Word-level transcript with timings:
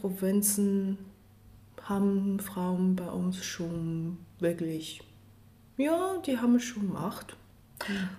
Provinzen 0.00 0.98
haben 1.88 2.38
Frauen 2.40 2.96
bei 2.96 3.08
uns 3.08 3.44
schon 3.44 4.18
wirklich, 4.38 5.02
ja, 5.76 6.14
die 6.26 6.38
haben 6.38 6.60
schon 6.60 6.92
Macht. 6.92 7.36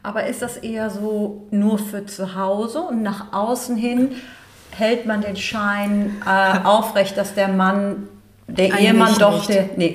Aber 0.01 0.25
ist 0.25 0.41
das 0.41 0.57
eher 0.57 0.89
so 0.89 1.47
nur 1.51 1.77
für 1.77 2.05
zu 2.05 2.35
Hause 2.35 2.81
und 2.81 3.03
nach 3.03 3.31
außen 3.31 3.77
hin 3.77 4.09
hält 4.71 5.05
man 5.05 5.21
den 5.21 5.35
Schein 5.35 6.21
äh, 6.25 6.59
aufrecht, 6.63 7.15
dass 7.17 7.35
der 7.35 7.49
Mann, 7.49 8.07
der 8.47 8.73
eigentlich 8.73 8.87
Ehemann 8.87 9.15
doch 9.19 9.45
der. 9.45 9.69
Nee. 9.77 9.93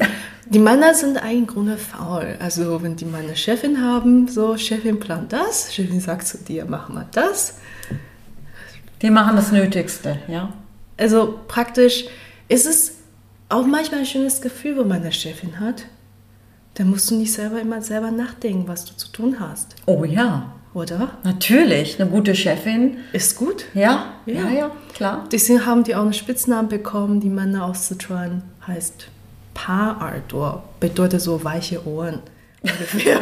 Die 0.48 0.60
Männer 0.60 0.94
sind 0.94 1.18
eigentlich 1.18 1.48
Grunde 1.48 1.76
faul. 1.76 2.36
Also 2.38 2.80
wenn 2.82 2.94
die 2.94 3.06
eine 3.12 3.34
Chefin 3.34 3.82
haben, 3.82 4.28
so 4.28 4.56
Chefin 4.56 5.00
plant 5.00 5.32
das, 5.32 5.74
Chefin 5.74 6.00
sagt 6.00 6.28
zu 6.28 6.38
dir, 6.38 6.66
mach 6.68 6.88
mal 6.88 7.06
das. 7.10 7.58
Die 9.02 9.10
machen 9.10 9.34
das 9.34 9.50
Nötigste, 9.50 10.18
ja. 10.28 10.52
Also 10.96 11.40
praktisch 11.48 12.04
ist 12.48 12.66
es 12.66 12.96
auch 13.48 13.66
manchmal 13.66 14.00
ein 14.00 14.06
schönes 14.06 14.40
Gefühl, 14.40 14.78
wenn 14.78 14.88
man 14.88 15.02
eine 15.02 15.12
Chefin 15.12 15.60
hat. 15.60 15.84
Da 16.74 16.84
musst 16.84 17.10
du 17.10 17.16
nicht 17.16 17.32
selber 17.32 17.60
immer 17.60 17.80
selber 17.80 18.10
nachdenken, 18.10 18.68
was 18.68 18.84
du 18.84 18.94
zu 18.96 19.08
tun 19.08 19.36
hast. 19.40 19.76
Oh 19.86 20.04
ja. 20.04 20.52
Oder? 20.74 21.12
Natürlich, 21.24 21.98
eine 21.98 22.10
gute 22.10 22.34
Chefin. 22.34 22.98
Ist 23.14 23.38
gut. 23.38 23.64
Ja, 23.72 24.12
ja, 24.26 24.34
ja, 24.34 24.50
ja 24.50 24.70
klar. 24.92 25.24
Deswegen 25.32 25.64
haben 25.64 25.84
die 25.84 25.94
auch 25.94 26.02
einen 26.02 26.12
Spitznamen 26.12 26.68
bekommen, 26.68 27.20
die 27.20 27.30
Männer 27.30 27.64
aus 27.64 27.88
Sichuan 27.88 28.42
heißt 28.66 29.08
Paarardor. 29.54 30.64
Bedeutet 30.78 31.22
so 31.22 31.42
weiche 31.42 31.86
Ohren. 31.86 32.20
Ungefähr. 32.62 33.20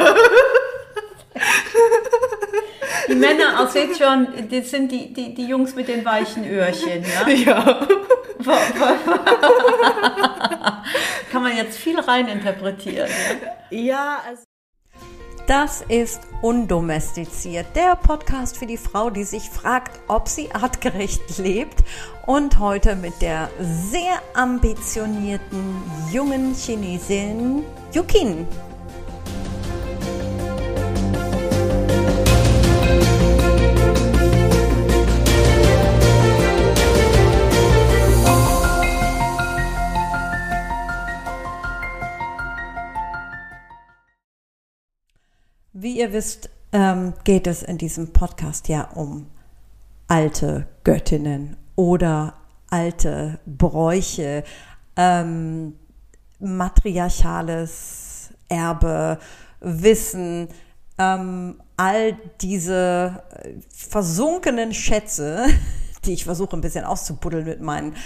Die 3.07 3.15
Männer 3.15 3.59
aus 3.59 3.73
Sichuan, 3.73 4.27
das 4.49 4.69
sind 4.71 4.91
die, 4.91 5.13
die, 5.13 5.33
die 5.33 5.45
Jungs 5.45 5.75
mit 5.75 5.87
den 5.87 6.03
weichen 6.05 6.45
Öhrchen, 6.49 7.03
ja? 7.03 7.27
Ja. 7.45 7.87
Kann 11.31 11.43
man 11.43 11.55
jetzt 11.55 11.77
viel 11.77 11.99
reininterpretieren. 11.99 13.09
Ja, 13.69 13.77
ja 13.79 14.17
also. 14.27 14.43
Das 15.47 15.83
ist 15.87 16.21
Undomestiziert, 16.41 17.67
der 17.75 17.95
Podcast 17.95 18.57
für 18.57 18.65
die 18.65 18.77
Frau, 18.77 19.11
die 19.11 19.23
sich 19.23 19.49
fragt, 19.49 19.99
ob 20.07 20.27
sie 20.27 20.51
artgerecht 20.51 21.37
lebt. 21.37 21.83
Und 22.25 22.57
heute 22.57 22.95
mit 22.95 23.21
der 23.21 23.49
sehr 23.59 24.21
ambitionierten 24.33 25.83
jungen 26.11 26.55
Chinesin 26.55 27.63
Yukin. 27.93 28.47
Wie 45.77 45.99
ihr 45.99 46.13
wisst, 46.13 46.49
ähm, 46.71 47.13
geht 47.25 47.47
es 47.47 47.61
in 47.61 47.77
diesem 47.77 48.13
Podcast 48.13 48.69
ja 48.69 48.91
um 48.91 49.27
alte 50.07 50.67
Göttinnen 50.85 51.57
oder 51.75 52.35
alte 52.69 53.41
Bräuche, 53.45 54.45
ähm, 54.95 55.73
matriarchales 56.39 58.29
Erbe, 58.47 59.19
Wissen, 59.59 60.47
ähm, 60.97 61.61
all 61.75 62.17
diese 62.39 63.21
versunkenen 63.69 64.73
Schätze, 64.73 65.45
die 66.05 66.13
ich 66.13 66.23
versuche 66.23 66.55
ein 66.55 66.61
bisschen 66.61 66.85
auszubuddeln 66.85 67.43
mit 67.43 67.59
meinen 67.59 67.97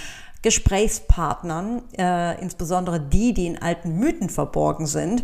Gesprächspartnern, 0.42 1.84
äh, 2.00 2.42
insbesondere 2.42 3.00
die, 3.00 3.36
die 3.36 3.46
in 3.46 3.62
alten 3.62 4.00
Mythen 4.00 4.30
verborgen 4.30 4.88
sind. 4.88 5.24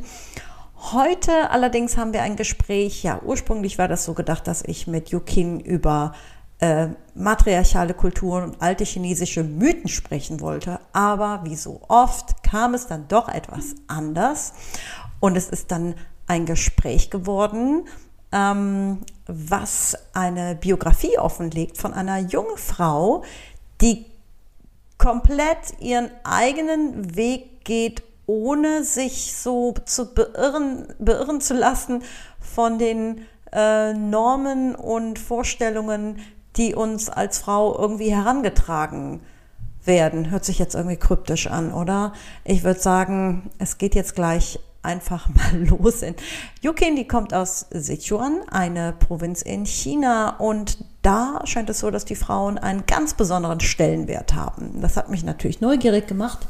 Heute 0.78 1.50
allerdings 1.50 1.98
haben 1.98 2.14
wir 2.14 2.22
ein 2.22 2.36
Gespräch, 2.36 3.04
ja, 3.04 3.22
ursprünglich 3.23 3.78
war 3.78 3.88
das 3.88 4.06
so 4.06 4.13
gedacht, 4.13 4.47
dass 4.47 4.62
ich 4.62 4.88
mit 4.88 5.09
Yukin 5.09 5.59
über 5.59 6.13
äh, 6.59 6.90
matriarchale 7.16 7.94
Kulturen 7.94 8.44
und 8.44 8.62
alte 8.62 8.84
chinesische 8.84 9.44
Mythen 9.44 9.88
sprechen 9.88 10.41
wollte, 10.41 10.80
aber 10.94 11.41
wie 11.44 11.56
so 11.56 11.81
oft 11.88 12.44
kam 12.44 12.74
es 12.74 12.88
dann 12.88 13.08
doch 13.08 13.30
etwas 13.30 13.75
anders. 13.88 14.53
Und 15.19 15.38
es 15.38 15.50
ist 15.50 15.72
dann 15.72 15.96
ein 16.28 16.46
Gespräch 16.46 17.09
geworden, 17.09 17.88
ähm, 18.31 19.00
was 19.28 19.97
eine 20.13 20.56
Biografie 20.56 21.18
offenlegt 21.18 21.78
von 21.78 21.94
einer 21.94 22.19
jungen 22.19 22.57
Frau, 22.57 23.24
die 23.81 24.06
komplett 24.97 25.80
ihren 25.80 26.09
eigenen 26.24 27.16
Weg 27.16 27.63
geht 27.63 28.03
ohne 28.28 28.84
sich 28.84 29.36
so 29.36 29.74
zu 29.86 30.13
beirren, 30.13 30.88
beirren 31.00 31.41
zu 31.41 31.53
lassen 31.53 32.03
von 32.40 32.80
den 32.80 33.25
äh, 33.52 33.94
Normen 33.94 34.75
und 34.75 35.19
Vorstellungen, 35.19 36.19
die 36.56 36.75
uns 36.75 37.09
als 37.09 37.40
Frau 37.40 37.78
irgendwie 37.78 38.13
herangetragen 38.13 39.22
werden. 39.84 40.31
Hört 40.31 40.46
sich 40.46 40.59
jetzt 40.59 40.75
irgendwie 40.75 40.97
kryptisch 40.97 41.47
an, 41.47 41.74
oder? 41.74 42.13
Ich 42.44 42.63
würde 42.63 42.80
sagen, 42.80 43.50
es 43.59 43.78
geht 43.78 43.94
jetzt 43.94 44.16
gleich 44.16 44.59
einfach 44.81 45.28
mal 45.34 45.63
los. 45.63 46.02
In 46.02 46.16
Yukin, 46.62 46.96
die 46.96 47.07
kommt 47.07 47.34
aus 47.34 47.68
Sichuan, 47.72 48.42
eine 48.50 48.94
Provinz 48.94 49.42
in 49.42 49.66
China 49.66 50.38
und 50.38 50.84
da 51.02 51.42
scheint 51.46 51.69
es 51.69 51.80
so, 51.80 51.92
dass 51.92 52.06
die 52.06 52.16
Frauen 52.16 52.57
einen 52.57 52.86
ganz 52.86 53.13
besonderen 53.13 53.59
Stellenwert 53.59 54.34
haben. 54.34 54.81
Das 54.81 54.97
hat 54.97 55.09
mich 55.09 55.24
natürlich 55.24 55.62
neugierig 55.62 56.07
gemacht 56.07 56.47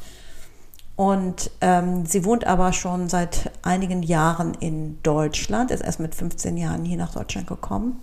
und 0.96 1.52
ähm, 1.62 2.06
sie 2.06 2.24
wohnt 2.24 2.46
aber 2.48 2.72
schon 2.72 3.10
seit 3.10 3.52
einigen 3.62 4.02
Jahren 4.02 4.54
in 4.54 5.02
Deutschland, 5.04 5.72
ist 5.72 5.82
erst 5.82 6.00
mit 6.00 6.16
15 6.16 6.56
Jahren 6.58 6.86
hier 6.86 6.98
nach 6.98 7.14
Deutschland 7.14 7.48
gekommen 7.48 8.00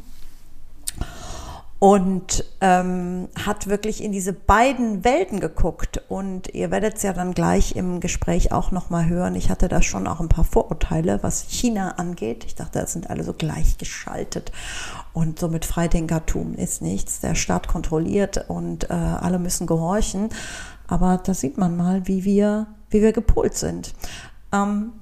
und 1.82 2.44
ähm, 2.60 3.28
hat 3.44 3.66
wirklich 3.66 4.04
in 4.04 4.12
diese 4.12 4.32
beiden 4.32 5.03
Welten 5.03 5.41
geguckt. 5.41 6.00
Und 6.08 6.54
ihr 6.54 6.70
werdet 6.70 6.94
es 6.98 7.03
ja 7.03 7.12
dann 7.12 7.34
gleich 7.34 7.75
im 7.75 7.98
Gespräch 7.98 8.53
auch 8.53 8.70
nochmal 8.70 9.09
hören. 9.09 9.34
Ich 9.34 9.50
hatte 9.50 9.66
da 9.66 9.82
schon 9.82 10.06
auch 10.06 10.20
ein 10.20 10.28
paar 10.28 10.44
Vorurteile, 10.44 11.24
was 11.24 11.47
China 11.48 11.94
angeht. 11.97 12.44
Ich 12.44 12.54
dachte, 12.54 12.78
das 12.78 12.92
sind 12.92 13.10
alle 13.10 13.24
so 13.24 13.32
gleichgeschaltet. 13.32 14.53
Und 15.12 15.41
so 15.41 15.48
mit 15.48 15.64
Freidenkertum 15.64 16.54
ist 16.54 16.82
nichts. 16.82 17.19
Der 17.19 17.34
Staat 17.34 17.66
kontrolliert 17.66 18.48
und 18.48 18.88
äh, 18.88 18.92
alle 18.92 19.41
müssen 19.41 19.66
gehorchen. 19.66 20.28
Aber 20.87 21.19
da 21.19 21.34
sieht 21.34 21.59
man 21.59 21.76
mal, 21.76 22.06
wie 22.06 22.25
wir 22.25 22.66
wie 22.93 23.03
wir 23.03 23.12
gepolt 23.12 23.54
sind. 23.54 23.94
Ähm, 24.53 24.93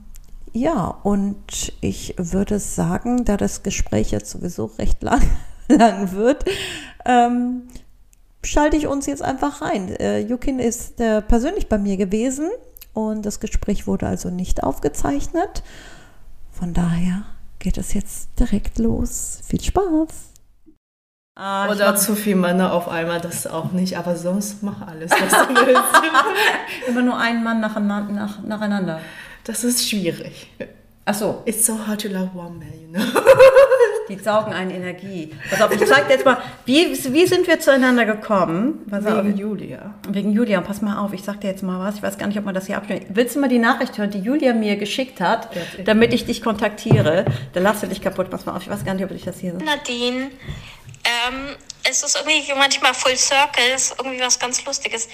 ja, 0.52 0.86
und 1.02 1.72
ich 1.80 2.14
würde 2.16 2.58
sagen, 2.58 3.24
da 3.24 3.36
das 3.36 3.62
Gespräch 3.62 4.10
jetzt 4.10 4.30
sowieso 4.30 4.66
recht 4.66 5.02
lang, 5.02 5.22
lang 5.68 6.12
wird, 6.12 6.44
ähm, 7.04 7.62
schalte 8.42 8.76
ich 8.76 8.86
uns 8.86 9.06
jetzt 9.06 9.22
einfach 9.22 9.62
rein. 9.62 9.88
Äh, 9.96 10.20
Yukin 10.20 10.58
ist 10.58 11.00
äh, 11.00 11.22
persönlich 11.22 11.68
bei 11.68 11.78
mir 11.78 11.96
gewesen 11.96 12.48
und 12.94 13.24
das 13.26 13.40
Gespräch 13.40 13.86
wurde 13.86 14.06
also 14.06 14.30
nicht 14.30 14.62
aufgezeichnet. 14.62 15.62
Von 16.50 16.74
daher 16.74 17.24
geht 17.58 17.78
es 17.78 17.94
jetzt 17.94 18.30
direkt 18.38 18.78
los. 18.78 19.40
Viel 19.46 19.60
Spaß! 19.60 20.29
Ah, 21.42 21.70
Oder 21.70 21.96
zu 21.96 22.14
viele 22.14 22.36
Männer 22.36 22.74
auf 22.74 22.86
einmal, 22.86 23.18
das 23.18 23.46
auch 23.46 23.72
nicht, 23.72 23.96
aber 23.96 24.14
sonst 24.14 24.62
mach 24.62 24.86
alles, 24.86 25.10
was 25.10 25.48
du 25.48 25.54
willst. 25.66 25.82
Immer 26.86 27.00
nur 27.00 27.16
einen 27.18 27.42
Mann 27.42 27.60
nacheinander. 27.60 28.12
Nach, 28.12 28.42
nacheinander. 28.42 29.00
Das 29.44 29.64
ist 29.64 29.88
schwierig. 29.88 30.48
Ach 31.06 31.14
so. 31.14 31.42
It's 31.46 31.64
so 31.64 31.78
hard 31.86 32.02
to 32.02 32.08
love 32.08 32.28
one 32.34 32.58
man, 32.58 32.68
you 32.78 32.88
know. 32.92 33.00
Die 34.10 34.18
saugen 34.18 34.52
eine 34.52 34.74
Energie. 34.74 35.30
Pass 35.48 35.62
auf, 35.62 35.72
ich 35.72 35.86
zeig 35.86 36.08
dir 36.08 36.14
jetzt 36.14 36.24
mal, 36.26 36.36
wie, 36.66 36.88
wie 37.12 37.26
sind 37.26 37.46
wir 37.46 37.58
zueinander 37.60 38.04
gekommen? 38.04 38.80
Pass 38.90 39.04
Wegen 39.04 39.32
auf. 39.32 39.38
Julia. 39.38 39.94
Wegen 40.08 40.32
Julia. 40.32 40.60
Pass 40.60 40.82
mal 40.82 40.98
auf, 40.98 41.12
ich 41.12 41.22
sag 41.22 41.40
dir 41.40 41.48
jetzt 41.48 41.62
mal 41.62 41.78
was. 41.78 41.96
Ich 41.96 42.02
weiß 42.02 42.18
gar 42.18 42.26
nicht, 42.26 42.36
ob 42.38 42.44
man 42.44 42.54
das 42.54 42.66
hier 42.66 42.76
abschneidet. 42.76 43.06
Willst 43.14 43.36
du 43.36 43.40
mal 43.40 43.48
die 43.48 43.60
Nachricht 43.60 43.96
hören, 43.96 44.10
die 44.10 44.18
Julia 44.18 44.52
mir 44.52 44.76
geschickt 44.76 45.20
hat, 45.20 45.48
damit 45.84 46.12
ich 46.12 46.26
dich 46.26 46.42
kontaktiere? 46.42 47.24
Da 47.54 47.60
lass 47.60 47.80
du 47.80 47.86
dich 47.86 48.02
kaputt. 48.02 48.28
Pass 48.30 48.44
mal 48.46 48.56
auf, 48.56 48.62
ich 48.62 48.68
weiß 48.70 48.84
gar 48.84 48.94
nicht, 48.94 49.04
ob 49.04 49.12
ich 49.12 49.22
das 49.24 49.38
hier... 49.38 49.52
Nadine, 49.54 50.30
ähm, 51.04 51.56
es 51.84 52.02
ist 52.02 52.16
irgendwie 52.16 52.52
manchmal 52.54 52.94
Full 52.94 53.16
Circle, 53.16 53.64
ist 53.70 53.94
irgendwie 53.98 54.20
was 54.20 54.38
ganz 54.38 54.64
Lustiges. 54.64 55.08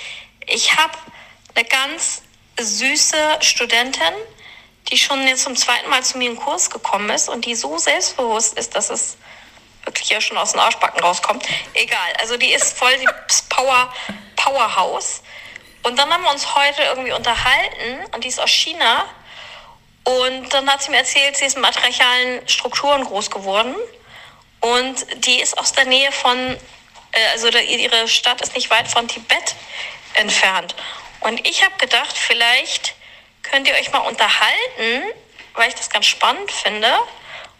Ich 0.46 0.76
habe 0.76 0.92
eine 1.54 1.64
ganz 1.64 2.22
süße 2.58 3.38
Studentin, 3.40 4.14
die 4.90 4.98
schon 4.98 5.26
jetzt 5.26 5.44
zum 5.44 5.56
zweiten 5.56 5.88
Mal 5.90 6.02
zu 6.02 6.18
mir 6.18 6.30
in 6.30 6.36
Kurs 6.36 6.70
gekommen 6.70 7.10
ist 7.10 7.28
und 7.28 7.44
die 7.44 7.54
so 7.54 7.78
selbstbewusst 7.78 8.58
ist, 8.58 8.74
dass 8.74 8.90
es 8.90 9.16
wirklich 9.84 10.08
ja 10.08 10.20
schon 10.20 10.36
aus 10.36 10.52
den 10.52 10.60
Arschbacken 10.60 11.00
rauskommt. 11.00 11.44
Egal, 11.74 12.12
also 12.20 12.36
die 12.36 12.52
ist 12.52 12.76
voll 12.76 12.92
das 13.28 13.42
Power, 13.48 13.92
Powerhouse. 14.36 15.22
Und 15.82 15.98
dann 15.98 16.12
haben 16.12 16.22
wir 16.22 16.30
uns 16.30 16.54
heute 16.54 16.82
irgendwie 16.82 17.12
unterhalten 17.12 18.04
und 18.12 18.24
die 18.24 18.28
ist 18.28 18.40
aus 18.40 18.50
China. 18.50 19.04
Und 20.04 20.52
dann 20.52 20.70
hat 20.70 20.82
sie 20.82 20.90
mir 20.90 20.98
erzählt, 20.98 21.36
sie 21.36 21.46
ist 21.46 21.56
in 21.56 21.62
matriarchalen 21.62 22.46
Strukturen 22.48 23.04
groß 23.04 23.30
geworden 23.30 23.74
und 24.66 25.24
die 25.26 25.40
ist 25.40 25.56
aus 25.58 25.72
der 25.72 25.84
Nähe 25.84 26.10
von, 26.10 26.36
äh, 26.36 27.26
also 27.32 27.48
ihre 27.48 28.08
Stadt 28.08 28.40
ist 28.40 28.54
nicht 28.54 28.70
weit 28.70 28.88
von 28.88 29.06
Tibet 29.06 29.54
entfernt. 30.14 30.74
Und 31.20 31.46
ich 31.46 31.64
habe 31.64 31.76
gedacht, 31.78 32.16
vielleicht 32.16 32.94
könnt 33.42 33.68
ihr 33.68 33.74
euch 33.74 33.92
mal 33.92 34.00
unterhalten, 34.00 35.04
weil 35.54 35.68
ich 35.68 35.74
das 35.74 35.88
ganz 35.90 36.06
spannend 36.06 36.50
finde 36.50 36.92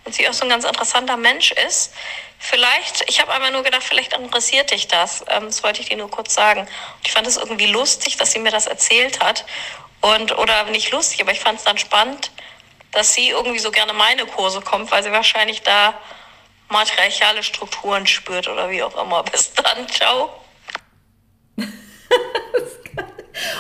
und 0.05 0.14
sie 0.14 0.29
auch 0.29 0.32
so 0.32 0.44
ein 0.44 0.49
ganz 0.49 0.64
interessanter 0.64 1.17
Mensch 1.17 1.53
ist. 1.53 1.93
Vielleicht, 2.38 3.08
ich 3.08 3.20
habe 3.20 3.32
einfach 3.32 3.50
nur 3.50 3.62
gedacht, 3.62 3.82
vielleicht 3.82 4.12
interessiert 4.12 4.70
dich 4.70 4.88
das. 4.88 5.25
Ähm, 5.29 5.47
das 5.47 5.62
wollte 5.62 5.81
ich 5.81 5.88
dir 5.88 5.97
nur 5.97 6.11
kurz 6.11 6.35
sagen. 6.35 6.61
Und 6.61 7.06
ich 7.06 7.12
fand 7.12 7.26
es 7.26 7.37
irgendwie 7.37 7.67
lustig, 7.67 8.17
dass 8.17 8.32
sie 8.32 8.41
mir 8.41 8.50
das 8.50 8.67
erzählt 8.67 9.20
hat. 9.20 9.44
Und, 10.00 10.37
oder 10.37 10.64
nicht 10.64 10.91
lustig, 10.91 11.20
aber 11.20 11.32
ich 11.32 11.41
fand 11.41 11.58
es 11.58 11.64
dann 11.64 11.79
spannend, 11.79 12.31
dass 12.91 13.14
sie 13.14 13.31
irgendwie 13.31 13.58
so 13.58 13.70
gerne 13.70 13.93
meine 13.93 14.26
Kurse 14.26 14.61
kommt, 14.61 14.91
weil 14.91 15.03
sie 15.03 15.12
wahrscheinlich 15.12 15.62
da 15.62 15.94
matriarchale 16.68 17.42
Strukturen 17.42 18.06
spürt 18.06 18.48
oder 18.48 18.70
wie 18.70 18.82
auch 18.82 19.02
immer. 19.02 19.22
Bis 19.24 19.52
dann, 19.54 19.88
ciao. 19.88 20.30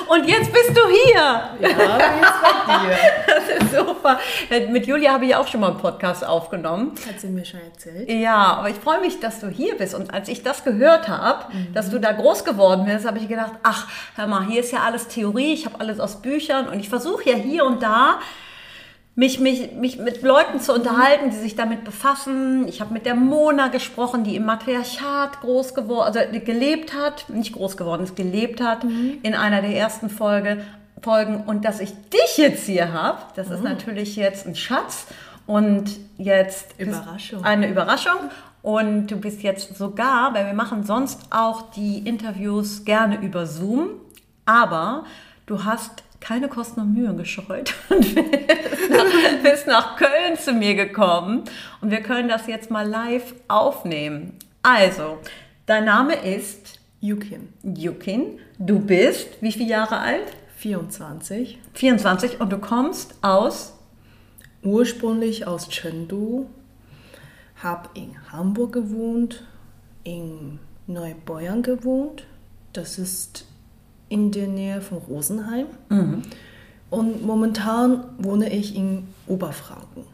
Und 0.08 0.26
jetzt 0.26 0.52
bist 0.52 0.70
du 0.70 0.80
hier. 0.88 1.50
Ja, 1.60 1.68
ist 1.68 1.76
bei 1.76 2.86
dir? 2.86 2.98
Das 3.26 3.62
ist 3.62 3.74
super. 3.74 4.18
Mit 4.70 4.86
Julia 4.86 5.12
habe 5.12 5.26
ich 5.26 5.34
auch 5.34 5.46
schon 5.46 5.60
mal 5.60 5.70
einen 5.70 5.78
Podcast 5.78 6.24
aufgenommen. 6.24 6.94
Hat 7.06 7.20
sie 7.20 7.28
mir 7.28 7.44
schon 7.44 7.60
erzählt. 7.60 8.08
Ja, 8.08 8.54
aber 8.54 8.70
ich 8.70 8.76
freue 8.76 9.00
mich, 9.00 9.20
dass 9.20 9.40
du 9.40 9.48
hier 9.48 9.76
bist. 9.76 9.94
Und 9.94 10.12
als 10.14 10.28
ich 10.28 10.42
das 10.42 10.64
gehört 10.64 11.08
habe, 11.08 11.52
dass 11.74 11.90
du 11.90 11.98
da 11.98 12.12
groß 12.12 12.44
geworden 12.44 12.84
bist, 12.86 13.06
habe 13.06 13.18
ich 13.18 13.28
gedacht, 13.28 13.52
ach, 13.62 13.86
hör 14.14 14.26
mal, 14.26 14.46
hier 14.46 14.60
ist 14.60 14.72
ja 14.72 14.80
alles 14.80 15.08
Theorie, 15.08 15.52
ich 15.52 15.66
habe 15.66 15.80
alles 15.80 16.00
aus 16.00 16.22
Büchern 16.22 16.68
und 16.68 16.80
ich 16.80 16.88
versuche 16.88 17.28
ja 17.30 17.36
hier 17.36 17.64
und 17.64 17.82
da 17.82 18.20
mich, 19.16 19.40
mich, 19.40 19.72
mich 19.72 19.98
mit 19.98 20.22
Leuten 20.22 20.60
zu 20.60 20.74
unterhalten, 20.74 21.30
die 21.30 21.36
sich 21.36 21.56
damit 21.56 21.84
befassen. 21.84 22.68
Ich 22.68 22.82
habe 22.82 22.92
mit 22.92 23.06
der 23.06 23.14
Mona 23.14 23.68
gesprochen, 23.68 24.24
die 24.24 24.36
im 24.36 24.44
Matriarchat 24.44 25.40
groß 25.40 25.74
geworden, 25.74 26.06
also 26.06 26.20
gelebt 26.44 26.94
hat, 26.94 27.28
nicht 27.30 27.54
groß 27.54 27.78
geworden 27.78 28.04
ist, 28.04 28.14
gelebt 28.14 28.60
hat 28.60 28.84
in 28.84 29.34
einer 29.34 29.62
der 29.62 29.74
ersten 29.74 30.10
Folge, 30.10 30.62
Folgen. 31.02 31.44
Und 31.46 31.64
dass 31.64 31.80
ich 31.80 31.92
dich 32.10 32.36
jetzt 32.36 32.66
hier 32.66 32.92
habe, 32.92 33.18
das 33.36 33.50
ist 33.50 33.62
natürlich 33.62 34.16
jetzt 34.16 34.46
ein 34.46 34.54
Schatz. 34.54 35.06
Und 35.46 35.96
jetzt 36.18 36.74
Überraschung. 36.78 37.44
eine 37.44 37.68
Überraschung. 37.70 38.30
Und 38.62 39.06
du 39.06 39.16
bist 39.16 39.42
jetzt 39.42 39.76
sogar, 39.76 40.34
weil 40.34 40.46
wir 40.46 40.54
machen 40.54 40.84
sonst 40.84 41.20
auch 41.30 41.70
die 41.70 41.98
Interviews 41.98 42.84
gerne 42.84 43.20
über 43.22 43.46
Zoom, 43.46 43.90
aber 44.44 45.04
du 45.46 45.64
hast 45.64 46.02
keine 46.26 46.48
Kosten 46.48 46.80
und 46.80 46.92
Mühen 46.92 47.16
gescheut 47.16 47.72
und 47.88 48.14
bist 49.44 49.68
nach, 49.68 49.96
Köln 49.96 50.36
zu 50.36 50.52
mir 50.52 50.74
gekommen 50.74 51.44
und 51.80 51.92
wir 51.92 52.02
können 52.02 52.28
das 52.28 52.48
jetzt 52.48 52.68
mal 52.68 52.86
live 52.86 53.32
aufnehmen. 53.46 54.32
Also, 54.60 55.18
dein 55.66 55.84
Name 55.84 56.14
ist? 56.14 56.80
Yukim, 57.00 57.52
Yukin, 57.62 58.40
du 58.58 58.80
bist 58.80 59.40
wie 59.40 59.52
viele 59.52 59.70
Jahre 59.70 59.98
alt? 59.98 60.26
24, 60.56 61.60
24 61.74 62.40
und 62.40 62.50
du 62.50 62.58
kommst 62.58 63.14
aus? 63.22 63.74
Ursprünglich 64.64 65.46
aus 65.46 65.68
Chengdu, 65.68 66.46
habe 67.62 67.90
in 67.94 68.16
Hamburg 68.32 68.72
gewohnt, 68.72 69.44
in 70.02 70.58
Neubeuern 70.88 71.62
gewohnt. 71.62 72.24
Das 72.72 72.98
ist 72.98 73.46
in 74.08 74.30
der 74.30 74.46
Nähe 74.46 74.80
von 74.80 74.98
Rosenheim. 74.98 75.66
Und 76.90 77.24
momentan 77.24 78.04
wohne 78.18 78.52
ich 78.52 78.76
in 78.76 79.08
Oberfranken. 79.26 80.04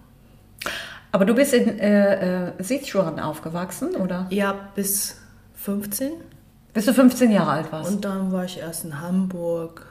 aber 1.12 1.24
du 1.26 1.34
bist 1.34 1.52
in 1.52 1.78
äh, 1.78 2.48
äh, 2.48 2.52
Sichuan 2.62 3.20
aufgewachsen, 3.20 3.94
oder? 3.96 4.26
Ja, 4.30 4.70
bis 4.74 5.18
15. 5.56 6.12
Bis 6.72 6.86
du 6.86 6.94
15 6.94 7.30
Jahre 7.30 7.50
alt 7.50 7.72
warst. 7.72 7.90
Und 7.90 8.04
dann 8.04 8.32
war 8.32 8.44
ich 8.44 8.58
erst 8.58 8.84
in 8.84 9.00
Hamburg. 9.00 9.86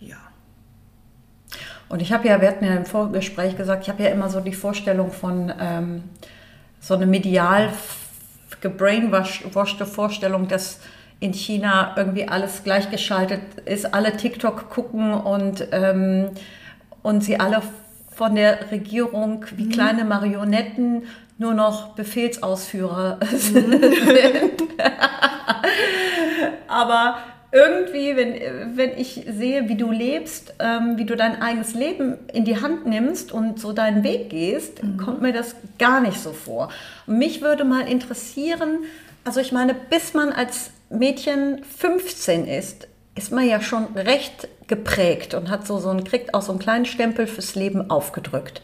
Ja. 0.00 0.16
Und 1.88 2.02
ich 2.02 2.12
habe 2.12 2.26
ja, 2.26 2.40
wir 2.40 2.48
hatten 2.48 2.64
ja 2.64 2.74
im 2.74 2.86
Vorgespräch 2.86 3.56
gesagt, 3.56 3.84
ich 3.84 3.88
habe 3.88 4.02
ja 4.02 4.08
immer 4.10 4.28
so 4.28 4.40
die 4.40 4.52
Vorstellung 4.52 5.12
von 5.12 5.52
ähm, 5.60 6.02
so 6.80 6.94
eine 6.94 7.06
medial 7.06 7.72
gebrainwashed 8.60 9.44
Vorstellung, 9.86 10.48
dass 10.48 10.80
in 11.20 11.34
China 11.34 11.94
irgendwie 11.96 12.26
alles 12.26 12.64
gleichgeschaltet 12.64 13.40
ist, 13.66 13.94
alle 13.94 14.16
TikTok 14.16 14.70
gucken 14.70 15.12
und, 15.12 15.68
ähm, 15.70 16.30
und 17.02 17.22
sie 17.22 17.38
alle 17.38 17.62
von 18.14 18.34
der 18.34 18.70
Regierung 18.70 19.44
wie 19.56 19.68
kleine 19.68 20.04
Marionetten 20.04 21.04
nur 21.38 21.54
noch 21.54 21.94
Befehlsausführer 21.94 23.18
sind. 23.36 24.62
Aber 26.68 27.16
irgendwie, 27.52 28.16
wenn, 28.16 28.76
wenn 28.76 28.90
ich 28.96 29.26
sehe, 29.28 29.68
wie 29.68 29.74
du 29.74 29.90
lebst, 29.90 30.54
ähm, 30.60 30.98
wie 30.98 31.04
du 31.04 31.16
dein 31.16 31.42
eigenes 31.42 31.74
Leben 31.74 32.16
in 32.32 32.44
die 32.44 32.60
Hand 32.60 32.86
nimmst 32.86 33.32
und 33.32 33.58
so 33.58 33.72
deinen 33.72 34.04
Weg 34.04 34.30
gehst, 34.30 34.80
kommt 35.02 35.20
mir 35.20 35.32
das 35.32 35.56
gar 35.78 36.00
nicht 36.00 36.20
so 36.20 36.32
vor. 36.32 36.70
Und 37.06 37.18
mich 37.18 37.42
würde 37.42 37.64
mal 37.64 37.88
interessieren, 37.88 38.84
also 39.24 39.40
ich 39.40 39.50
meine, 39.50 39.74
bis 39.74 40.14
man 40.14 40.30
als 40.30 40.70
Mädchen 40.90 41.62
15 41.64 42.46
ist, 42.46 42.88
ist 43.14 43.32
man 43.32 43.48
ja 43.48 43.60
schon 43.60 43.86
recht 43.96 44.48
geprägt 44.66 45.34
und 45.34 45.48
hat 45.48 45.66
so, 45.66 45.78
so 45.78 45.88
einen, 45.88 46.04
kriegt 46.04 46.34
auch 46.34 46.42
so 46.42 46.52
einen 46.52 46.58
kleinen 46.58 46.84
Stempel 46.84 47.26
fürs 47.26 47.54
Leben 47.54 47.90
aufgedrückt. 47.90 48.62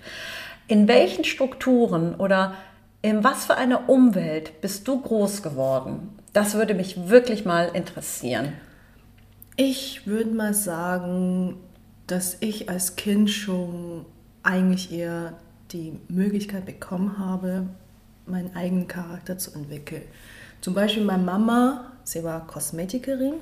In 0.69 0.89
welchen 0.89 1.25
Strukturen 1.25 2.15
oder 2.17 2.55
in 3.01 3.23
was 3.23 3.47
für 3.47 3.57
einer 3.57 3.89
Umwelt 3.89 4.61
bist 4.61 4.89
du 4.89 5.01
groß 5.01 5.43
geworden? 5.43 6.19
Das 6.33 6.55
würde 6.55 6.75
mich 6.75 7.09
wirklich 7.09 7.45
mal 7.45 7.71
interessieren. 7.73 8.53
Ich 9.57 10.07
würde 10.07 10.31
mal 10.31 10.53
sagen, 10.53 11.57
dass 12.09 12.37
ich 12.41 12.69
als 12.69 12.97
Kind 12.97 13.31
schon 13.31 14.05
eigentlich 14.43 14.93
eher 14.93 15.35
die 15.73 15.99
Möglichkeit 16.09 16.67
bekommen 16.67 17.19
habe, 17.19 17.69
meinen 18.27 18.55
eigenen 18.55 18.89
Charakter 18.89 19.39
zu 19.39 19.53
entwickeln. 19.55 20.03
Zum 20.61 20.75
Beispiel 20.75 21.05
meine 21.05 21.23
Mama, 21.23 21.93
sie 22.07 22.25
war 22.25 22.47
Kosmetikerin. 22.47 23.35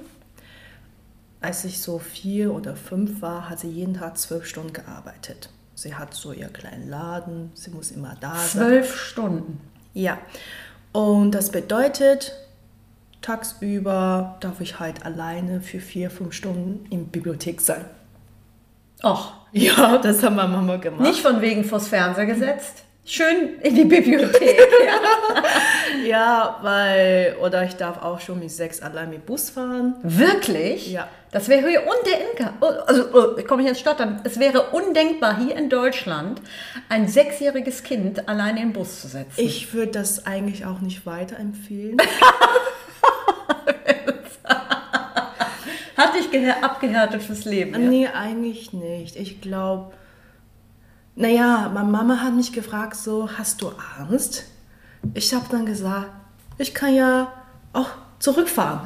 Als 1.40 1.64
ich 1.64 1.80
so 1.80 1.98
vier 1.98 2.54
oder 2.54 2.74
fünf 2.74 3.20
war, 3.20 3.48
hat 3.50 3.60
sie 3.60 3.68
jeden 3.68 3.94
Tag 3.94 4.16
zwölf 4.16 4.46
Stunden 4.46 4.72
gearbeitet. 4.72 5.50
Sie 5.74 5.94
hat 5.94 6.14
so 6.14 6.32
ihr 6.32 6.48
kleinen 6.48 6.88
Laden, 6.88 7.50
sie 7.54 7.70
muss 7.70 7.90
immer 7.90 8.16
da 8.20 8.34
sein. 8.36 8.46
Zwölf 8.66 8.96
Stunden. 8.96 9.60
Ja, 9.92 10.18
und 10.92 11.32
das 11.32 11.50
bedeutet, 11.50 12.32
tagsüber 13.20 14.36
darf 14.40 14.60
ich 14.60 14.78
halt 14.80 15.04
alleine 15.04 15.60
für 15.60 15.80
vier, 15.80 16.10
fünf 16.10 16.32
Stunden 16.32 16.86
in 16.90 17.00
der 17.00 17.10
Bibliothek 17.12 17.60
sein. 17.60 17.84
Och, 19.02 19.32
Ja, 19.52 19.98
das 19.98 20.22
hat 20.22 20.34
meine 20.34 20.48
Mama 20.48 20.76
gemacht. 20.76 21.00
nicht 21.02 21.20
von 21.20 21.40
wegen 21.42 21.64
vors 21.64 21.88
Fernseher 21.88 22.26
gesetzt. 22.26 22.83
Schön 23.06 23.60
in 23.60 23.74
die 23.74 23.84
Bibliothek. 23.84 24.58
Ja, 26.06 26.58
weil, 26.60 27.36
oder 27.40 27.64
ich 27.64 27.76
darf 27.76 28.02
auch 28.02 28.20
schon 28.20 28.38
mit 28.38 28.50
sechs 28.50 28.82
allein 28.82 29.08
mit 29.10 29.24
Bus 29.24 29.48
fahren. 29.50 29.94
Wirklich? 30.02 30.90
Ja. 30.92 31.08
Das 31.30 31.48
wäre 31.48 31.68
hier 31.68 31.82
undenkbar. 31.82 32.54
Also, 32.86 33.04
oh, 33.12 33.36
ich 33.38 33.46
komme 33.46 33.62
nicht 33.62 33.70
ins 33.70 33.80
Stottern. 33.80 34.20
Es 34.22 34.38
wäre 34.38 34.70
undenkbar, 34.70 35.38
hier 35.38 35.56
in 35.56 35.70
Deutschland 35.70 36.42
ein 36.88 37.08
sechsjähriges 37.08 37.82
Kind 37.82 38.28
alleine 38.28 38.60
in 38.60 38.68
den 38.68 38.74
Bus 38.74 39.00
zu 39.00 39.08
setzen. 39.08 39.32
Ich 39.36 39.72
würde 39.72 39.92
das 39.92 40.26
eigentlich 40.26 40.66
auch 40.66 40.80
nicht 40.80 41.06
weiterempfehlen. 41.06 41.96
Hat 45.96 46.14
dich 46.14 46.28
abgehärtet 46.62 47.22
fürs 47.22 47.44
Leben. 47.44 47.72
Ja? 47.72 47.78
Nee, 47.78 48.08
eigentlich 48.08 48.72
nicht. 48.72 49.16
Ich 49.16 49.40
glaube, 49.40 49.92
naja, 51.16 51.70
meine 51.72 51.88
Mama 51.88 52.16
hat 52.22 52.34
mich 52.34 52.52
gefragt, 52.52 52.96
so, 52.96 53.28
hast 53.38 53.62
du 53.62 53.72
Angst? 53.98 54.44
Ich 55.14 55.32
habe 55.34 55.44
dann 55.50 55.66
gesagt, 55.66 56.08
ich 56.58 56.74
kann 56.74 56.94
ja 56.94 57.32
auch 57.72 57.88
zurückfahren, 58.18 58.80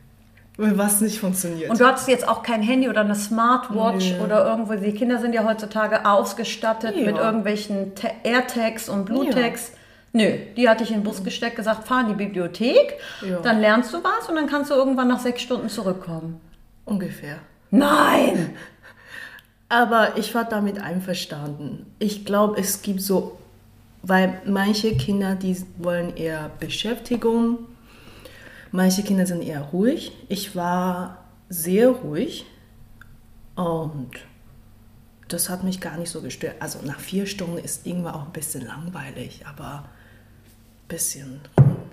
wenn 0.56 0.78
was 0.78 1.00
nicht 1.00 1.18
funktioniert. 1.20 1.70
Und 1.70 1.80
du 1.80 1.86
hattest 1.86 2.08
jetzt 2.08 2.26
auch 2.26 2.42
kein 2.42 2.62
Handy 2.62 2.88
oder 2.88 3.00
eine 3.00 3.14
Smartwatch 3.14 4.12
Nö. 4.12 4.24
oder 4.24 4.46
irgendwo. 4.46 4.74
Die 4.74 4.92
Kinder 4.92 5.18
sind 5.18 5.32
ja 5.34 5.44
heutzutage 5.44 6.06
ausgestattet 6.06 6.96
Ja. 6.96 7.04
mit 7.06 7.16
irgendwelchen 7.16 7.94
Ta- 7.94 8.12
AirTags 8.22 8.88
und 8.88 9.04
Bluetags. 9.06 9.72
Nö, 10.12 10.30
die 10.56 10.66
hatte 10.68 10.82
ich 10.82 10.90
in 10.92 10.98
den 10.98 11.04
Bus 11.04 11.22
gesteckt, 11.22 11.56
gesagt, 11.56 11.86
fahr 11.86 12.00
in 12.02 12.08
die 12.08 12.14
Bibliothek, 12.14 12.94
Ja. 13.28 13.38
dann 13.40 13.60
lernst 13.60 13.92
du 13.92 13.98
was 14.02 14.28
und 14.30 14.36
dann 14.36 14.46
kannst 14.46 14.70
du 14.70 14.74
irgendwann 14.74 15.08
nach 15.08 15.20
sechs 15.20 15.42
Stunden 15.42 15.68
zurückkommen. 15.68 16.40
Ungefähr. 16.86 17.36
Nein! 17.70 18.54
Aber 19.68 20.16
ich 20.16 20.34
war 20.34 20.44
damit 20.44 20.78
einverstanden. 20.78 21.86
Ich 21.98 22.24
glaube, 22.24 22.60
es 22.60 22.82
gibt 22.82 23.00
so, 23.00 23.38
weil 24.02 24.40
manche 24.46 24.96
Kinder, 24.96 25.34
die 25.34 25.56
wollen 25.78 26.16
eher 26.16 26.50
Beschäftigung, 26.60 27.58
manche 28.70 29.02
Kinder 29.02 29.26
sind 29.26 29.42
eher 29.42 29.62
ruhig. 29.62 30.12
Ich 30.28 30.54
war 30.54 31.24
sehr 31.48 31.88
ruhig 31.88 32.46
und 33.56 34.10
das 35.28 35.48
hat 35.48 35.64
mich 35.64 35.80
gar 35.80 35.96
nicht 35.96 36.10
so 36.10 36.20
gestört. 36.20 36.56
Also 36.60 36.78
nach 36.84 37.00
vier 37.00 37.26
Stunden 37.26 37.58
ist 37.58 37.86
irgendwann 37.86 38.14
auch 38.14 38.26
ein 38.26 38.32
bisschen 38.32 38.64
langweilig, 38.64 39.44
aber 39.46 39.84
ein 39.84 40.88
bisschen 40.88 41.40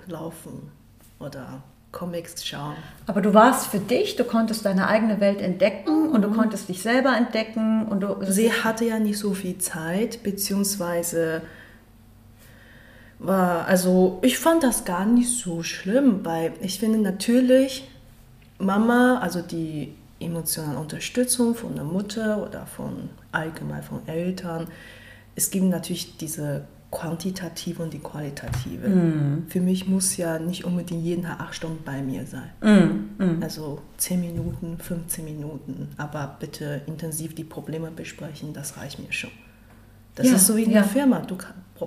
laufen 0.05 0.71
oder 1.17 1.63
Comics 1.93 2.45
schauen. 2.45 2.75
Aber 3.07 3.21
du 3.21 3.33
warst 3.33 3.67
für 3.67 3.79
dich, 3.79 4.17
du 4.17 4.25
konntest 4.25 4.65
deine 4.65 4.89
eigene 4.89 5.21
Welt 5.21 5.39
entdecken 5.39 6.09
und 6.09 6.21
du 6.23 6.31
konntest 6.31 6.67
dich 6.67 6.81
selber 6.81 7.15
entdecken 7.15 7.85
und 7.87 8.01
du. 8.01 8.17
Sie 8.27 8.51
hatte 8.51 8.83
ja 8.83 8.99
nicht 8.99 9.17
so 9.17 9.33
viel 9.33 9.59
Zeit, 9.59 10.23
beziehungsweise 10.23 11.43
war, 13.19 13.65
also 13.67 14.19
ich 14.21 14.37
fand 14.37 14.63
das 14.63 14.83
gar 14.83 15.05
nicht 15.05 15.29
so 15.29 15.63
schlimm, 15.63 16.25
weil 16.25 16.51
ich 16.59 16.79
finde 16.79 16.99
natürlich 16.99 17.87
Mama, 18.57 19.19
also 19.19 19.41
die 19.41 19.93
emotionale 20.19 20.79
Unterstützung 20.79 21.55
von 21.55 21.75
der 21.75 21.85
Mutter 21.85 22.45
oder 22.45 22.65
von 22.65 23.09
allgemein 23.31 23.83
von 23.83 24.05
Eltern, 24.07 24.67
es 25.35 25.51
gibt 25.51 25.65
natürlich 25.65 26.17
diese 26.17 26.65
quantitative 26.93 27.81
und 27.81 27.91
die 27.93 27.99
qualitative. 27.99 28.87
Mhm. 28.87 29.45
Für 29.49 29.59
mich 29.59 29.87
muss 29.87 30.15
ja 30.17 30.37
nicht 30.39 30.63
unbedingt 30.63 31.03
jeden 31.03 31.23
Tag 31.23 31.39
acht 31.39 31.55
Stunden 31.55 31.83
bei 31.83 32.01
mir 32.01 32.25
sein. 32.25 32.49
Mhm. 32.61 33.39
Also 33.41 33.81
10 33.97 34.21
Minuten, 34.21 34.77
15 34.77 35.25
Minuten, 35.25 35.89
aber 35.97 36.37
bitte 36.39 36.81
intensiv 36.85 37.33
die 37.35 37.43
Probleme 37.43 37.89
besprechen, 37.91 38.53
das 38.53 38.77
reicht 38.77 38.99
mir 38.99 39.11
schon. 39.11 39.31
Das 40.15 40.27
Ja, 40.27 40.35
ist 40.35 40.45
so 40.47 40.55
wie 40.55 40.63
in 40.63 40.71
ja. 40.71 40.81
der 40.81 40.89
Firma. 40.89 41.19
Du 41.21 41.35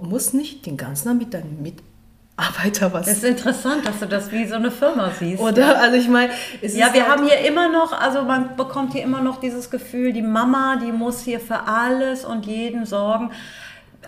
musst 0.00 0.34
nicht 0.34 0.66
den 0.66 0.76
ganzen 0.76 1.08
Tag 1.08 1.18
mit 1.18 1.32
deinem 1.32 1.62
Mitarbeiter 1.62 2.92
was. 2.92 3.06
Es 3.06 3.18
ist 3.18 3.24
interessant, 3.24 3.86
dass 3.86 4.00
du 4.00 4.06
das 4.06 4.32
wie 4.32 4.44
so 4.46 4.56
eine 4.56 4.72
Firma 4.72 5.10
siehst. 5.16 5.40
oder? 5.40 5.80
Also 5.80 5.96
ich 5.96 6.08
meine, 6.08 6.32
Ja, 6.62 6.92
wir 6.92 7.02
halt- 7.06 7.08
haben 7.20 7.24
hier 7.28 7.38
immer 7.48 7.68
noch, 7.70 7.92
also 7.92 8.22
man 8.24 8.56
bekommt 8.56 8.92
hier 8.92 9.04
immer 9.04 9.20
noch 9.22 9.38
dieses 9.38 9.70
Gefühl, 9.70 10.12
die 10.12 10.22
Mama, 10.22 10.76
die 10.84 10.90
muss 10.90 11.20
hier 11.22 11.38
für 11.38 11.60
alles 11.68 12.24
und 12.24 12.44
jeden 12.46 12.84
sorgen. 12.84 13.30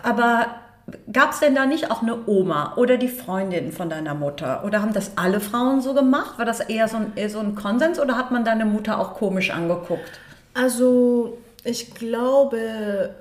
Aber 0.03 0.47
gab 1.11 1.31
es 1.31 1.39
denn 1.39 1.55
da 1.55 1.65
nicht 1.65 1.91
auch 1.91 2.01
eine 2.01 2.27
Oma 2.27 2.73
oder 2.75 2.97
die 2.97 3.07
Freundin 3.07 3.71
von 3.71 3.89
deiner 3.89 4.13
Mutter? 4.13 4.63
Oder 4.65 4.81
haben 4.81 4.93
das 4.93 5.11
alle 5.15 5.39
Frauen 5.39 5.81
so 5.81 5.93
gemacht? 5.93 6.37
War 6.37 6.45
das 6.45 6.59
eher 6.59 6.87
so 6.87 6.97
ein, 6.97 7.13
eher 7.15 7.29
so 7.29 7.39
ein 7.39 7.55
Konsens 7.55 7.99
oder 7.99 8.17
hat 8.17 8.31
man 8.31 8.45
deine 8.45 8.65
Mutter 8.65 8.99
auch 8.99 9.15
komisch 9.15 9.51
angeguckt? 9.51 10.19
Also, 10.53 11.37
ich 11.63 11.93
glaube, 11.93 13.15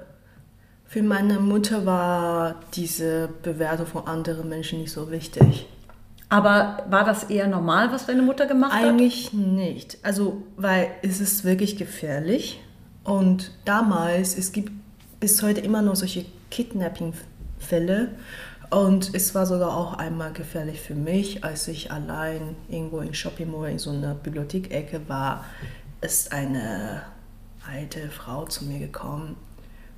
für 0.86 1.02
meine 1.02 1.38
Mutter 1.38 1.84
war 1.84 2.56
diese 2.74 3.28
Bewertung 3.42 3.86
von 3.86 4.06
anderen 4.06 4.48
Menschen 4.48 4.80
nicht 4.80 4.92
so 4.92 5.10
wichtig. 5.10 5.66
Aber 6.30 6.84
war 6.90 7.04
das 7.04 7.24
eher 7.24 7.46
normal, 7.46 7.90
was 7.92 8.06
deine 8.06 8.22
Mutter 8.22 8.46
gemacht 8.46 8.72
hat? 8.72 8.84
Eigentlich 8.84 9.32
nicht. 9.32 9.98
Also, 10.02 10.42
weil 10.56 10.90
es 11.02 11.20
ist 11.20 11.44
wirklich 11.44 11.76
gefährlich. 11.76 12.60
Und 13.04 13.52
damals, 13.64 14.36
es 14.36 14.52
gibt 14.52 14.72
bis 15.20 15.42
heute 15.42 15.60
immer 15.60 15.82
noch 15.82 15.96
solche 15.96 16.26
Kidnapping-Fälle. 17.58 18.08
Und 18.70 19.14
es 19.14 19.34
war 19.34 19.46
sogar 19.46 19.74
auch 19.74 19.94
einmal 19.94 20.32
gefährlich 20.32 20.80
für 20.80 20.94
mich, 20.94 21.42
als 21.42 21.68
ich 21.68 21.90
allein 21.90 22.54
irgendwo 22.68 23.00
in 23.00 23.14
Shopping 23.14 23.50
Mall 23.50 23.70
in 23.70 23.78
so 23.78 23.90
einer 23.90 24.14
Bibliothekecke 24.14 25.08
war, 25.08 25.44
ist 26.02 26.32
eine 26.32 27.02
alte 27.66 28.10
Frau 28.10 28.44
zu 28.44 28.66
mir 28.66 28.78
gekommen 28.78 29.36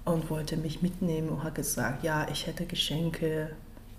und 0.05 0.31
wollte 0.31 0.57
mich 0.57 0.83
mitnehmen 0.83 1.31
und 1.31 1.43
hat 1.43 1.57
gesagt, 1.57 2.05
ja, 2.05 2.29
ich 2.31 2.47
hätte 2.47 2.65
Geschenke, 2.65 3.51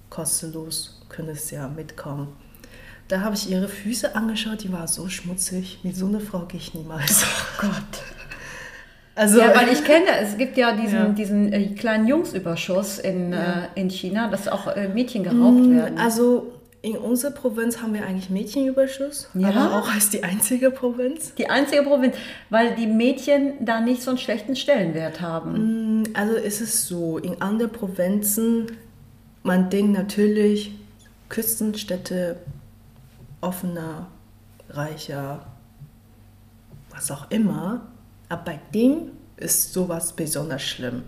kostenlos, 0.09 1.01
könntest 1.09 1.51
ja 1.51 1.67
mitkommen. 1.67 2.29
Da 3.09 3.19
habe 3.21 3.35
ich 3.35 3.49
ihre 3.49 3.67
Füße 3.67 4.15
angeschaut, 4.15 4.63
die 4.63 4.71
war 4.71 4.87
so 4.87 5.09
schmutzig. 5.09 5.79
Mit 5.83 5.97
so 5.97 6.05
einer 6.05 6.21
Frau 6.21 6.45
gehe 6.45 6.61
ich 6.61 6.73
niemals. 6.73 7.25
Oh 7.25 7.67
Gott. 7.67 8.20
Also, 9.15 9.39
Ja, 9.39 9.53
weil 9.55 9.69
ich 9.69 9.83
kenne, 9.83 10.05
es 10.21 10.37
gibt 10.37 10.55
ja 10.57 10.71
diesen, 10.75 10.93
Ja. 10.99 11.05
diesen 11.09 11.51
äh, 11.53 11.67
kleinen 11.75 12.07
Jungsüberschuss 12.07 12.99
in, 12.99 13.33
äh, 13.33 13.67
in 13.75 13.89
China, 13.89 14.29
dass 14.29 14.47
auch 14.47 14.67
äh, 14.67 14.87
Mädchen 14.87 15.23
geraubt 15.23 15.69
werden. 15.69 15.97
also 15.97 16.53
in 16.83 16.97
unserer 16.97 17.29
Provinz 17.31 17.79
haben 17.81 17.93
wir 17.93 18.03
eigentlich 18.07 18.31
Mädchenüberschuss, 18.31 19.29
Ja? 19.35 19.49
aber 19.49 19.77
auch 19.77 19.93
als 19.93 20.09
die 20.09 20.23
einzige 20.23 20.71
Provinz. 20.71 21.35
Die 21.35 21.47
einzige 21.47 21.83
Provinz, 21.83 22.15
weil 22.49 22.73
die 22.75 22.87
Mädchen 22.87 23.53
da 23.63 23.79
nicht 23.81 24.01
so 24.01 24.09
einen 24.11 24.17
schlechten 24.17 24.55
Stellenwert 24.55 25.21
haben. 25.21 26.05
Also 26.15 26.33
ist 26.35 26.59
es 26.61 26.87
so, 26.87 27.19
in 27.19 27.39
anderen 27.41 27.71
Provinzen, 27.71 28.65
man 29.43 29.69
denkt 29.69 29.93
natürlich, 29.95 30.71
Küstenstädte, 31.29 32.37
offener, 33.41 34.07
reicher, 34.69 35.45
was 36.89 37.11
auch 37.11 37.29
immer. 37.29 37.81
Aber 38.31 38.43
bei 38.43 38.59
dem 38.73 39.11
ist 39.35 39.73
sowas 39.73 40.13
besonders 40.13 40.61
schlimm. 40.61 41.03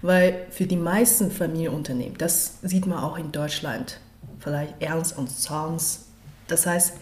Weil 0.00 0.46
für 0.48 0.64
die 0.64 0.76
meisten 0.76 1.30
Familienunternehmen, 1.30 2.16
das 2.16 2.58
sieht 2.62 2.86
man 2.86 2.98
auch 2.98 3.18
in 3.18 3.30
Deutschland, 3.30 4.00
vielleicht 4.38 4.80
Ernst 4.80 5.18
und 5.18 5.30
Sons, 5.30 6.06
das 6.48 6.66
heißt, 6.66 6.94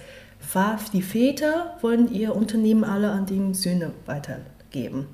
die 0.93 1.03
Väter 1.03 1.77
wollen 1.83 2.13
ihr 2.13 2.35
Unternehmen 2.35 2.83
alle 2.83 3.11
an 3.11 3.27
die 3.27 3.55
Söhne 3.55 3.93
weitergeben. 4.07 5.07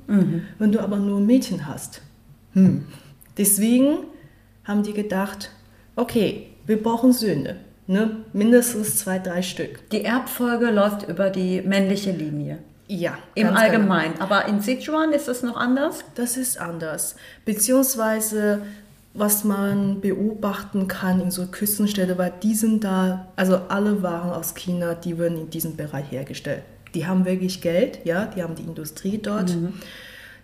Wenn 0.59 0.73
du 0.73 0.81
aber 0.81 0.97
nur 0.97 1.21
Mädchen 1.21 1.67
hast, 1.67 2.01
hm. 2.55 2.87
deswegen 3.37 3.99
haben 4.65 4.83
die 4.83 4.95
gedacht, 4.95 5.51
okay, 5.97 6.49
wir 6.67 6.83
brauchen 6.83 7.13
Söhne, 7.13 7.57
ne? 7.87 8.25
mindestens 8.33 8.97
zwei, 8.97 9.19
drei 9.19 9.43
Stück. 9.43 9.89
Die 9.91 10.05
Erbfolge 10.05 10.71
läuft 10.71 11.09
über 11.09 11.29
die 11.29 11.61
männliche 11.61 12.13
Linie. 12.13 12.59
Ja, 12.93 13.17
Im 13.37 13.47
genau. 13.47 13.61
Allgemeinen. 13.61 14.21
Aber 14.21 14.47
in 14.47 14.61
Sichuan 14.61 15.13
ist 15.13 15.29
das 15.29 15.45
noch 15.45 15.57
anders? 15.57 16.01
Das 16.17 16.37
ist 16.37 16.59
anders. 16.61 17.15
Beziehungsweise, 17.45 18.63
was 19.15 19.45
man 19.45 20.01
beobachten 20.01 20.89
kann 20.89 21.21
in 21.21 21.31
so 21.31 21.47
Küstenstädten, 21.47 22.19
weil 22.19 22.33
die 22.43 22.57
sind 22.57 22.83
da, 22.83 23.29
also 23.37 23.61
alle 23.69 24.03
Waren 24.03 24.33
aus 24.33 24.57
China, 24.57 24.95
die 24.95 25.17
werden 25.19 25.39
in 25.39 25.51
diesem 25.51 25.77
Bereich 25.77 26.11
hergestellt. 26.11 26.65
Die 26.95 27.07
haben 27.07 27.25
wirklich 27.25 27.61
Geld, 27.61 28.01
ja, 28.03 28.25
die 28.25 28.43
haben 28.43 28.57
die 28.57 28.65
Industrie 28.65 29.19
dort. 29.19 29.53
Eine 29.53 29.73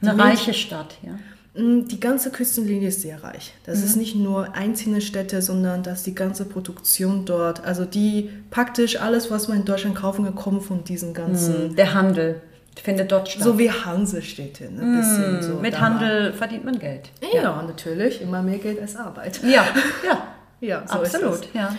Die 0.00 0.08
reiche 0.08 0.54
Stadt, 0.54 0.98
ja. 1.02 1.18
Mm, 1.56 1.86
Die 1.88 2.00
ganze 2.00 2.30
Küstenlinie 2.30 2.88
ist 2.88 3.00
sehr 3.02 3.22
reich. 3.24 3.54
Das 3.64 3.82
ist 3.82 3.96
nicht 3.96 4.14
nur 4.16 4.54
einzelne 4.54 5.00
Städte, 5.00 5.40
sondern 5.42 5.82
dass 5.82 6.02
die 6.02 6.14
ganze 6.14 6.44
Produktion 6.44 7.24
dort, 7.24 7.64
also 7.64 7.84
die 7.84 8.30
praktisch 8.50 9.00
alles, 9.00 9.30
was 9.30 9.48
man 9.48 9.58
in 9.58 9.64
Deutschland 9.64 9.94
kaufen 9.96 10.24
kann, 10.24 10.34
kommt 10.34 10.62
von 10.64 10.84
diesen 10.84 11.14
ganzen, 11.14 11.74
Der 11.76 11.94
Handel 11.94 12.42
findet 12.82 13.10
dort 13.10 13.28
statt. 13.28 13.42
so 13.42 13.58
wie 13.58 13.70
Hansestädte, 13.70 14.70
ne? 14.70 14.98
bisschen 14.98 15.42
so. 15.42 15.54
Mit 15.60 15.74
da 15.74 15.80
Handel 15.80 16.32
verdient 16.34 16.64
man 16.64 16.78
Geld. 16.78 17.10
Ja, 17.32 17.62
natürlich, 17.62 18.20
immer 18.20 18.42
mehr 18.42 18.58
Geld 18.58 18.80
als 18.80 18.96
Arbeit. 18.96 19.40
Ja, 19.42 19.64
ja. 20.06 20.22
Ja, 20.58 20.84
so 20.86 20.94
absolut, 20.94 21.48
ja. 21.52 21.74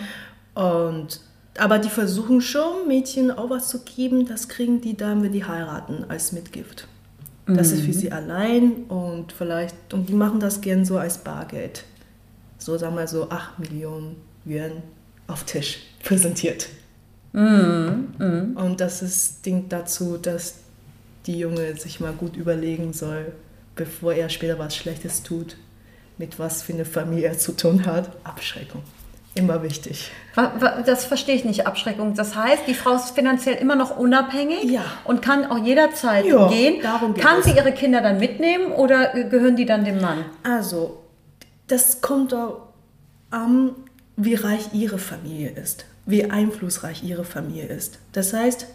Und 0.54 1.20
aber 1.58 1.78
die 1.80 1.88
versuchen 1.88 2.40
schon, 2.40 2.86
Mädchen 2.86 3.32
auch 3.32 3.50
was 3.50 3.68
zu 3.68 3.80
geben. 3.82 4.26
Das 4.26 4.48
kriegen 4.48 4.80
die 4.80 4.96
dann, 4.96 5.20
wenn 5.24 5.32
die 5.32 5.44
heiraten, 5.44 6.04
als 6.08 6.30
Mitgift. 6.30 6.86
Das 7.56 7.72
ist 7.72 7.82
für 7.82 7.92
sie 7.92 8.12
allein 8.12 8.84
und 8.88 9.32
vielleicht, 9.32 9.74
und 9.94 10.08
die 10.08 10.14
machen 10.14 10.38
das 10.38 10.60
gern 10.60 10.84
so 10.84 10.98
als 10.98 11.18
Bargeld. 11.18 11.84
So, 12.58 12.76
sagen 12.76 12.96
wir 12.96 13.06
so 13.06 13.30
8 13.30 13.58
Millionen 13.58 14.16
Yuan 14.44 14.82
auf 15.26 15.44
Tisch 15.44 15.78
präsentiert. 16.04 16.68
Und 18.54 18.76
das 18.78 19.02
ist, 19.02 19.46
dient 19.46 19.72
dazu, 19.72 20.18
dass 20.18 20.56
die 21.26 21.38
Junge 21.38 21.76
sich 21.76 22.00
mal 22.00 22.12
gut 22.12 22.36
überlegen 22.36 22.92
soll, 22.92 23.32
bevor 23.76 24.14
er 24.14 24.28
später 24.28 24.58
was 24.58 24.74
Schlechtes 24.74 25.22
tut, 25.22 25.56
mit 26.16 26.38
was 26.38 26.62
für 26.62 26.72
eine 26.72 26.84
Familie 26.84 27.28
er 27.28 27.38
zu 27.38 27.52
tun 27.52 27.86
hat. 27.86 28.10
Abschreckung. 28.24 28.82
Immer 29.38 29.62
wichtig. 29.62 30.10
Das 30.86 31.04
verstehe 31.04 31.34
ich 31.34 31.44
nicht, 31.44 31.66
Abschreckung. 31.66 32.14
Das 32.14 32.36
heißt, 32.36 32.62
die 32.66 32.74
Frau 32.74 32.94
ist 32.94 33.10
finanziell 33.10 33.56
immer 33.56 33.74
noch 33.76 33.96
unabhängig 33.96 34.64
Ja. 34.64 34.84
und 35.04 35.22
kann 35.22 35.44
auch 35.46 35.58
jederzeit 35.64 36.24
Ja, 36.26 36.48
gehen. 36.48 36.80
darum 36.82 37.14
geht 37.14 37.24
kann 37.24 37.38
es. 37.40 37.44
sie 37.46 37.52
ihre 37.52 37.72
Kinder 37.72 38.00
dann 38.00 38.18
mitnehmen 38.18 38.72
oder 38.72 39.12
gehören 39.24 39.56
die 39.56 39.66
dann 39.66 39.84
dem 39.84 40.00
Mann? 40.00 40.24
Also, 40.44 41.02
das 41.66 42.00
kommt 42.00 42.32
auch 42.34 42.68
an, 43.30 43.74
wie 44.16 44.34
reich 44.34 44.72
ihre 44.72 44.98
Familie 44.98 45.50
ist, 45.50 45.84
wie 46.06 46.30
einflussreich 46.30 47.02
ihre 47.04 47.24
Familie 47.24 47.64
ist. 47.66 47.98
Das 48.12 48.32
heißt, 48.32 48.66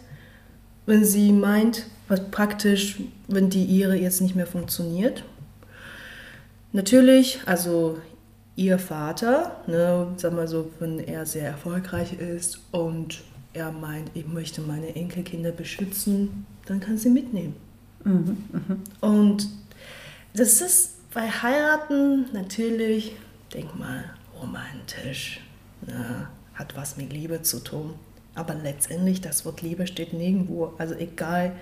wenn 0.86 1.04
sie 1.04 1.32
meint, 1.32 1.86
was 2.08 2.20
praktisch, 2.30 2.98
wenn 3.28 3.48
die 3.48 3.64
ihre 3.64 3.96
jetzt 3.96 4.20
nicht 4.20 4.36
mehr 4.36 4.46
funktioniert, 4.46 5.24
natürlich, 6.72 7.40
also 7.46 7.98
ihr 8.56 8.78
Vater, 8.78 9.56
ne, 9.66 10.08
sag 10.16 10.32
mal 10.32 10.48
so, 10.48 10.70
wenn 10.78 10.98
er 10.98 11.26
sehr 11.26 11.48
erfolgreich 11.48 12.14
ist 12.14 12.60
und 12.70 13.22
er 13.52 13.72
meint, 13.72 14.10
ich 14.14 14.26
möchte 14.26 14.60
meine 14.60 14.94
Enkelkinder 14.94 15.52
beschützen, 15.52 16.46
dann 16.66 16.80
kann 16.80 16.98
sie 16.98 17.10
mitnehmen. 17.10 17.56
Und 19.00 19.48
das 20.34 20.60
ist 20.60 21.10
bei 21.12 21.28
Heiraten 21.28 22.26
natürlich, 22.32 23.16
denk 23.52 23.78
mal, 23.78 24.04
romantisch, 24.40 25.40
ne, 25.86 26.28
hat 26.54 26.76
was 26.76 26.96
mit 26.96 27.12
Liebe 27.12 27.42
zu 27.42 27.60
tun. 27.60 27.94
Aber 28.34 28.54
letztendlich, 28.54 29.20
das 29.20 29.44
Wort 29.44 29.62
Liebe 29.62 29.86
steht 29.86 30.12
nirgendwo. 30.12 30.74
Also 30.78 30.94
egal, 30.94 31.52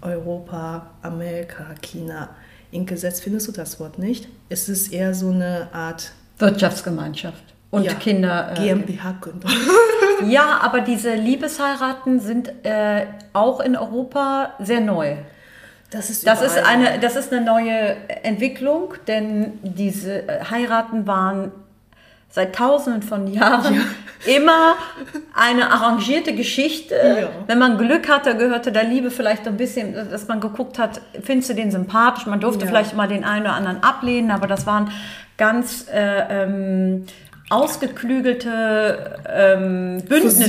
Europa, 0.00 0.90
Amerika, 1.02 1.74
China, 1.82 2.30
im 2.70 2.86
Gesetz 2.86 3.20
findest 3.20 3.48
du 3.48 3.52
das 3.52 3.80
Wort 3.80 3.98
nicht. 3.98 4.28
Es 4.48 4.68
ist 4.68 4.92
eher 4.92 5.14
so 5.14 5.30
eine 5.30 5.74
Art 5.74 6.12
Wirtschaftsgemeinschaft 6.38 7.42
und 7.70 7.84
ja, 7.84 7.94
Kinder. 7.94 8.52
äh, 8.52 8.60
GmbH-Gründung. 8.60 9.50
ja, 10.28 10.60
aber 10.62 10.80
diese 10.80 11.14
Liebesheiraten 11.14 12.20
sind 12.20 12.52
äh, 12.64 13.06
auch 13.32 13.60
in 13.60 13.76
Europa 13.76 14.52
sehr 14.58 14.80
neu. 14.80 15.16
Das 15.90 16.08
ist, 16.08 16.26
Das 16.26 16.40
ist, 16.42 16.56
eine, 16.56 16.98
das 17.00 17.16
ist 17.16 17.32
eine 17.32 17.44
neue 17.44 17.96
Entwicklung, 18.22 18.94
denn 19.06 19.58
diese 19.62 20.26
äh, 20.26 20.44
Heiraten 20.44 21.06
waren 21.06 21.52
seit 22.30 22.54
tausenden 22.54 23.02
von 23.02 23.26
Jahren 23.26 23.84
immer 24.26 24.76
eine 25.42 25.70
arrangierte 25.72 26.34
Geschichte. 26.34 26.94
Ja. 26.94 27.28
Wenn 27.46 27.58
man 27.58 27.76
Glück 27.78 28.08
hatte, 28.08 28.36
gehörte 28.36 28.70
der 28.72 28.84
Liebe 28.84 29.10
vielleicht 29.10 29.46
ein 29.48 29.56
bisschen, 29.56 29.94
dass 30.10 30.28
man 30.28 30.40
geguckt 30.40 30.78
hat, 30.78 31.00
findest 31.22 31.50
du 31.50 31.54
den 31.54 31.70
sympathisch? 31.70 32.26
Man 32.26 32.40
durfte 32.40 32.64
Ja. 32.64 32.70
vielleicht 32.70 32.94
mal 32.94 33.08
den 33.08 33.24
einen 33.24 33.42
oder 33.46 33.54
anderen 33.54 33.82
ablehnen, 33.82 34.30
aber 34.30 34.46
das 34.46 34.66
waren 34.66 34.90
ganz 35.36 35.86
äh, 35.92 36.42
ähm, 36.44 37.06
ausgeklügelte 37.50 39.20
ähm, 39.28 40.02
Bündnisse. 40.08 40.48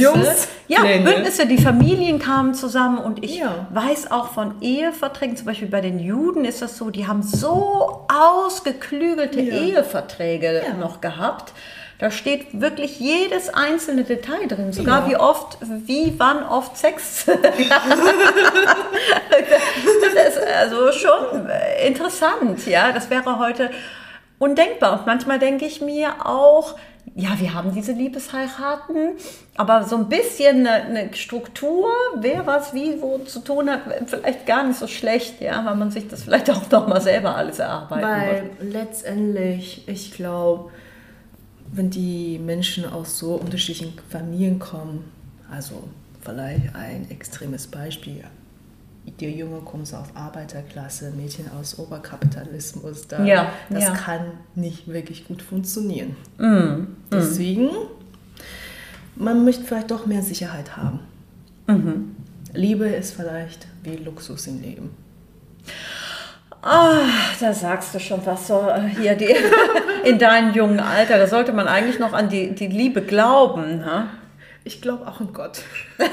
Ja. 0.68 0.82
Bündnisse, 0.84 1.46
die 1.48 1.58
Familien 1.58 2.20
kamen 2.20 2.54
zusammen 2.54 2.98
und 2.98 3.24
ich 3.24 3.38
Ja. 3.40 3.68
weiß 3.72 4.12
auch 4.12 4.30
von 4.30 4.56
Eheverträgen, 4.62 5.36
zum 5.36 5.48
Beispiel 5.48 5.68
bei 5.68 5.82
den 5.82 6.00
Juden 6.00 6.46
ist 6.46 6.62
das 6.62 6.78
so, 6.78 6.90
die 6.90 7.08
haben 7.08 7.22
so 7.24 8.06
ausgeklügelte 8.08 9.42
Ja. 9.42 9.54
Eheverträge 9.56 10.62
noch 10.80 11.02
gehabt. 11.02 11.54
Da 12.04 12.12
steht 12.12 12.60
wirklich 12.60 13.00
jedes 13.00 13.48
einzelne 13.48 14.04
Detail 14.04 14.46
drin, 14.50 14.74
sogar 14.74 15.04
Ja. 15.04 15.10
wie 15.10 15.16
oft, 15.16 15.58
wie, 15.86 16.14
wann 16.18 16.44
oft 16.44 16.76
Sex. 16.76 17.24
das 17.28 17.38
ist 20.28 20.44
also 20.60 20.92
schon 20.92 21.50
interessant, 21.88 22.68
ja. 22.68 22.92
Das 22.92 23.10
wäre 23.10 23.40
heute 23.40 23.72
undenkbar. 24.38 25.00
Und 25.00 25.06
manchmal 25.06 25.40
denke 25.40 25.64
ich 25.64 25.80
mir 25.80 26.26
auch, 26.26 26.76
ja, 27.16 27.30
wir 27.40 27.54
haben 27.54 27.74
diese 27.74 27.94
Liebesheiraten, 27.94 29.14
aber 29.56 29.84
so 29.84 29.96
ein 29.96 30.10
bisschen 30.10 30.68
eine, 30.68 30.84
eine 30.84 31.14
Struktur, 31.14 31.86
wer 32.18 32.46
was 32.46 32.74
wie 32.74 33.02
wo 33.02 33.20
zu 33.20 33.40
tun 33.40 33.70
hat, 33.70 33.80
vielleicht 34.08 34.46
gar 34.46 34.66
nicht 34.66 34.78
so 34.78 34.88
schlecht, 34.88 35.40
ja, 35.40 35.64
weil 35.64 35.76
man 35.76 35.90
sich 35.90 36.10
das 36.10 36.24
vielleicht 36.24 36.50
auch 36.50 36.70
noch 36.70 36.86
mal 36.86 37.00
selber 37.00 37.38
alles 37.38 37.60
erarbeiten 37.60 38.04
Weil 38.04 38.44
muss. 38.60 38.74
letztendlich, 38.74 39.88
ich 39.88 40.12
glaube, 40.14 40.70
wenn 41.74 41.90
die 41.90 42.40
Menschen 42.40 42.86
aus 42.86 43.18
so 43.20 43.36
unterschiedlichen 43.36 43.94
Familien 44.10 44.60
kommen, 44.60 45.04
also 45.50 45.84
vielleicht 46.22 46.76
ein 46.76 47.10
extremes 47.10 47.68
Beispiel, 47.68 48.24
der 49.20 49.32
Junge 49.32 49.60
kommt 49.60 49.84
aus 49.94 50.08
Arbeiterklasse, 50.14 51.12
Mädchen 51.12 51.50
aus 51.52 51.78
Oberkapitalismus, 51.78 53.08
da, 53.08 53.24
Ja, 53.26 53.52
das 53.70 53.84
ja. 53.84 53.94
Mm, 53.94 53.98
kann 53.98 54.26
nicht 54.56 54.88
wirklich 54.88 55.28
gut 55.28 55.42
funktionieren. 55.42 56.16
Deswegen, 57.12 57.70
man 59.16 59.44
möchte 59.44 59.64
vielleicht 59.64 59.92
doch 59.92 60.06
mehr 60.06 60.24
Sicherheit 60.24 60.78
haben. 60.78 61.00
Mhm. 61.68 62.16
Liebe 62.54 62.86
ist 62.86 63.14
vielleicht 63.14 63.68
wie 63.84 63.98
Luxus 63.98 64.48
im 64.48 64.62
Leben. 64.62 64.92
Ah, 66.64 67.02
da 67.40 67.54
sagst 67.54 67.94
du 67.94 68.00
schon 68.00 68.26
was 68.26 68.48
so 68.48 68.68
äh, 68.70 68.88
hier 68.88 69.16
die, 69.16 69.36
in 70.06 70.18
deinem 70.18 70.54
jungen 70.54 70.80
Alter. 70.80 71.18
Da 71.18 71.28
sollte 71.28 71.52
man 71.52 71.68
eigentlich 71.68 72.00
noch 72.00 72.14
an 72.14 72.30
die, 72.30 72.56
die 72.56 72.68
Liebe 72.68 73.02
glauben. 73.02 73.86
Ha? 73.86 74.08
Ich 74.64 74.82
glaube 74.82 75.06
auch 75.08 75.20
an 75.20 75.34
Gott. 75.34 75.62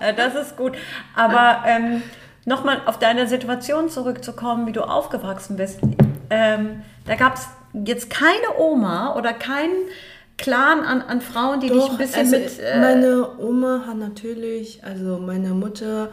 Ja, 0.00 0.12
das 0.12 0.34
ist 0.34 0.56
gut. 0.56 0.74
Aber 1.14 1.64
ähm, 1.66 2.02
nochmal 2.44 2.82
auf 2.84 2.98
deine 2.98 3.26
Situation 3.26 3.88
zurückzukommen, 3.88 4.66
wie 4.66 4.72
du 4.72 4.82
aufgewachsen 4.82 5.56
bist. 5.56 5.80
Ähm, 6.28 6.82
da 7.06 7.14
gab 7.14 7.36
es 7.36 7.48
jetzt 7.72 8.10
keine 8.10 8.58
Oma 8.58 9.14
oder 9.16 9.32
keinen 9.32 9.88
Clan 10.36 10.80
an, 10.80 11.00
an 11.00 11.20
Frauen, 11.20 11.60
die 11.60 11.70
dich 11.70 11.88
ein 11.88 11.96
bisschen 11.96 12.26
also 12.26 12.36
mit. 12.36 12.60
Äh, 12.60 12.78
meine 12.80 13.38
Oma 13.38 13.84
hat 13.86 13.96
natürlich, 13.96 14.84
also 14.84 15.18
meine 15.18 15.50
Mutter, 15.50 16.10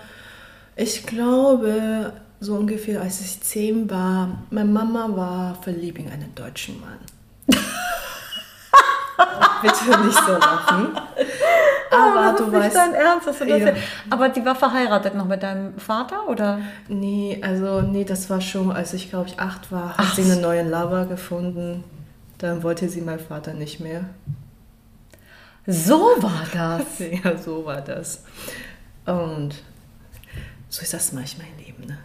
ich 0.76 1.06
glaube, 1.06 2.14
so 2.42 2.56
ungefähr 2.56 3.00
als 3.00 3.22
ich 3.22 3.40
zehn 3.42 3.90
war, 3.90 4.44
meine 4.50 4.68
Mama 4.68 5.08
war 5.16 5.56
verliebt 5.62 6.00
in 6.00 6.10
einen 6.12 6.34
deutschen 6.34 6.82
Mann. 6.82 6.98
Bitte 9.62 10.04
nicht 10.04 10.20
so 10.26 10.34
lachen. 10.34 10.88
Aber 11.92 12.32
das 12.32 12.38
du 12.38 12.52
weißt, 12.52 12.76
dein 12.76 12.94
Ernst, 12.96 13.28
dass 13.28 13.38
du 13.38 13.46
das 13.46 13.60
Ja. 13.60 13.74
Aber 14.10 14.30
die 14.30 14.44
war 14.44 14.56
verheiratet 14.56 15.14
noch 15.14 15.26
mit 15.26 15.44
deinem 15.44 15.78
Vater, 15.78 16.28
oder? 16.28 16.60
nee, 16.88 17.40
also 17.44 17.82
nee, 17.82 18.06
das 18.06 18.30
war 18.30 18.42
schon, 18.42 18.72
als 18.72 18.94
ich 18.94 19.10
glaube 19.10 19.28
ich 19.28 19.40
acht 19.40 19.72
war, 19.72 19.98
hat 19.98 20.16
sie 20.16 20.24
einen 20.24 20.42
neuen 20.42 20.72
Lover 20.72 21.06
gefunden. 21.06 21.84
Dann 22.40 22.64
wollte 22.64 22.90
sie 22.90 23.02
mein 23.02 23.20
Vater 23.20 23.54
nicht 23.54 23.80
mehr. 23.80 24.06
So 25.68 26.16
war 26.18 26.48
das. 26.52 26.86
Ja, 27.24 27.38
so 27.38 27.66
war 27.66 27.82
das. 27.82 28.24
Und 29.06 29.54
so 30.70 30.82
ist 30.82 30.94
das 30.94 31.12
manchmal 31.12 31.46
im 31.56 31.66
Leben, 31.66 31.86
ne? 31.86 32.00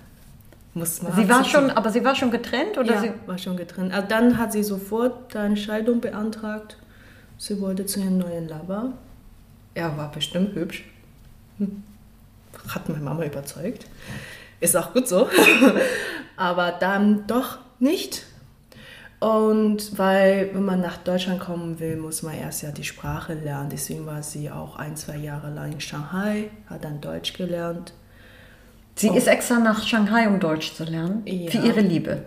Muss 0.76 1.00
man 1.00 1.14
Sie 1.14 1.26
war 1.26 1.38
akzeptieren. 1.38 1.68
schon, 1.68 1.76
aber 1.78 1.90
sie 1.90 2.04
war 2.04 2.14
schon 2.14 2.30
getrennt 2.30 2.76
oder 2.76 2.96
ja, 2.96 3.00
sie? 3.00 3.12
war 3.24 3.38
schon 3.38 3.56
getrennt. 3.56 3.94
Also 3.94 4.08
dann 4.08 4.36
hat 4.36 4.52
sie 4.52 4.62
sofort 4.62 5.34
eine 5.34 5.56
Scheidung 5.56 6.02
beantragt. 6.02 6.76
Sie 7.38 7.58
wollte 7.62 7.86
zu 7.86 8.00
ihrem 8.00 8.18
neuen 8.18 8.46
Lover. 8.46 8.92
Er 9.72 9.96
war 9.96 10.12
bestimmt 10.12 10.54
hübsch. 10.54 10.84
Hm. 11.56 11.82
Hat 12.68 12.90
meine 12.90 13.02
Mama 13.02 13.24
überzeugt. 13.24 13.86
Ist 14.60 14.76
auch 14.76 14.92
gut 14.92 15.08
so. 15.08 15.30
Aber 16.36 16.72
dann 16.72 17.26
doch 17.26 17.56
nicht. 17.78 18.24
Und 19.18 19.96
weil, 19.96 20.50
wenn 20.52 20.66
man 20.66 20.82
nach 20.82 20.98
Deutschland 20.98 21.40
kommen 21.40 21.80
will, 21.80 21.96
muss 21.96 22.22
man 22.22 22.34
erst 22.34 22.62
ja 22.62 22.70
die 22.70 22.84
Sprache 22.84 23.32
lernen. 23.32 23.70
Deswegen 23.70 24.04
war 24.04 24.22
sie 24.22 24.50
auch 24.50 24.76
ein, 24.76 24.94
zwei 24.94 25.16
Jahre 25.16 25.50
lang 25.50 25.72
in 25.72 25.80
Shanghai, 25.80 26.50
hat 26.68 26.84
dann 26.84 27.00
Deutsch 27.00 27.32
gelernt. 27.32 27.94
Sie 28.96 29.08
ist 29.08 29.28
extra 29.28 29.58
nach 29.58 29.86
Shanghai, 29.86 30.26
um 30.26 30.40
Deutsch 30.40 30.74
zu 30.74 30.84
lernen. 30.84 31.22
Ja. 31.26 31.50
Für 31.50 31.58
ihre 31.58 31.80
Liebe. 31.80 32.22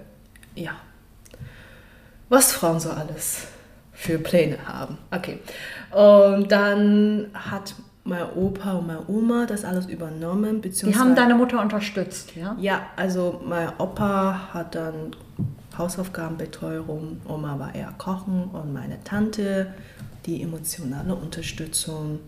Ja. 0.56 0.72
Was 2.30 2.52
Frauen 2.52 2.80
so 2.80 2.92
alles 2.92 3.48
für 3.92 4.20
Pläne 4.20 4.58
haben. 4.68 4.98
Okay. 5.12 5.40
Und 5.92 6.52
dann 6.52 7.28
hat 7.34 7.74
mein 8.04 8.32
Opa 8.34 8.74
und 8.74 8.88
meine 8.88 9.04
Oma 9.08 9.46
das 9.46 9.66
alles 9.66 9.88
übernommen, 9.88 10.62
Die 10.62 10.70
beziehungsweise... 10.70 11.04
haben 11.04 11.16
deine 11.16 11.36
Mutter 11.36 11.60
unterstützt, 11.60 12.36
ja? 12.36 12.56
Ja, 12.60 12.88
also 12.96 13.42
mein 13.46 13.70
Opa 13.78 14.50
hat 14.54 14.76
dann 14.76 15.16
Hausaufgabenbetreuung, 15.78 17.22
Oma 17.28 17.60
war 17.60 17.74
eher 17.76 17.94
Kochen 17.98 18.46
und 18.54 18.74
meine 18.74 19.04
Tante 19.04 19.74
die 20.26 20.42
emotionale 20.42 21.16
Unterstützung. 21.16 22.20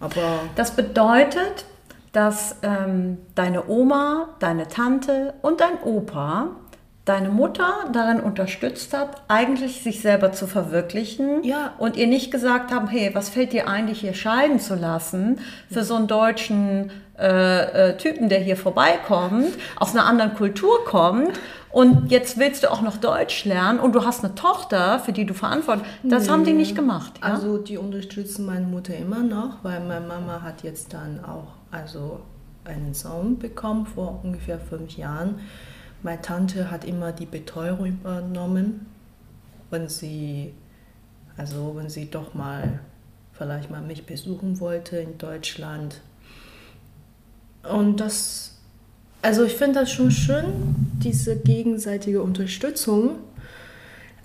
Aber 0.00 0.40
Das 0.54 0.76
bedeutet, 0.76 1.64
dass 2.14 2.56
ähm, 2.62 3.18
deine 3.34 3.68
Oma, 3.68 4.30
deine 4.38 4.68
Tante 4.68 5.34
und 5.42 5.60
dein 5.60 5.82
Opa 5.82 6.48
deine 7.04 7.28
Mutter 7.28 7.70
darin 7.92 8.20
unterstützt 8.20 8.96
hat, 8.96 9.22
eigentlich 9.28 9.82
sich 9.82 10.00
selber 10.00 10.32
zu 10.32 10.46
verwirklichen 10.46 11.44
Ja. 11.44 11.74
und 11.78 11.96
ihr 11.96 12.06
nicht 12.06 12.30
gesagt 12.30 12.72
haben, 12.72 12.88
hey, 12.88 13.10
was 13.14 13.28
fällt 13.28 13.52
dir 13.52 13.68
ein, 13.68 13.88
dich 13.88 14.00
hier 14.00 14.14
scheiden 14.14 14.58
zu 14.58 14.74
lassen 14.74 15.38
für 15.70 15.84
so 15.84 15.96
einen 15.96 16.06
deutschen 16.06 16.90
äh, 17.18 17.90
äh, 17.90 17.96
Typen, 17.98 18.30
der 18.30 18.40
hier 18.40 18.56
vorbeikommt, 18.56 19.52
aus 19.76 19.94
einer 19.94 20.06
anderen 20.06 20.34
Kultur 20.34 20.84
kommt 20.86 21.38
und 21.70 22.10
jetzt 22.10 22.38
willst 22.38 22.62
du 22.64 22.70
auch 22.72 22.80
noch 22.80 22.96
Deutsch 22.96 23.44
lernen 23.44 23.80
und 23.80 23.94
du 23.94 24.04
hast 24.04 24.24
eine 24.24 24.34
Tochter, 24.34 24.98
für 25.00 25.12
die 25.12 25.26
du 25.26 25.34
verantwortlich 25.34 25.86
Das 26.04 26.30
haben 26.30 26.44
die 26.44 26.52
nicht 26.54 26.74
gemacht. 26.74 27.12
Ja? 27.20 27.34
Also 27.34 27.58
die 27.58 27.76
unterstützen 27.76 28.46
meine 28.46 28.66
Mutter 28.66 28.96
immer 28.96 29.20
noch, 29.20 29.58
weil 29.62 29.80
meine 29.80 30.06
Mama 30.06 30.40
hat 30.42 30.62
jetzt 30.62 30.94
dann 30.94 31.20
auch 31.22 31.48
also 31.74 32.20
einen 32.64 32.94
Sohn 32.94 33.38
bekommen 33.38 33.86
vor 33.86 34.20
ungefähr 34.22 34.58
fünf 34.58 34.96
Jahren. 34.96 35.40
Meine 36.02 36.22
Tante 36.22 36.70
hat 36.70 36.84
immer 36.84 37.12
die 37.12 37.26
Betreuung 37.26 37.84
übernommen, 37.86 38.86
wenn 39.70 39.88
sie 39.88 40.54
also 41.36 41.74
wenn 41.76 41.90
sie 41.90 42.10
doch 42.10 42.34
mal 42.34 42.80
vielleicht 43.32 43.70
mal 43.70 43.82
mich 43.82 44.06
besuchen 44.06 44.60
wollte 44.60 44.96
in 44.98 45.18
Deutschland. 45.18 46.00
Und 47.64 48.00
das 48.00 48.54
also 49.24 49.42
ich 49.44 49.54
finde 49.54 49.80
das 49.80 49.90
schon 49.90 50.10
schön, 50.10 50.44
diese 51.02 51.36
gegenseitige 51.36 52.22
Unterstützung. 52.22 53.20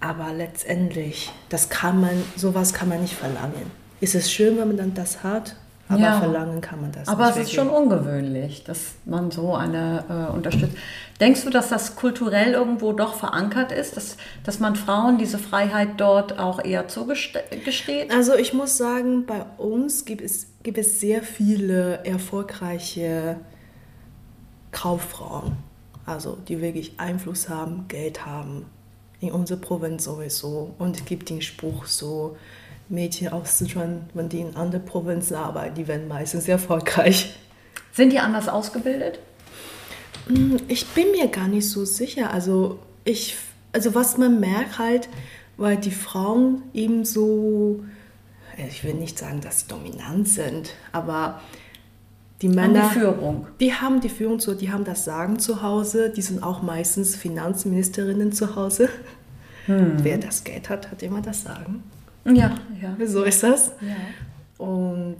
Aber 0.01 0.33
letztendlich, 0.33 1.31
das 1.47 1.69
kann 1.69 2.01
man, 2.01 2.21
sowas 2.35 2.73
kann 2.73 2.89
man 2.89 3.01
nicht 3.01 3.15
verlangen. 3.15 3.71
Ist 4.01 4.13
es 4.15 4.29
schön, 4.29 4.57
wenn 4.57 4.67
man 4.67 4.77
dann 4.77 4.93
das 4.93 5.23
hat, 5.23 5.55
aber 5.89 5.99
Ja. 5.99 6.19
verlangen 6.19 6.61
kann 6.61 6.79
man 6.81 6.91
das 6.91 7.07
Aber 7.07 7.25
nicht. 7.27 7.37
es 7.37 7.43
ist 7.47 7.53
schon 7.53 7.67
ungewöhnlich, 7.69 8.63
dass 8.63 8.93
man 9.05 9.31
so 9.31 9.55
eine 9.55 10.03
äh, 10.29 10.33
unterstützt. 10.33 10.77
Denkst 11.19 11.43
du, 11.43 11.49
dass 11.49 11.67
das 11.69 11.95
kulturell 11.95 12.53
irgendwo 12.53 12.93
doch 12.93 13.15
verankert 13.15 13.71
ist, 13.73 13.97
dass, 13.97 14.15
dass 14.43 14.59
man 14.59 14.75
Frauen 14.77 15.17
diese 15.17 15.37
Freiheit 15.39 15.89
dort 15.97 16.39
auch 16.39 16.63
eher 16.63 16.87
zugesteht? 16.87 18.11
Also 18.13 18.35
ich 18.35 18.53
muss 18.53 18.77
sagen, 18.77 19.25
bei 19.25 19.43
uns 19.57 20.05
gibt 20.05 20.21
es, 20.21 20.47
gibt 20.63 20.77
es 20.77 20.99
sehr 20.99 21.23
viele 21.23 22.05
erfolgreiche 22.05 23.37
Kauffrauen, 24.71 25.53
also 26.05 26.37
die 26.47 26.61
wirklich 26.61 26.93
Einfluss 26.99 27.49
haben, 27.49 27.85
Geld 27.87 28.25
haben. 28.25 28.65
In 29.21 29.33
unserer 29.33 29.57
Provinz 29.59 30.05
sowieso. 30.05 30.73
Und 30.79 30.95
es 30.97 31.03
gibt 31.03 31.29
den 31.29 31.41
Spruch 31.41 31.85
so, 31.87 32.37
Mädchen 32.89 33.29
aus 33.29 33.57
Sichuan, 33.59 34.09
wenn 34.13 34.29
die 34.29 34.39
in 34.39 34.55
anderen 34.55 34.85
Provinzen 34.85 35.35
arbeiten, 35.35 35.75
die 35.75 35.87
werden 35.87 36.07
meistens 36.07 36.47
erfolgreich. 36.47 37.35
Sind 37.91 38.11
die 38.11 38.19
anders 38.19 38.47
ausgebildet? 38.47 39.19
Hm, 40.27 40.57
ich 40.67 40.85
bin 40.87 41.11
mir 41.11 41.27
gar 41.27 41.47
nicht 41.47 41.69
so 41.69 41.85
sicher. 41.85 42.31
Also 42.33 42.79
ich, 43.03 43.37
also 43.73 43.95
was 43.95 44.17
man 44.17 44.39
merkt 44.39 44.79
halt, 44.79 45.09
weil 45.57 45.77
die 45.77 45.91
Frauen 45.91 46.63
eben 46.73 47.05
so, 47.05 47.83
ich 48.69 48.83
will 48.83 48.93
nicht 48.95 49.17
sagen, 49.19 49.41
dass 49.41 49.61
sie 49.61 49.67
dominant 49.67 50.27
sind, 50.27 50.71
aber 50.91 51.41
die 52.41 52.47
Männer, 52.47 52.83
Haben 52.83 52.93
die 52.93 52.99
Führung. 52.99 53.47
die 53.59 53.73
haben 53.73 53.99
die 54.01 54.09
Führung 54.09 54.39
zu, 54.39 54.53
die 54.55 54.71
haben 54.71 54.85
das 54.85 55.03
Sagen 55.03 55.39
zu 55.39 55.61
Hause, 55.61 56.09
die 56.09 56.21
sind 56.21 56.41
auch 56.41 56.61
meistens 56.61 57.15
Finanzministerinnen 57.15 58.31
zu 58.31 58.55
Hause. 58.55 58.89
Wer 59.67 60.17
das 60.17 60.43
Geld 60.45 60.69
hat, 60.69 60.89
hat 60.89 61.03
immer 61.03 61.21
das 61.21 61.43
Sagen. 61.43 61.83
Ja, 62.25 62.55
ja. 62.81 63.07
So 63.07 63.23
ist 63.23 63.43
das. 63.43 63.73
ja. 63.81 63.95
Und 64.63 65.17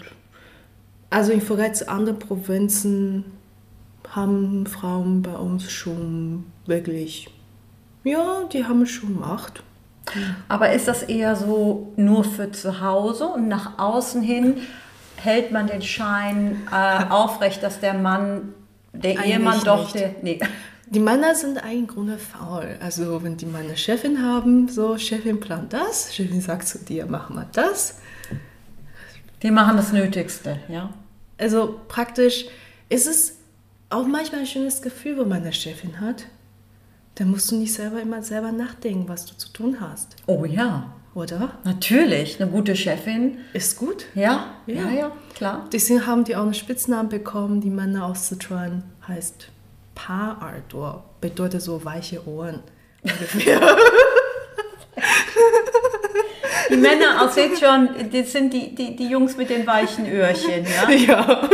also 1.09 1.31
im 1.31 1.41
Vergleich 1.41 1.73
zu 1.73 1.89
anderen 1.89 2.19
Provinzen 2.19 3.25
haben 4.09 4.65
Frauen 4.65 5.21
bei 5.21 5.33
uns 5.33 5.71
schon 5.71 6.45
wirklich, 6.65 7.29
ja, 8.03 8.43
die 8.51 8.63
haben 8.65 8.85
schon 8.85 9.19
Macht. 9.19 9.63
Aber 10.47 10.71
ist 10.71 10.88
das 10.88 11.03
eher 11.03 11.35
so 11.35 11.93
nur 11.95 12.23
für 12.23 12.51
zu 12.51 12.81
Hause 12.81 13.27
und 13.27 13.47
nach 13.47 13.77
außen 13.77 14.21
hin 14.23 14.55
hält 15.17 15.51
man 15.51 15.67
den 15.67 15.81
Schein 15.81 16.62
äh, 16.71 17.05
aufrecht, 17.09 17.62
dass 17.62 17.79
der 17.79 17.93
Mann, 17.93 18.53
der 18.93 19.12
Eigentlich 19.12 19.33
Ehemann 19.33 19.63
doch 19.63 19.83
nicht. 19.83 19.95
der. 19.95 20.15
Nee. 20.21 20.39
Die 20.91 20.99
Männer 20.99 21.36
sind 21.36 21.58
eigentlich 21.63 21.80
im 21.82 21.88
Grunde 21.88 22.17
faul. 22.17 22.78
Also 22.82 23.21
wenn 23.23 23.38
die 23.38 23.45
eine 23.54 23.78
Chefin 23.78 24.23
haben, 24.23 24.67
so 24.67 24.97
Chefin 24.97 25.39
plant 25.39 25.71
das, 25.73 26.13
Chefin 26.15 26.41
sagt 26.41 26.67
zu 26.67 26.80
dir, 26.80 27.06
mach 27.08 27.30
mal 27.30 27.47
das. 27.52 27.99
Die 29.43 29.52
machen 29.52 29.78
das 29.78 29.93
Nötigste, 29.93 30.60
ja. 30.67 30.91
Also 31.38 31.80
praktisch 31.88 32.45
ist 32.89 33.08
es 33.08 33.36
auch 33.89 34.06
manchmal 34.08 34.41
ein 34.41 34.47
schönes 34.47 34.82
Gefühl, 34.82 35.17
wenn 35.19 35.30
man 35.30 35.41
eine 35.41 35.54
Chefin 35.54 36.02
hat. 36.02 36.25
Dann 37.15 37.30
musst 37.30 37.52
du 37.52 37.56
nicht 37.58 37.73
selber 37.73 38.02
immer 38.02 38.23
selber 38.23 38.52
nachdenken, 38.52 39.08
was 39.08 39.25
du 39.25 39.36
zu 39.38 39.49
tun 39.49 39.78
hast, 39.80 40.15
Oh 40.25 40.45
ja, 40.45 40.91
oder? 41.13 41.54
natürlich. 41.65 42.41
Eine 42.41 42.49
gute 42.49 42.75
Chefin. 42.75 43.38
Ist 43.54 43.78
gut. 43.78 44.06
Ja, 44.15 44.56
ja, 44.65 44.73
Ja. 44.75 44.91
ja, 44.91 45.12
klar. 45.36 45.67
Deswegen 45.71 46.06
haben 46.08 46.23
die 46.23 46.36
auch 46.36 46.43
einen 46.43 46.54
Spitznamen 46.54 47.10
bekommen, 47.10 47.62
die 47.62 47.69
Männer 47.69 48.06
aus 48.06 48.28
Sichuan 48.30 48.84
heißt 49.08 49.49
Paarardor, 50.05 51.03
bedeutet 51.19 51.62
so 51.62 51.83
weiche 51.83 52.25
Ohren. 52.27 52.63
Ungefähr. 53.03 53.59
Die 56.69 56.75
Männer 56.75 57.23
aus 57.23 57.35
Sichuan, 57.35 57.89
das 58.12 58.31
sind 58.31 58.53
die, 58.53 58.75
die, 58.75 58.95
die 58.95 59.07
Jungs 59.07 59.38
mit 59.38 59.49
den 59.49 59.65
weichen 59.65 60.09
Öhrchen, 60.09 60.65
ja. 60.65 60.89
ja. 60.89 61.49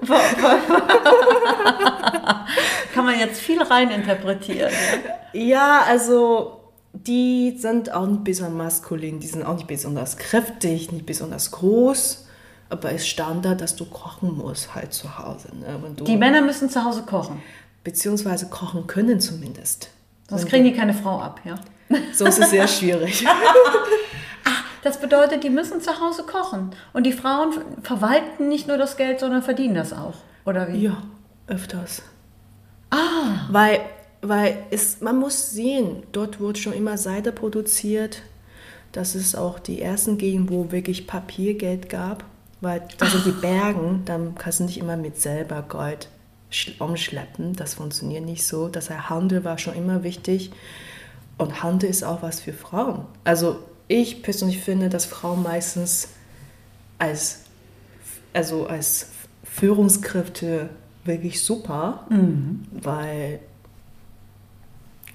Kann 2.94 3.04
man 3.04 3.18
jetzt 3.18 3.40
viel 3.40 3.62
reininterpretieren. 3.62 4.72
Ja? 5.32 5.40
ja, 5.40 5.82
also 5.86 6.60
die 6.92 7.56
sind 7.58 7.92
auch 7.92 8.06
nicht 8.06 8.24
besonders 8.24 8.56
maskulin, 8.56 9.20
die 9.20 9.26
sind 9.26 9.44
auch 9.44 9.54
nicht 9.54 9.66
besonders 9.66 10.16
kräftig, 10.16 10.92
nicht 10.92 11.06
besonders 11.06 11.50
groß. 11.50 12.26
Aber 12.68 12.92
es 12.92 13.02
ist 13.02 13.08
Standard, 13.08 13.60
dass 13.60 13.74
du 13.74 13.84
kochen 13.84 14.36
musst 14.36 14.76
halt 14.76 14.92
zu 14.92 15.18
Hause. 15.18 15.48
Ne? 15.56 15.76
Die 16.06 16.16
Männer 16.16 16.40
müssen 16.40 16.70
zu 16.70 16.84
Hause 16.84 17.02
kochen. 17.02 17.42
Beziehungsweise 17.84 18.46
kochen 18.46 18.86
können 18.86 19.20
zumindest. 19.20 19.90
Sonst 20.28 20.46
kriegen 20.46 20.64
die 20.64 20.72
keine 20.72 20.94
Frau 20.94 21.20
ab, 21.20 21.40
ja. 21.44 21.56
So 22.12 22.24
ist 22.24 22.38
es 22.38 22.50
sehr 22.50 22.68
schwierig. 22.68 23.24
Das 24.82 24.98
bedeutet, 24.98 25.44
die 25.44 25.50
müssen 25.50 25.82
zu 25.82 26.00
Hause 26.00 26.22
kochen. 26.22 26.70
Und 26.94 27.04
die 27.04 27.12
Frauen 27.12 27.52
verwalten 27.82 28.48
nicht 28.48 28.66
nur 28.66 28.78
das 28.78 28.96
Geld, 28.96 29.20
sondern 29.20 29.42
verdienen 29.42 29.74
das 29.74 29.92
auch. 29.92 30.14
Oder 30.46 30.72
wie? 30.72 30.84
Ja, 30.84 31.02
öfters. 31.46 32.02
Ah, 32.88 33.46
Weil, 33.50 33.80
weil 34.22 34.56
es, 34.70 35.02
man 35.02 35.18
muss 35.18 35.50
sehen, 35.50 36.02
dort 36.12 36.40
wurde 36.40 36.58
schon 36.58 36.72
immer 36.72 36.96
Seide 36.96 37.30
produziert. 37.30 38.22
Das 38.92 39.14
ist 39.14 39.36
auch 39.36 39.58
die 39.58 39.82
ersten 39.82 40.16
Gegenden, 40.16 40.48
wo 40.48 40.72
wirklich 40.72 41.06
Papiergeld 41.06 41.88
gab. 41.90 42.24
Weil 42.62 42.82
sind 43.02 43.26
die 43.26 43.32
Bergen, 43.32 44.02
dann 44.06 44.34
kannst 44.34 44.60
du 44.60 44.64
nicht 44.64 44.78
immer 44.78 44.96
mit 44.96 45.20
selber 45.20 45.62
Gold 45.68 46.08
umschleppen. 46.78 47.54
Das 47.54 47.74
funktioniert 47.74 48.24
nicht 48.24 48.46
so. 48.46 48.68
Das 48.68 48.90
heißt, 48.90 49.10
Handel 49.10 49.44
war 49.44 49.58
schon 49.58 49.74
immer 49.74 50.02
wichtig. 50.02 50.50
Und 51.38 51.62
Handel 51.62 51.88
ist 51.88 52.02
auch 52.02 52.22
was 52.22 52.40
für 52.40 52.52
Frauen. 52.52 53.06
Also 53.24 53.60
ich 53.88 54.22
persönlich 54.22 54.58
finde, 54.58 54.88
dass 54.88 55.06
Frauen 55.06 55.42
meistens 55.42 56.08
als, 56.98 57.44
also 58.32 58.66
als 58.66 59.08
Führungskräfte 59.42 60.70
wirklich 61.04 61.42
super, 61.42 62.06
weil, 62.82 63.40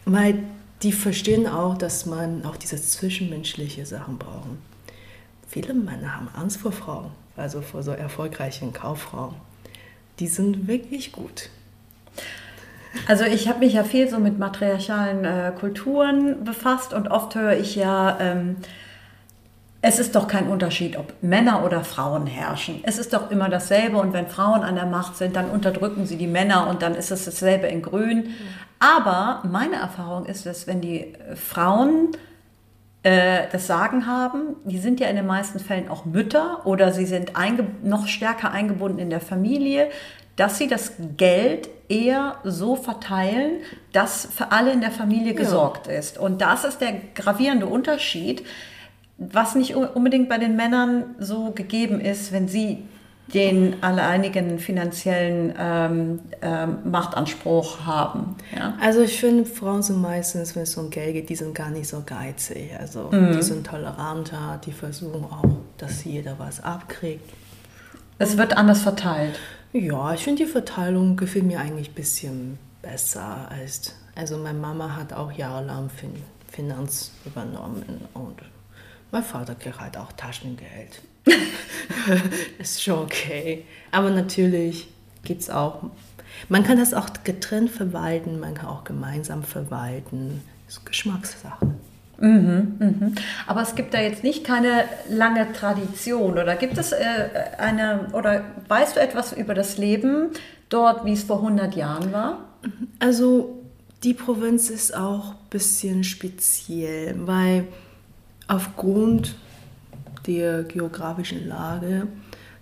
weil 0.06 0.44
die 0.82 0.92
verstehen 0.92 1.48
auch, 1.48 1.78
dass 1.78 2.06
man 2.06 2.44
auch 2.44 2.58
diese 2.58 2.82
zwischenmenschliche 2.82 3.86
Sachen 3.86 4.18
braucht. 4.18 4.50
Viele 5.48 5.74
Männer 5.74 6.16
haben 6.16 6.28
Angst 6.36 6.58
vor 6.58 6.72
Frauen, 6.72 7.12
also 7.38 7.62
vor 7.62 7.84
so 7.84 7.92
erfolgreichen 7.92 8.74
Kauffrauen. 8.74 9.36
Die 10.20 10.28
sind 10.28 10.68
wirklich 10.68 11.12
gut. 11.12 11.50
Also 13.08 13.26
ich 13.26 13.48
habe 13.48 13.60
mich 13.60 13.74
ja 13.74 13.84
viel 13.84 14.10
so 14.10 14.20
mit 14.20 14.40
matriarchalen 14.40 15.26
äh, 15.26 15.52
Kulturen 15.60 16.44
befasst 16.44 16.94
und 16.94 17.10
oft 17.10 17.36
höre 17.36 17.58
ich 17.58 17.76
ja, 17.76 18.18
ähm, 18.20 18.56
es 19.82 20.00
ist 20.00 20.16
doch 20.16 20.28
kein 20.28 20.48
Unterschied, 20.48 20.98
ob 20.98 21.14
Männer 21.22 21.64
oder 21.64 21.84
Frauen 21.84 22.26
herrschen. 22.26 22.80
Es 22.84 22.98
ist 22.98 23.14
doch 23.14 23.30
immer 23.30 23.50
dasselbe 23.50 23.98
und 23.98 24.14
wenn 24.14 24.28
Frauen 24.28 24.64
an 24.64 24.76
der 24.76 24.88
Macht 24.88 25.16
sind, 25.18 25.36
dann 25.36 25.50
unterdrücken 25.50 26.08
sie 26.08 26.18
die 26.18 26.26
Männer 26.26 26.68
und 26.68 26.82
dann 26.82 26.96
ist 26.96 27.12
es 27.12 27.26
dasselbe 27.26 27.68
in 27.68 27.84
Grün. 27.84 28.34
Aber 28.80 29.44
meine 29.44 29.76
Erfahrung 29.76 30.26
ist 30.26 30.48
es, 30.48 30.66
wenn 30.66 30.82
die 30.82 31.14
Frauen 31.36 32.10
äh, 33.06 33.48
das 33.52 33.68
Sagen 33.68 34.08
haben, 34.08 34.56
die 34.64 34.80
sind 34.80 35.00
ja 35.00 35.08
in 35.08 35.16
den 35.16 35.28
meisten 35.28 35.60
Fällen 35.60 35.90
auch 35.90 36.06
Mütter 36.06 36.66
oder 36.66 36.92
sie 36.92 37.06
sind 37.06 37.34
noch 37.84 38.08
stärker 38.08 38.52
eingebunden 38.52 38.98
in 38.98 39.12
der 39.12 39.22
Familie, 39.22 39.92
dass 40.38 40.58
sie 40.58 40.68
das 40.68 40.94
Geld 41.16 41.70
eher 41.88 42.40
so 42.44 42.76
verteilen, 42.76 43.60
dass 43.94 44.26
für 44.26 44.52
alle 44.52 44.72
in 44.72 44.82
der 44.82 44.90
Familie 44.90 45.36
gesorgt 45.36 45.86
ist. 45.86 46.18
Und 46.18 46.42
das 46.42 46.64
ist 46.64 46.82
der 46.82 46.94
gravierende 47.14 47.68
Unterschied, 47.68 48.44
was 49.20 49.54
nicht 49.54 49.76
unbedingt 49.76 50.28
bei 50.28 50.40
den 50.40 50.56
Männern 50.56 51.14
so 51.20 51.52
gegeben 51.52 52.02
ist, 52.02 52.32
wenn 52.32 52.48
sie 52.48 52.86
den 53.34 53.82
alleinigen 53.82 54.60
finanziellen 54.60 55.54
ähm, 55.58 56.20
ähm, 56.42 56.78
Machtanspruch 56.86 57.86
haben. 57.86 58.36
Ja? 58.56 58.76
Also 58.80 59.02
ich 59.02 59.20
finde, 59.20 59.46
Frauen 59.46 59.82
sind 59.82 60.02
meistens, 60.02 60.56
wenn 60.56 60.64
es 60.64 60.78
um 60.78 60.90
Geld 60.90 61.14
geht, 61.14 61.30
die 61.30 61.36
sind 61.36 61.56
gar 61.56 61.72
nicht 61.72 61.88
so 61.88 62.04
geizig. 62.06 62.72
Also 62.80 63.10
die 63.12 63.42
sind 63.42 63.66
toleranter, 63.66 64.62
die 64.64 64.72
versuchen 64.72 65.26
auch, 65.26 65.58
dass 65.78 66.04
jeder 66.04 66.38
was 66.38 66.64
abkriegt. 66.64 67.30
Es 68.18 68.38
wird 68.38 68.56
anders 68.56 68.82
verteilt. 68.82 69.40
Ja, 69.74 70.14
ich 70.14 70.24
finde 70.24 70.46
die 70.46 70.50
Verteilung 70.50 71.18
gefällt 71.18 71.46
mir 71.46 71.60
eigentlich 71.60 71.90
ein 71.90 71.96
bisschen 71.96 72.60
besser 72.82 73.50
als. 73.50 73.96
Also 74.16 74.38
meine 74.38 74.58
Mama 74.58 74.96
hat 74.96 75.12
auch 75.12 75.32
jahrelang 75.32 75.90
fin 75.90 76.14
Finanz 76.50 77.12
übernommen 77.26 78.08
und 78.14 78.38
mein 79.12 79.24
Vater 79.24 79.56
kriegt 79.56 79.82
halt 79.82 79.98
auch 79.98 80.14
Taschengeld. 80.14 81.02
Ist 82.60 82.84
schon 82.84 83.00
okay. 83.00 83.66
Aber 83.92 84.10
natürlich 84.10 84.88
gibt 85.24 85.42
es 85.42 85.50
auch. 85.50 85.90
Man 86.50 86.64
kann 86.64 86.78
das 86.78 86.94
auch 86.94 87.10
getrennt 87.24 87.72
verwalten, 87.72 88.40
man 88.40 88.54
kann 88.54 88.68
auch 88.68 88.84
gemeinsam 88.84 89.44
verwalten. 89.44 90.42
Das 90.66 90.78
ist 90.78 90.86
Geschmackssache. 90.86 91.68
Aber 93.48 93.62
es 93.62 93.76
gibt 93.76 93.94
da 93.94 94.00
jetzt 94.00 94.24
nicht 94.24 94.44
keine 94.44 94.86
lange 95.10 95.52
Tradition 95.52 96.34
oder 96.34 96.56
gibt 96.56 96.78
es 96.78 96.92
äh, 96.92 97.30
eine 97.58 98.08
oder 98.14 98.44
weißt 98.68 98.96
du 98.96 99.02
etwas 99.02 99.34
über 99.34 99.54
das 99.54 99.78
Leben 99.78 100.30
dort, 100.70 101.06
wie 101.06 101.14
es 101.14 101.24
vor 101.24 101.38
100 101.38 101.76
Jahren 101.76 102.14
war? 102.14 102.40
Also 103.00 103.62
die 104.04 104.14
Provinz 104.14 104.70
ist 104.70 104.96
auch 104.96 105.32
ein 105.32 105.50
bisschen 105.50 106.04
speziell, 106.04 107.16
weil 107.28 107.68
aufgrund 108.48 109.36
der 110.28 110.64
geografischen 110.64 111.48
Lage, 111.48 112.08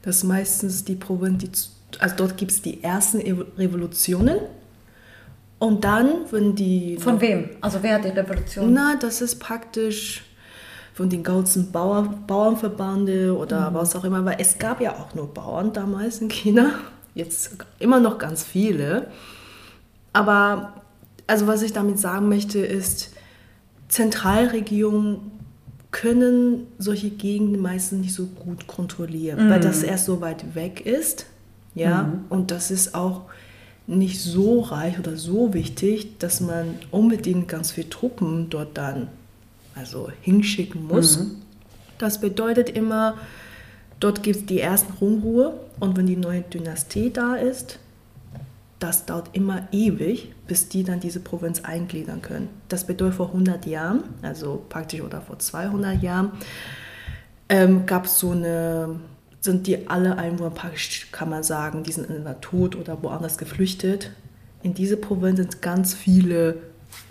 dass 0.01 0.23
meistens 0.23 0.83
die 0.83 0.95
Provinz, 0.95 1.71
also 1.99 2.15
dort 2.17 2.37
gibt 2.37 2.51
es 2.51 2.61
die 2.61 2.83
ersten 2.83 3.19
Evo- 3.19 3.45
Revolutionen 3.57 4.37
und 5.59 5.83
dann, 5.83 6.25
wenn 6.31 6.55
die... 6.55 6.97
Von 6.97 7.21
wem? 7.21 7.51
Also 7.61 7.79
wer 7.81 7.95
hat 7.95 8.05
die 8.05 8.09
Revolution? 8.09 8.73
Na, 8.73 8.95
das 8.99 9.21
ist 9.21 9.39
praktisch 9.39 10.23
von 10.93 11.09
den 11.09 11.23
ganzen 11.23 11.71
Bauer, 11.71 12.03
Bauernverbande 12.27 13.35
oder 13.35 13.73
was 13.73 13.95
auch 13.95 14.03
immer, 14.03 14.23
weil 14.25 14.37
es 14.39 14.59
gab 14.59 14.81
ja 14.81 14.93
auch 14.93 15.15
nur 15.15 15.33
Bauern 15.33 15.73
damals 15.73 16.19
in 16.19 16.29
China, 16.29 16.71
jetzt 17.15 17.57
immer 17.79 17.99
noch 17.99 18.17
ganz 18.17 18.43
viele. 18.43 19.07
Aber 20.11 20.81
also 21.25 21.47
was 21.47 21.61
ich 21.61 21.73
damit 21.73 21.97
sagen 21.97 22.29
möchte 22.29 22.59
ist, 22.59 23.13
Zentralregierung 23.87 25.31
können 25.93 26.67
solche 26.79 27.11
Gegenden 27.11 27.61
meistens 27.61 28.01
nicht 28.01 28.13
so 28.13 28.25
gut 28.25 28.67
kontrollieren, 28.67 29.49
weil 29.49 29.61
das 29.61 29.83
erst 29.83 30.05
so 30.05 30.19
weit 30.19 30.55
weg 30.55 30.85
ist. 30.85 31.27
Ja, 31.75 32.19
und 32.29 32.51
das 32.51 32.71
ist 32.71 32.93
auch 32.93 33.21
nicht 33.87 34.19
so 34.21 34.59
reich 34.59 34.99
oder 34.99 35.15
so 35.17 35.53
wichtig, 35.53 36.19
dass 36.19 36.41
man 36.41 36.75
unbedingt 36.91 37.47
ganz 37.47 37.71
viele 37.71 37.89
Truppen 37.89 38.49
dort 38.49 38.77
dann 38.77 39.07
also 39.75 40.09
hinschicken 40.21 40.87
muss. 40.87 41.27
Das 41.99 42.19
bedeutet 42.19 42.69
immer, 42.69 43.15
dort 43.99 44.23
gibt 44.23 44.35
es 44.37 44.45
die 44.45 44.59
ersten 44.59 44.93
Unruhe 45.03 45.53
und 45.79 45.95
wenn 45.95 46.07
die 46.07 46.15
neue 46.15 46.41
Dynastie 46.41 47.11
da 47.11 47.35
ist, 47.35 47.79
das 48.83 49.05
dauert 49.05 49.29
immer 49.31 49.69
ewig, 49.71 50.33
bis 50.45 50.67
die 50.67 50.83
dann 50.83 50.99
diese 50.99 51.21
Provinz 51.21 51.61
eingliedern 51.61 52.21
können. 52.21 52.49
Das 52.67 52.85
bedeutet 52.85 53.15
vor 53.15 53.27
100 53.27 53.65
Jahren, 53.65 54.03
also 54.21 54.65
praktisch 54.67 54.99
oder 54.99 55.21
vor 55.21 55.39
200 55.39 56.03
Jahren, 56.03 56.33
ähm, 57.47 57.85
gab 57.85 58.05
es 58.05 58.19
so 58.19 58.31
eine, 58.31 58.99
sind 59.39 59.67
die 59.67 59.87
alle 59.87 60.17
Einwohner 60.17 60.49
praktisch, 60.49 61.07
kann 61.13 61.29
man 61.29 61.43
sagen, 61.43 61.83
die 61.83 61.93
sind 61.93 62.09
entweder 62.09 62.41
tot 62.41 62.75
oder 62.75 63.01
woanders 63.01 63.37
geflüchtet. 63.37 64.11
In 64.63 64.73
diese 64.73 64.97
Provinz 64.97 65.39
sind 65.39 65.61
ganz 65.61 65.93
viele 65.93 66.57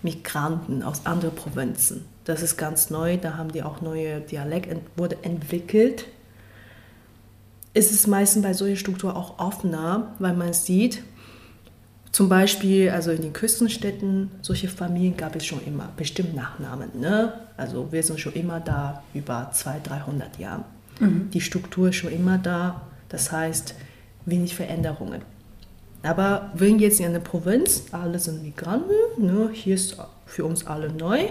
Migranten 0.02 0.82
aus 0.82 1.06
anderen 1.06 1.34
Provinzen. 1.34 2.04
Das 2.24 2.42
ist 2.42 2.58
ganz 2.58 2.90
neu, 2.90 3.16
da 3.16 3.38
haben 3.38 3.50
die 3.50 3.62
auch 3.62 3.80
neue 3.80 4.20
Dialekt 4.20 4.70
ent 4.70 4.82
wurde 4.96 5.16
entwickelt. 5.22 6.04
Es 7.72 7.90
ist 7.92 8.06
meistens 8.06 8.42
bei 8.42 8.52
solcher 8.52 8.76
Struktur 8.76 9.16
auch 9.16 9.38
offener, 9.38 10.14
weil 10.18 10.34
man 10.34 10.52
sieht, 10.52 11.02
zum 12.12 12.28
Beispiel, 12.28 12.90
also 12.90 13.10
in 13.10 13.22
den 13.22 13.32
Küstenstädten, 13.32 14.30
solche 14.42 14.68
Familien 14.68 15.16
gab 15.16 15.34
es 15.34 15.46
schon 15.46 15.64
immer, 15.64 15.90
bestimmt 15.96 16.36
Nachnamen. 16.36 17.00
Ne? 17.00 17.32
Also 17.56 17.90
wir 17.90 18.02
sind 18.02 18.20
schon 18.20 18.34
immer 18.34 18.60
da 18.60 19.02
über 19.14 19.50
200, 19.52 19.88
300 19.88 20.38
Jahre. 20.38 20.64
Die 21.32 21.40
Struktur 21.40 21.88
ist 21.88 21.96
schon 21.96 22.12
immer 22.12 22.38
da, 22.38 22.82
das 23.08 23.32
heißt 23.32 23.74
wenig 24.26 24.54
Veränderungen. 24.54 25.22
Aber 26.02 26.52
wenn 26.54 26.78
jetzt 26.78 27.00
in 27.00 27.06
einer 27.06 27.20
Provinz, 27.20 27.84
alle 27.92 28.18
sind 28.18 28.42
Migranten, 28.42 28.92
ne? 29.18 29.50
hier 29.52 29.74
ist 29.74 29.96
für 30.26 30.44
uns 30.44 30.66
alle 30.66 30.92
neu, 30.92 31.24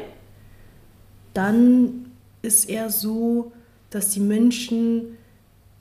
dann 1.34 2.12
ist 2.42 2.70
eher 2.70 2.90
so, 2.90 3.52
dass 3.92 4.10
die 4.10 4.20
Menschen 4.20 5.18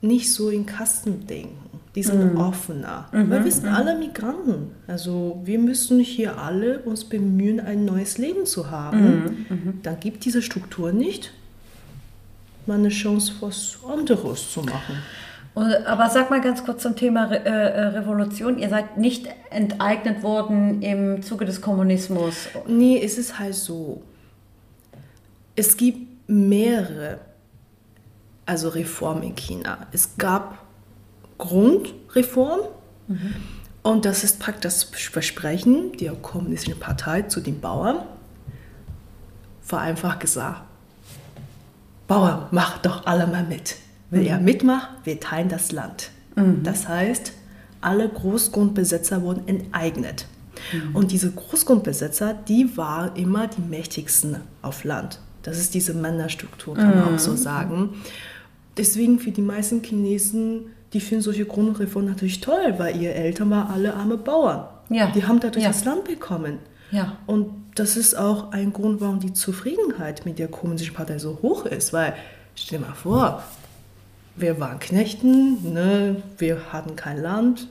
nicht 0.01 0.31
so 0.31 0.49
in 0.49 0.65
Kasten 0.65 1.25
denken. 1.27 1.60
Die 1.95 2.03
sind 2.03 2.37
offener. 2.37 3.07
Weil 3.11 3.43
wir 3.43 3.51
sind 3.51 3.67
alle 3.67 3.97
Migranten. 3.97 4.71
Also 4.87 5.41
wir 5.43 5.59
müssen 5.59 5.99
hier 5.99 6.37
alle 6.37 6.79
uns 6.79 7.03
bemühen, 7.03 7.59
ein 7.59 7.83
neues 7.83 8.17
Leben 8.17 8.45
zu 8.45 8.71
haben. 8.71 9.45
Dann 9.83 9.99
gibt 9.99 10.23
diese 10.23 10.41
Struktur 10.41 10.93
nicht 10.93 11.33
mal 12.65 12.77
eine 12.77 12.89
Chance, 12.89 13.33
was 13.41 13.77
anderes 13.87 14.51
zu 14.51 14.61
machen. 14.61 14.95
Und, 15.53 15.73
aber 15.85 16.09
sag 16.09 16.29
mal 16.29 16.39
ganz 16.39 16.63
kurz 16.63 16.83
zum 16.83 16.95
Thema 16.95 17.25
Re 17.25 17.43
äh, 17.43 17.87
Revolution. 17.87 18.57
Ihr 18.57 18.69
seid 18.69 18.97
nicht 18.97 19.27
enteignet 19.49 20.23
worden 20.23 20.81
im 20.81 21.21
Zuge 21.23 21.43
des 21.43 21.59
Kommunismus. 21.59 22.47
Nee, 22.67 23.01
es 23.03 23.17
ist 23.17 23.37
halt 23.37 23.55
so. 23.55 24.01
Es 25.55 25.75
gibt 25.75 26.29
mehrere 26.29 27.19
also 28.45 28.69
Reformen 28.69 29.23
in 29.23 29.35
China. 29.35 29.87
Es 29.91 30.17
gab 30.17 30.57
Grundreform 31.41 32.61
und 33.83 34.05
das 34.05 34.23
ist 34.23 34.39
praktisch 34.39 34.61
das 34.61 34.83
Versprechen 34.83 35.97
der 35.99 36.13
kommunistischen 36.13 36.79
Partei 36.79 37.23
zu 37.23 37.41
den 37.41 37.59
Bauern. 37.59 37.97
Vereinfacht 39.61 40.19
gesagt, 40.21 40.61
Bauern, 42.07 42.47
macht 42.51 42.85
doch 42.85 43.05
alle 43.05 43.27
mal 43.27 43.43
mit. 43.43 43.75
Wenn 44.09 44.23
ihr 44.23 44.37
mitmacht, 44.37 44.89
wir 45.03 45.19
teilen 45.19 45.49
das 45.49 45.71
Land. 45.71 46.11
Das 46.63 46.87
heißt, 46.87 47.33
alle 47.81 48.07
Großgrundbesitzer 48.07 49.21
wurden 49.21 49.47
enteignet. 49.47 50.27
Und 50.93 51.11
diese 51.11 51.31
Großgrundbesitzer, 51.31 52.33
die 52.33 52.77
waren 52.77 53.15
immer 53.15 53.47
die 53.47 53.61
mächtigsten 53.61 54.37
auf 54.61 54.83
Land. 54.83 55.19
Das 55.43 55.57
ist 55.57 55.73
diese 55.73 55.93
Männerstruktur, 55.93 56.75
kann 56.75 56.99
man 56.99 57.15
auch 57.15 57.19
so 57.19 57.35
sagen. 57.35 57.95
Deswegen 58.77 59.17
für 59.19 59.31
die 59.31 59.41
meisten 59.41 59.81
Chinesen, 59.81 60.67
die 60.93 60.99
finden 60.99 61.23
solche 61.23 61.45
Grundreformen 61.45 62.09
natürlich 62.09 62.41
toll, 62.41 62.75
weil 62.77 62.99
ihre 63.01 63.13
Eltern 63.13 63.49
waren 63.49 63.71
alle 63.71 63.93
arme 63.93 64.17
Bauern. 64.17 64.65
Ja. 64.89 65.07
Die 65.11 65.25
haben 65.25 65.39
dadurch 65.39 65.63
Ja. 65.63 65.71
das 65.71 65.85
Land 65.85 66.03
bekommen. 66.05 66.59
Ja. 66.91 67.17
Und 67.25 67.49
das 67.75 67.95
ist 67.95 68.15
auch 68.15 68.51
ein 68.51 68.73
Grund, 68.73 68.99
warum 68.99 69.19
die 69.19 69.31
Zufriedenheit 69.33 70.25
mit 70.25 70.37
der 70.39 70.49
Kommunistischen 70.49 70.95
Partei 70.95 71.17
so 71.19 71.39
hoch 71.41 71.65
ist. 71.65 71.93
Weil, 71.93 72.13
stell 72.55 72.79
dir 72.79 72.85
mal 72.87 72.93
vor, 72.93 73.41
wir 74.35 74.59
waren 74.59 74.79
Knechten, 74.79 75.73
ne? 75.73 76.17
wir 76.37 76.73
hatten 76.73 76.95
kein 76.97 77.21
Land. 77.21 77.67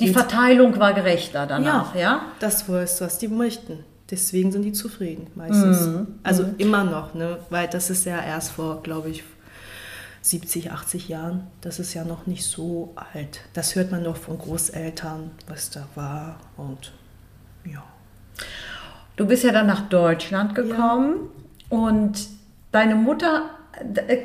Die 0.00 0.06
Jetzt- 0.06 0.14
Verteilung 0.18 0.78
war 0.80 0.92
gerechter 0.94 1.46
danach, 1.46 1.94
ja? 1.94 2.22
Das 2.40 2.68
war 2.68 2.80
es, 2.82 3.00
was 3.00 3.18
die 3.18 3.28
möchten. 3.28 3.80
Deswegen 4.10 4.52
sind 4.52 4.62
die 4.62 4.72
zufrieden 4.72 5.28
meistens. 5.34 5.86
Mhm. 5.86 6.06
Also 6.22 6.44
immer 6.58 6.84
noch, 6.84 7.14
ne? 7.14 7.38
weil 7.50 7.68
das 7.68 7.90
ist 7.90 8.04
ja 8.06 8.22
erst 8.22 8.52
vor, 8.52 8.82
glaube 8.82 9.08
ich, 9.10 9.22
70, 10.24 10.72
80 10.72 11.08
Jahren. 11.10 11.46
Das 11.60 11.78
ist 11.78 11.92
ja 11.92 12.02
noch 12.02 12.26
nicht 12.26 12.46
so 12.46 12.94
alt. 12.96 13.40
Das 13.52 13.74
hört 13.76 13.92
man 13.92 14.02
noch 14.02 14.16
von 14.16 14.38
Großeltern, 14.38 15.30
was 15.48 15.68
da 15.68 15.86
war. 15.94 16.40
Und 16.56 16.92
ja. 17.70 17.82
Du 19.16 19.26
bist 19.26 19.44
ja 19.44 19.52
dann 19.52 19.66
nach 19.66 19.86
Deutschland 19.90 20.54
gekommen 20.54 21.28
und 21.68 22.26
deine 22.72 22.94
Mutter, 22.94 23.50
äh, 24.06 24.16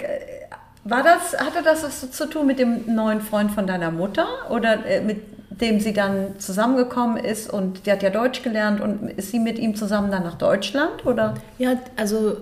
war 0.85 1.03
das, 1.03 1.37
hatte 1.37 1.61
das 1.63 1.83
was 1.83 2.09
zu 2.11 2.29
tun 2.29 2.47
mit 2.47 2.59
dem 2.59 2.95
neuen 2.95 3.19
Freund 3.19 3.51
von 3.51 3.67
deiner 3.67 3.91
Mutter 3.91 4.25
oder 4.49 4.85
äh, 4.85 5.01
mit 5.01 5.21
dem 5.49 5.81
sie 5.81 5.91
dann 5.91 6.39
zusammengekommen 6.39 7.17
ist 7.17 7.51
und 7.51 7.85
die 7.85 7.91
hat 7.91 8.01
ja 8.03 8.09
Deutsch 8.09 8.41
gelernt 8.41 8.79
und 8.79 9.09
ist 9.09 9.31
sie 9.31 9.39
mit 9.39 9.59
ihm 9.59 9.75
zusammen 9.75 10.09
dann 10.11 10.23
nach 10.23 10.37
Deutschland 10.37 11.05
oder? 11.05 11.33
Ja, 11.57 11.73
also 11.97 12.37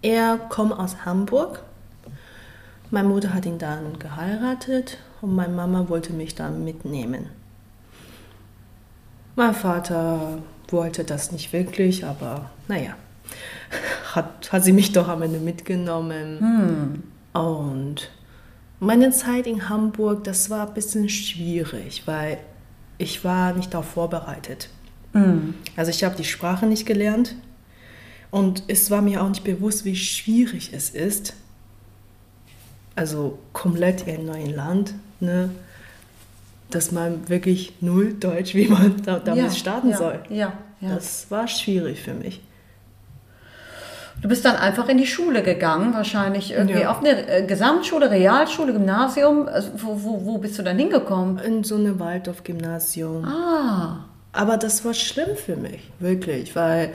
er 0.00 0.38
kommt 0.48 0.72
aus 0.72 1.04
Hamburg. 1.04 1.60
Meine 2.94 3.08
Mutter 3.08 3.34
hat 3.34 3.44
ihn 3.44 3.58
dann 3.58 3.98
geheiratet 3.98 4.98
und 5.20 5.34
meine 5.34 5.52
Mama 5.52 5.88
wollte 5.88 6.12
mich 6.12 6.36
dann 6.36 6.64
mitnehmen. 6.64 7.26
Mein 9.34 9.52
Vater 9.52 10.38
wollte 10.68 11.02
das 11.02 11.32
nicht 11.32 11.52
wirklich, 11.52 12.04
aber 12.04 12.52
naja, 12.68 12.94
hat, 14.14 14.52
hat 14.52 14.62
sie 14.62 14.72
mich 14.72 14.92
doch 14.92 15.08
am 15.08 15.22
Ende 15.22 15.40
mitgenommen. 15.40 17.02
Und 17.32 18.10
meine 18.78 19.10
Zeit 19.10 19.48
in 19.48 19.68
Hamburg, 19.68 20.22
das 20.22 20.48
war 20.48 20.68
ein 20.68 20.74
bisschen 20.74 21.08
schwierig, 21.08 22.04
weil 22.06 22.38
ich 22.98 23.24
war 23.24 23.54
nicht 23.54 23.74
darauf 23.74 23.88
vorbereitet. 23.88 24.68
Also 25.74 25.90
ich 25.90 26.04
habe 26.04 26.14
die 26.14 26.22
Sprache 26.22 26.66
nicht 26.66 26.86
gelernt 26.86 27.34
und 28.30 28.62
es 28.68 28.88
war 28.92 29.02
mir 29.02 29.20
auch 29.20 29.28
nicht 29.28 29.42
bewusst, 29.42 29.84
wie 29.84 29.96
schwierig 29.96 30.70
es 30.72 30.90
ist, 30.90 31.34
also 32.96 33.38
komplett 33.52 34.06
in 34.06 34.14
einem 34.16 34.26
neuen 34.26 34.54
Land, 34.54 34.94
ne, 35.20 35.50
dass 36.70 36.92
man 36.92 37.28
wirklich 37.28 37.74
null 37.80 38.14
Deutsch, 38.14 38.54
wie 38.54 38.68
man 38.68 39.02
da, 39.04 39.18
damit 39.18 39.44
Ja, 39.44 39.50
starten 39.50 39.90
ja, 39.90 39.96
soll. 39.96 40.20
Ja, 40.28 40.52
ja. 40.80 40.94
Das 40.94 41.30
war 41.30 41.46
schwierig 41.48 42.00
für 42.00 42.14
mich. 42.14 42.40
Du 44.22 44.28
bist 44.28 44.44
dann 44.44 44.56
einfach 44.56 44.88
in 44.88 44.96
die 44.96 45.06
Schule 45.06 45.42
gegangen, 45.42 45.92
wahrscheinlich 45.92 46.52
irgendwie 46.52 46.80
Ja. 46.80 46.90
auf 46.90 47.00
eine 47.00 47.28
äh, 47.28 47.46
Gesamtschule, 47.46 48.10
Realschule, 48.10 48.72
Gymnasium. 48.72 49.48
Also, 49.48 49.70
wo, 49.76 50.02
wo, 50.02 50.24
wo 50.24 50.38
bist 50.38 50.58
du 50.58 50.62
dann 50.62 50.78
hingekommen? 50.78 51.38
In 51.38 51.62
so 51.64 51.74
einem 51.74 51.98
Waldorf-Gymnasium. 51.98 53.24
Ah, 53.24 54.06
Aber 54.32 54.56
das 54.56 54.84
war 54.84 54.94
schlimm 54.94 55.36
für 55.36 55.56
mich, 55.56 55.90
wirklich, 55.98 56.56
weil 56.56 56.92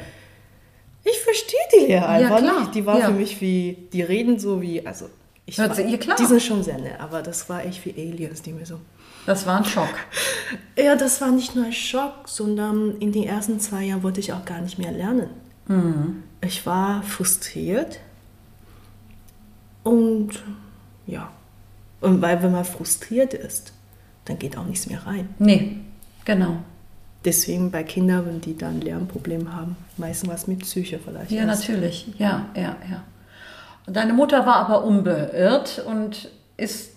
ich 1.04 1.20
verstehe 1.20 1.60
die 1.74 1.86
Lehrer 1.88 2.10
einfach 2.10 2.40
klar, 2.40 2.60
nicht. 2.62 2.76
Die 2.76 2.86
war 2.86 3.00
ja. 3.00 3.06
für 3.08 3.14
mich 3.14 3.40
wie, 3.42 3.78
die 3.94 4.02
reden 4.02 4.40
so 4.40 4.62
wie, 4.62 4.86
also 4.86 5.10
ich 5.50 5.58
Hört 5.58 5.76
sie- 5.76 5.84
ja, 5.84 5.98
klar. 5.98 6.16
Die 6.18 6.26
sind 6.26 6.42
schon 6.42 6.64
sehr 6.64 6.78
nett, 6.78 7.00
aber 7.00 7.22
das 7.22 7.50
war 7.50 7.64
echt 7.66 7.84
wie 7.86 7.92
Aliens, 7.92 8.42
die 8.42 8.54
mir 8.54 8.66
so. 8.66 8.80
das 9.26 9.46
war 9.46 9.58
ein 9.58 9.66
Schock. 9.66 9.94
Ja, 10.78 10.96
das 10.96 11.20
war 11.22 11.30
nicht 11.32 11.56
nur 11.56 11.66
ein 11.66 11.74
Schock, 11.74 12.28
sondern 12.28 12.98
in 13.00 13.12
den 13.12 13.24
ersten 13.24 13.60
zwei 13.60 13.84
Jahren 13.84 14.02
wollte 14.02 14.20
ich 14.22 14.32
auch 14.34 14.46
gar 14.46 14.62
nicht 14.62 14.78
mehr 14.80 14.92
lernen. 14.92 15.30
Ich 16.42 16.66
war 16.66 17.04
frustriert 17.04 18.00
und 19.84 20.32
ja, 21.06 21.30
und 22.02 22.22
weil 22.22 22.42
wenn 22.42 22.52
man 22.52 22.66
frustriert 22.66 23.34
ist, 23.34 23.74
dann 24.26 24.40
geht 24.40 24.58
auch 24.58 24.66
nichts 24.66 24.88
mehr 24.88 25.06
rein. 25.06 25.30
Nee, 25.38 25.78
genau. 26.26 26.58
Deswegen 27.26 27.70
bei 27.72 27.84
Kindern, 27.84 28.26
wenn 28.26 28.42
die 28.42 28.56
dann 28.58 28.82
Lernprobleme 28.82 29.54
haben, 29.54 29.76
meistens 29.98 30.30
was 30.30 30.48
mit 30.48 30.60
Psyche 30.60 31.00
vielleicht. 31.00 31.32
Ja, 31.32 31.44
erst. 31.46 31.68
natürlich. 31.68 32.08
Ja, 32.18 32.46
ja, 32.56 32.78
ja. 32.90 33.04
Und 33.90 33.96
deine 33.96 34.14
Mutter 34.14 34.46
war 34.46 34.58
aber 34.58 34.84
unbeirrt 34.84 35.82
und 35.84 36.30
ist 36.58 36.92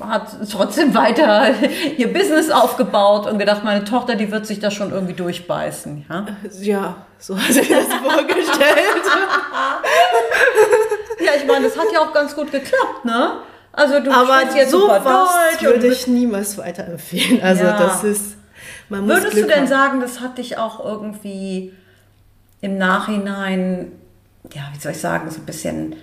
hat 0.00 0.50
trotzdem 0.50 0.92
weiter 0.92 1.54
ihr 1.96 2.12
Business 2.12 2.50
aufgebaut 2.50 3.28
und 3.28 3.38
gedacht, 3.38 3.62
meine 3.62 3.84
Tochter, 3.84 4.16
die 4.16 4.32
wird 4.32 4.44
sich 4.44 4.58
da 4.58 4.72
schon 4.72 4.90
irgendwie 4.90 5.12
durchbeißen. 5.12 6.06
Ja, 6.08 6.26
ja 6.60 6.96
so 7.20 7.38
hat 7.38 7.52
sie 7.52 7.60
das 7.60 7.94
vorgestellt. 7.94 8.58
ja, 11.20 11.30
ich 11.36 11.46
meine, 11.46 11.66
das 11.66 11.78
hat 11.78 11.86
ja 11.94 12.00
auch 12.00 12.12
ganz 12.12 12.34
gut 12.34 12.50
geklappt, 12.50 13.04
ne? 13.04 13.34
Also 13.70 14.00
du 14.00 14.10
Aber 14.10 14.52
jetzt 14.56 14.72
so 14.72 14.88
Deutsch 14.88 15.62
würde 15.62 15.86
ich 15.86 16.08
niemals 16.08 16.58
weiterempfehlen. 16.58 17.40
Also 17.40 17.62
ja. 17.62 17.78
das 17.78 18.02
ist, 18.02 18.36
man 18.88 19.02
muss 19.02 19.10
Würdest 19.10 19.34
Glück 19.34 19.46
du 19.46 19.52
denn 19.52 19.60
haben. 19.60 19.68
sagen, 19.68 20.00
das 20.00 20.18
hat 20.18 20.38
dich 20.38 20.58
auch 20.58 20.84
irgendwie 20.84 21.72
im 22.60 22.78
Nachhinein, 22.78 23.92
ja, 24.54 24.62
wie 24.72 24.78
soll 24.78 24.92
ich 24.92 25.00
sagen, 25.00 25.30
so 25.30 25.40
ein 25.40 25.46
bisschen 25.46 25.96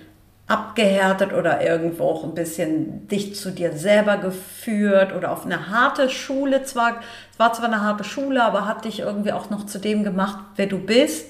abgehärtet 0.46 1.32
oder 1.32 1.60
irgendwo 1.60 2.04
auch 2.04 2.24
ein 2.24 2.34
bisschen 2.34 3.08
dich 3.08 3.34
zu 3.34 3.50
dir 3.50 3.72
selber 3.72 4.16
geführt 4.16 5.12
oder 5.12 5.32
auf 5.32 5.44
eine 5.44 5.70
harte 5.70 6.08
Schule 6.08 6.62
zwar, 6.62 7.00
es 7.32 7.38
war 7.38 7.52
zwar 7.52 7.66
eine 7.66 7.82
harte 7.82 8.04
Schule, 8.04 8.44
aber 8.44 8.64
hat 8.66 8.84
dich 8.84 9.00
irgendwie 9.00 9.32
auch 9.32 9.50
noch 9.50 9.66
zu 9.66 9.80
dem 9.80 10.04
gemacht, 10.04 10.38
wer 10.54 10.66
du 10.66 10.78
bist? 10.78 11.26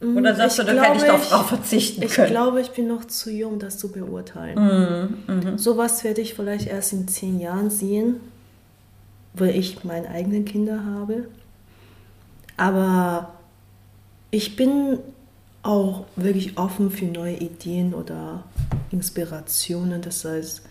Mm, 0.00 0.16
oder 0.16 0.34
sagst 0.34 0.58
ich 0.58 0.64
du, 0.64 0.74
da 0.74 0.82
hätte 0.82 1.04
ich 1.04 1.10
doch 1.10 1.28
drauf 1.28 1.48
verzichten 1.48 2.02
ich 2.02 2.14
können? 2.14 2.28
Ich 2.28 2.32
glaube, 2.32 2.60
ich 2.62 2.70
bin 2.70 2.88
noch 2.88 3.04
zu 3.04 3.30
jung, 3.30 3.58
das 3.58 3.76
zu 3.76 3.92
beurteilen. 3.92 4.58
Mm, 5.26 5.32
mm. 5.32 5.58
Sowas 5.58 6.02
werde 6.02 6.22
ich 6.22 6.32
vielleicht 6.32 6.68
erst 6.68 6.94
in 6.94 7.08
zehn 7.08 7.38
Jahren 7.38 7.68
sehen, 7.68 8.18
weil 9.34 9.54
ich 9.54 9.84
meine 9.84 10.08
eigenen 10.08 10.46
Kinder 10.46 10.86
habe. 10.96 11.26
Aber 12.56 13.34
ich 14.30 14.56
bin 14.56 15.00
auch 15.62 16.04
wirklich 16.16 16.58
offen 16.58 16.90
für 16.90 17.04
neue 17.04 17.36
Ideen 17.36 17.94
oder 17.94 18.44
Inspirationen. 18.90 20.02
Das 20.02 20.24
heißt, 20.24 20.62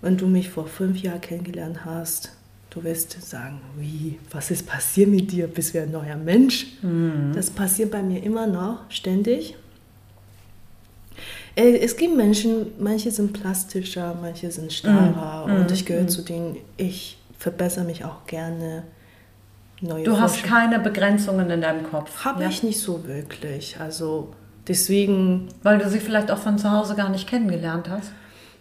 wenn 0.00 0.16
du 0.16 0.26
mich 0.26 0.48
vor 0.50 0.66
fünf 0.66 1.02
Jahren 1.02 1.20
kennengelernt 1.20 1.84
hast, 1.84 2.32
du 2.70 2.82
wirst 2.84 3.20
sagen, 3.22 3.60
wie, 3.78 4.18
was 4.30 4.50
ist 4.50 4.66
passiert 4.66 5.08
mit 5.08 5.30
dir? 5.32 5.46
Bist 5.46 5.74
du 5.74 5.82
ein 5.82 5.90
neuer 5.90 6.16
Mensch? 6.16 6.78
Mhm. 6.82 7.32
Das 7.34 7.50
passiert 7.50 7.90
bei 7.90 8.02
mir 8.02 8.22
immer 8.22 8.46
noch, 8.46 8.90
ständig. 8.90 9.56
Äh, 11.54 11.78
es 11.78 11.96
gibt 11.96 12.16
Menschen, 12.16 12.66
manche 12.78 13.10
sind 13.10 13.32
plastischer, 13.32 14.16
manche 14.20 14.50
sind 14.50 14.72
starrer 14.72 15.46
mhm. 15.46 15.60
und 15.60 15.70
ich 15.72 15.84
gehöre 15.84 16.02
mhm. 16.02 16.08
zu 16.08 16.22
denen, 16.22 16.56
ich 16.76 17.18
verbessere 17.38 17.84
mich 17.84 18.04
auch 18.04 18.26
gerne 18.26 18.84
neue 19.80 20.04
Du 20.04 20.18
hast 20.18 20.42
keine 20.42 20.78
Begrenzungen 20.78 21.50
in 21.50 21.60
deinem 21.60 21.88
Kopf. 21.90 22.24
Habe 22.24 22.42
ja? 22.42 22.48
ich 22.48 22.62
nicht 22.62 22.80
so 22.80 23.06
wirklich. 23.06 23.78
Also 23.80 24.32
deswegen. 24.68 25.48
Weil 25.62 25.78
du 25.78 25.88
sie 25.88 26.00
vielleicht 26.00 26.30
auch 26.30 26.38
von 26.38 26.58
zu 26.58 26.70
Hause 26.70 26.94
gar 26.94 27.08
nicht 27.08 27.28
kennengelernt 27.28 27.88
hast? 27.88 28.12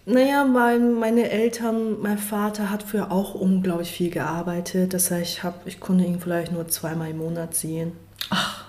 Naja, 0.08 0.46
weil 0.52 0.80
meine 0.80 1.32
Eltern, 1.32 2.00
mein 2.00 2.20
Vater 2.20 2.70
hat 2.70 2.84
früher 2.84 3.12
auch 3.12 3.34
unglaublich 3.34 3.92
viel 3.92 4.12
gearbeitet. 4.12 4.94
Das 4.94 5.10
heißt, 5.10 5.32
ich, 5.32 5.44
hab, 5.44 5.66
ich 5.66 5.80
konnte 5.80 6.04
ihn 6.04 6.20
vielleicht 6.20 6.52
nur 6.52 6.68
zweimal 6.68 7.10
im 7.10 7.18
Monat 7.18 7.56
sehen. 7.56 7.94
Ach. 8.30 8.66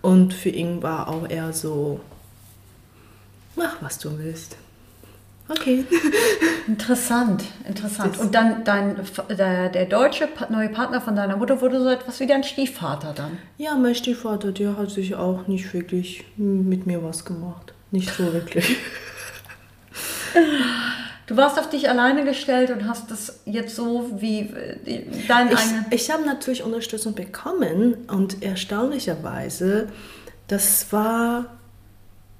Und 0.00 0.32
für 0.32 0.50
ihn 0.50 0.84
war 0.84 1.08
auch 1.08 1.28
eher 1.28 1.52
so, 1.52 2.00
mach 3.56 3.82
was 3.82 3.98
du 3.98 4.16
willst. 4.18 4.56
Okay. 5.48 5.84
Interessant, 6.66 7.44
interessant. 7.68 8.18
Und 8.18 8.34
dann 8.34 8.64
dein, 8.64 8.96
der, 9.30 9.68
der 9.68 9.84
deutsche 9.84 10.28
neue 10.48 10.68
Partner 10.68 11.00
von 11.00 11.14
deiner 11.14 11.36
Mutter 11.36 11.60
wurde 11.60 11.80
so 11.80 11.88
etwas 11.88 12.18
wie 12.18 12.26
dein 12.26 12.42
Stiefvater 12.42 13.12
dann? 13.14 13.38
Ja, 13.56 13.76
mein 13.76 13.94
Stiefvater, 13.94 14.50
der 14.50 14.76
hat 14.76 14.90
sich 14.90 15.14
auch 15.14 15.46
nicht 15.46 15.72
wirklich 15.72 16.24
mit 16.36 16.86
mir 16.86 17.04
was 17.04 17.24
gemacht. 17.24 17.72
Nicht 17.92 18.10
so 18.10 18.32
wirklich. 18.32 18.76
Du 21.26 21.36
warst 21.36 21.58
auf 21.58 21.68
dich 21.68 21.88
alleine 21.88 22.24
gestellt 22.24 22.70
und 22.70 22.86
hast 22.86 23.10
das 23.10 23.40
jetzt 23.46 23.74
so 23.74 24.10
wie 24.20 24.40
äh, 24.40 25.04
dein 25.26 25.50
Ich, 25.50 26.02
ich 26.02 26.10
habe 26.10 26.24
natürlich 26.24 26.62
Unterstützung 26.62 27.14
bekommen 27.14 27.94
und 28.08 28.42
erstaunlicherweise, 28.42 29.88
das 30.46 30.92
war 30.92 31.46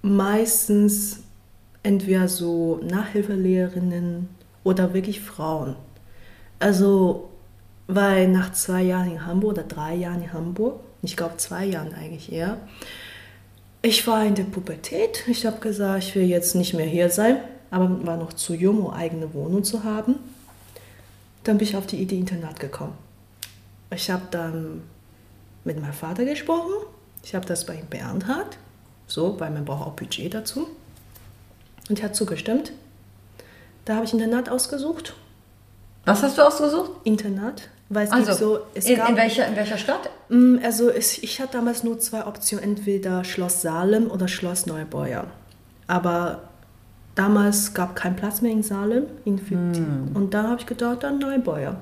meistens 0.03 1.25
entweder 1.87 2.27
so 2.27 2.81
Nachhilfelehrerinnen 2.83 4.29
oder 4.65 4.93
wirklich 4.93 5.21
Frauen. 5.21 5.77
Also, 6.59 7.29
weil 7.87 8.27
nach 8.27 8.53
zwei 8.53 8.83
Jahren 8.83 9.13
in 9.13 9.25
Hamburg 9.25 9.53
oder 9.53 9.63
drei 9.63 9.95
Jahren 9.95 10.23
in 10.23 10.33
Hamburg, 10.33 10.81
ich 11.03 11.17
glaube 11.17 11.37
zwei 11.37 11.65
Jahren 11.65 11.95
eigentlich 11.95 12.33
eher, 12.33 12.59
ich 13.83 14.05
war 14.09 14.25
in 14.25 14.35
der 14.35 14.45
Pubertät. 14.45 15.23
Ich 15.29 15.47
habe 15.47 15.61
gesagt, 15.61 16.03
ich 16.03 16.15
will 16.17 16.25
jetzt 16.25 16.57
nicht 16.57 16.75
mehr 16.75 16.87
hier 16.87 17.09
sein, 17.09 17.37
aber 17.71 18.05
war 18.05 18.17
noch 18.17 18.33
zu 18.33 18.55
jung, 18.55 18.85
um 18.85 18.93
eigene 18.93 19.33
Wohnung 19.33 19.63
zu 19.63 19.85
haben. 19.85 20.17
Dann 21.45 21.59
bin 21.59 21.69
ich 21.69 21.77
auf 21.77 21.87
die 21.87 22.03
Idee 22.03 22.19
Internat 22.19 22.59
gekommen. 22.59 22.95
Ich 23.95 24.11
habe 24.11 24.25
dann 24.33 24.83
mit 25.63 25.81
meinem 25.81 25.93
Vater 25.93 26.25
gesprochen. 26.25 26.73
Ich 27.23 27.37
habe 27.37 27.47
das 27.47 27.65
bei 27.65 27.75
ihm 27.75 27.87
beantragt. 27.89 28.59
So, 29.07 29.39
weil 29.39 29.53
man 29.53 29.65
braucht 29.65 29.87
auch 29.87 29.93
Budget 29.93 30.35
dazu. 30.35 30.67
Und 31.89 32.01
er 32.01 32.07
hat 32.07 32.17
zugestimmt. 32.17 32.73
Da 33.85 33.97
habe 33.97 34.05
ich 34.05 34.13
Internat 34.13 34.49
ausgesucht. 34.49 35.15
Was 36.05 36.23
hast 36.23 36.39
du 36.39 36.43
ausgesucht? 36.43 36.91
Internat. 37.05 37.69
Weil 37.89 38.07
es 38.07 38.13
also, 38.13 38.33
so, 38.33 38.59
es 38.75 38.87
in, 38.87 38.97
gab, 38.97 39.11
in, 39.11 39.17
welcher, 39.17 39.47
in 39.47 39.55
welcher 39.55 39.79
Stadt? 39.79 40.11
Mm, 40.29 40.57
also 40.63 40.91
es, 40.91 41.19
ich 41.19 41.41
hatte 41.41 41.53
damals 41.53 41.85
nur 41.85 41.99
zwei 42.01 42.27
Optionen, 42.27 42.65
entweder 42.65 43.23
Schloss 43.23 43.63
Salem 43.63 44.11
oder 44.11 44.27
Schloss 44.27 44.67
Neubeuer. 44.67 45.27
Aber 45.87 46.43
damals 47.15 47.75
gab 47.75 47.95
kein 47.95 48.17
Platz 48.17 48.43
mehr 48.43 48.51
in 48.51 48.65
Salem. 48.65 49.05
In 49.25 49.39
hm. 49.39 50.11
Und 50.15 50.35
da 50.35 50.45
habe 50.45 50.61
ich 50.61 50.67
gedacht, 50.67 51.05
dann 51.05 51.19
Neubeuer. 51.19 51.77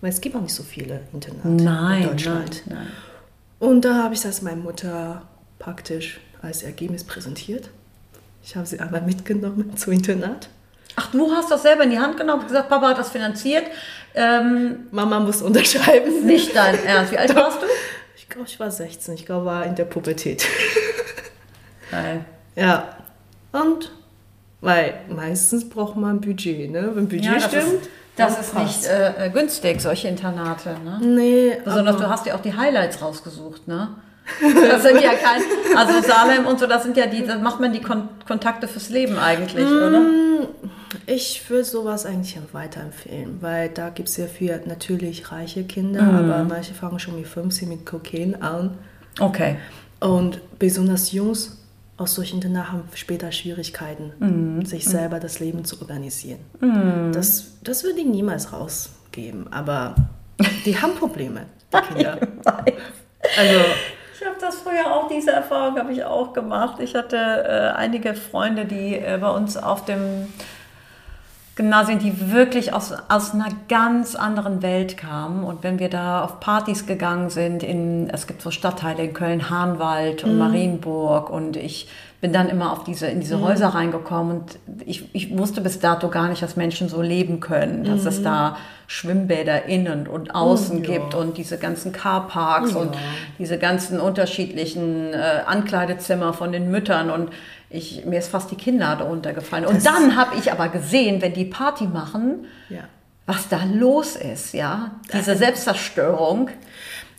Weil 0.00 0.10
es 0.10 0.20
gibt 0.20 0.36
auch 0.36 0.40
nicht 0.40 0.54
so 0.54 0.62
viele 0.62 1.00
Internate 1.12 1.48
nein, 1.48 2.02
in 2.02 2.08
Deutschland. 2.10 2.62
Nein, 2.66 2.78
nein. 2.78 2.88
Und 3.58 3.84
da 3.84 4.04
habe 4.04 4.14
ich 4.14 4.20
das 4.20 4.42
meiner 4.42 4.62
Mutter 4.62 5.22
praktisch 5.58 6.20
als 6.42 6.62
Ergebnis 6.62 7.02
präsentiert. 7.02 7.70
Ich 8.48 8.56
habe 8.56 8.66
sie 8.66 8.80
aber 8.80 9.02
mitgenommen 9.02 9.72
zum 9.76 9.92
Internat. 9.92 10.48
Ach, 10.96 11.10
du 11.10 11.30
hast 11.30 11.50
das 11.50 11.62
selber 11.62 11.84
in 11.84 11.90
die 11.90 11.98
Hand 11.98 12.16
genommen 12.16 12.40
und 12.40 12.48
gesagt, 12.48 12.70
Papa 12.70 12.88
hat 12.88 12.98
das 12.98 13.10
finanziert. 13.10 13.64
Ähm, 14.14 14.86
Mama 14.90 15.20
muss 15.20 15.42
unterschreiben. 15.42 16.24
Nicht 16.24 16.56
dein 16.56 16.82
Ernst. 16.86 17.12
Wie 17.12 17.18
alt 17.18 17.28
Doch. 17.28 17.36
warst 17.36 17.60
du? 17.60 17.66
Ich 18.16 18.26
glaube, 18.26 18.48
ich 18.48 18.58
war 18.58 18.70
16. 18.70 19.14
Ich 19.14 19.26
glaube, 19.26 19.44
war 19.44 19.66
in 19.66 19.74
der 19.74 19.84
Pubertät. 19.84 20.46
Geil. 21.90 22.24
Ja. 22.56 22.96
Und 23.52 23.92
weil 24.62 24.94
meistens 25.10 25.68
braucht 25.68 25.96
man 25.96 26.22
Budget, 26.22 26.70
ne? 26.70 26.90
Wenn 26.94 27.06
Budget 27.06 27.24
ja, 27.24 27.34
das 27.34 27.44
stimmt. 27.44 27.82
Ist, 27.82 27.90
das 28.16 28.40
ist 28.40 28.54
nicht 28.54 28.86
äh, 28.86 29.26
äh, 29.26 29.30
günstig, 29.30 29.80
solche 29.82 30.08
Internate, 30.08 30.70
ne? 30.82 30.98
Nee. 31.02 31.58
Besonders 31.62 31.98
du 31.98 32.08
hast 32.08 32.24
ja 32.24 32.34
auch 32.34 32.42
die 32.42 32.56
Highlights 32.56 33.02
rausgesucht, 33.02 33.68
ne? 33.68 33.90
Das 34.40 34.82
sind 34.84 35.00
ja 35.02 35.14
kein, 35.14 35.42
also 35.76 36.00
Salem 36.06 36.46
und 36.46 36.58
so, 36.58 36.66
das 36.66 36.82
sind 36.82 36.96
ja 36.96 37.06
die, 37.06 37.26
da 37.26 37.38
macht 37.38 37.60
man 37.60 37.72
die 37.72 37.80
Kon 37.80 38.08
Kontakte 38.26 38.68
fürs 38.68 38.90
Leben 38.90 39.18
eigentlich, 39.18 39.64
mm, 39.64 39.86
oder? 39.86 40.02
Ich 41.06 41.48
würde 41.48 41.64
sowas 41.64 42.06
eigentlich 42.06 42.38
weiterempfehlen, 42.52 43.38
weil 43.40 43.70
da 43.70 43.88
gibt 43.88 44.08
es 44.08 44.16
ja 44.16 44.26
für 44.26 44.60
natürlich 44.66 45.32
reiche 45.32 45.64
Kinder, 45.64 46.02
mm. 46.02 46.16
aber 46.16 46.44
manche 46.44 46.74
fangen 46.74 46.98
schon 46.98 47.16
mit 47.16 47.26
15 47.26 47.68
mit 47.68 47.86
Kokain 47.86 48.40
an. 48.42 48.76
Okay. 49.18 49.56
Und 50.00 50.40
besonders 50.58 51.12
Jungs 51.12 51.58
aus 51.96 52.14
solchen 52.14 52.36
Internaten 52.36 52.72
haben 52.72 52.82
später 52.94 53.32
Schwierigkeiten, 53.32 54.12
mm. 54.60 54.64
sich 54.64 54.84
selber 54.84 55.18
das 55.18 55.40
Leben 55.40 55.64
zu 55.64 55.80
organisieren. 55.80 56.38
Mm. 56.60 57.12
Das, 57.12 57.52
das 57.62 57.82
würde 57.82 58.00
ich 58.00 58.06
niemals 58.06 58.52
rausgeben, 58.52 59.52
aber 59.52 59.96
die 60.64 60.80
haben 60.80 60.94
Probleme, 60.94 61.46
die 61.72 61.78
Kinder. 61.94 62.18
also 62.44 63.60
habe 64.28 64.40
das 64.40 64.56
früher 64.60 64.94
auch, 64.94 65.08
diese 65.08 65.32
Erfahrung 65.32 65.78
habe 65.78 65.92
ich 65.92 66.04
auch 66.04 66.32
gemacht. 66.32 66.80
Ich 66.80 66.94
hatte 66.94 67.16
äh, 67.16 67.76
einige 67.76 68.14
Freunde, 68.14 68.64
die 68.64 68.96
äh, 68.96 69.18
bei 69.20 69.30
uns 69.30 69.56
auf 69.56 69.84
dem 69.84 70.32
Gymnasium, 71.58 71.98
die 71.98 72.30
wirklich 72.30 72.72
aus, 72.72 72.94
aus 73.08 73.34
einer 73.34 73.48
ganz 73.68 74.14
anderen 74.14 74.62
Welt 74.62 74.96
kamen. 74.96 75.42
Und 75.42 75.64
wenn 75.64 75.80
wir 75.80 75.90
da 75.90 76.22
auf 76.22 76.38
Partys 76.38 76.86
gegangen 76.86 77.30
sind, 77.30 77.64
in, 77.64 78.08
es 78.10 78.28
gibt 78.28 78.42
so 78.42 78.52
Stadtteile 78.52 79.02
in 79.02 79.12
Köln, 79.12 79.50
Hahnwald 79.50 80.22
und 80.22 80.34
mhm. 80.34 80.38
Marienburg 80.38 81.28
und 81.30 81.56
ich 81.56 81.88
bin 82.20 82.32
dann 82.32 82.48
immer 82.48 82.72
auf 82.72 82.84
diese, 82.84 83.06
in 83.08 83.18
diese 83.20 83.38
mhm. 83.38 83.42
Häuser 83.44 83.68
reingekommen 83.68 84.38
und 84.38 84.58
ich, 84.86 85.12
ich 85.12 85.36
wusste 85.36 85.60
bis 85.60 85.80
dato 85.80 86.08
gar 86.08 86.28
nicht, 86.28 86.42
dass 86.42 86.54
Menschen 86.54 86.88
so 86.88 87.02
leben 87.02 87.40
können, 87.40 87.82
dass 87.82 88.02
mhm. 88.02 88.08
es 88.08 88.22
da 88.22 88.56
Schwimmbäder 88.86 89.66
innen 89.66 90.06
und 90.06 90.34
außen 90.34 90.84
ja. 90.84 90.94
gibt 90.94 91.14
und 91.14 91.38
diese 91.38 91.58
ganzen 91.58 91.92
Carparks 91.92 92.72
ja. 92.72 92.78
und 92.78 92.96
diese 93.38 93.58
ganzen 93.58 93.98
unterschiedlichen 93.98 95.12
äh, 95.12 95.42
Ankleidezimmer 95.44 96.32
von 96.32 96.52
den 96.52 96.70
Müttern 96.70 97.10
und 97.10 97.30
ich, 97.70 98.04
mir 98.06 98.18
ist 98.18 98.28
fast 98.28 98.50
die 98.50 98.56
Kinnlade 98.56 99.04
runtergefallen. 99.04 99.66
Und 99.66 99.76
das 99.76 99.84
dann 99.84 100.16
habe 100.16 100.36
ich 100.36 100.50
aber 100.52 100.68
gesehen, 100.68 101.20
wenn 101.20 101.34
die 101.34 101.44
Party 101.44 101.84
machen, 101.84 102.46
ja. 102.68 102.84
was 103.26 103.48
da 103.48 103.60
los 103.64 104.16
ist, 104.16 104.54
ja, 104.54 104.92
diese 105.12 105.36
Selbstzerstörung. 105.36 106.50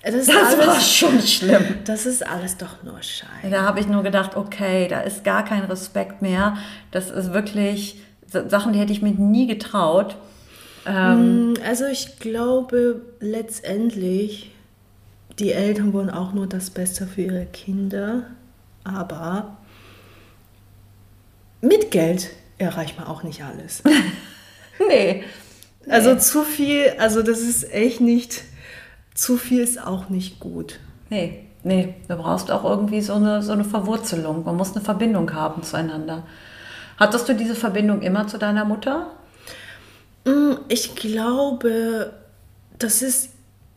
Das, 0.04 0.28
das 0.28 0.30
alles, 0.30 0.68
war 0.68 0.80
schon 0.80 1.22
schlimm. 1.22 1.80
Das 1.84 2.06
ist 2.06 2.26
alles 2.26 2.56
doch 2.58 2.84
nur 2.84 3.04
Schein. 3.04 3.52
Da 3.52 3.64
habe 3.64 3.82
ich 3.82 3.88
nur 3.88 4.02
gedacht, 4.02 4.38
okay, 4.38 4.88
da 4.88 5.02
ist 5.02 5.24
gar 5.24 5.44
kein 5.44 5.66
Respekt 5.66 6.22
mehr. 6.22 6.58
Das 6.92 7.12
ist 7.12 7.34
wirklich 7.34 8.02
Sachen, 8.26 8.74
die 8.74 8.80
hätte 8.80 8.94
ich 8.94 9.02
mir 9.02 9.12
nie 9.12 9.46
getraut. 9.46 10.16
Ähm, 10.86 11.56
also 11.68 11.86
ich 11.86 12.20
glaube 12.20 13.02
letztendlich, 13.20 14.52
die 15.38 15.52
Eltern 15.52 15.92
wollen 15.94 16.10
auch 16.10 16.34
nur 16.34 16.48
das 16.48 16.70
Beste 16.70 17.06
für 17.06 17.22
ihre 17.24 17.46
Kinder, 17.46 18.24
aber 18.86 19.58
mit 21.62 21.92
Geld 21.92 22.30
erreicht 22.58 22.98
man 22.98 23.08
auch 23.08 23.24
nicht 23.24 23.44
alles. 23.44 23.84
nee. 24.90 25.24
Also 25.88 26.16
zu 26.16 26.44
viel, 26.44 26.94
also 27.00 27.24
das 27.24 27.40
ist 27.40 27.72
echt 27.74 28.02
nicht, 28.02 28.44
zu 29.16 29.38
viel 29.38 29.62
ist 29.62 29.82
auch 29.84 30.10
nicht 30.10 30.40
gut. 30.40 30.80
Nee, 31.10 31.46
nee, 31.64 31.96
du 32.08 32.16
brauchst 32.16 32.52
auch 32.52 32.64
irgendwie 32.64 33.02
so 33.02 33.14
eine, 33.14 33.42
so 33.42 33.54
eine 33.54 33.64
Verwurzelung. 33.66 34.44
Man 34.46 34.56
muss 34.56 34.76
eine 34.76 34.84
Verbindung 34.86 35.34
haben 35.34 35.64
zueinander. 35.64 36.24
Hattest 36.98 37.28
du 37.30 37.34
diese 37.34 37.56
Verbindung 37.56 38.02
immer 38.02 38.28
zu 38.28 38.38
deiner 38.38 38.66
Mutter? 38.66 39.08
Mm, 40.26 40.54
ich 40.68 40.96
glaube, 40.96 42.14
das 42.78 43.02
ist 43.02 43.30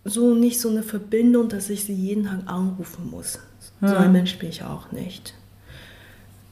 so 0.04 0.34
nicht 0.34 0.60
so 0.60 0.68
eine 0.68 0.82
Verbindung, 0.82 1.48
dass 1.48 1.70
ich 1.70 1.84
sie 1.84 1.94
jeden 1.94 2.24
Tag 2.26 2.40
anrufen 2.46 3.10
muss. 3.10 3.38
So 3.80 3.94
ein 3.94 4.06
Hm. 4.06 4.12
Mensch 4.12 4.38
bin 4.38 4.48
ich 4.48 4.64
auch 4.64 4.90
nicht. 4.92 5.34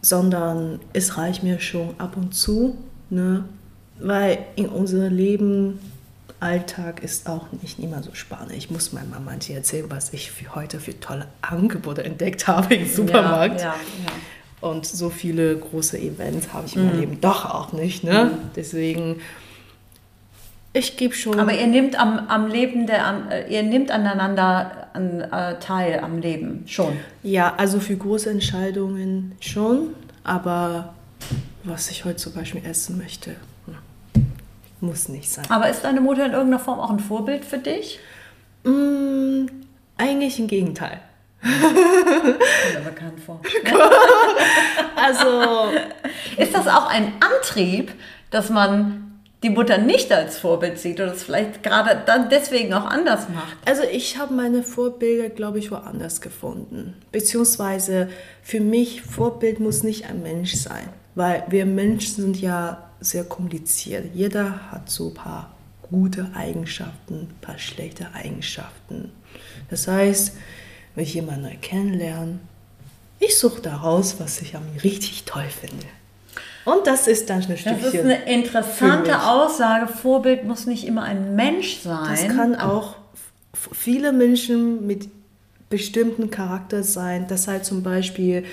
Sondern 0.03 0.80
es 0.92 1.18
reicht 1.18 1.42
mir 1.42 1.61
schon 1.61 1.94
ab 1.98 2.16
und 2.16 2.34
zu, 2.34 2.76
ne? 3.11 3.44
weil 3.98 4.38
in 4.57 4.68
unserem 4.68 5.14
Leben 5.14 5.78
Alltag 6.40 7.03
ist 7.03 7.28
auch 7.28 7.46
nicht 7.62 7.78
immer 7.78 8.03
so 8.03 8.14
spannend. 8.14 8.53
Ich 8.53 8.70
muss 8.70 8.92
meiner 8.92 9.09
Mama 9.09 9.34
nicht 9.34 9.51
erzählen, 9.51 9.86
was 9.90 10.12
ich 10.14 10.30
für 10.30 10.55
heute 10.55 10.80
für 10.80 10.98
tolle 10.98 11.26
Angebote 11.42 12.03
entdeckt 12.03 12.48
habe 12.48 12.74
im 12.74 12.88
Supermarkt. 12.88 13.61
Ja, 13.61 13.66
ja, 13.66 13.74
ja. 14.07 14.68
Und 14.68 14.86
so 14.86 15.11
viele 15.11 15.57
große 15.57 15.98
Events 15.98 16.53
habe 16.53 16.66
ich 16.66 16.76
in 16.76 16.86
meinem 16.86 17.01
Leben 17.01 17.20
doch 17.20 17.46
auch 17.46 17.72
nicht. 17.72 18.05
Ne? 18.05 18.30
Deswegen, 18.57 19.20
ich 20.72 20.96
gebe 20.96 21.14
schon. 21.14 21.38
Aber 21.38 21.53
ihr 21.53 21.66
nehmt 21.66 21.98
am, 21.98 22.18
am 22.28 22.46
Leben 22.46 22.86
der, 22.86 23.07
am, 23.07 23.28
ihr 23.48 23.62
nehmt 23.62 23.90
aneinander 23.90 24.80
an, 24.93 25.20
äh, 25.20 25.59
teil 25.59 26.01
am 26.01 26.18
Leben 26.18 26.64
schon. 26.66 26.97
ja, 27.22 27.55
also 27.57 27.80
für 27.80 27.97
große 27.97 28.30
Entscheidungen 28.30 29.32
schon, 29.41 29.95
aber 30.24 30.95
was 31.64 31.91
ich 31.91 32.05
heute 32.05 32.16
zum 32.16 32.32
Beispiel 32.32 32.64
essen 32.64 32.99
möchte, 32.99 33.36
muss 34.80 35.09
nicht 35.09 35.30
sein. 35.30 35.45
Aber 35.51 35.68
ist 35.68 35.82
deine 35.84 36.01
Mutter 36.01 36.24
in 36.24 36.32
irgendeiner 36.32 36.62
Form 36.62 36.80
auch 36.80 36.91
ein 36.91 37.01
Vorbild 37.01 37.45
für 37.45 37.59
dich? 37.59 37.99
Mm, 38.64 39.47
eigentlich 39.99 40.38
im 40.38 40.47
Gegenteil. 40.47 41.01
Aber 41.43 42.91
keinen 42.95 43.18
vor. 43.18 43.41
Also, 44.97 45.70
Ist 46.36 46.55
das 46.55 46.66
auch 46.68 46.86
ein 46.86 47.14
Antrieb, 47.20 47.93
dass 48.30 48.51
man 48.51 49.09
die 49.43 49.51
Mutter 49.51 49.78
nicht 49.78 50.12
als 50.12 50.38
Vorbild 50.38 50.78
sieht 50.78 51.01
oder 51.01 51.12
es 51.12 51.22
vielleicht 51.22 51.62
gerade 51.62 52.03
dann 52.05 52.28
deswegen 52.28 52.74
auch 52.74 52.84
anders 52.84 53.28
macht? 53.28 53.57
also 53.64 53.82
ich 53.91 54.18
habe 54.18 54.34
meine 54.34 54.62
Vorbilder, 54.62 55.30
glaube 55.30 55.59
ich, 55.59 55.70
woanders 55.70 56.20
gefunden. 56.20 56.95
Beziehungsweise 57.12 58.09
für 58.43 58.61
mich, 58.61 59.03
Vorbild 59.03 59.61
muss 59.61 59.82
nicht 59.82 60.07
ein 60.07 60.22
Mensch 60.22 60.55
sein, 60.55 60.88
weil 61.14 61.45
wir 61.49 61.64
Menschen 61.64 62.16
sind 62.16 62.41
ja 62.41 62.91
sehr 63.01 63.24
kompliziert. 63.24 64.14
Jeder 64.14 64.70
hat 64.70 64.91
so 64.91 65.09
ein 65.09 65.14
paar 65.14 65.55
gute 65.91 66.30
Eigenschaften, 66.34 67.28
ein 67.30 67.41
paar 67.41 67.59
schlechte 67.59 68.09
Eigenschaften. 68.14 69.11
Das 69.70 69.88
heißt, 69.88 70.36
wenn 70.95 71.05
ich 71.05 71.14
jemanden 71.14 71.43
neu 71.43 71.57
kennenlerne, 71.61 72.41
ich 73.18 73.38
suche 73.38 73.61
daraus, 73.61 74.18
was 74.18 74.41
ich 74.41 74.55
mir 74.55 74.82
richtig 74.82 75.24
toll 75.24 75.49
finde. 75.49 75.86
Und 76.64 76.86
das 76.86 77.06
ist 77.06 77.30
dann 77.30 77.42
ein 77.42 77.48
Das 77.48 77.94
ist 77.94 78.00
eine 78.00 78.24
interessante. 78.24 79.22
Aussage. 79.22 79.88
Vorbild 79.88 80.44
muss 80.44 80.66
nicht 80.66 80.86
immer 80.86 81.04
ein 81.04 81.34
Mensch 81.34 81.78
sein. 81.78 82.08
Das 82.11 82.36
kann 82.36 82.54
auch 82.54 82.96
viele 83.72 84.12
Menschen 84.12 84.86
mit 84.86 85.08
bestimmten 85.70 86.30
Charakter 86.30 86.82
sein. 86.82 87.26
Das 87.28 87.48
halt 87.48 87.64
zum 87.64 87.82
Beispiel, 87.82 88.44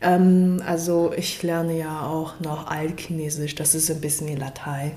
ähm, 0.00 0.62
also 0.64 1.12
ich 1.16 1.42
lerne 1.42 1.76
ja 1.78 2.06
auch 2.06 2.38
noch 2.40 2.68
Altchinesisch, 2.68 3.54
das 3.54 3.74
ist 3.74 3.90
ein 3.90 4.00
bisschen 4.00 4.28
wie 4.28 4.36
Latein. 4.36 4.92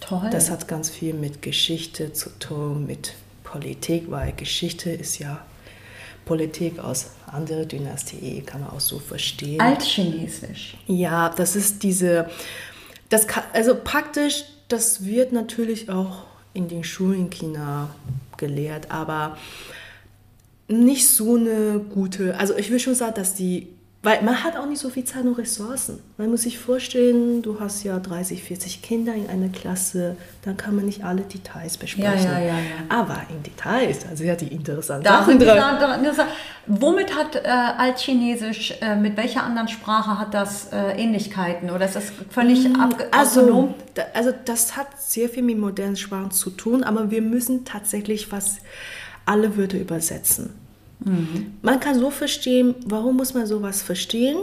Toll. 0.00 0.28
Das 0.30 0.50
hat 0.50 0.68
ganz 0.68 0.90
viel 0.90 1.14
mit 1.14 1.42
Geschichte 1.42 2.12
zu 2.12 2.30
tun, 2.38 2.86
mit 2.86 3.14
Politik, 3.42 4.10
weil 4.10 4.32
Geschichte 4.32 4.90
ist 4.90 5.18
ja 5.18 5.40
Politik 6.24 6.78
aus 6.78 7.10
anderer 7.34 7.64
Dynastie, 7.64 8.42
kann 8.42 8.62
man 8.62 8.70
auch 8.70 8.80
so 8.80 8.98
verstehen. 8.98 9.60
Altchinesisch. 9.60 10.76
Ja, 10.86 11.28
das 11.28 11.56
ist 11.56 11.82
diese, 11.82 12.30
das 13.08 13.26
kann, 13.26 13.44
also 13.52 13.76
praktisch, 13.82 14.44
das 14.68 15.04
wird 15.04 15.32
natürlich 15.32 15.90
auch 15.90 16.24
in 16.54 16.68
den 16.68 16.84
Schulen 16.84 17.26
in 17.26 17.30
China 17.30 17.94
gelehrt, 18.36 18.90
aber 18.90 19.36
nicht 20.68 21.08
so 21.08 21.36
eine 21.36 21.80
gute, 21.80 22.38
also 22.38 22.56
ich 22.56 22.70
will 22.70 22.78
schon 22.78 22.94
sagen, 22.94 23.14
dass 23.14 23.34
die, 23.34 23.68
weil 24.04 24.22
man 24.22 24.44
hat 24.44 24.56
auch 24.56 24.66
nicht 24.66 24.78
so 24.80 24.90
viel 24.90 25.04
Zeit 25.04 25.24
und 25.24 25.34
Ressourcen. 25.34 25.98
Man 26.18 26.30
muss 26.30 26.42
sich 26.42 26.58
vorstellen, 26.58 27.42
du 27.42 27.58
hast 27.58 27.82
ja 27.82 27.98
30, 27.98 28.42
40 28.44 28.82
Kinder 28.82 29.14
in 29.14 29.28
einer 29.28 29.48
Klasse, 29.48 30.16
dann 30.42 30.56
kann 30.56 30.76
man 30.76 30.84
nicht 30.84 31.02
alle 31.04 31.22
Details 31.22 31.76
besprechen. 31.76 32.24
Ja, 32.30 32.38
ja, 32.38 32.58
ja. 32.58 32.64
Aber 32.90 33.22
in 33.30 33.42
Details, 33.42 34.06
also 34.08 34.22
ja 34.22 34.36
die 34.36 34.48
interessanten 34.48 35.04
Da 35.04 35.24
Sachen. 35.24 35.38
Das- 35.38 36.16
Womit 36.66 37.14
hat 37.14 37.36
äh, 37.36 37.40
Altchinesisch, 37.48 38.74
äh, 38.80 38.96
mit 38.96 39.16
welcher 39.16 39.42
anderen 39.42 39.68
Sprache 39.68 40.18
hat 40.18 40.32
das 40.32 40.72
äh, 40.72 40.92
Ähnlichkeiten? 41.02 41.70
Oder 41.70 41.84
ist 41.86 41.96
das 41.96 42.04
völlig 42.30 42.66
abge 42.78 43.06
Also, 43.12 43.40
autonom? 43.42 43.74
da, 43.94 44.02
also 44.14 44.30
das 44.44 44.76
hat 44.76 44.86
sehr 44.98 45.28
viel 45.28 45.42
mit 45.42 45.58
modernen 45.58 45.96
Sprachen 45.96 46.30
zu 46.30 46.50
tun, 46.50 46.82
aber 46.84 47.10
wir 47.10 47.20
müssen 47.22 47.64
tatsächlich 47.64 48.26
fast 48.28 48.60
alle 49.26 49.56
Wörter 49.56 49.78
übersetzen. 49.78 50.54
Man 51.62 51.80
kann 51.80 51.98
so 51.98 52.10
verstehen, 52.10 52.74
warum 52.86 53.16
muss 53.16 53.34
man 53.34 53.46
sowas 53.46 53.82
verstehen? 53.82 54.38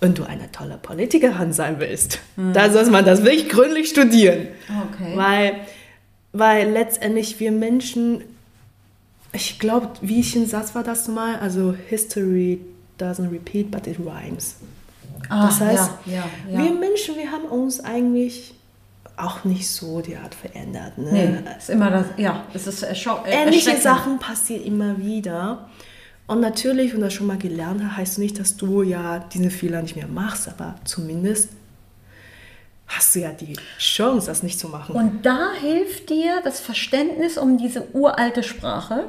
Wenn 0.00 0.14
du 0.14 0.24
eine 0.24 0.50
tolle 0.50 0.78
Politikerin 0.80 1.52
sein 1.52 1.78
willst, 1.78 2.20
dann 2.36 2.72
soll 2.72 2.86
man 2.90 3.04
das 3.04 3.22
wirklich 3.22 3.48
gründlich 3.48 3.90
studieren. 3.90 4.48
Okay. 4.92 5.12
Weil, 5.16 5.54
weil 6.32 6.70
letztendlich 6.70 7.38
wir 7.40 7.52
Menschen, 7.52 8.22
ich 9.32 9.58
glaube, 9.58 9.88
wie 10.00 10.20
ich 10.20 10.34
ein 10.36 10.46
Satz 10.46 10.74
war 10.74 10.82
das 10.82 11.06
mal, 11.08 11.36
also 11.36 11.74
History 11.88 12.60
doesn't 12.98 13.30
repeat, 13.30 13.70
but 13.70 13.86
it 13.86 13.98
rhymes. 13.98 14.56
Ah, 15.28 15.46
Das 15.46 15.60
heißt, 15.60 15.90
ja, 16.06 16.14
ja, 16.14 16.24
ja. 16.50 16.58
wir 16.64 16.72
Menschen, 16.72 17.16
wir 17.16 17.30
haben 17.30 17.44
uns 17.44 17.80
eigentlich 17.80 18.54
auch 19.24 19.44
nicht 19.44 19.68
so 19.68 20.00
die 20.00 20.16
Art 20.16 20.34
verändert. 20.34 20.98
Ne? 20.98 21.10
Nee, 21.12 21.56
ist 21.56 21.70
immer 21.70 21.90
das, 21.90 22.06
ja, 22.16 22.44
es 22.54 22.66
ist 22.66 22.82
äh, 22.82 22.94
Ähnliche. 23.26 23.76
Sachen 23.76 24.18
passieren 24.18 24.64
immer 24.64 24.98
wieder. 24.98 25.68
Und 26.26 26.40
natürlich, 26.40 26.92
wenn 26.92 27.00
du 27.00 27.06
das 27.06 27.14
schon 27.14 27.26
mal 27.26 27.38
gelernt 27.38 27.82
hast, 27.84 27.96
heißt 27.96 28.18
nicht, 28.18 28.38
dass 28.38 28.56
du 28.56 28.82
ja 28.82 29.18
diese 29.18 29.50
Fehler 29.50 29.82
nicht 29.82 29.96
mehr 29.96 30.06
machst, 30.06 30.48
aber 30.48 30.76
zumindest 30.84 31.50
hast 32.86 33.14
du 33.14 33.20
ja 33.20 33.32
die 33.32 33.56
Chance, 33.78 34.26
das 34.26 34.42
nicht 34.42 34.58
zu 34.58 34.68
machen. 34.68 34.94
Und 34.94 35.26
da 35.26 35.52
hilft 35.60 36.10
dir 36.10 36.40
das 36.44 36.60
Verständnis 36.60 37.38
um 37.38 37.58
diese 37.58 37.94
uralte 37.94 38.42
Sprache. 38.42 39.04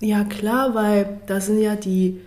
ja, 0.00 0.24
klar, 0.24 0.74
weil 0.74 1.20
da 1.26 1.40
sind 1.40 1.60
ja 1.60 1.76
die, 1.76 2.20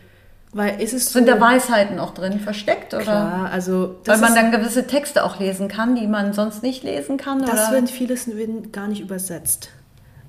weil 0.54 0.82
ist 0.82 0.94
es 0.94 1.06
so, 1.06 1.20
Sind 1.20 1.28
da 1.28 1.40
Weisheiten 1.40 1.98
auch 2.00 2.14
drin 2.14 2.40
versteckt? 2.40 2.94
Oder? 2.94 3.04
klar, 3.04 3.50
also 3.52 3.96
Weil 4.06 4.18
man 4.18 4.30
ist, 4.30 4.36
dann 4.36 4.52
gewisse 4.52 4.86
Texte 4.88 5.24
auch 5.24 5.40
lesen 5.40 5.68
kann, 5.68 5.96
die 5.96 6.08
man 6.08 6.34
sonst 6.34 6.62
nicht 6.64 6.84
lesen 6.84 7.18
kann? 7.18 7.40
das 7.42 7.70
oder? 7.70 7.72
wird 7.74 7.90
vieles 7.90 8.28
wird 8.28 8.74
gar 8.74 8.88
nicht 8.88 9.02
übersetzt. 9.02 9.70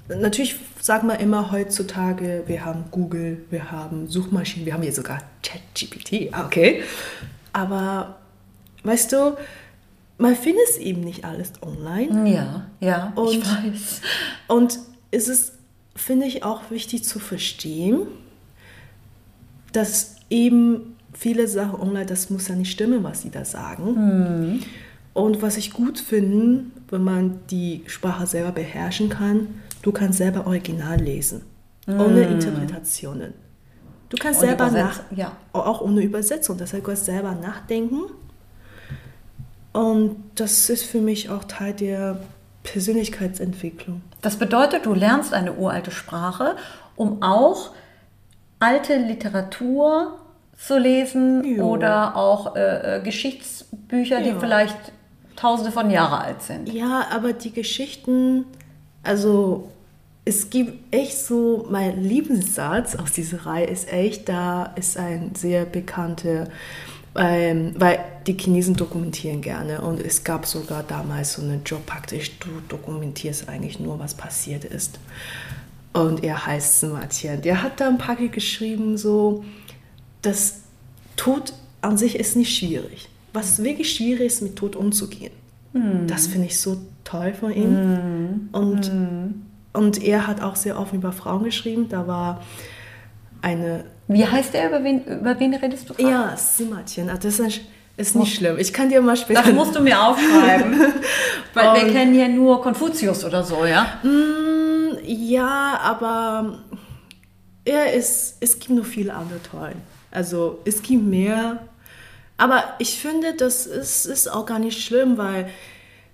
Natürlich 0.08 0.56
sagt 0.80 1.04
man 1.04 1.18
immer 1.20 1.50
heutzutage, 1.52 2.42
wir 2.46 2.64
haben 2.64 2.84
Google, 2.90 3.44
wir 3.50 3.70
haben 3.70 4.08
Suchmaschinen, 4.08 4.66
wir 4.66 4.74
haben 4.74 4.82
hier 4.82 4.92
sogar 4.92 5.20
ChatGPT, 5.42 6.28
ah, 6.32 6.44
okay. 6.44 6.82
Aber 7.52 8.16
weißt 8.84 9.12
du, 9.12 9.36
man 10.18 10.36
findet 10.36 10.68
es 10.68 10.76
eben 10.78 11.00
nicht 11.00 11.24
alles 11.24 11.52
online. 11.62 12.28
ja, 12.30 12.66
ja, 12.80 13.12
ich 13.14 13.18
Und- 13.38 13.46
weiß. 13.46 14.00
Und 14.48 14.78
es 15.10 15.28
ist, 15.28 15.52
finde 15.96 16.26
ich, 16.26 16.44
auch 16.44 16.70
wichtig 16.70 17.04
zu 17.04 17.18
verstehen, 17.18 18.06
dass 19.72 20.11
eben 20.32 20.96
viele 21.12 21.46
Sachen 21.46 21.78
online, 21.78 22.06
das 22.06 22.30
muss 22.30 22.48
ja 22.48 22.54
nicht 22.54 22.72
stimmen, 22.72 23.04
was 23.04 23.22
sie 23.22 23.30
da 23.30 23.44
sagen. 23.44 24.60
Und 25.14 25.42
was 25.42 25.58
ich 25.58 25.72
gut 25.72 25.98
finde, 25.98 26.64
wenn 26.88 27.04
man 27.04 27.40
die 27.50 27.82
Sprache 27.86 28.26
selber 28.26 28.52
beherrschen 28.52 29.10
kann, 29.10 29.48
du 29.82 29.92
kannst 29.92 30.18
selber 30.18 30.46
original 30.46 30.98
lesen, 30.98 31.42
ohne 31.86 32.22
Interpretationen. 32.22 33.34
Du 34.08 34.16
kannst 34.18 34.40
Und 34.40 34.48
selber 34.48 34.70
nach, 34.70 35.00
ja. 35.14 35.36
auch 35.52 35.80
ohne 35.80 36.02
Übersetzung, 36.02 36.58
das 36.58 36.72
heißt, 36.72 36.82
du 36.82 36.86
kannst 36.86 37.04
selber 37.04 37.34
nachdenken. 37.34 38.02
Und 39.72 40.16
das 40.34 40.68
ist 40.68 40.84
für 40.84 41.00
mich 41.00 41.30
auch 41.30 41.44
Teil 41.44 41.72
der 41.72 42.20
Persönlichkeitsentwicklung. 42.62 44.02
Das 44.20 44.36
bedeutet, 44.36 44.84
du 44.86 44.94
lernst 44.94 45.32
eine 45.32 45.54
uralte 45.54 45.90
Sprache, 45.90 46.56
um 46.94 47.22
auch 47.22 47.72
alte 48.60 48.96
Literatur 48.96 50.18
zu 50.66 50.78
lesen 50.78 51.44
Jo. 51.44 51.64
oder 51.64 52.16
auch 52.16 52.54
äh, 52.56 52.98
äh, 52.98 53.02
Geschichts 53.02 53.66
Bücher, 53.88 54.20
die 54.20 54.30
Ja. 54.30 54.38
vielleicht 54.38 54.76
tausende 55.36 55.72
von 55.72 55.90
Jahre 55.90 56.18
alt 56.18 56.42
sind. 56.42 56.72
Ja, 56.72 57.06
aber 57.10 57.32
die 57.32 57.52
Geschichten, 57.52 58.44
also 59.02 59.68
es 60.24 60.50
gibt 60.50 60.94
echt 60.94 61.18
so, 61.18 61.66
mein 61.70 62.02
Lieblingssatz 62.02 62.94
aus 62.94 63.12
dieser 63.12 63.44
Reihe 63.44 63.66
ist 63.66 63.92
echt, 63.92 64.28
da 64.28 64.72
ist 64.76 64.96
ein 64.96 65.34
sehr 65.34 65.64
bekannter, 65.64 66.46
ähm, 67.16 67.74
weil 67.76 67.98
die 68.26 68.34
Chinesen 68.38 68.76
dokumentieren 68.76 69.40
gerne 69.40 69.80
und 69.80 70.00
es 70.00 70.22
gab 70.22 70.46
sogar 70.46 70.84
damals 70.84 71.34
so 71.34 71.42
einen 71.42 71.64
Job 71.64 71.84
praktisch, 71.86 72.38
du 72.38 72.48
dokumentierst 72.68 73.48
eigentlich 73.48 73.80
nur, 73.80 73.98
was 73.98 74.14
passiert 74.14 74.64
ist. 74.64 75.00
Und 75.92 76.24
er 76.24 76.46
heißt 76.46 76.80
Sima 76.80 77.00
Qian. 77.06 77.42
Der 77.42 77.62
hat 77.62 77.80
da 77.80 77.88
ein 77.88 77.98
paar 77.98 78.16
geschrieben, 78.16 78.96
so, 78.96 79.44
das 80.22 80.60
Tod 81.16 81.52
an 81.80 81.98
sich 81.98 82.16
ist 82.18 82.36
nicht 82.36 82.56
schwierig. 82.56 83.08
Was 83.32 83.62
wirklich 83.62 83.92
schwierig 83.94 84.26
ist, 84.26 84.42
mit 84.42 84.56
Tod 84.56 84.76
umzugehen. 84.76 85.32
Das 86.06 86.26
finde 86.26 86.46
ich 86.48 86.60
so 86.60 86.76
toll 87.02 87.32
von 87.32 87.50
ihm. 87.52 88.48
Und, 88.52 88.90
und 89.72 90.02
er 90.02 90.26
hat 90.26 90.42
auch 90.42 90.54
sehr 90.56 90.78
offen 90.78 90.96
über 90.98 91.12
Frauen 91.12 91.44
geschrieben. 91.44 91.88
Da 91.88 92.06
war 92.06 92.42
eine, 93.40 93.84
Wie 94.06 94.26
heißt 94.26 94.52
der? 94.54 94.68
Über 94.68 94.84
wen, 94.84 95.02
über 95.04 95.38
wen 95.40 95.54
redest 95.54 95.88
du? 95.88 95.94
gerade? 95.94 96.10
ja, 96.10 96.36
Simatchen. 96.36 97.08
Ah, 97.08 97.16
Das 97.20 97.38
ist, 97.38 97.60
ist 97.96 98.14
nicht 98.16 98.34
schlimm. 98.36 98.58
Ich 98.58 98.72
kann 98.72 98.90
dir 98.90 99.00
mal 99.00 99.16
später. 99.16 99.42
Das 99.42 99.52
musst 99.52 99.74
du 99.74 99.80
mir 99.80 99.98
aufschreiben. 100.00 100.78
Weil 101.54 101.74
wir 101.80 101.86
Und- 101.86 101.92
kennen 101.92 102.14
ja 102.14 102.28
nur 102.28 102.60
Konfuzius 102.62 103.24
oder 103.24 103.42
so, 103.42 103.64
ja? 103.64 103.86
Mm, 104.02 104.98
ja, 105.06 105.78
aber 105.82 106.58
er 107.64 107.94
ist, 107.94 108.36
es 108.40 108.58
gibt 108.58 108.70
noch 108.70 108.84
viele 108.84 109.14
andere 109.14 109.42
Tollen. 109.42 109.80
Also 110.12 110.60
es 110.64 110.82
gibt 110.82 111.02
mehr. 111.04 111.58
Aber 112.38 112.64
ich 112.78 112.98
finde, 112.98 113.34
das 113.34 113.66
ist, 113.66 114.06
ist 114.06 114.28
auch 114.28 114.46
gar 114.46 114.58
nicht 114.58 114.82
schlimm, 114.82 115.16
weil 115.18 115.48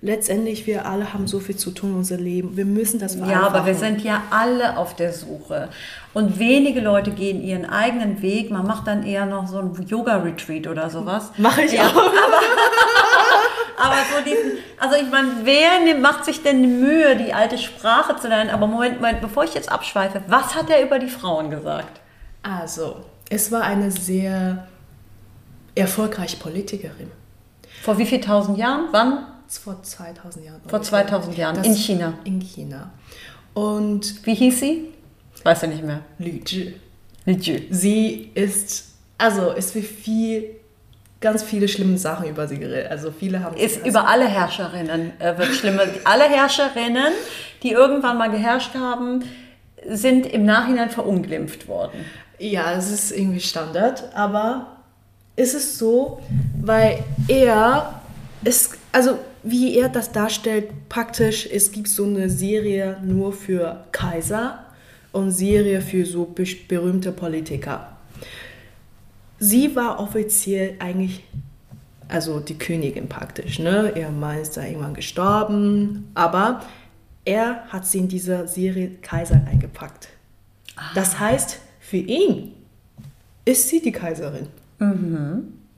letztendlich 0.00 0.66
wir 0.66 0.86
alle 0.86 1.12
haben 1.12 1.26
so 1.26 1.40
viel 1.40 1.56
zu 1.56 1.70
tun 1.70 1.90
in 1.90 1.96
unserem 1.96 2.22
Leben. 2.24 2.56
Wir 2.56 2.64
müssen 2.64 3.00
das 3.00 3.16
Ja, 3.16 3.42
aber 3.42 3.66
wir 3.66 3.74
sind 3.74 4.02
ja 4.02 4.22
alle 4.30 4.76
auf 4.76 4.94
der 4.94 5.12
Suche. 5.12 5.68
Und 6.14 6.38
wenige 6.38 6.80
Leute 6.80 7.10
gehen 7.10 7.42
ihren 7.42 7.66
eigenen 7.66 8.22
Weg. 8.22 8.50
Man 8.50 8.66
macht 8.66 8.86
dann 8.86 9.04
eher 9.04 9.26
noch 9.26 9.48
so 9.48 9.58
ein 9.58 9.72
Yoga-Retreat 9.86 10.66
oder 10.66 10.90
sowas. 10.90 11.32
Mache 11.36 11.62
ich 11.62 11.72
Ja, 11.72 11.86
auch. 11.88 12.12
Aber 13.80 13.94
so 14.12 14.24
diesen, 14.24 14.58
also 14.80 14.96
ich 14.96 15.08
meine, 15.08 15.28
wer 15.44 15.96
macht 16.00 16.24
sich 16.24 16.42
denn 16.42 16.62
die 16.62 16.68
Mühe, 16.68 17.14
die 17.14 17.32
alte 17.32 17.58
Sprache 17.58 18.16
zu 18.16 18.26
lernen? 18.26 18.50
Aber 18.50 18.66
Moment, 18.66 18.96
Moment, 18.96 19.20
bevor 19.20 19.44
ich 19.44 19.54
jetzt 19.54 19.70
abschweife, 19.70 20.20
was 20.26 20.56
hat 20.56 20.68
er 20.68 20.82
über 20.82 20.98
die 20.98 21.06
Frauen 21.08 21.48
gesagt? 21.50 22.00
Also, 22.42 22.96
es 23.30 23.52
war 23.52 23.62
eine 23.62 23.90
sehr 23.90 24.66
erfolgreiche 25.74 26.36
Politikerin. 26.36 27.10
Vor 27.82 27.98
wie 27.98 28.06
viel 28.06 28.20
tausend 28.20 28.58
Jahren? 28.58 28.88
Wann? 28.90 29.26
Vor 29.48 29.82
2000 29.82 30.44
Jahren. 30.44 30.60
Vor 30.66 30.82
2000 30.82 31.36
Jahren, 31.36 31.64
in 31.64 31.74
China. 31.74 32.14
In 32.24 32.40
China. 32.40 32.90
Und 33.54 34.26
Wie 34.26 34.34
hieß 34.34 34.60
sie? 34.60 34.88
Weiß 35.42 35.62
er 35.62 35.68
nicht 35.68 35.84
mehr. 35.84 36.00
Lü 36.18 36.40
Zhi. 36.44 36.74
Li 37.24 37.34
Ju. 37.34 37.60
sie 37.70 38.30
ist, 38.34 38.94
also 39.16 39.52
es 39.52 39.74
wird 39.74 39.86
viel, 39.86 40.56
ganz 41.20 41.42
viele 41.42 41.68
schlimme 41.68 41.98
Sachen 41.98 42.28
über 42.28 42.46
sie 42.46 42.58
geredet. 42.58 42.90
Also 42.90 43.10
viele 43.10 43.42
haben 43.42 43.56
Ist 43.56 43.78
also, 43.78 43.88
über 43.88 44.08
alle 44.08 44.26
Herrscherinnen 44.26 45.18
äh, 45.20 45.38
wird 45.38 45.54
schlimmer. 45.54 45.82
Alle 46.04 46.24
Herrscherinnen, 46.24 47.12
die 47.62 47.72
irgendwann 47.72 48.18
mal 48.18 48.30
geherrscht 48.30 48.74
haben, 48.74 49.24
sind 49.86 50.26
im 50.26 50.44
Nachhinein 50.44 50.90
verunglimpft 50.90 51.68
worden. 51.68 52.04
Ja, 52.38 52.72
es 52.74 52.90
ist 52.90 53.10
irgendwie 53.10 53.40
Standard, 53.40 54.14
aber 54.14 54.76
ist 55.36 55.54
es 55.54 55.78
so, 55.78 56.20
weil 56.60 57.02
er 57.26 58.00
ist, 58.44 58.76
also 58.92 59.18
wie 59.42 59.76
er 59.76 59.88
das 59.88 60.12
darstellt, 60.12 60.88
praktisch, 60.88 61.48
es 61.50 61.72
gibt 61.72 61.88
so 61.88 62.04
eine 62.04 62.28
Serie 62.28 62.98
nur 63.02 63.32
für 63.32 63.84
Kaiser 63.92 64.64
und 65.12 65.30
Serie 65.32 65.80
für 65.80 66.04
so 66.04 66.24
be- 66.24 66.44
berühmte 66.68 67.12
Politiker. 67.12 67.96
Sie 69.38 69.74
war 69.74 70.00
offiziell 70.00 70.74
eigentlich, 70.80 71.24
also 72.08 72.40
die 72.40 72.58
Königin 72.58 73.08
praktisch, 73.08 73.58
ne? 73.58 73.92
Ihr 73.96 74.10
Mann 74.10 74.38
ist 74.38 74.56
da 74.56 74.64
irgendwann 74.64 74.94
gestorben, 74.94 76.10
aber 76.14 76.62
er 77.24 77.64
hat 77.68 77.86
sie 77.86 77.98
in 77.98 78.08
dieser 78.08 78.48
Serie 78.48 78.90
Kaiser 79.02 79.40
eingepackt. 79.48 80.08
Das 80.94 81.18
heißt, 81.20 81.58
für 81.88 81.96
ihn 81.96 82.52
ist 83.44 83.68
sie 83.68 83.80
die 83.80 83.92
Kaiserin. 83.92 84.48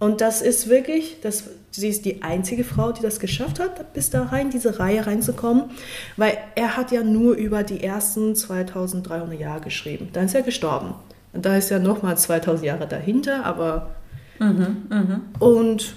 Und 0.01 0.21
das 0.21 0.43
ist 0.43 0.69
wirklich, 0.69 1.19
das, 1.23 1.45
sie 1.71 1.89
ist 1.89 2.05
die 2.05 2.23
einzige 2.23 2.65
Frau, 2.65 2.91
die 2.91 3.01
das 3.01 3.21
geschafft 3.21 3.61
hat, 3.61 3.93
bis 3.93 4.11
da 4.11 4.25
rein, 4.25 4.51
diese 4.51 4.81
Reihe 4.81 5.07
reinzukommen, 5.07 5.65
weil 6.17 6.37
er 6.57 6.77
hat 6.77 6.91
ja 6.91 7.05
nur 7.05 7.35
über 7.35 7.63
die 7.63 7.85
ersten 7.85 8.35
2300 8.35 9.39
Jahre 9.39 9.61
geschrieben. 9.61 10.09
Dann 10.13 10.25
ist 10.25 10.35
er 10.35 10.43
gestorben. 10.43 10.95
Und 11.33 11.45
da 11.45 11.57
ist 11.57 11.71
ja 11.71 11.79
nochmal 11.79 12.19
2000 12.19 12.67
Jahre 12.67 12.89
dahinter, 12.89 13.45
aber. 13.45 13.91
Und 15.39 15.95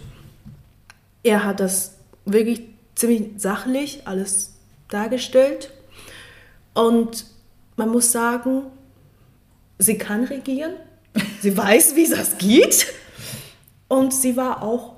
er 1.24 1.43
hat 1.43 1.59
das 1.59 1.95
wirklich 2.26 2.61
ziemlich 2.93 3.32
sachlich 3.38 4.01
alles 4.05 4.53
dargestellt. 4.89 5.72
Und 6.76 7.26
man 7.78 7.89
muss 7.89 8.11
sagen, 8.11 8.64
sie 9.84 9.97
kann 9.97 10.23
regieren. 10.23 10.73
Sie 11.41 11.55
weiß, 11.55 11.95
wie 11.95 12.09
das 12.09 12.38
geht. 12.38 12.88
Und 13.88 14.13
sie 14.13 14.36
war 14.38 14.63
auch 14.63 14.93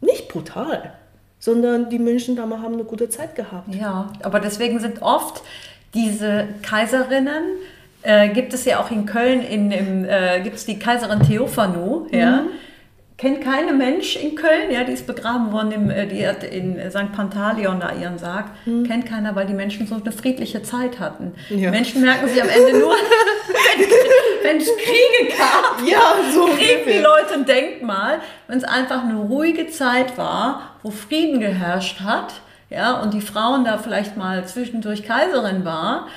nicht 0.00 0.28
brutal, 0.28 0.92
sondern 1.38 1.90
die 1.90 1.98
Menschen 1.98 2.36
damals 2.36 2.62
haben 2.62 2.74
eine 2.74 2.84
gute 2.84 3.08
Zeit 3.08 3.34
gehabt. 3.34 3.74
Ja, 3.74 4.12
aber 4.22 4.40
deswegen 4.40 4.78
sind 4.78 5.02
oft 5.02 5.42
diese 5.94 6.46
Kaiserinnen, 6.62 7.42
äh, 8.02 8.28
gibt 8.28 8.52
es 8.52 8.64
ja 8.64 8.78
auch 8.78 8.90
in 8.90 9.06
Köln, 9.06 9.40
in, 9.40 9.72
im, 9.72 10.04
äh, 10.04 10.40
gibt 10.42 10.56
es 10.56 10.66
die 10.66 10.78
Kaiserin 10.78 11.20
Theophanu, 11.20 12.06
ja. 12.10 12.44
Kennt 13.18 13.40
keine 13.40 13.72
Mensch 13.72 14.14
in 14.14 14.34
Köln, 14.34 14.70
ja, 14.70 14.84
die 14.84 14.92
ist 14.92 15.06
begraben 15.06 15.50
worden, 15.50 15.72
im, 15.72 15.90
äh, 15.90 16.06
die 16.06 16.26
hat 16.28 16.44
in 16.44 16.78
St. 16.90 17.12
Pantaleon 17.12 17.80
da 17.80 17.94
ihren 17.98 18.18
Sarg. 18.18 18.44
Kennt 18.86 19.06
keiner, 19.06 19.34
weil 19.34 19.46
die 19.46 19.54
Menschen 19.54 19.86
so 19.86 19.94
eine 19.94 20.12
friedliche 20.12 20.62
Zeit 20.62 21.00
hatten. 21.00 21.32
Ja. 21.48 21.70
Menschen 21.70 22.02
merken 22.02 22.28
sich 22.28 22.42
am 22.42 22.48
Ende 22.50 22.78
nur, 22.78 22.94
wenn, 24.42 24.58
es 24.58 24.66
Kriege 24.76 25.36
gab, 25.36 25.86
Ja, 25.86 26.14
so 26.32 26.46
kriegen 26.46 26.86
die 26.86 26.98
Leute 26.98 27.34
ein 27.34 27.46
Denkmal, 27.46 28.20
wenn 28.48 28.58
es 28.58 28.64
einfach 28.64 29.02
eine 29.02 29.16
ruhige 29.16 29.68
Zeit 29.68 30.16
war, 30.18 30.76
wo 30.82 30.90
Frieden 30.90 31.40
geherrscht 31.40 32.00
hat, 32.00 32.34
ja, 32.70 33.00
und 33.00 33.14
die 33.14 33.20
Frauen 33.20 33.64
da 33.64 33.78
vielleicht 33.78 34.16
mal 34.16 34.46
zwischendurch 34.46 35.04
Kaiserin 35.04 35.64
war, 35.64 36.08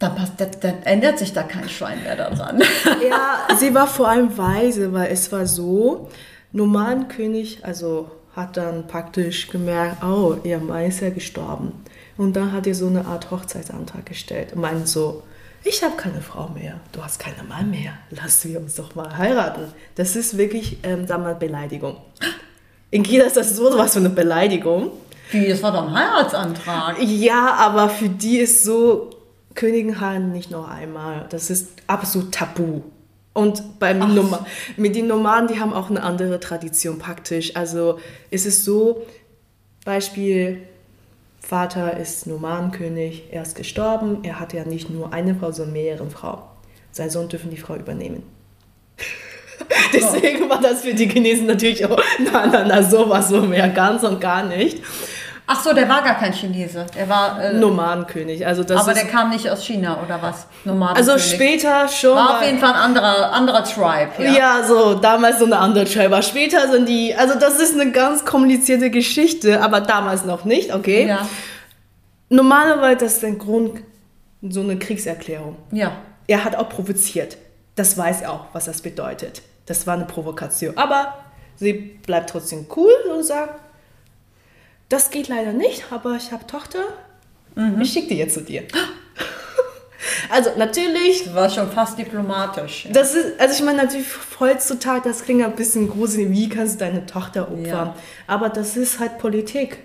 dann, 0.00 0.14
passt, 0.16 0.32
dann, 0.38 0.50
dann 0.60 0.82
ändert 0.82 1.18
sich 1.18 1.32
da 1.32 1.42
kein 1.42 1.68
Schwein 1.68 2.02
mehr 2.02 2.16
daran. 2.16 2.62
Ja, 3.08 3.54
sie 3.58 3.74
war 3.74 3.86
vor 3.86 4.08
allem 4.08 4.36
weise, 4.36 4.92
weil 4.92 5.12
es 5.12 5.30
war 5.30 5.46
so, 5.46 6.08
Nomadenkönig, 6.52 7.64
also 7.64 8.10
hat 8.34 8.56
dann 8.56 8.86
praktisch 8.86 9.48
gemerkt, 9.48 10.02
oh, 10.02 10.36
ihr 10.42 10.58
Mann 10.58 10.86
ist 10.86 11.00
ja 11.00 11.10
gestorben. 11.10 11.84
Und 12.16 12.34
dann 12.34 12.52
hat 12.52 12.66
er 12.66 12.74
so 12.74 12.86
eine 12.86 13.06
Art 13.06 13.30
Hochzeitsantrag 13.30 14.06
gestellt 14.06 14.52
und 14.52 14.60
meinte 14.60 14.86
so, 14.86 15.22
ich 15.64 15.82
habe 15.82 15.96
keine 15.96 16.20
Frau 16.22 16.48
mehr, 16.48 16.80
du 16.92 17.02
hast 17.02 17.18
keinen 17.18 17.46
Mann 17.48 17.70
mehr, 17.70 17.92
lass 18.10 18.44
wir 18.44 18.60
uns 18.60 18.76
doch 18.76 18.94
mal 18.94 19.16
heiraten. 19.16 19.72
Das 19.94 20.16
ist 20.16 20.38
wirklich 20.38 20.78
ähm, 20.82 21.06
damals 21.06 21.38
Beleidigung. 21.38 21.96
In 22.90 23.02
China 23.02 23.24
ist 23.24 23.36
das 23.36 23.56
so 23.56 23.76
was 23.76 23.92
für 23.92 24.00
eine 24.00 24.10
Beleidigung. 24.10 24.90
Wie, 25.30 25.48
das 25.48 25.62
war 25.62 25.72
doch 25.72 25.86
ein 25.86 25.94
Heiratsantrag. 25.94 26.96
Ja, 27.00 27.54
aber 27.54 27.88
für 27.88 28.08
die 28.08 28.38
ist 28.38 28.64
so, 28.64 29.10
Königin 29.54 30.00
heiraten 30.00 30.32
nicht 30.32 30.50
noch 30.50 30.68
einmal. 30.68 31.26
Das 31.30 31.50
ist 31.50 31.68
absolut 31.86 32.32
tabu. 32.32 32.82
Und 33.32 33.78
beim 33.78 34.14
Noma 34.14 34.44
mit 34.76 34.96
den 34.96 35.06
Nomaden, 35.06 35.46
die 35.46 35.60
haben 35.60 35.72
auch 35.72 35.88
eine 35.88 36.02
andere 36.02 36.40
Tradition 36.40 36.98
praktisch. 36.98 37.54
Also 37.54 38.00
es 38.30 38.44
ist 38.44 38.64
so, 38.64 39.06
Beispiel, 39.84 40.62
Vater 41.50 41.96
ist 41.96 42.28
Nomadenkönig, 42.28 43.24
er 43.32 43.42
ist 43.42 43.56
gestorben, 43.56 44.18
er 44.22 44.38
hatte 44.38 44.56
ja 44.56 44.64
nicht 44.64 44.88
nur 44.88 45.12
eine 45.12 45.34
Frau, 45.34 45.50
sondern 45.50 45.72
mehrere 45.72 46.08
Frauen. 46.08 46.42
Sein 46.92 47.10
Sohn 47.10 47.28
dürfen 47.28 47.50
die 47.50 47.56
Frau 47.56 47.74
übernehmen. 47.74 48.22
Deswegen 49.92 50.48
war 50.48 50.60
das 50.60 50.82
für 50.82 50.94
die 50.94 51.08
Chinesen 51.08 51.48
natürlich 51.48 51.84
auch, 51.84 52.00
na, 52.20 52.46
na, 52.46 52.64
na, 52.64 52.84
sowas 52.84 53.30
so 53.30 53.42
mehr, 53.42 53.68
ganz 53.68 54.04
und 54.04 54.20
gar 54.20 54.44
nicht. 54.44 54.80
Ach 55.52 55.60
so, 55.60 55.72
der 55.72 55.88
war 55.88 56.02
gar 56.02 56.14
kein 56.14 56.32
Chinese. 56.32 56.86
Der 56.96 57.08
war, 57.08 57.42
äh, 57.42 57.54
Nomadenkönig, 57.54 58.46
also 58.46 58.62
das 58.62 58.82
aber 58.82 58.94
der 58.94 59.06
kam 59.06 59.30
nicht 59.30 59.50
aus 59.50 59.64
China 59.64 60.00
oder 60.00 60.22
was? 60.22 60.46
Nomadenkönig. 60.64 61.10
Also 61.10 61.18
später 61.18 61.88
schon. 61.88 62.14
War 62.14 62.38
auf 62.38 62.46
jeden 62.46 62.60
Fall 62.60 62.70
ein 62.70 62.76
anderer, 62.76 63.32
anderer 63.32 63.64
Tribe. 63.64 64.10
Ja. 64.18 64.30
ja. 64.30 64.64
so, 64.64 64.94
damals 64.94 65.40
so 65.40 65.46
eine 65.46 65.58
andere 65.58 65.86
Tribe. 65.86 66.06
Aber 66.06 66.22
später 66.22 66.70
sind 66.70 66.88
die, 66.88 67.16
also 67.16 67.36
das 67.36 67.58
ist 67.58 67.74
eine 67.74 67.90
ganz 67.90 68.24
komplizierte 68.24 68.90
Geschichte, 68.90 69.60
aber 69.60 69.80
damals 69.80 70.24
noch 70.24 70.44
nicht, 70.44 70.72
okay? 70.72 71.08
Ja. 71.08 71.26
Normalerweise 72.28 72.98
das 72.98 73.16
ist 73.16 73.24
ein 73.24 73.38
Grund, 73.38 73.80
so 74.48 74.60
eine 74.60 74.78
Kriegserklärung. 74.78 75.56
ja. 75.72 75.92
Er 76.28 76.44
hat 76.44 76.54
auch 76.54 76.68
provoziert. 76.68 77.36
Das 77.74 77.98
weiß 77.98 78.22
er 78.22 78.30
auch, 78.30 78.44
was 78.52 78.66
das 78.66 78.82
bedeutet. 78.82 79.42
Das 79.66 79.88
war 79.88 79.94
eine 79.94 80.04
Provokation. 80.04 80.78
Aber 80.78 81.14
Sie 81.60 81.72
bleibt 81.74 82.30
trotzdem 82.30 82.66
cool 82.74 82.92
und 83.14 83.22
sagt, 83.22 83.60
das 84.90 85.10
geht 85.10 85.28
leider 85.28 85.52
nicht, 85.54 85.84
aber 85.90 86.16
ich 86.16 86.30
habe 86.32 86.46
Tochter, 86.46 86.80
ich 87.80 87.92
schicke 87.92 88.08
die 88.08 88.18
jetzt 88.18 88.34
zu 88.34 88.42
dir. 88.42 88.64
Also 90.30 90.50
natürlich, 90.56 91.24
Du 91.24 91.34
warst 91.34 91.56
schon 91.56 91.70
fast 91.70 91.98
diplomatisch. 91.98 92.86
Ja. 92.86 92.92
das 92.92 93.14
ist, 93.14 93.38
also 93.38 93.54
ich 93.54 93.62
meine 93.62 93.82
natürlich 93.84 94.06
heutzutage, 94.38 95.02
das 95.08 95.24
klingt 95.24 95.42
ein 95.44 95.54
bisschen 95.54 95.88
gruselig, 95.90 96.30
wie 96.30 96.48
kannst 96.48 96.76
du 96.76 96.84
deine 96.84 97.04
Tochter 97.04 97.50
opfern? 97.50 97.64
Ja. 97.66 97.94
Aber 98.26 98.48
das 98.48 98.76
ist 98.76 98.98
halt 99.00 99.18
Politik. 99.18 99.78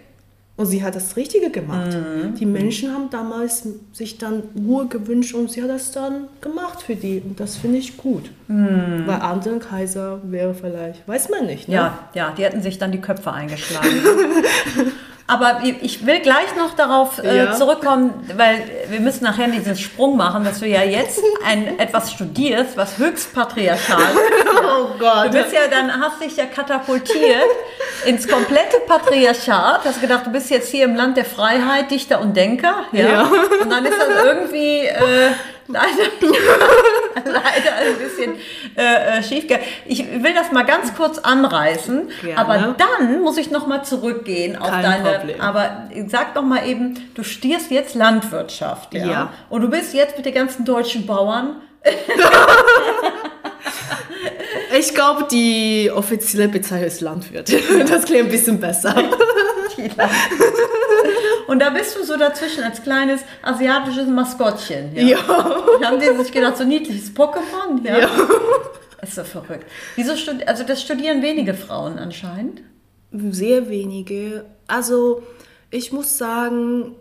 Und 0.57 0.67
sie 0.67 0.83
hat 0.83 0.95
das 0.95 1.17
Richtige 1.17 1.49
gemacht. 1.49 1.91
Mhm. 1.93 2.35
Die 2.35 2.45
Menschen 2.45 2.93
haben 2.93 3.09
damals 3.09 3.67
sich 3.91 4.17
dann 4.17 4.43
Ruhe 4.55 4.87
gewünscht 4.87 5.33
und 5.33 5.51
sie 5.51 5.61
hat 5.61 5.69
das 5.69 5.91
dann 5.91 6.29
gemacht 6.39 6.81
für 6.81 6.95
die. 6.95 7.21
Und 7.25 7.39
das 7.41 7.57
finde 7.57 7.77
ich 7.77 7.97
gut. 7.97 8.31
Weil 8.47 9.19
andere 9.19 9.59
Kaiser 9.59 10.21
wäre 10.23 10.53
vielleicht, 10.53 11.05
weiß 11.07 11.29
man 11.29 11.45
nicht. 11.45 11.67
Ne? 11.67 11.75
Mhm. 11.75 11.77
Ja, 11.77 11.99
ja, 12.13 12.33
die 12.37 12.43
hätten 12.43 12.61
sich 12.61 12.77
dann 12.77 12.93
die 12.93 13.01
Köpfe 13.01 13.33
eingeschlagen. 13.33 13.89
Aber 15.27 15.61
ich 15.81 16.05
will 16.05 16.19
gleich 16.19 16.55
noch 16.55 16.75
darauf 16.75 17.17
äh, 17.17 17.51
zurückkommen, 17.53 18.29
weil 18.35 18.61
wir 18.89 18.99
müssen 18.99 19.23
nachher 19.23 19.47
diesen 19.47 19.75
Sprung 19.75 20.17
machen, 20.17 20.43
dass 20.43 20.59
du 20.59 20.67
ja 20.67 20.83
jetzt 20.83 21.19
ein, 21.43 21.79
etwas 21.79 22.11
studierst, 22.11 22.77
was 22.77 22.99
höchst 22.99 23.33
patriarchal 23.33 23.97
ist. 24.01 24.59
Oh 24.63 24.89
Gott. 24.99 25.25
Du 25.25 25.31
bist 25.31 25.51
ja 25.51 25.61
dann, 25.67 25.99
hast 25.99 26.21
dich 26.21 26.37
ja 26.37 26.45
katapultiert 26.45 27.41
ins 28.05 28.27
komplette 28.27 28.77
Patriarchat, 28.87 29.81
hast 29.83 29.99
gedacht, 29.99 30.27
du 30.27 30.31
bist 30.31 30.51
jetzt 30.51 30.69
hier 30.69 30.85
im 30.85 30.95
Land 30.95 31.17
der 31.17 31.25
Freiheit, 31.25 31.89
Dichter 31.89 32.21
und 32.21 32.37
Denker. 32.37 32.85
Ja. 32.91 33.07
Ja. 33.07 33.21
Und 33.23 33.69
dann 33.71 33.83
ist 33.83 33.97
das 33.97 34.23
irgendwie 34.25 34.81
äh, 34.85 35.31
leider, 35.67 36.11
leider 37.25 37.75
ein 37.75 37.97
bisschen 37.97 38.35
äh, 38.75 39.19
äh, 39.19 39.23
schief. 39.23 39.45
Ich 39.85 40.05
will 40.05 40.33
das 40.33 40.51
mal 40.51 40.63
ganz 40.63 40.93
kurz 40.95 41.17
anreißen, 41.19 42.09
Gerne. 42.21 42.37
aber 42.37 42.75
dann 42.77 43.21
muss 43.21 43.37
ich 43.37 43.51
noch 43.51 43.67
mal 43.67 43.83
zurückgehen 43.83 44.57
auf 44.57 44.69
Kein 44.69 44.83
deine. 44.83 45.17
Problem. 45.17 45.41
Aber 45.41 45.89
sag 46.07 46.33
doch 46.33 46.43
mal 46.43 46.67
eben, 46.67 47.09
du 47.15 47.23
studierst 47.23 47.71
jetzt 47.71 47.95
Landwirtschaft, 47.95 48.93
ja? 48.93 49.05
Ja. 49.05 49.33
Und 49.49 49.61
du 49.61 49.69
bist 49.69 49.93
jetzt 49.93 50.17
mit 50.17 50.25
den 50.25 50.33
ganzen 50.33 50.65
deutschen 50.65 51.05
Bauern 51.05 51.57
Ich 54.77 54.93
glaube, 54.93 55.25
die 55.31 55.89
offizielle 55.93 56.49
Bezeichnung 56.49 56.87
ist 56.87 57.01
Landwirt. 57.01 57.49
Das 57.87 58.05
klingt 58.05 58.25
ein 58.25 58.31
bisschen 58.31 58.59
besser. 58.59 58.93
Und 61.47 61.59
da 61.59 61.69
bist 61.69 61.95
du 61.95 62.03
so 62.03 62.17
dazwischen 62.17 62.63
als 62.63 62.81
kleines 62.81 63.21
asiatisches 63.41 64.07
Maskottchen. 64.07 64.95
Ja. 64.95 65.03
Ja. 65.03 65.17
Haben 65.83 65.99
die 65.99 66.23
sich 66.23 66.31
gedacht, 66.31 66.57
so 66.57 66.63
niedliches 66.63 67.15
Pokémon? 67.15 67.83
Ja. 67.83 67.99
Ja. 67.99 68.09
Ist 69.01 69.15
so 69.15 69.23
verrückt. 69.23 69.69
Wieso 69.95 70.15
studi 70.15 70.43
also 70.45 70.63
das 70.63 70.81
studieren 70.81 71.21
wenige 71.21 71.53
Frauen 71.53 71.99
anscheinend. 71.99 72.61
Sehr 73.11 73.69
wenige. 73.69 74.45
Also 74.67 75.23
ich 75.69 75.91
muss 75.91 76.17
sagen, 76.17 76.95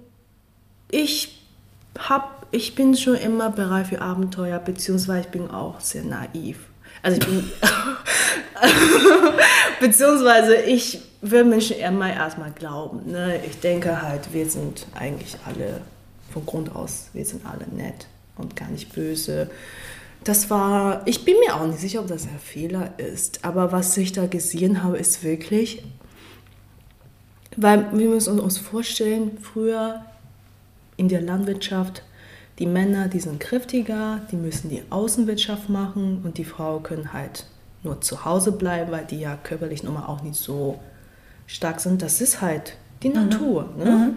ich 0.91 1.41
hab, 1.99 2.47
ich 2.51 2.75
bin 2.75 2.97
schon 2.97 3.15
immer 3.15 3.51
bereit 3.51 3.87
für 3.87 4.01
Abenteuer, 4.01 4.59
beziehungsweise 4.59 5.21
ich 5.21 5.29
bin 5.29 5.51
auch 5.51 5.81
sehr 5.81 6.03
naiv. 6.03 6.59
Also 7.05 7.21
ich 7.21 7.27
bin, 7.27 7.51
beziehungsweise 9.81 10.57
ich 10.57 11.03
will 11.21 11.45
Menschen 11.45 11.77
immer 11.77 12.11
erstmal 12.11 12.51
glauben. 12.51 13.13
Ne? 13.13 13.41
Ich 13.47 13.61
denke 13.61 14.01
halt, 14.01 14.33
wir 14.33 14.49
sind 14.49 14.87
eigentlich 14.95 15.37
alle 15.45 15.83
von 16.33 16.47
Grund 16.47 16.75
aus, 16.75 17.11
wir 17.13 17.27
sind 17.27 17.45
alle 17.45 17.67
nett 17.77 18.07
und 18.39 18.57
gar 18.57 18.71
nicht 18.71 18.95
böse. 18.95 19.51
Das 20.25 20.49
war, 20.49 21.03
ich 21.05 21.27
bin 21.27 21.37
mir 21.47 21.55
auch 21.55 21.67
nicht 21.67 21.81
sicher, 21.81 22.01
ob 22.01 22.07
das 22.07 22.23
ein 22.23 22.39
Fehler 22.39 22.95
ist, 22.97 23.45
aber 23.45 23.71
was 23.71 23.95
ich 23.99 24.13
da 24.13 24.27
gesehen 24.27 24.83
habe, 24.83 24.97
ist 24.97 25.23
wirklich, 25.23 25.85
weil 27.55 27.87
wir 27.93 28.09
müssen 28.09 28.41
uns 28.41 28.57
vorstellen, 28.57 29.37
früher 29.43 30.07
in 30.97 31.11
der 31.11 31.21
Landwirtschaft, 31.21 32.03
die 32.59 32.67
Männer, 32.67 33.09
die 33.09 33.21
sind 33.21 33.41
kräftiger, 33.41 34.21
die 34.31 34.37
müssen 34.37 34.71
die 34.71 34.83
Außenwirtschaft 34.91 35.69
machen 35.69 36.23
und 36.25 36.39
die 36.39 36.45
Frauen 36.45 36.83
können 36.83 37.13
halt 37.13 37.47
nur 37.83 38.01
zu 38.01 38.25
Hause 38.25 38.53
bleiben, 38.53 38.91
weil 38.93 39.05
die 39.05 39.21
ja 39.21 39.37
körperlich 39.43 39.83
nun 39.83 39.95
mal 39.95 40.07
auch 40.07 40.23
nicht 40.23 40.37
so 40.37 40.79
stark 41.47 41.81
sind. 41.81 42.01
Das 42.01 42.21
ist 42.21 42.41
halt 42.41 42.77
die 43.03 43.11
Natur. 43.11 43.69
Ne? 43.77 44.15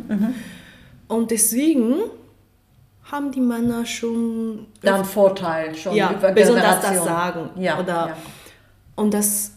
Und 1.07 1.31
deswegen 1.31 1.95
haben 3.11 3.31
die 3.31 3.41
Männer 3.41 3.85
schon 3.85 4.67
Da 4.81 4.97
ein 4.97 5.05
Vorteil 5.05 5.75
schon 5.75 5.95
ja, 5.95 6.11
über 6.11 6.31
besonders 6.31 6.81
das 6.81 7.03
sagen. 7.03 7.49
Ja, 7.55 7.79
Oder, 7.79 8.07
ja. 8.07 8.17
Und 8.95 9.13
das 9.13 9.51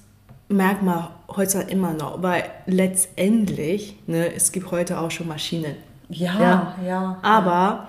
merkt 0.49 0.83
man 0.83 1.09
heutzutage 1.29 1.71
immer 1.71 1.93
noch, 1.93 2.23
weil 2.23 2.45
letztendlich, 2.67 3.97
ne, 4.07 4.33
es 4.35 4.53
gibt 4.53 4.71
heute 4.71 4.99
auch 4.99 5.11
schon 5.11 5.29
Maschinen. 5.29 5.77
Ja, 6.09 6.77
ja. 6.85 7.19
Aber 7.23 7.89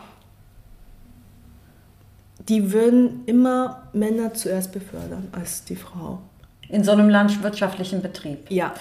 die 2.51 2.73
würden 2.73 3.23
immer 3.27 3.83
Männer 3.93 4.33
zuerst 4.33 4.73
befördern 4.73 5.29
als 5.31 5.63
die 5.63 5.77
Frau. 5.77 6.19
In 6.67 6.83
so 6.83 6.91
einem 6.91 7.07
landwirtschaftlichen 7.07 8.01
Betrieb. 8.01 8.51
Ja. 8.51 8.73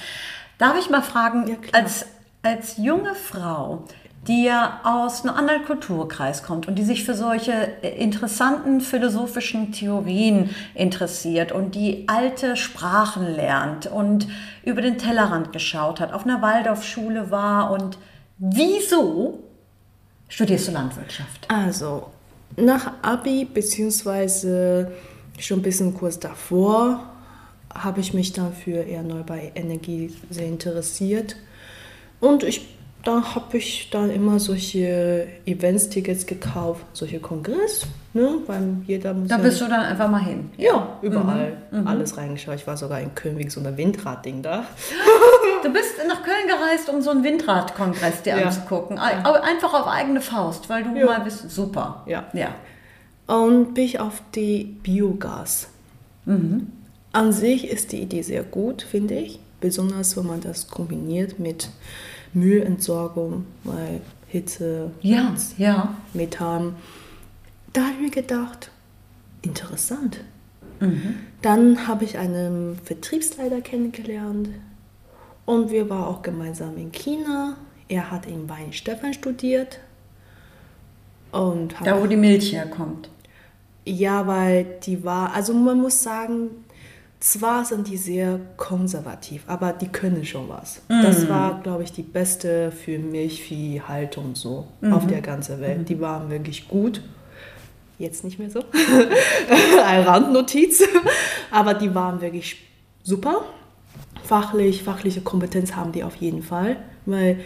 Darf 0.58 0.76
ich 0.76 0.90
mal 0.90 1.02
fragen, 1.02 1.46
Ja, 1.46 1.54
als, 1.70 2.04
als 2.42 2.78
junge 2.78 3.14
Frau, 3.14 3.84
die 4.26 4.46
ja 4.46 4.80
aus 4.82 5.24
einem 5.24 5.36
anderen 5.36 5.64
Kulturkreis 5.66 6.42
kommt 6.42 6.66
und 6.66 6.74
die 6.74 6.82
sich 6.82 7.04
für 7.04 7.14
solche 7.14 7.52
äh, 7.84 7.96
interessanten 8.02 8.80
philosophischen 8.80 9.70
Theorien 9.70 10.50
interessiert 10.74 11.52
und 11.52 11.76
die 11.76 12.08
alte 12.08 12.56
Sprachen 12.56 13.24
lernt 13.24 13.86
und 13.86 14.26
über 14.64 14.82
den 14.82 14.98
Tellerrand 14.98 15.52
geschaut 15.52 16.00
hat, 16.00 16.12
auf 16.12 16.24
einer 16.24 16.42
Waldorfschule 16.42 17.30
war 17.30 17.70
und 17.70 17.98
wieso 18.36 19.44
studierst 20.28 20.66
du 20.66 20.72
Landwirtschaft? 20.72 21.46
Also, 21.46 22.08
nach 22.56 22.92
Abi, 23.02 23.44
beziehungsweise 23.52 24.90
schon 25.38 25.60
ein 25.60 25.62
bisschen 25.62 25.94
kurz 25.94 26.18
davor, 26.18 27.04
habe 27.72 28.00
ich 28.00 28.12
mich 28.14 28.32
dann 28.32 28.52
für 28.52 28.86
erneuerbare 28.86 29.52
Energie 29.54 30.12
sehr 30.28 30.46
interessiert. 30.46 31.36
Und 32.20 32.42
ich, 32.42 32.66
da 33.04 33.34
habe 33.34 33.56
ich 33.56 33.88
dann 33.90 34.10
immer 34.10 34.38
solche 34.40 35.26
Events-Tickets 35.46 36.26
gekauft, 36.26 36.84
solche 36.92 37.20
Kongress, 37.20 37.86
ne? 38.12 38.38
weil 38.46 38.76
jeder 38.86 39.14
muss 39.14 39.28
Da 39.28 39.36
ja- 39.36 39.42
bist 39.42 39.60
du 39.60 39.64
dann 39.66 39.80
einfach 39.80 40.10
mal 40.10 40.22
hin. 40.24 40.50
ja, 40.58 40.98
überall 41.00 41.56
alles 41.86 42.16
reingeschaut. 42.16 42.56
Ich 42.56 42.66
war 42.66 42.76
sogar 42.76 43.00
in 43.00 43.14
Köln 43.14 43.38
wegen 43.38 43.48
so 43.50 43.60
einer 43.60 43.74
Windradding 43.76 44.42
da. 44.42 44.64
Du 45.62 45.72
bist 45.72 45.92
nach 46.08 46.22
Köln 46.22 46.46
gereist, 46.48 46.88
um 46.88 47.02
so 47.02 47.10
einen 47.10 47.22
Windradkongress 47.24 48.22
dir 48.22 48.38
Ja. 48.38 48.46
anzugucken. 48.46 48.98
Aber 48.98 49.42
Einfach 49.44 49.74
auf 49.74 49.86
eigene 49.86 50.20
Faust, 50.20 50.68
weil 50.68 50.84
du 50.84 50.98
Ja. 50.98 51.06
mal 51.06 51.20
bist. 51.20 51.50
Super. 51.50 52.02
Ja. 52.06 52.26
Ja. 52.32 52.54
Und 53.26 53.74
bin 53.74 53.84
ich 53.84 54.00
auf 54.00 54.22
die 54.34 54.64
Biogas. 54.82 55.68
An 57.12 57.32
sich 57.32 57.68
ist 57.68 57.92
die 57.92 58.00
Idee 58.02 58.22
sehr 58.22 58.42
gut, 58.42 58.82
finde 58.82 59.14
ich. 59.14 59.40
Besonders, 59.60 60.16
wenn 60.16 60.26
man 60.26 60.40
das 60.40 60.68
kombiniert 60.68 61.38
mit 61.38 61.68
Müllentsorgung, 62.32 63.46
weil 63.64 64.00
Hitze, 64.28 64.90
Ja, 65.02 65.34
ja. 65.58 65.94
Methan. 66.14 66.76
Da 67.72 67.82
habe 67.82 67.92
ich 67.94 68.00
mir 68.00 68.10
gedacht, 68.10 68.70
interessant. 69.42 70.20
Dann 71.42 71.86
habe 71.88 72.04
ich 72.04 72.16
einen 72.18 72.78
Vertriebsleiter 72.84 73.60
kennengelernt 73.60 74.48
und 75.46 75.70
wir 75.70 75.88
waren 75.90 76.04
auch 76.04 76.22
gemeinsam 76.22 76.76
in 76.76 76.92
China. 76.92 77.56
Er 77.88 78.10
hat 78.10 78.26
in 78.26 78.48
Weinstefan 78.48 79.12
studiert. 79.14 79.80
Und 81.32 81.74
Da, 81.84 82.00
wo 82.00 82.06
die 82.06 82.16
Milch 82.16 82.52
herkommt. 82.52 83.08
ja, 83.84 84.26
weil 84.26 84.64
die 84.84 85.04
war, 85.04 85.32
also 85.34 85.54
man 85.54 85.80
muss 85.80 86.02
sagen, 86.02 86.50
zwar 87.20 87.64
sind 87.64 87.86
die 87.88 87.96
sehr 87.96 88.40
konservativ, 88.56 89.44
aber 89.46 89.72
die 89.72 89.88
können 89.88 90.24
schon 90.24 90.48
was. 90.48 90.82
Das 90.88 91.28
war, 91.28 91.60
glaube 91.62 91.82
ich, 91.84 91.92
die 91.92 92.02
beste 92.02 92.72
für 92.72 92.98
Milchviehhaltung 92.98 94.34
so 94.34 94.66
auf 94.90 95.06
der 95.06 95.20
ganzen 95.20 95.60
Welt. 95.60 95.88
Die 95.88 96.00
waren 96.00 96.30
wirklich 96.30 96.66
gut. 96.68 97.02
Jetzt 97.98 98.24
nicht 98.24 98.38
mehr 98.38 98.48
so. 98.50 98.64
Eine 99.84 100.06
Randnotiz. 100.06 100.82
Aber 101.50 101.74
die 101.74 101.94
waren 101.94 102.20
wirklich 102.22 102.56
super. 103.02 103.42
Fachlich, 104.30 104.84
fachliche 104.84 105.22
Kompetenz 105.22 105.74
haben 105.74 105.90
die 105.90 106.04
auf 106.04 106.14
jeden 106.14 106.44
Fall. 106.44 106.76
Weil 107.04 107.40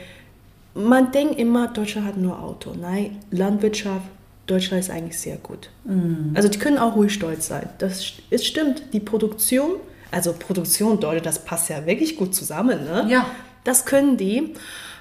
man 0.74 1.12
denkt 1.12 1.38
immer, 1.38 1.68
Deutschland 1.68 2.06
hat 2.06 2.18
nur 2.18 2.38
Auto. 2.42 2.74
Nein, 2.78 3.20
Landwirtschaft, 3.30 4.04
Deutschland 4.44 4.84
ist 4.84 4.90
eigentlich 4.90 5.18
sehr 5.18 5.38
gut. 5.38 5.70
Also 6.34 6.50
die 6.50 6.58
können 6.58 6.76
auch 6.76 6.94
ruhig 6.94 7.14
stolz 7.14 7.46
sein. 7.46 7.70
Das 7.78 8.04
es 8.28 8.44
stimmt. 8.44 8.82
Die 8.92 9.00
Produktion, 9.00 9.76
also 10.10 10.34
Produktion 10.34 11.00
Deutschland, 11.00 11.24
das 11.24 11.42
passt 11.42 11.70
ja 11.70 11.86
wirklich 11.86 12.18
gut 12.18 12.34
zusammen. 12.34 12.84
Ne? 12.84 13.06
Ja. 13.08 13.24
Das 13.64 13.86
können 13.86 14.18
die. 14.18 14.52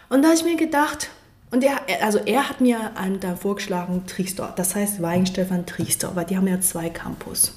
Und 0.08 0.22
da 0.22 0.30
habe 0.30 0.38
ich 0.38 0.46
mir 0.46 0.56
gedacht, 0.56 1.10
und 1.52 1.66
er, 1.66 1.82
also 2.02 2.20
er 2.20 2.48
hat 2.48 2.62
mir 2.62 2.96
einen 2.96 3.20
da 3.20 3.36
vorgeschlagen, 3.36 4.04
Triesdorf. 4.08 4.56
Das 4.56 4.74
heißt 4.74 5.02
Weinstefan 5.02 5.66
Triesdorf, 5.66 6.16
weil 6.16 6.24
die 6.24 6.38
haben 6.38 6.48
ja 6.48 6.62
zwei 6.62 6.90
Campus. 6.90 7.52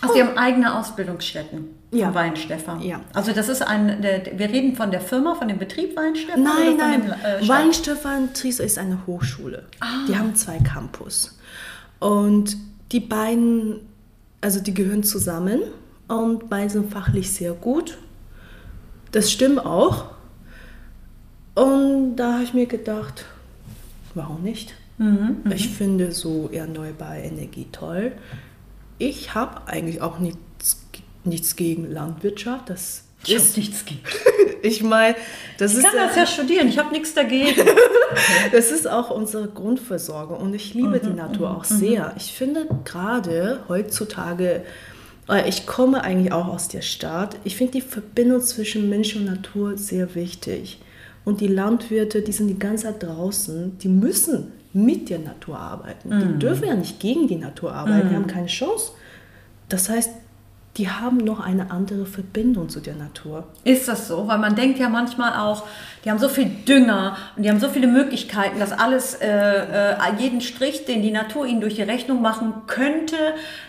Also 0.00 0.14
die 0.14 0.22
haben 0.22 0.38
eigene 0.38 0.78
Ausbildungsstätten 0.78 1.81
Ja. 1.92 2.06
von 2.06 2.14
Weinstefan. 2.14 2.80
Ja. 2.80 3.00
Also 3.12 3.32
das 3.32 3.48
ist 3.48 3.62
ein, 3.62 4.00
der, 4.00 4.38
wir 4.38 4.48
reden 4.48 4.74
von 4.74 4.90
der 4.90 5.00
Firma, 5.00 5.34
von 5.34 5.48
dem 5.48 5.58
Betrieb 5.58 5.94
Weinstefan? 5.94 6.42
Nein, 6.42 6.76
nein. 6.78 7.02
Dem, 7.02 7.10
äh, 7.10 7.44
Stadt? 7.44 7.48
Weinstefan 7.48 8.32
Trier 8.32 8.60
ist 8.60 8.78
eine 8.78 9.06
Hochschule. 9.06 9.64
Die 10.08 10.16
haben 10.16 10.34
zwei 10.34 10.58
Campus. 10.58 11.38
Und 12.00 12.56
die 12.90 13.00
beiden, 13.00 13.80
also 14.40 14.60
die 14.60 14.74
gehören 14.74 15.02
zusammen 15.02 15.60
und 16.08 16.48
beide 16.48 16.70
sind 16.70 16.90
fachlich 16.92 17.30
sehr 17.30 17.52
gut. 17.52 17.98
Das 19.12 19.30
stimmt 19.30 19.64
auch. 19.64 20.06
Und 21.54 22.16
da 22.16 22.34
habe 22.34 22.44
ich 22.44 22.54
mir 22.54 22.66
gedacht, 22.66 23.26
warum 24.14 24.42
nicht? 24.42 24.74
Ich 25.50 25.68
finde 25.70 26.12
so 26.12 26.48
erneuerbare 26.52 27.20
Energie 27.20 27.66
toll. 27.72 28.12
Ich 28.98 29.34
habe 29.34 29.66
eigentlich 29.66 30.00
auch 30.00 30.18
nichts, 30.20 30.38
nichts 31.24 31.56
gegen 31.56 31.90
Landwirtschaft. 31.90 32.70
Das 32.70 33.04
Ich 33.24 33.34
ist, 33.34 33.56
nichts 33.56 33.84
gegen. 33.84 34.00
ich 34.62 34.82
meine, 34.82 35.16
das 35.58 35.72
Ich 35.72 35.78
ist 35.78 35.84
kann 35.84 35.96
das 35.96 36.16
ja 36.16 36.26
studieren, 36.26 36.68
ich 36.68 36.78
habe 36.78 36.92
nichts 36.92 37.14
dagegen. 37.14 37.62
das 38.52 38.70
ist 38.70 38.88
auch 38.88 39.10
unsere 39.10 39.48
Grundversorgung 39.48 40.38
und 40.38 40.54
ich 40.54 40.74
liebe 40.74 41.00
die 41.00 41.10
Natur 41.14 41.56
auch 41.56 41.64
sehr. 41.64 42.14
Ich 42.16 42.32
finde 42.32 42.66
gerade 42.84 43.60
heutzutage, 43.68 44.62
äh, 45.28 45.48
ich 45.48 45.66
komme 45.66 46.02
eigentlich 46.02 46.32
auch 46.32 46.48
aus 46.48 46.68
der 46.68 46.82
Stadt, 46.82 47.36
ich 47.44 47.56
finde 47.56 47.72
die 47.74 47.80
Verbindung 47.80 48.40
zwischen 48.40 48.88
Mensch 48.88 49.16
und 49.16 49.24
Natur 49.24 49.76
sehr 49.78 50.14
wichtig. 50.14 50.80
Und 51.24 51.40
die 51.40 51.46
Landwirte, 51.46 52.22
die 52.22 52.32
sind 52.32 52.48
die 52.48 52.58
ganze 52.58 52.84
Zeit 52.84 53.02
draußen, 53.04 53.78
die 53.78 53.88
müssen 53.88 54.50
mit 54.72 55.08
der 55.08 55.20
Natur 55.20 55.58
arbeiten. 55.58 56.10
Die 56.10 56.38
dürfen 56.38 56.66
ja 56.66 56.74
nicht 56.74 56.98
gegen 56.98 57.28
die 57.28 57.36
Natur 57.36 57.72
arbeiten, 57.72 58.08
die 58.08 58.14
haben 58.16 58.26
keine 58.26 58.46
Chance. 58.48 58.92
Das 59.68 59.88
heißt, 59.88 60.10
die 60.78 60.88
haben 60.88 61.18
noch 61.18 61.40
eine 61.40 61.70
andere 61.70 62.06
Verbindung 62.06 62.70
zu 62.70 62.80
der 62.80 62.94
Natur. 62.94 63.44
Ist 63.62 63.88
das 63.88 64.08
so? 64.08 64.26
Weil 64.26 64.38
man 64.38 64.56
denkt 64.56 64.78
ja 64.78 64.88
manchmal 64.88 65.34
auch, 65.34 65.64
die 66.04 66.10
haben 66.10 66.18
so 66.18 66.28
viel 66.28 66.46
Dünger 66.66 67.16
und 67.36 67.42
die 67.42 67.50
haben 67.50 67.60
so 67.60 67.68
viele 67.68 67.86
Möglichkeiten, 67.86 68.58
dass 68.58 68.72
alles, 68.72 69.14
äh, 69.14 69.28
äh, 69.28 69.96
jeden 70.18 70.40
Strich, 70.40 70.86
den 70.86 71.02
die 71.02 71.10
Natur 71.10 71.44
ihnen 71.46 71.60
durch 71.60 71.74
die 71.74 71.82
Rechnung 71.82 72.22
machen 72.22 72.54
könnte, 72.66 73.16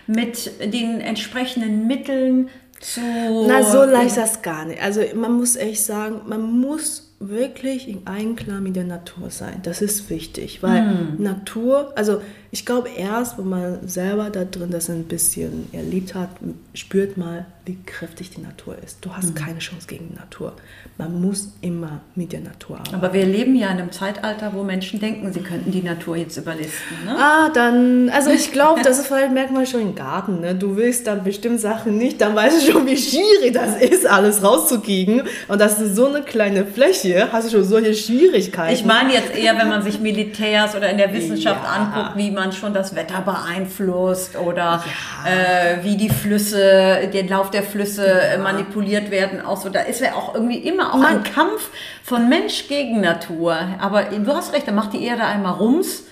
mit 0.08 0.50
den 0.74 1.02
entsprechenden 1.02 1.88
Mitteln 1.88 2.48
zu... 2.80 3.02
Na, 3.48 3.64
so 3.64 3.84
leicht 3.84 4.08
ist 4.08 4.18
das 4.18 4.42
gar 4.42 4.64
nicht. 4.64 4.82
Also 4.82 5.02
man 5.14 5.34
muss 5.34 5.58
echt 5.58 5.84
sagen, 5.84 6.22
man 6.28 6.60
muss 6.60 7.12
wirklich 7.20 7.88
in 7.88 8.08
Einklang 8.08 8.64
mit 8.64 8.76
der 8.76 8.84
Natur 8.84 9.30
sein. 9.30 9.60
Das 9.64 9.82
ist 9.82 10.10
wichtig, 10.10 10.64
weil 10.64 11.16
Natur, 11.18 11.94
also 11.96 12.22
ich 12.54 12.68
glaube 12.68 12.88
erst, 12.96 13.40
wenn 13.40 13.50
man 13.50 13.88
selber 13.88 14.30
da 14.30 14.44
drin 14.46 14.70
das 14.70 14.88
ein 14.88 15.06
bisschen 15.06 15.68
erlebt 15.74 16.14
hat, 16.14 16.30
spürt 16.76 17.18
mal, 17.18 17.48
wie 17.66 17.78
kräftig 17.86 18.30
die 18.30 18.42
Natur 18.42 18.76
ist. 18.86 18.98
Du 19.04 19.10
hast 19.16 19.36
keine 19.36 19.58
Chance 19.60 19.88
gegen 19.88 20.10
die 20.10 20.16
Natur. 20.16 20.54
Man 20.98 21.20
muss 21.22 21.54
immer 21.62 22.02
mit 22.14 22.32
der 22.34 22.42
Natur 22.42 22.76
arbeiten. 22.78 22.94
Aber 22.96 23.14
wir 23.14 23.26
leben 23.26 23.56
ja 23.56 23.68
in 23.70 23.78
einem 23.80 23.92
Zeitalter, 23.92 24.52
wo 24.54 24.64
Menschen 24.64 25.00
denken, 25.00 25.32
sie 25.34 25.40
könnten 25.40 25.72
die 25.72 25.82
Natur 25.82 26.18
jetzt 26.18 26.38
überlisten. 26.38 27.06
Ne? 27.06 27.16
Ah, 27.18 27.50
dann, 27.54 28.10
also 28.10 28.30
ich 28.32 28.52
glaube, 28.52 28.82
das 28.84 29.00
ist 29.00 29.08
vielleicht 29.08 29.34
merkt 29.34 29.52
man 29.52 29.66
schon 29.66 29.82
im 29.82 29.96
Garten. 29.96 30.42
Ne? 30.42 30.54
Du 30.54 30.76
willst 30.76 31.08
dann 31.08 31.24
bestimmt 31.24 31.60
Sachen 31.62 31.98
nicht, 31.98 32.22
dann 32.22 32.36
weißt 32.36 32.68
du 32.68 32.72
schon, 32.72 32.86
wie 32.86 32.98
schwierig 32.98 33.54
das 33.54 33.78
ist, 33.82 34.06
alles 34.06 34.44
rauszukriegen. 34.44 35.24
Und 35.48 35.60
das 35.62 35.80
ist 35.80 35.96
so 35.96 36.08
eine 36.08 36.22
kleine 36.22 36.66
Fläche, 36.66 37.30
hast 37.32 37.48
du 37.48 37.58
schon 37.58 37.64
solche 37.68 37.94
Schwierigkeiten. 37.96 38.74
Ich 38.76 38.86
meine 38.86 39.14
jetzt 39.14 39.34
eher, 39.36 39.58
wenn 39.58 39.70
man 39.70 39.82
sich 39.84 40.00
Militärs 40.02 40.76
oder 40.76 40.90
in 40.92 40.98
der 40.98 41.12
Wissenschaft 41.14 41.64
Ja. 41.64 41.70
anguckt, 41.70 42.18
wie 42.18 42.30
man 42.30 42.43
schon 42.52 42.74
das 42.74 42.96
Wetter 42.96 43.22
beeinflusst 43.22 44.36
oder 44.36 44.84
äh, 45.26 45.84
wie 45.84 45.96
die 45.96 46.10
Flüsse, 46.10 47.10
der 47.14 47.24
Lauf 47.28 47.52
der 47.52 47.64
Flüsse 47.64 48.06
äh, 48.06 48.38
manipuliert 48.38 49.12
werden. 49.12 49.42
Auch 49.42 49.62
so, 49.62 49.70
da 49.70 49.82
ist 49.82 50.02
ja 50.02 50.14
auch 50.14 50.36
irgendwie 50.36 50.58
immer 50.58 50.94
auch 50.94 51.02
ein 51.02 51.24
Kampf 51.24 51.70
von 52.04 52.28
Mensch 52.28 52.68
gegen 52.68 53.02
Natur. 53.02 53.58
Aber 53.80 54.04
du 54.04 54.34
hast 54.34 54.54
recht, 54.54 54.68
dann 54.68 54.76
macht 54.76 54.94
die 54.94 55.04
Erde 55.04 55.24
einmal 55.24 55.54
rums 55.54 56.04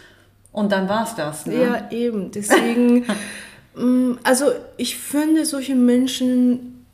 und 0.51 0.71
dann 0.71 0.89
war's 0.89 1.15
das. 1.15 1.45
Ne? 1.45 1.61
Ja, 1.61 1.87
eben. 1.91 2.31
Deswegen, 2.31 3.05
mm, 3.75 4.19
also 4.23 4.51
ich 4.77 4.97
finde 4.97 5.45
solche 5.45 5.75
Menschen, 5.75 6.85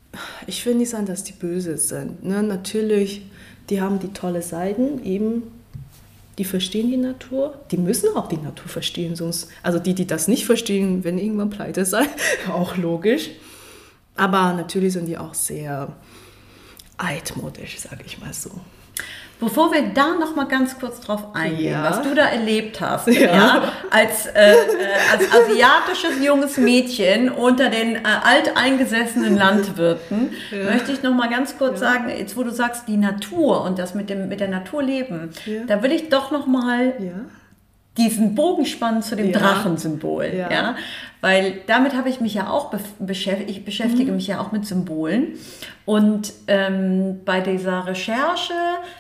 ich 0.48 0.66
will 0.66 0.76
nicht 0.76 0.90
sagen, 0.90 1.06
dass 1.06 1.24
die 1.24 1.34
böse 1.34 1.78
sind. 1.78 2.24
Ne? 2.24 2.44
Natürlich, 2.44 3.24
die 3.70 3.82
haben 3.82 4.00
die 4.00 4.14
tolle 4.14 4.42
Seiten, 4.42 5.04
eben, 5.04 5.44
die 6.38 6.46
verstehen 6.46 6.92
die 6.92 6.98
Natur. 6.98 7.60
Die 7.72 7.78
müssen 7.78 8.16
auch 8.16 8.28
die 8.28 8.38
Natur 8.38 8.68
verstehen, 8.68 9.16
sonst, 9.16 9.50
also 9.64 9.80
die, 9.80 9.96
die 9.96 10.06
das 10.06 10.28
nicht 10.28 10.46
verstehen, 10.46 11.04
werden 11.04 11.20
irgendwann 11.20 11.50
pleite 11.50 11.86
sein, 11.86 12.08
auch 12.52 12.78
logisch. 12.78 13.30
Aber 14.16 14.54
natürlich 14.54 14.94
sind 14.94 15.06
die 15.06 15.18
auch 15.18 15.34
sehr 15.34 15.96
altmodisch, 16.98 17.80
sage 17.80 18.04
ich 18.06 18.20
mal 18.20 18.34
so. 18.34 18.52
Bevor 19.40 19.72
wir 19.72 19.84
da 19.94 20.16
noch 20.20 20.36
mal 20.36 20.46
ganz 20.46 20.80
kurz 20.80 21.00
drauf 21.00 21.36
eingehen, 21.36 21.74
Ja. 21.74 21.84
was 21.84 22.02
du 22.02 22.16
da 22.16 22.26
erlebt 22.26 22.82
hast, 22.82 23.08
ja. 23.08 23.72
als, 23.92 24.26
äh, 24.26 24.52
äh, 24.52 24.56
als 25.12 25.26
asiatisches 25.32 26.24
junges 26.26 26.58
Mädchen 26.58 27.30
unter 27.30 27.70
den 27.70 27.98
äh, 27.98 28.00
alteingesessenen 28.24 29.38
Landwirten, 29.44 30.32
möchte 30.66 30.92
ich 30.92 31.04
noch 31.04 31.14
mal 31.14 31.30
ganz 31.30 31.58
kurz 31.58 31.80
sagen, 31.80 32.10
jetzt 32.10 32.36
wo 32.36 32.42
du 32.44 32.50
sagst, 32.52 32.88
die 32.88 32.98
Natur 32.98 33.64
und 33.64 33.78
das 33.78 33.94
mit, 33.94 34.10
dem, 34.10 34.28
mit 34.28 34.40
der 34.40 34.48
Natur 34.48 34.82
leben, 34.82 35.30
Ja. 35.46 35.62
da 35.68 35.84
will 35.84 35.92
ich 35.92 36.10
doch 36.10 36.32
noch 36.32 36.48
mal 36.48 36.94
Ja. 37.00 37.12
Diesen 37.98 38.36
Bogen 38.36 38.66
spannen 38.66 39.02
zu 39.02 39.16
dem 39.16 39.32
Ja. 39.32 39.40
Drachensymbol. 39.40 40.32
Ja. 40.36 40.52
Ja. 40.52 40.76
Weil 41.22 41.62
damit 41.66 41.96
habe 41.96 42.10
ich 42.10 42.22
mich 42.22 42.36
ja 42.36 42.50
auch 42.50 42.72
beschäftigt, 43.00 43.50
ich 43.50 43.66
beschäftige 43.66 44.12
mich 44.12 44.28
ja 44.28 44.40
auch 44.40 44.52
mit 44.52 44.68
Symbolen. 44.68 45.34
Und 45.86 46.32
ähm, 46.48 47.22
bei 47.26 47.42
dieser 47.42 47.88
Recherche 47.88 48.54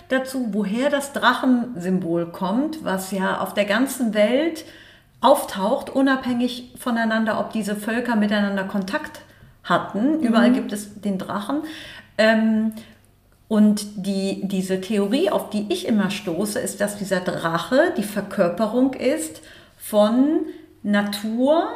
dazu, 0.10 0.48
woher 0.52 0.90
das 0.90 1.14
Drachensymbol 1.14 2.32
kommt, 2.32 2.84
was 2.84 3.12
ja 3.12 3.40
auf 3.40 3.54
der 3.54 3.66
ganzen 3.66 4.16
Welt 4.16 4.66
auftaucht, 5.22 5.90
unabhängig 5.90 6.74
voneinander, 6.78 7.40
ob 7.40 7.52
diese 7.52 7.76
Völker 7.76 8.16
miteinander 8.16 8.64
Kontakt 8.64 9.22
hatten. 9.64 10.20
Überall 10.22 10.52
gibt 10.52 10.72
es 10.72 11.00
den 11.02 11.18
Drachen. 11.18 11.62
Ähm, 12.18 12.74
und 13.48 14.06
die, 14.06 14.42
diese 14.44 14.82
Theorie, 14.82 15.30
auf 15.30 15.50
die 15.50 15.68
ich 15.70 15.88
immer 15.88 16.10
stoße, 16.10 16.60
ist, 16.60 16.82
dass 16.82 16.98
dieser 16.98 17.22
Drache 17.22 17.94
die 17.98 18.04
Verkörperung 18.04 18.94
ist 18.94 19.42
von 19.78 20.42
Natur, 20.84 21.70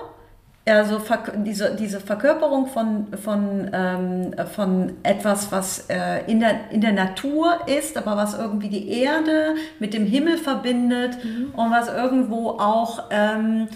also 0.65 1.01
diese, 1.37 1.75
diese 1.75 2.01
Verkörperung 2.01 2.67
von, 2.67 3.07
von, 3.17 3.69
ähm, 3.73 4.35
von 4.53 4.93
etwas, 5.03 5.51
was 5.51 5.85
äh, 5.89 6.25
in, 6.27 6.41
der, 6.41 6.71
in 6.71 6.81
der 6.81 6.91
Natur 6.91 7.59
ist, 7.67 7.97
aber 7.97 8.17
was 8.17 8.37
irgendwie 8.37 8.69
die 8.69 8.89
Erde 8.89 9.55
mit 9.79 9.93
dem 9.93 10.05
Himmel 10.05 10.37
verbindet 10.37 11.17
und 11.53 11.71
was 11.71 11.87
irgendwo 11.87 12.49
auch 12.51 13.05
ähm, 13.11 13.69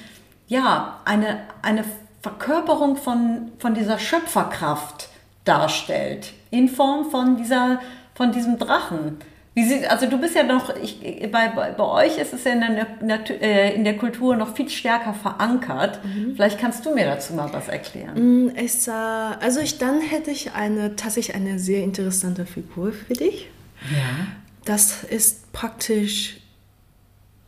ja, 0.48 1.00
eine, 1.06 1.40
eine 1.62 1.86
Verkörperung 2.22 2.98
von, 2.98 3.52
von 3.58 3.74
dieser 3.74 4.00
Schöpferkraft 4.00 5.10
darstellt, 5.46 6.34
in 6.58 6.70
Form 6.70 7.10
von, 7.12 7.38
dieser, 7.38 7.82
von 8.14 8.32
diesem 8.32 8.58
Drachen. 8.58 9.18
Sie, 9.58 9.88
also 9.88 10.08
du 10.08 10.20
bist 10.20 10.36
ja 10.36 10.44
noch, 10.44 10.76
ich, 10.76 11.00
bei, 11.32 11.48
bei, 11.48 11.80
euch 11.80 12.18
ist 12.18 12.34
es 12.34 12.44
ja 12.44 12.52
in 12.52 13.08
der, 13.08 13.42
äh, 13.42 13.74
in 13.74 13.86
der 13.86 13.96
Kultur 13.96 14.36
noch 14.36 14.54
viel 14.54 14.70
stärker 14.70 15.14
verankert. 15.14 16.02
Vielleicht 16.34 16.60
kannst 16.60 16.86
du 16.86 16.94
mir 16.94 17.06
dazu 17.06 17.34
mal 17.34 17.54
was 17.54 17.70
erklären. 17.70 18.48
Mm, 18.48 18.68
sah, 18.68 19.32
also 19.40 19.62
ich, 19.62 19.78
dann 19.78 20.02
hätte 20.02 20.30
ich 20.30 20.52
eine, 20.52 20.98
tatsächlich 20.98 21.38
eine 21.38 21.58
sehr 21.58 21.84
interessante 21.84 22.46
Figur 22.46 22.92
für 22.92 23.14
dich. 23.14 23.50
Ja. 23.92 24.28
Das 24.66 25.06
ist 25.06 25.54
praktisch 25.54 26.42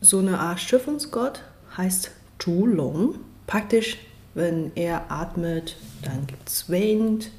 so 0.00 0.20
eine 0.20 0.38
Art 0.38 0.60
Schöpfungsgott, 0.60 1.42
heißt 1.76 2.10
Zhulong. 2.38 3.16
Praktisch, 3.46 3.98
wenn 4.32 4.72
er 4.76 5.10
atmet, 5.10 5.76
dann 6.02 6.26
gibt 6.26 6.48
es 6.48 6.70
Wind. 6.70 7.30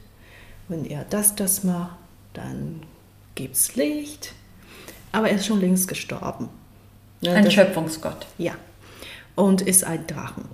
Wenn 0.70 0.86
er 0.86 1.04
das, 1.10 1.36
das 1.36 1.64
macht, 1.66 1.98
dann 2.34 2.82
gibt 3.36 3.56
es 3.56 3.76
Licht. 3.76 4.34
Aber 5.12 5.30
er 5.30 5.36
ist 5.36 5.46
schon 5.48 5.60
längst 5.60 5.88
gestorben. 5.88 6.48
Ne, 7.22 7.32
Ein 7.34 7.44
das- 7.44 7.54
Schöpfungsgott. 7.54 8.26
ja. 8.38 8.54
Und 9.36 9.62
ist 9.62 9.84
ein 9.86 10.06
Drachen. 10.06 10.46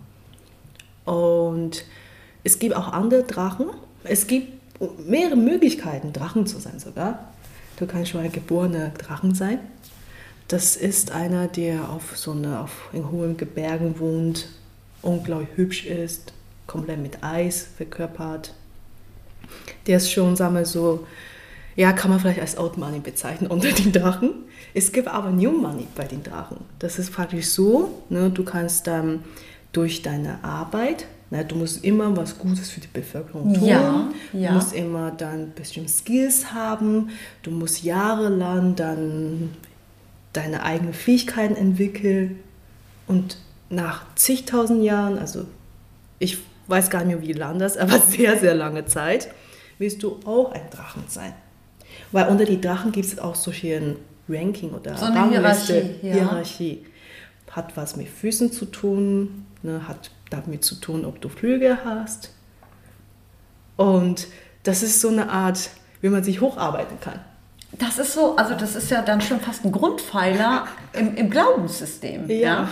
Und 1.06 1.86
es 2.44 2.60
gibt 2.60 2.76
auch 2.76 2.90
andere 2.94 3.24
Drachen. 3.24 3.68
Es 4.04 4.28
gibt 4.28 4.54
mehrere 5.08 5.36
Möglichkeiten, 5.36 6.14
Drachen 6.14 6.46
zu 6.46 6.60
sein 6.60 6.80
sogar. 6.80 7.32
Du 7.78 7.88
kannst 7.88 8.12
schon 8.12 8.22
ein 8.22 8.32
geborener 8.32 8.90
Drachen 8.90 9.34
sein. 9.34 9.60
Das 10.48 10.76
ist 10.76 11.12
einer, 11.12 11.48
der 11.48 11.90
auf 11.90 12.16
so 12.18 12.32
eine, 12.32 12.60
auf 12.60 12.90
in 12.94 13.10
hohen 13.10 13.38
Gebirgen 13.38 14.00
wohnt, 14.00 14.48
unglaublich 15.02 15.50
hübsch 15.56 15.86
ist, 15.86 16.34
komplett 16.68 17.00
mit 17.00 17.24
Eis 17.24 17.68
verkörpert. 17.78 18.54
Der 19.88 19.98
ist 19.98 20.12
schon, 20.12 20.36
sagen 20.36 20.56
wir 20.56 20.66
so, 20.66 21.06
ja, 21.76 21.92
kann 21.92 22.10
man 22.10 22.20
vielleicht 22.20 22.40
als 22.40 22.58
Old 22.58 22.78
Money 22.78 23.00
bezeichnen 23.00 23.50
unter 23.52 23.72
den 23.72 23.92
Drachen. 23.92 24.32
Es 24.74 24.92
gibt 24.92 25.08
aber 25.08 25.32
New 25.32 25.52
Money 25.52 25.88
bei 25.96 26.06
den 26.06 26.24
Drachen. 26.24 26.58
Das 26.80 27.00
ist 27.00 27.12
praktisch 27.12 27.48
so, 27.48 28.04
ne, 28.10 28.30
du 28.30 28.44
kannst 28.44 28.88
ähm, 28.88 29.20
durch 29.72 30.02
deine 30.02 30.44
Arbeit 30.44 31.06
Na, 31.32 31.44
du 31.44 31.56
musst 31.56 31.84
immer 31.84 32.16
was 32.16 32.38
Gutes 32.38 32.70
für 32.70 32.80
die 32.80 32.88
Bevölkerung 32.88 33.54
tun. 33.54 33.66
Ja, 33.66 34.10
ja. 34.32 34.50
Du 34.50 34.56
musst 34.56 34.74
immer 34.74 35.12
dann 35.12 35.54
bestimmte 35.54 35.92
Skills 35.92 36.54
haben. 36.54 37.10
Du 37.42 37.52
musst 37.52 37.84
jahrelang 37.84 38.76
dann 38.76 39.50
deine 40.34 40.64
eigenen 40.64 40.94
Fähigkeiten 40.94 41.56
entwickeln. 41.56 42.40
Und 43.08 43.38
nach 43.70 44.06
zigtausend 44.16 44.84
Jahren, 44.84 45.18
also 45.18 45.46
ich 46.20 46.38
weiß 46.68 46.90
gar 46.90 47.04
nicht 47.04 47.20
mehr, 47.20 47.28
wie 47.28 47.34
lange 47.34 47.60
das, 47.60 47.78
aber 47.78 48.00
sehr, 48.10 48.38
sehr 48.38 48.56
lange 48.56 48.86
Zeit, 48.86 49.30
wirst 49.78 50.04
du 50.04 50.20
auch 50.26 50.52
ein 50.52 50.70
Drachen 50.70 51.04
sein. 51.08 51.34
Weil 52.12 52.28
unter 52.28 52.46
die 52.46 52.60
Drachen 52.60 52.92
gibt 52.92 53.06
es 53.06 53.20
auch 53.20 53.36
solche 53.36 53.78
ein 53.78 53.96
Ranking 54.28 54.72
oder 54.72 54.98
So 54.98 55.06
eine. 55.06 55.30
Hierarchie, 55.30 55.96
ja. 56.02 56.14
Hierarchie. 56.14 56.86
Hat 57.52 57.78
was 57.78 57.96
mit 57.96 58.10
Füßen 58.10 58.52
zu 58.52 58.66
tun, 58.66 59.46
ne, 59.64 59.88
hat 59.88 60.12
damit 60.30 60.64
zu 60.64 60.76
tun, 60.76 61.06
ob 61.06 61.22
du 61.22 61.30
Flügel 61.30 61.78
hast. 61.86 62.32
Und 63.78 64.28
das 64.64 64.84
ist 64.84 65.00
so 65.00 65.10
eine 65.10 65.30
Art, 65.30 65.70
wie 66.02 66.10
man 66.10 66.24
sich 66.24 66.42
hocharbeiten 66.42 67.00
kann. 67.00 67.20
Das 67.74 67.98
ist 67.98 68.14
so, 68.14 68.36
also 68.36 68.56
das 68.56 68.76
ist 68.76 68.90
ja 68.90 69.02
dann 69.02 69.22
schon 69.22 69.40
fast 69.40 69.66
ein 69.66 69.72
Grundpfeiler 69.72 70.68
im, 70.94 71.16
im 71.16 71.30
Glaubenssystem. 71.30 72.30
Ja. 72.30 72.70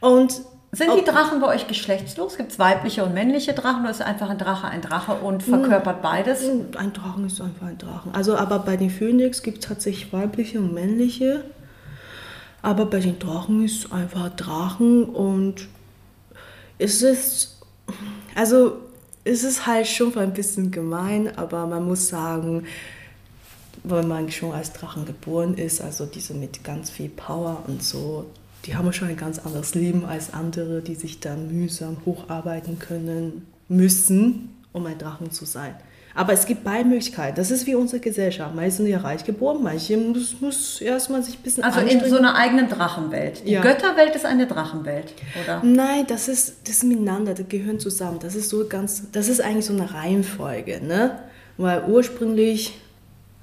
Und 0.00 0.40
Sind 0.72 0.90
die 0.96 1.04
Drachen 1.04 1.40
bei 1.40 1.48
euch 1.48 1.66
geschlechtslos? 1.66 2.36
Gibt 2.36 2.52
es 2.52 2.58
weibliche 2.60 3.04
und 3.04 3.12
männliche 3.12 3.54
Drachen 3.54 3.80
oder 3.82 3.90
ist 3.90 4.02
einfach 4.02 4.30
ein 4.30 4.38
Drache 4.38 4.68
ein 4.68 4.82
Drache 4.82 5.14
und 5.14 5.42
Hm. 5.44 5.48
verkörpert 5.60 6.00
beides? 6.00 6.44
Ein 6.76 6.92
Drachen 6.92 7.26
ist 7.26 7.40
einfach 7.40 7.66
ein 7.66 7.78
Drachen. 7.78 8.14
Also, 8.14 8.36
aber 8.36 8.60
bei 8.60 8.76
den 8.76 8.90
Phönix 8.90 9.42
gibt 9.42 9.58
es 9.58 9.66
tatsächlich 9.68 10.12
weibliche 10.12 10.60
und 10.60 10.72
männliche. 10.72 11.44
Aber 12.62 12.86
bei 12.86 13.00
den 13.00 13.18
Drachen 13.18 13.64
ist 13.64 13.90
einfach 13.92 14.28
Drachen 14.36 15.04
und 15.06 15.66
es 16.78 17.02
ist, 17.02 17.58
also 18.36 18.78
es 19.24 19.42
ist 19.42 19.66
halt 19.66 19.86
schon 19.88 20.16
ein 20.18 20.32
bisschen 20.34 20.70
gemein, 20.70 21.36
aber 21.36 21.66
man 21.66 21.84
muss 21.86 22.08
sagen, 22.08 22.66
wenn 23.82 24.06
man 24.06 24.30
schon 24.30 24.52
als 24.52 24.72
Drachen 24.74 25.04
geboren 25.06 25.54
ist, 25.54 25.80
also 25.80 26.04
diese 26.06 26.34
mit 26.34 26.62
ganz 26.62 26.90
viel 26.90 27.08
Power 27.08 27.62
und 27.66 27.82
so, 27.82 28.26
die 28.66 28.76
haben 28.76 28.92
schon 28.92 29.08
ein 29.08 29.16
ganz 29.16 29.38
anderes 29.38 29.74
Leben 29.74 30.04
als 30.04 30.32
andere, 30.34 30.82
die 30.82 30.94
sich 30.94 31.20
dann 31.20 31.48
mühsam 31.48 31.96
hocharbeiten 32.04 32.78
können 32.78 33.46
müssen, 33.68 34.54
um 34.72 34.86
ein 34.86 34.98
Drachen 34.98 35.30
zu 35.30 35.44
sein. 35.44 35.74
Aber 36.14 36.32
es 36.32 36.44
gibt 36.44 36.64
beide 36.64 36.84
Möglichkeiten. 36.88 37.36
Das 37.36 37.50
ist 37.52 37.66
wie 37.66 37.76
unsere 37.76 38.00
Gesellschaft. 38.00 38.54
Manche 38.54 38.72
sind 38.72 38.86
ja 38.88 38.98
reich 38.98 39.24
geboren, 39.24 39.62
manche 39.62 39.96
muss, 39.96 40.40
muss 40.40 40.80
erstmal 40.80 41.22
sich 41.22 41.38
ein 41.38 41.42
bisschen 41.42 41.62
Also 41.62 41.80
in 41.80 42.04
so 42.04 42.18
einer 42.18 42.34
eigenen 42.34 42.68
Drachenwelt. 42.68 43.46
Die 43.46 43.52
Ja. 43.52 43.62
Götterwelt 43.62 44.16
ist 44.16 44.26
eine 44.26 44.46
Drachenwelt, 44.46 45.14
oder? 45.42 45.62
Nein, 45.64 46.06
das 46.08 46.28
ist, 46.28 46.56
das 46.64 46.76
ist 46.78 46.84
miteinander, 46.84 47.34
das 47.34 47.48
gehören 47.48 47.78
zusammen. 47.78 48.18
Das 48.20 48.34
ist 48.34 48.48
so 48.48 48.66
ganz, 48.68 49.04
das 49.12 49.28
ist 49.28 49.40
eigentlich 49.40 49.66
so 49.66 49.72
eine 49.72 49.94
Reihenfolge, 49.94 50.80
ne? 50.84 51.20
Weil 51.56 51.84
ursprünglich 51.84 52.78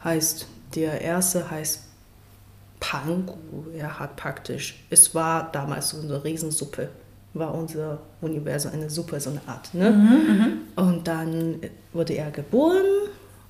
heißt, 0.04 0.46
der 0.76 1.02
erste 1.02 1.50
heißt 1.50 1.87
Pangu, 2.80 3.34
er 3.78 4.00
hat 4.00 4.16
praktisch, 4.16 4.84
es 4.90 5.14
war 5.16 5.52
damals 5.52 5.90
so 5.90 6.00
eine 6.02 6.24
Riesensuppe, 6.24 6.90
war 7.34 7.54
unser 7.54 8.00
Universum 8.22 8.72
eine 8.74 8.90
Suppe, 8.90 9.20
so 9.20 9.32
eine 9.32 9.42
Art, 9.48 9.74
ne? 9.74 10.58
Und 10.76 11.08
dann 11.08 11.56
wurde 11.94 12.14
er 12.14 12.32
geboren 12.32 12.86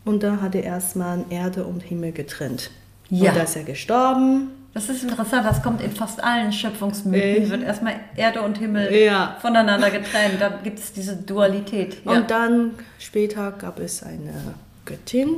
und 0.06 0.24
dann 0.24 0.42
hat 0.42 0.56
er 0.56 0.64
erstmal 0.64 1.26
Erde 1.30 1.66
und 1.66 1.82
Himmel 1.84 2.12
getrennt. 2.14 2.72
Ja. 3.10 3.32
Und 3.32 3.38
da 3.38 3.44
ist 3.44 3.56
er 3.56 3.64
gestorben 3.64 4.50
Das 4.74 4.90
ist 4.90 5.04
interessant, 5.04 5.46
das 5.46 5.64
kommt 5.64 5.82
in 5.82 5.92
fast 5.92 6.24
allen 6.24 6.52
Schöpfungsmythen. 6.54 7.50
Wird 7.50 7.64
erstmal 7.64 7.96
Erde 8.16 8.42
und 8.42 8.58
Himmel 8.60 8.94
Ja. 8.94 9.38
voneinander 9.42 9.90
getrennt. 9.90 10.36
Da 10.40 10.50
gibt 10.64 10.78
es 10.80 10.94
diese 10.94 11.16
Dualität. 11.16 12.04
Ja. 12.06 12.12
Und 12.12 12.30
dann 12.30 12.72
später 13.00 13.52
gab 13.54 13.80
es 13.80 14.04
eine 14.04 14.34
Göttin, 14.86 15.30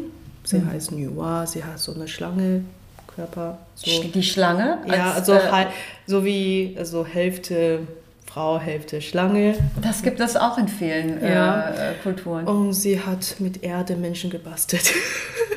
sie 0.43 0.57
Mhm. 0.59 0.71
heißt 0.71 0.91
Nuwa, 0.91 1.45
sie 1.47 1.63
hat 1.63 1.79
so 1.79 1.93
eine 1.93 2.07
Schlange 2.07 2.63
Körper. 3.16 3.57
So. 3.76 4.03
Die 4.03 4.24
Schlange. 4.24 4.80
Ja, 4.88 5.12
als, 5.12 5.30
also 5.30 5.34
äh, 5.34 5.66
so 6.05 6.24
wie 6.26 6.76
also 6.78 7.05
Hälfte 7.05 7.82
Frau, 8.26 8.60
Hälfte 8.60 9.01
Schlange. 9.01 9.55
das 9.82 10.03
gibt 10.03 10.20
es 10.20 10.36
auch 10.38 10.57
in 10.57 10.68
vielen 10.68 11.22
Ja. 11.24 11.70
äh, 11.70 11.91
äh, 11.91 11.93
Kulturen. 12.03 12.45
Und 12.47 12.74
sie 12.74 12.99
hat 13.03 13.36
mit 13.39 13.64
Erde 13.64 13.95
Menschen 13.95 14.30
gebastelt. 14.30 14.93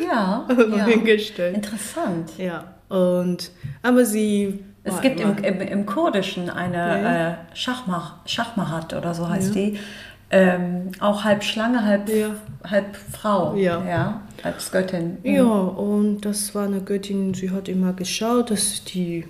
Ja, 0.05 0.47
und 0.49 0.77
ja. 0.77 0.85
hingestellt. 0.87 1.55
Interessant. 1.55 2.33
Ja, 2.37 2.65
und 2.89 3.51
aber 3.83 4.05
sie. 4.05 4.59
Es 4.85 5.01
gibt 5.01 5.21
im, 5.21 5.39
im, 5.39 5.61
im 5.61 5.87
Kurdischen 5.87 6.51
eine 6.51 6.77
Ja. 6.77 7.31
äh, 7.31 7.35
Schachmach, 7.55 8.17
Schachmahat 8.27 8.93
oder 8.95 9.15
so 9.15 9.29
heißt 9.29 9.55
die. 9.55 9.79
Ähm, 10.35 10.93
auch 10.99 11.25
halb 11.25 11.45
Schlange, 11.45 11.85
halb, 11.85 12.09
Ja. 12.09 12.35
halb 12.65 12.97
Frau. 12.97 13.55
Ja. 13.55 14.23
als 14.43 14.73
Göttin. 14.73 15.19
Ja, 15.23 15.45
und 15.45 16.23
das 16.23 16.55
war 16.55 16.65
eine 16.65 16.81
Göttin, 16.81 17.35
sie 17.35 17.51
hat 17.51 17.69
immer 17.69 17.93
geschaut, 17.93 18.51
dass 18.51 18.83
die 18.85 19.25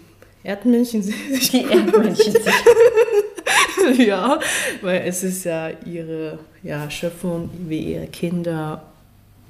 Erdmännchen 0.45 1.03
sich 1.03 1.51
Die 1.51 1.65
Erdmännchen 1.65 2.33
sich. 2.33 3.99
ja, 4.07 4.39
weil 4.81 5.03
es 5.07 5.23
ist 5.25 5.45
ja 5.45 5.71
ihre 5.85 6.39
ja, 6.63 6.89
Schöpfung 6.89 7.51
wie 7.67 7.95
ihre 7.95 8.07
Kinder 8.07 8.83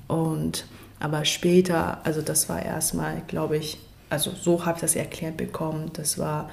und 0.09 0.64
aber 1.00 1.24
später, 1.24 2.00
also 2.05 2.22
das 2.22 2.48
war 2.48 2.62
erstmal, 2.64 3.22
glaube 3.26 3.57
ich, 3.57 3.78
also 4.09 4.30
so 4.30 4.64
habe 4.64 4.76
ich 4.76 4.82
das 4.82 4.94
erklärt 4.96 5.36
bekommen, 5.36 5.90
das 5.94 6.18
war 6.18 6.48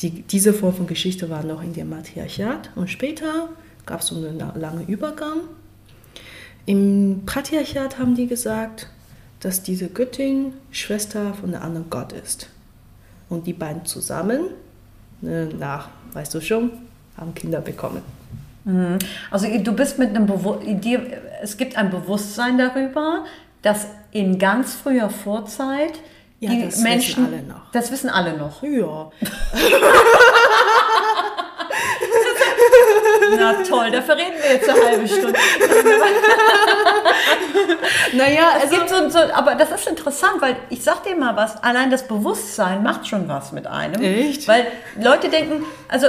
die, 0.00 0.22
diese 0.22 0.52
Form 0.52 0.74
von 0.74 0.86
Geschichte 0.86 1.30
war 1.30 1.42
noch 1.42 1.62
in 1.62 1.72
dem 1.72 1.88
Matriarchat 1.88 2.70
und 2.76 2.90
später 2.90 3.48
gab 3.86 4.00
es 4.00 4.08
so 4.08 4.16
einen 4.16 4.38
la- 4.38 4.52
langen 4.56 4.86
Übergang. 4.86 5.40
Im 6.66 7.22
Patriarchat 7.26 7.98
haben 7.98 8.14
die 8.14 8.26
gesagt, 8.26 8.88
dass 9.40 9.62
diese 9.62 9.88
Göttin 9.88 10.52
Schwester 10.70 11.34
von 11.34 11.54
einem 11.54 11.62
anderen 11.62 11.90
Gott 11.90 12.12
ist. 12.12 12.48
Und 13.28 13.46
die 13.46 13.52
beiden 13.52 13.84
zusammen, 13.84 14.46
ne, 15.20 15.48
nach, 15.58 15.88
weißt 16.12 16.34
du 16.34 16.40
schon, 16.40 16.70
haben 17.16 17.34
Kinder 17.34 17.60
bekommen. 17.60 18.02
Also 19.30 19.46
du 19.58 19.72
bist 19.72 19.96
mit 19.98 20.10
einem 20.10 20.26
Bewu 20.26 20.54
dir, 20.56 21.00
es 21.40 21.56
gibt 21.56 21.76
ein 21.76 21.88
Bewusstsein 21.90 22.58
darüber, 22.58 23.24
dass 23.62 23.86
in 24.10 24.40
ganz 24.40 24.74
früher 24.74 25.08
Vorzeit 25.08 26.00
Ja, 26.40 26.50
die 26.50 26.62
das 26.62 26.72
wissen 26.74 26.82
Menschen, 26.82 27.26
alle 27.26 27.42
noch. 27.44 27.70
das 27.70 27.92
wissen 27.92 28.10
alle 28.10 28.36
noch. 28.36 28.64
Ja, 28.64 29.10
Na 33.36 33.54
toll, 33.62 33.90
dafür 33.90 34.16
reden 34.16 34.36
wir 34.42 34.52
jetzt 34.52 34.68
eine 34.68 34.84
halbe 34.84 35.08
Stunde. 35.08 35.38
naja, 38.12 38.42
Es 38.56 38.64
also 38.64 38.76
gibt 38.76 38.88
so, 38.88 39.08
so, 39.08 39.18
aber 39.34 39.54
das 39.54 39.70
ist 39.70 39.88
interessant, 39.88 40.34
weil 40.40 40.56
ich 40.70 40.82
sag 40.82 41.02
dir 41.04 41.16
mal 41.16 41.36
was, 41.36 41.62
allein 41.62 41.90
das 41.90 42.06
Bewusstsein 42.06 42.82
macht 42.82 43.06
schon 43.06 43.28
was 43.28 43.52
mit 43.52 43.66
einem. 43.66 44.00
Echt? 44.02 44.46
Weil 44.48 44.66
Leute 45.00 45.28
denken, 45.28 45.64
also 45.88 46.06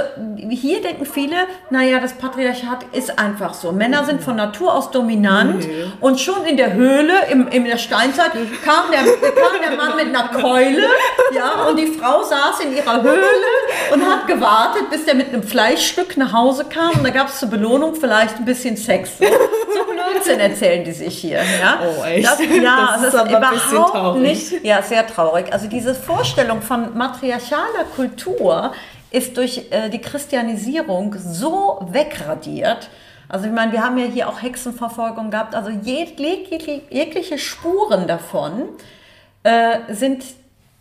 hier 0.48 0.80
denken 0.82 1.06
viele, 1.06 1.36
naja, 1.70 1.98
das 2.00 2.14
Patriarchat 2.14 2.84
ist 2.92 3.18
einfach 3.18 3.54
so. 3.54 3.72
Männer 3.72 4.04
sind 4.04 4.22
von 4.22 4.36
Natur 4.36 4.74
aus 4.74 4.90
dominant 4.90 5.66
Nee. 5.66 5.86
und 6.00 6.20
schon 6.20 6.44
in 6.44 6.56
der 6.56 6.72
Höhle, 6.74 7.12
im, 7.30 7.48
in 7.48 7.64
der 7.64 7.78
Steinzeit, 7.78 8.32
kam 8.64 8.90
der, 8.90 9.00
kam 9.00 9.60
der 9.62 9.76
Mann 9.76 9.96
mit 9.96 10.06
einer 10.14 10.28
Keule, 10.28 10.84
ja, 11.34 11.66
und 11.68 11.76
die 11.76 11.86
Frau 11.86 12.22
saß 12.22 12.60
in 12.60 12.76
ihrer 12.76 13.02
Höhle 13.02 13.22
und 13.92 14.04
hat 14.04 14.26
gewartet, 14.26 14.90
bis 14.90 15.04
der 15.04 15.14
mit 15.14 15.28
einem 15.28 15.42
Fleischstück 15.42 16.16
nach 16.16 16.32
Hause 16.32 16.64
kam 16.64 16.90
und 16.92 17.04
da 17.04 17.10
gab 17.10 17.28
es 17.28 17.38
zur 17.38 17.48
Belohnung 17.50 17.94
vielleicht 17.94 18.36
ein 18.36 18.44
bisschen 18.44 18.76
Sex. 18.76 19.18
So, 19.18 19.24
so 19.24 19.84
Blödsinn 20.12 20.40
erzählen 20.40 20.84
die 20.84 20.92
sich 20.92 21.18
hier. 21.18 21.38
Ja? 21.60 21.80
Echt? 22.04 22.26
Das, 22.26 22.38
ja, 22.62 22.98
Das 23.02 23.12
das, 23.12 23.14
ist 23.14 23.20
ist, 23.64 23.72
überhaupt 23.72 24.18
nicht, 24.20 24.64
ja, 24.64 24.82
sehr 24.82 25.06
traurig. 25.06 25.52
Also 25.52 25.66
diese 25.68 25.94
Vorstellung 25.94 26.62
von 26.62 26.96
matriarchaler 26.96 27.84
Kultur 27.96 28.72
ist 29.10 29.36
durch 29.36 29.66
äh, 29.70 29.88
die 29.88 30.00
Christianisierung 30.00 31.14
so 31.18 31.80
wegradiert. 31.90 32.88
Also 33.28 33.46
ich 33.46 33.52
meine, 33.52 33.72
wir 33.72 33.82
haben 33.82 33.98
ja 33.98 34.06
hier 34.06 34.28
auch 34.28 34.40
Hexenverfolgung 34.42 35.30
gehabt. 35.30 35.54
Also 35.54 35.70
jeg- 35.70 36.14
jegliche, 36.18 36.80
jegliche 36.90 37.38
Spuren 37.38 38.06
davon 38.06 38.68
äh, 39.42 39.78
sind 39.90 40.24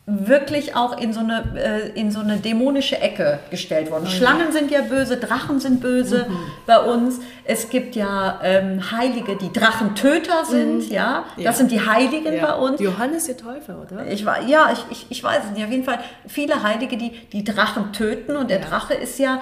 wirklich 0.10 0.74
auch 0.74 0.98
in 1.02 1.12
so 1.12 1.20
eine, 1.20 1.44
äh, 1.58 1.90
in 2.00 2.12
so 2.12 2.22
eine 2.22 2.38
dämonische 2.38 3.02
Ecke 3.02 3.40
gestellt 3.52 3.92
worden. 3.92 4.08
Schlangen 4.08 4.54
sind 4.54 4.72
ja 4.72 4.80
böse, 4.82 5.18
Drachen 5.18 5.60
sind 5.60 5.82
böse 5.82 6.26
Mhm. 6.30 6.38
bei 6.66 6.80
uns. 6.80 7.20
Es 7.44 7.70
gibt 7.70 7.94
ja 7.98 8.40
ähm, 8.42 8.90
Heilige, 8.90 9.36
die 9.36 9.52
Drachentöter 9.52 10.46
sind, 10.46 10.90
ja. 10.90 11.26
Das 11.36 11.38
Mhm. 11.38 11.44
Ja. 11.44 11.54
sind 11.54 11.72
die 11.72 11.82
Heiligen 11.86 12.34
ja. 12.34 12.46
bei 12.46 12.54
uns. 12.54 12.80
Johannes 12.80 13.26
der 13.26 13.36
Täufer, 13.36 13.82
oder? 13.82 14.08
Ich 14.08 14.26
war, 14.26 14.42
ja, 14.48 14.70
ich, 14.72 14.86
ich, 14.92 15.06
ich 15.10 15.24
weiß 15.24 15.44
es 15.44 15.52
nicht. 15.52 15.66
Auf 15.66 15.72
jeden 15.72 15.84
Fall 15.84 16.00
viele 16.26 16.64
Heilige, 16.64 16.96
die 16.96 17.12
die 17.34 17.44
Drachen 17.44 17.92
töten. 17.92 18.38
Und 18.38 18.50
der 18.50 18.60
Drache 18.60 18.94
ist 18.94 19.20
ja, 19.20 19.42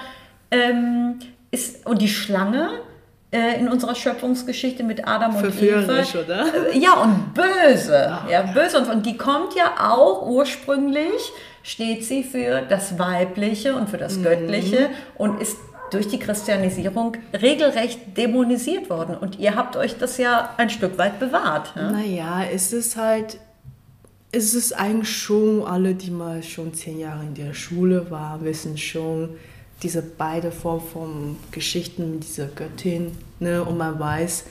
ähm, 0.50 1.20
ist, 1.52 1.86
und 1.86 2.02
die 2.02 2.08
Schlange 2.08 2.70
in 3.58 3.68
unserer 3.68 3.94
Schöpfungsgeschichte 3.94 4.82
mit 4.84 5.06
Adam 5.06 5.34
und 5.36 5.42
Eve. 5.44 5.52
Verführerisch, 5.52 6.14
oder? 6.14 6.46
Äh, 6.72 6.78
Ja, 6.78 6.94
und 7.02 7.34
böse. 7.34 8.18
Ja, 8.30 8.42
böse. 8.42 8.78
Und, 8.78 8.88
und 8.88 9.06
die 9.06 9.16
kommt 9.16 9.54
ja 9.54 9.74
auch 9.92 10.22
ursprünglich, 10.26 11.32
steht 11.62 12.04
sie 12.04 12.22
für 12.22 12.62
das 12.62 12.98
Weibliche 12.98 13.74
und 13.74 13.88
für 13.90 13.96
Mhm. 13.96 14.00
das 14.00 14.22
Göttliche 14.22 14.90
und 15.16 15.40
ist 15.40 15.56
durch 15.90 16.08
die 16.08 16.18
Christianisierung 16.18 17.16
regelrecht 17.32 18.16
dämonisiert 18.16 18.90
worden. 18.90 19.16
Und 19.16 19.38
ihr 19.38 19.54
habt 19.54 19.76
euch 19.76 19.98
das 19.98 20.18
ja 20.18 20.50
ein 20.56 20.70
Stück 20.70 20.96
weit 20.98 21.18
bewahrt. 21.20 21.72
Ja? 21.76 21.90
Naja, 21.90 22.42
es 22.52 22.72
ist 22.72 22.96
halt, 22.96 23.38
es 24.32 24.54
ist 24.54 24.72
eigentlich 24.72 25.16
schon, 25.16 25.64
alle, 25.64 25.94
die 25.94 26.10
mal 26.10 26.42
schon 26.42 26.74
zehn 26.74 26.98
Jahre 26.98 27.22
in 27.24 27.34
der 27.34 27.54
Schule 27.54 28.10
waren, 28.10 28.44
wissen 28.44 28.76
schon, 28.78 29.36
diese 29.82 30.02
beide 30.02 30.50
Formen 30.50 30.86
von 30.86 31.36
Geschichten 31.50 32.12
mit 32.12 32.24
dieser 32.24 32.46
Göttin. 32.46 33.12
Ne? 33.40 33.62
Und 33.62 33.76
man 33.76 33.98
weiß, 33.98 34.44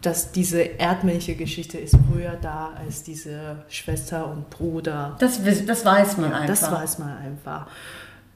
dass 0.00 0.32
diese 0.32 0.78
erdmännliche 0.78 1.34
Geschichte 1.34 1.78
ist 1.78 1.96
früher 2.10 2.36
da 2.40 2.72
als 2.78 3.02
diese 3.02 3.64
Schwester 3.68 4.30
und 4.30 4.50
Bruder. 4.50 5.16
Das, 5.18 5.40
das 5.66 5.84
weiß 5.84 6.18
man 6.18 6.32
einfach. 6.32 6.46
Das 6.46 6.70
weiß 6.70 6.98
man 6.98 7.16
einfach. 7.16 7.66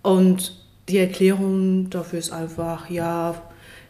Und 0.02 0.56
die 0.88 0.98
Erklärung 0.98 1.90
dafür 1.90 2.18
ist 2.18 2.32
einfach, 2.32 2.88
ja, 2.88 3.34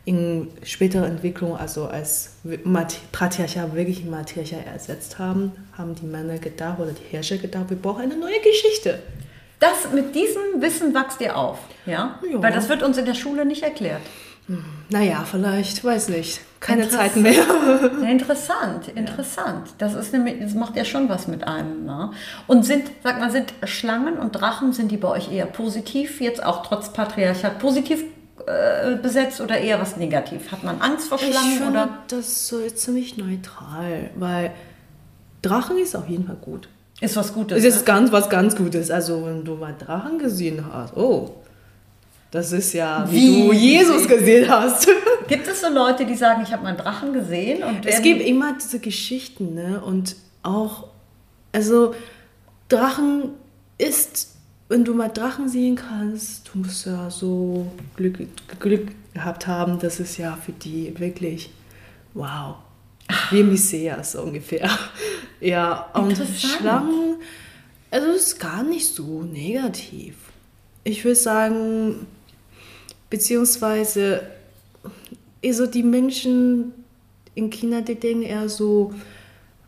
in 0.05 0.49
späterer 0.63 1.07
Entwicklung, 1.07 1.57
also 1.57 1.87
als 1.87 2.37
Patriarchat 3.13 3.75
wirklich 3.75 4.07
Matriarchat 4.07 4.67
ersetzt 4.67 5.19
haben, 5.19 5.53
haben 5.77 5.95
die 5.95 6.07
Männer 6.07 6.39
gedacht 6.39 6.81
oder 6.81 6.93
die 6.93 7.05
Herrscher 7.15 7.37
gedacht, 7.37 7.69
wir 7.69 7.77
brauchen 7.77 8.03
eine 8.03 8.17
neue 8.17 8.41
Geschichte. 8.43 9.01
Das, 9.61 9.93
mit 9.93 10.15
diesem 10.15 10.61
Wissen 10.61 10.95
wächst 10.95 11.21
ihr 11.21 11.37
auf, 11.37 11.59
ja? 11.85 12.19
ja? 12.31 12.43
Weil 12.43 12.53
das 12.53 12.69
wird 12.69 12.83
uns 12.83 12.97
in 12.97 13.05
der 13.05 13.15
Schule 13.15 13.45
nicht 13.45 13.63
erklärt. 13.63 14.03
Naja, 14.89 15.27
vielleicht, 15.31 15.85
weiß 15.85 16.09
nicht. 16.09 16.41
Keine 16.61 16.89
Zeiten 16.89 17.23
mehr. 17.23 17.35
Ja, 17.35 18.09
interessant, 18.09 18.89
interessant. 18.89 19.69
Das, 19.77 19.95
ist 19.95 20.13
nämlich, 20.15 20.41
das 20.41 20.55
macht 20.55 20.75
ja 20.75 20.85
schon 20.87 21.09
was 21.11 21.29
mit 21.29 21.47
einem. 21.47 21.85
Ne? 21.85 22.13
Und 22.47 22.65
sind, 22.65 22.91
sag 23.05 23.21
mal, 23.21 23.31
sind 23.31 23.53
Schlangen 23.65 24.19
und 24.19 24.33
Drachen, 24.33 24.73
sind 24.73 24.91
die 24.91 24.97
bei 24.97 25.09
euch 25.09 25.31
eher 25.31 25.45
positiv, 25.45 26.21
jetzt 26.23 26.43
auch 26.43 26.65
trotz 26.65 26.93
Patriarchat, 26.95 27.59
positiv 27.59 28.03
äh, 28.47 28.97
besetzt 28.97 29.43
oder 29.43 29.59
eher 29.59 29.81
was 29.81 29.99
negativ? 29.99 30.51
Hat 30.51 30.65
man 30.65 30.81
Angst 30.81 31.09
vor 31.09 31.19
Schlangen? 31.19 31.53
Ich 31.53 31.59
finde 31.59 31.71
oder? 31.71 31.99
das 32.09 32.49
so 32.49 32.67
ziemlich 32.71 33.19
neutral, 33.19 34.11
weil 34.17 34.53
Drachen 35.43 35.77
ist 35.77 35.95
auf 35.95 36.09
jeden 36.09 36.27
Fall 36.27 36.39
gut. 36.41 36.71
Ist 37.01 37.17
was 37.17 37.33
Gutes. 37.33 37.59
Es 37.59 37.65
ist 37.65 37.81
ne? 37.81 37.85
ganz 37.85 38.13
was 38.13 38.29
ganz 38.29 38.57
Gutes. 38.57 38.91
Also 38.91 39.25
wenn 39.25 39.45
du 39.45 39.55
mal 39.55 39.75
Drachen 39.79 40.19
gesehen 40.19 40.65
hast, 40.73 40.97
oh, 40.97 41.37
das 42.31 42.53
ist 42.53 42.73
ja, 42.75 43.07
wie, 43.11 43.15
wie 43.15 43.47
du 43.47 43.53
Jesus 43.53 44.07
gesehen 44.07 44.49
hast. 44.49 44.87
Gibt 45.29 45.47
es 45.47 45.61
so 45.61 45.69
Leute, 45.69 46.05
die 46.05 46.15
sagen, 46.15 46.43
ich 46.43 46.53
habe 46.53 46.63
meinen 46.63 46.77
Drachen 46.77 47.13
gesehen? 47.13 47.63
Und 47.63 47.87
es 47.87 48.03
gibt 48.03 48.21
immer 48.21 48.55
diese 48.61 48.81
Geschichten, 48.81 49.55
ne? 49.55 49.81
Und 49.81 50.17
auch, 50.43 50.89
also 51.53 51.95
Drachen 52.69 53.31
ist, 53.79 54.35
wenn 54.69 54.85
du 54.85 54.93
mal 54.93 55.09
Drachen 55.09 55.49
sehen 55.49 55.77
kannst, 55.77 56.51
du 56.53 56.59
musst 56.59 56.85
ja 56.85 57.11
so 57.11 57.67
Glück, 57.97 58.19
Glück 58.61 58.89
gehabt 59.15 59.47
haben, 59.47 59.79
das 59.79 60.01
ist 60.01 60.19
ja 60.19 60.37
für 60.37 60.53
die 60.53 60.99
wirklich, 60.99 61.51
wow, 62.13 62.57
wie 63.31 63.43
Messias 63.43 64.15
ungefähr. 64.15 64.71
Ja, 65.41 65.89
und 65.95 66.21
Schlangen, 66.37 67.15
also 67.93 68.09
es 68.09 68.27
ist 68.27 68.41
gar 68.41 68.65
nicht 68.65 68.93
so 68.93 69.23
negativ. 69.23 70.17
Ich 70.83 71.05
würde 71.05 71.15
sagen, 71.15 72.09
Beziehungsweise, 73.11 74.23
also 75.45 75.67
die 75.67 75.83
Menschen 75.83 76.73
in 77.35 77.51
China, 77.51 77.81
die 77.81 77.95
denken 77.95 78.23
eher 78.23 78.49
so, 78.49 78.93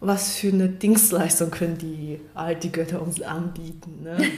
was 0.01 0.36
für 0.36 0.49
eine 0.49 0.68
Dienstleistung 0.68 1.51
können 1.51 1.78
die, 1.78 2.20
all 2.34 2.55
die 2.57 2.70
Götter 2.70 3.01
uns 3.01 3.22
anbieten. 3.22 4.03
Ne? 4.03 4.16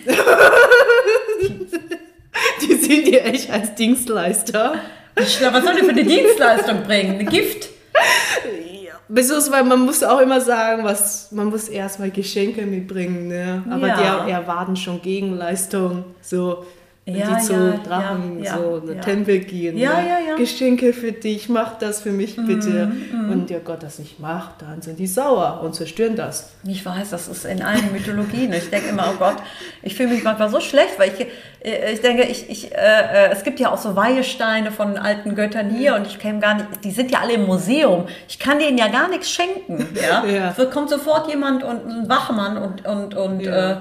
die 2.63 2.75
sehen 2.75 3.05
die 3.05 3.19
echt 3.19 3.51
als 3.51 3.75
Dienstleister. 3.75 4.77
Was 5.17 5.39
soll 5.39 5.75
die 5.77 5.83
für 5.83 5.91
eine 5.91 6.05
Dienstleistung 6.05 6.85
bringen? 6.85 7.19
Ein 7.19 7.27
Gift? 7.27 7.71
Beziehungsweise 9.09 9.65
man 9.65 9.81
muss 9.81 10.03
auch 10.03 10.21
immer 10.21 10.41
sagen, 10.41 10.85
was, 10.85 11.31
man 11.33 11.49
muss 11.49 11.69
erstmal 11.69 12.11
Geschenke 12.11 12.65
mitbringen. 12.65 13.29
Ne? 13.29 13.63
Aber 13.71 13.89
ja. 13.89 14.25
die 14.25 14.31
erwarten 14.31 14.77
schon 14.77 15.03
Gegenleistung. 15.03 16.05
So, 16.21 16.65
ja, 17.05 17.35
die 17.35 17.43
zu 17.43 17.53
ja, 17.53 17.81
Drachen 17.85 18.45
ja, 18.45 18.59
so 18.59 18.81
eine 18.81 19.01
Tempel 19.01 19.41
gehen. 19.41 19.77
Ja, 19.77 20.01
ja, 20.01 20.19
ja. 20.25 20.37
Geschenke 20.37 20.93
für 20.93 21.11
dich, 21.11 21.49
mach 21.49 21.77
das 21.79 22.01
für 22.01 22.13
mich 22.13 22.37
bitte. 22.37 22.87
Mm, 22.87 23.27
mm. 23.27 23.31
Und 23.33 23.51
der 23.51 23.59
Gott 23.59 23.83
das 23.83 23.99
nicht 23.99 24.21
macht, 24.21 24.63
dann 24.63 24.83
sind 24.83 25.01
die 25.01 25.09
sauer 25.09 25.63
und 25.65 25.75
zerstören 25.75 26.15
das. 26.15 26.51
Ich 26.65 26.87
weiß, 26.87 27.11
das 27.11 27.27
ist 27.27 27.45
in 27.45 27.61
allen 27.61 27.91
Mythologien. 27.91 28.53
Ich 28.53 28.71
denke 28.71 28.91
immer, 28.91 29.13
oh 29.13 29.19
Gott, 29.19 29.37
ich 29.83 29.97
fühle 29.97 30.11
mich 30.11 30.23
manchmal 30.23 30.49
so 30.49 30.61
schlecht, 30.61 30.97
weil 30.97 31.11
ich, 31.11 31.27
äh, 31.67 31.93
ich 31.93 32.01
denke, 32.03 32.23
ich, 32.23 32.49
ich, 32.49 32.73
äh, 32.73 32.77
äh, 32.77 33.33
es 33.33 33.43
gibt 33.43 33.59
ja 33.59 33.73
auch 33.73 33.79
so 33.79 33.97
Weihesteine 33.97 34.71
von 34.71 34.97
alten 34.97 35.35
Göttern 35.35 35.71
hier 35.71 35.97
und 35.97 36.07
ich 36.07 36.21
kenne 36.21 36.39
gar 36.39 36.55
nicht, 36.55 36.85
die 36.85 36.93
sind 36.93 37.11
ja 37.11 37.19
alle 37.19 37.33
im 37.33 37.47
Museum. 37.47 38.07
Ich 38.29 38.39
kann 38.39 38.61
denen 38.61 38.79
ja 38.79 38.87
gar 38.87 39.09
nichts 39.09 39.29
schenken. 39.29 39.89
Ja? 40.01 40.25
ja. 40.33 40.55
So 40.57 40.71
kommt 40.71 40.89
sofort 40.89 41.29
jemand 41.29 41.65
und 41.65 41.85
ein 41.85 42.09
Wachmann 42.09 42.59
und, 42.59 42.87
und, 42.87 43.15
und 43.17 43.41
ja. 43.41 43.73
äh, 43.73 43.77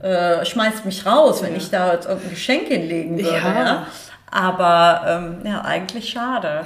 äh, 0.00 0.44
schmeißt 0.44 0.84
mich 0.84 1.04
raus, 1.06 1.42
wenn 1.42 1.52
ja. 1.52 1.58
ich 1.58 1.70
da 1.70 1.92
jetzt 1.92 2.06
irgendein 2.06 2.30
Geschenk 2.30 2.68
hinlegen 2.68 3.18
würde. 3.18 3.36
Ja. 3.36 3.64
ja. 3.64 3.86
Aber 4.30 5.02
ähm, 5.06 5.38
ja, 5.44 5.62
eigentlich 5.62 6.10
schade. 6.10 6.64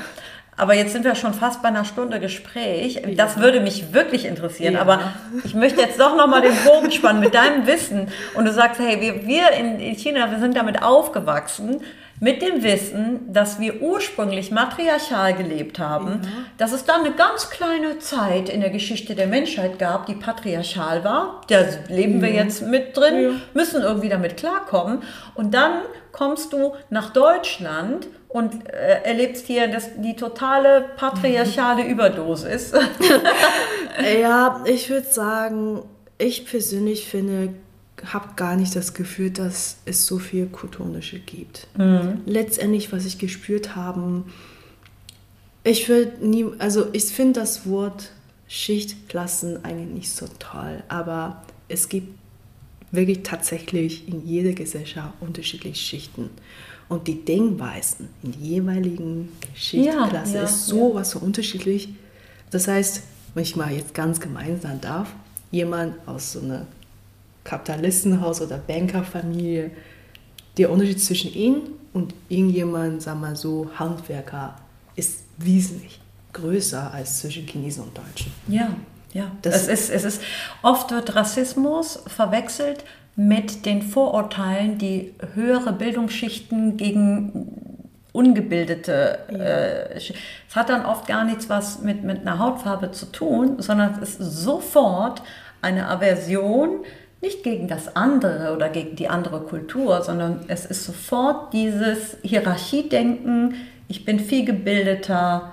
Aber 0.56 0.74
jetzt 0.74 0.92
sind 0.92 1.04
wir 1.04 1.16
schon 1.16 1.34
fast 1.34 1.62
bei 1.62 1.68
einer 1.68 1.84
Stunde 1.84 2.20
Gespräch. 2.20 3.02
Das 3.16 3.38
würde 3.38 3.60
mich 3.60 3.92
wirklich 3.92 4.24
interessieren. 4.24 4.74
Ja. 4.74 4.82
Aber 4.82 5.00
ich 5.42 5.54
möchte 5.54 5.80
jetzt 5.80 5.98
doch 5.98 6.16
nochmal 6.16 6.42
den 6.42 6.54
Bogen 6.64 6.92
spannen 6.92 7.20
mit 7.20 7.34
deinem 7.34 7.66
Wissen. 7.66 8.08
Und 8.34 8.44
du 8.44 8.52
sagst, 8.52 8.80
hey, 8.80 9.00
wir, 9.00 9.26
wir 9.26 9.50
in 9.50 9.80
China, 9.96 10.30
wir 10.30 10.38
sind 10.38 10.56
damit 10.56 10.82
aufgewachsen 10.82 11.80
mit 12.24 12.40
dem 12.40 12.62
Wissen, 12.62 13.30
dass 13.30 13.60
wir 13.60 13.82
ursprünglich 13.82 14.50
matriarchal 14.50 15.34
gelebt 15.34 15.78
haben, 15.78 16.22
ja. 16.22 16.30
dass 16.56 16.72
es 16.72 16.86
dann 16.86 17.02
eine 17.02 17.14
ganz 17.14 17.50
kleine 17.50 17.98
Zeit 17.98 18.48
in 18.48 18.62
der 18.62 18.70
Geschichte 18.70 19.14
der 19.14 19.26
Menschheit 19.26 19.78
gab, 19.78 20.06
die 20.06 20.14
patriarchal 20.14 21.04
war. 21.04 21.42
Da 21.48 21.66
leben 21.88 22.22
wir 22.22 22.30
jetzt 22.30 22.62
mit 22.62 22.96
drin, 22.96 23.42
müssen 23.52 23.82
irgendwie 23.82 24.08
damit 24.08 24.38
klarkommen. 24.38 25.02
Und 25.34 25.52
dann 25.52 25.82
kommst 26.12 26.54
du 26.54 26.72
nach 26.88 27.10
Deutschland 27.10 28.06
und 28.28 28.70
äh, 28.70 29.02
erlebst 29.02 29.46
hier 29.46 29.68
das, 29.68 29.90
die 29.98 30.16
totale 30.16 30.86
patriarchale 30.96 31.86
Überdosis. 31.86 32.72
ja, 34.22 34.64
ich 34.64 34.88
würde 34.88 35.08
sagen, 35.08 35.82
ich 36.16 36.46
persönlich 36.46 37.06
finde, 37.06 37.52
habe 38.12 38.30
gar 38.36 38.56
nicht 38.56 38.74
das 38.76 38.94
Gefühl, 38.94 39.30
dass 39.30 39.76
es 39.84 40.06
so 40.06 40.18
viel 40.18 40.46
Kulturunterschied 40.46 41.26
gibt. 41.26 41.66
Mhm. 41.76 42.22
Letztendlich, 42.26 42.92
was 42.92 43.04
ich 43.04 43.18
gespürt 43.18 43.76
habe, 43.76 44.24
ich 45.64 45.88
würde 45.88 46.26
nie, 46.26 46.46
also 46.58 46.88
ich 46.92 47.04
finde 47.04 47.40
das 47.40 47.66
Wort 47.66 48.10
Schichtklassen 48.48 49.64
eigentlich 49.64 49.94
nicht 49.94 50.10
so 50.10 50.26
toll, 50.38 50.82
aber 50.88 51.42
es 51.68 51.88
gibt 51.88 52.18
wirklich 52.92 53.22
tatsächlich 53.22 54.06
in 54.06 54.26
jeder 54.26 54.52
Gesellschaft 54.52 55.14
unterschiedliche 55.20 55.82
Schichten. 55.82 56.30
Und 56.88 57.08
die 57.08 57.24
Denkweisen 57.24 58.10
in 58.22 58.32
der 58.32 58.40
jeweiligen 58.40 59.30
Schichtklasse 59.54 60.34
ja, 60.34 60.40
ja, 60.40 60.44
ist 60.44 60.66
so 60.66 60.90
ja. 60.90 60.94
was 60.96 61.10
so 61.12 61.18
unterschiedlich. 61.18 61.88
Das 62.50 62.68
heißt, 62.68 63.02
wenn 63.34 63.42
ich 63.42 63.56
mal 63.56 63.72
jetzt 63.72 63.94
ganz 63.94 64.20
gemein 64.20 64.60
sein 64.60 64.80
darf, 64.80 65.12
jemand 65.50 65.94
aus 66.06 66.32
so 66.32 66.40
einer 66.40 66.66
Kapitalistenhaus 67.44 68.40
oder 68.40 68.58
Bankerfamilie, 68.58 69.70
der 70.56 70.70
Unterschied 70.70 71.00
zwischen 71.00 71.32
ihnen 71.32 71.62
und 71.92 72.14
irgendjemand, 72.28 73.02
sagen 73.02 73.20
wir 73.20 73.36
so, 73.36 73.70
Handwerker, 73.78 74.56
ist 74.96 75.24
wesentlich 75.38 76.00
größer 76.32 76.92
als 76.92 77.20
zwischen 77.20 77.46
Chinesen 77.46 77.84
und 77.84 77.96
Deutschen. 77.96 78.32
Ja, 78.48 78.70
ja. 79.12 79.30
Das 79.42 79.68
es 79.68 79.68
ist, 79.68 79.90
es 79.90 80.04
ist, 80.04 80.22
oft 80.62 80.90
wird 80.90 81.14
Rassismus 81.14 82.02
verwechselt 82.06 82.84
mit 83.16 83.64
den 83.64 83.82
Vorurteilen, 83.82 84.78
die 84.78 85.14
höhere 85.34 85.72
Bildungsschichten 85.72 86.76
gegen 86.76 87.90
ungebildete. 88.12 89.18
Ja. 89.30 89.36
Äh, 89.36 89.96
es 89.96 90.12
hat 90.54 90.68
dann 90.68 90.84
oft 90.84 91.06
gar 91.06 91.24
nichts 91.24 91.48
was 91.48 91.80
mit, 91.80 92.02
mit 92.02 92.20
einer 92.20 92.38
Hautfarbe 92.38 92.90
zu 92.90 93.06
tun, 93.06 93.60
sondern 93.60 94.00
es 94.02 94.16
ist 94.16 94.18
sofort 94.18 95.22
eine 95.62 95.88
Aversion 95.88 96.84
nicht 97.20 97.42
gegen 97.42 97.68
das 97.68 97.96
andere 97.96 98.54
oder 98.54 98.68
gegen 98.68 98.96
die 98.96 99.08
andere 99.08 99.40
Kultur, 99.40 100.02
sondern 100.02 100.40
es 100.48 100.66
ist 100.66 100.84
sofort 100.84 101.52
dieses 101.52 102.16
Hierarchiedenken, 102.22 103.54
ich 103.88 104.04
bin 104.04 104.18
viel 104.18 104.44
gebildeter 104.44 105.52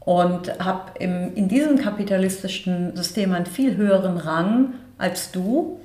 und 0.00 0.58
habe 0.64 0.98
in 0.98 1.48
diesem 1.48 1.78
kapitalistischen 1.78 2.96
System 2.96 3.32
einen 3.32 3.46
viel 3.46 3.76
höheren 3.76 4.16
Rang 4.16 4.74
als 4.98 5.30
du. 5.30 5.78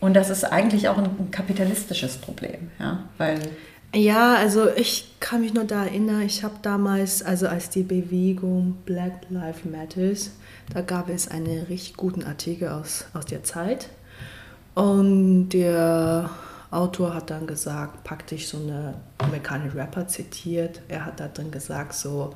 Und 0.00 0.14
das 0.14 0.28
ist 0.28 0.44
eigentlich 0.44 0.88
auch 0.88 0.98
ein, 0.98 1.30
kapitalistisches 1.30 2.18
Problem, 2.18 2.70
ja, 2.78 3.04
weil 3.16 3.40
ja, 3.94 4.34
also 4.34 4.68
ich 4.74 5.14
kann 5.20 5.40
mich 5.40 5.54
nur 5.54 5.64
da 5.64 5.84
erinnern, 5.84 6.22
ich 6.22 6.42
habe 6.42 6.54
damals, 6.62 7.22
also 7.22 7.46
als 7.46 7.70
die 7.70 7.84
Bewegung 7.84 8.78
Black 8.84 9.12
Lives 9.30 9.64
Matters, 9.64 10.32
da 10.72 10.80
gab 10.80 11.08
es 11.08 11.28
einen 11.28 11.62
richtig 11.66 11.96
guten 11.96 12.24
Artikel 12.24 12.68
aus, 12.68 13.06
aus 13.14 13.24
der 13.26 13.44
Zeit. 13.44 13.88
Und 14.74 15.50
der 15.50 16.28
Autor 16.70 17.14
hat 17.14 17.30
dann 17.30 17.46
gesagt, 17.46 18.02
praktisch 18.04 18.48
so 18.48 18.58
eine 18.58 18.94
amerikanische 19.18 19.76
Rapper 19.76 20.06
zitiert. 20.08 20.80
Er 20.88 21.04
hat 21.06 21.20
da 21.20 21.28
drin 21.28 21.50
gesagt, 21.50 21.94
so 21.94 22.34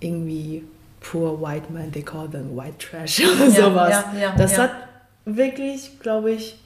irgendwie 0.00 0.64
poor 1.00 1.40
white 1.40 1.72
man, 1.72 1.90
they 1.90 2.02
call 2.02 2.28
them 2.28 2.56
white 2.56 2.78
trash 2.78 3.20
oder 3.24 3.46
Ja, 3.48 3.50
sowas. 3.50 3.90
ja, 3.90 4.20
ja, 4.20 4.36
das 4.36 4.56
hat 4.58 4.70
wirklich, 5.24 5.98
glaube 6.00 6.30
ich, 6.32 6.58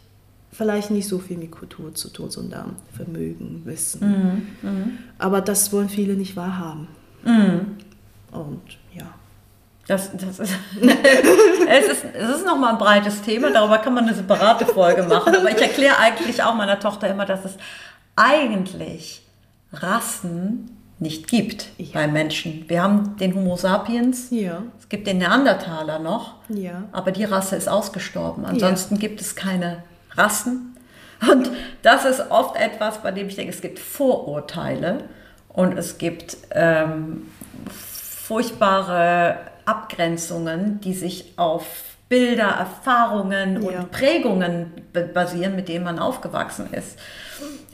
vielleicht 0.52 0.90
nicht 0.90 1.08
so 1.08 1.18
viel 1.18 1.38
mit 1.38 1.50
Kultur 1.50 1.94
zu 1.94 2.10
tun, 2.10 2.30
sondern 2.30 2.76
Vermögen, 2.94 3.62
Wissen. 3.64 4.46
Mhm, 4.62 4.98
Aber 5.18 5.40
das 5.40 5.72
wollen 5.72 5.88
viele 5.88 6.14
nicht 6.14 6.36
wahrhaben. 6.36 6.88
Und 7.24 7.32
ja. 8.32 8.76
Das, 9.88 10.10
das 10.16 10.38
ist, 10.38 10.52
es 11.68 11.86
ist, 11.88 12.04
es 12.14 12.36
ist 12.36 12.46
nochmal 12.46 12.72
ein 12.72 12.78
breites 12.78 13.20
Thema, 13.22 13.50
darüber 13.50 13.78
kann 13.78 13.94
man 13.94 14.04
eine 14.06 14.14
separate 14.14 14.64
Folge 14.64 15.02
machen. 15.02 15.34
Aber 15.34 15.50
ich 15.50 15.60
erkläre 15.60 15.98
eigentlich 15.98 16.42
auch 16.42 16.54
meiner 16.54 16.78
Tochter 16.78 17.08
immer, 17.08 17.26
dass 17.26 17.44
es 17.44 17.56
eigentlich 18.14 19.22
Rassen 19.72 20.76
nicht 20.98 21.26
gibt 21.26 21.66
Ja. 21.78 21.86
bei 21.94 22.06
Menschen. 22.06 22.64
Wir 22.68 22.82
haben 22.82 23.16
den 23.16 23.34
Homo 23.34 23.56
sapiens, 23.56 24.28
Ja. 24.30 24.62
es 24.78 24.88
gibt 24.88 25.06
den 25.08 25.18
Neandertaler 25.18 25.98
noch, 25.98 26.34
Ja. 26.48 26.84
aber 26.92 27.10
die 27.10 27.24
Rasse 27.24 27.56
ist 27.56 27.68
ausgestorben. 27.68 28.44
Ansonsten 28.46 28.98
gibt 29.00 29.20
es 29.20 29.34
keine 29.34 29.82
Rassen. 30.14 30.76
Und 31.28 31.50
das 31.82 32.04
ist 32.04 32.30
oft 32.30 32.56
etwas, 32.56 32.98
bei 32.98 33.10
dem 33.10 33.26
ich 33.28 33.34
denke, 33.36 33.52
es 33.52 33.60
gibt 33.60 33.78
Vorurteile 33.80 35.04
und 35.48 35.76
es 35.76 35.98
gibt 35.98 36.36
ähm, 36.52 37.26
furchtbare 38.22 39.36
Abgrenzungen, 39.66 40.80
die 40.80 40.94
sich 40.94 41.32
auf 41.36 41.64
Bilder, 42.08 42.48
Erfahrungen 42.48 43.62
Ja. 43.62 43.80
und 43.80 43.90
Prägungen 43.90 44.70
be- 44.92 45.02
basieren, 45.04 45.56
mit 45.56 45.68
denen 45.68 45.84
man 45.84 45.98
aufgewachsen 45.98 46.68
ist. 46.72 46.98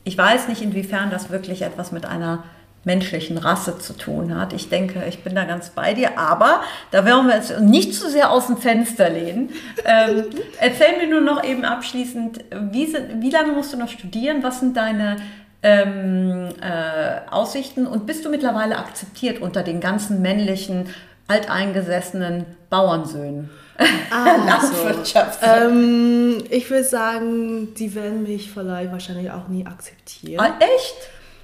Ich 0.05 0.16
weiß 0.16 0.49
nicht, 0.49 0.62
inwiefern 0.62 1.11
das 1.11 1.30
wirklich 1.30 1.62
etwas 1.62 1.91
mit 1.93 2.07
einer 2.07 2.45
menschlichen 2.84 3.36
Rasse 3.36 3.78
zu 3.78 3.93
tun 3.95 4.39
hat. 4.41 4.53
Ich 4.53 4.68
denke, 4.68 5.03
ich 5.09 5.22
bin 5.24 5.34
da 5.34 5.45
ganz 5.45 5.70
bei 5.70 5.93
dir, 5.93 6.16
aber 6.18 6.62
da 6.93 7.05
werden 7.05 7.26
wir 7.26 7.34
uns 7.36 7.53
nicht 7.59 7.93
zu 7.95 8.09
sehr 8.09 8.30
aus 8.30 8.47
dem 8.47 8.57
Fenster 8.57 9.11
lehnen. 9.11 9.51
Ähm, 9.84 10.24
erzähl 10.61 10.97
mir 10.99 11.09
nur 11.09 11.20
noch 11.20 11.43
eben 11.45 11.64
abschließend, 11.64 12.45
wie, 12.70 12.86
sind, 12.86 13.20
wie 13.20 13.30
lange 13.30 13.53
musst 13.53 13.72
du 13.72 13.76
noch 13.76 13.89
studieren? 13.89 14.43
Was 14.45 14.61
sind 14.61 14.76
deine 14.76 15.16
ähm, 15.62 16.49
äh, 16.61 17.28
Aussichten 17.30 17.86
und 17.86 18.07
bist 18.07 18.24
du 18.24 18.30
mittlerweile 18.30 18.78
akzeptiert 18.78 19.41
unter 19.43 19.62
den 19.64 19.80
ganzen 19.80 20.22
männlichen, 20.22 20.86
alteingesessenen 21.29 22.45
Bauernsöhnen? 22.70 23.51
Landwirtschafts- 24.11 25.39
Ähm, 25.43 26.43
ich 26.51 26.68
würde 26.68 26.85
sagen, 26.85 27.74
die 27.74 27.95
werden 27.95 28.24
mich 28.24 28.51
vielleicht 28.51 28.91
wahrscheinlich 28.91 29.31
auch 29.31 29.47
nie 29.49 29.64
akzeptieren. 29.66 30.41
Ah, 30.45 30.55
echt? 30.59 30.97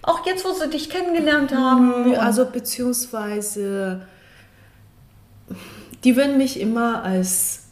Auch 0.03 0.27
jetzt, 0.27 0.45
wo 0.45 0.53
sie 0.53 0.69
dich 0.69 0.91
kennengelernt 0.91 1.55
haben? 1.55 2.07
und- 2.07 2.17
Also 2.17 2.45
beziehungsweise, 2.47 4.03
die 6.03 6.17
würden 6.17 6.37
mich 6.39 6.59
immer 6.61 7.03
als 7.05 7.64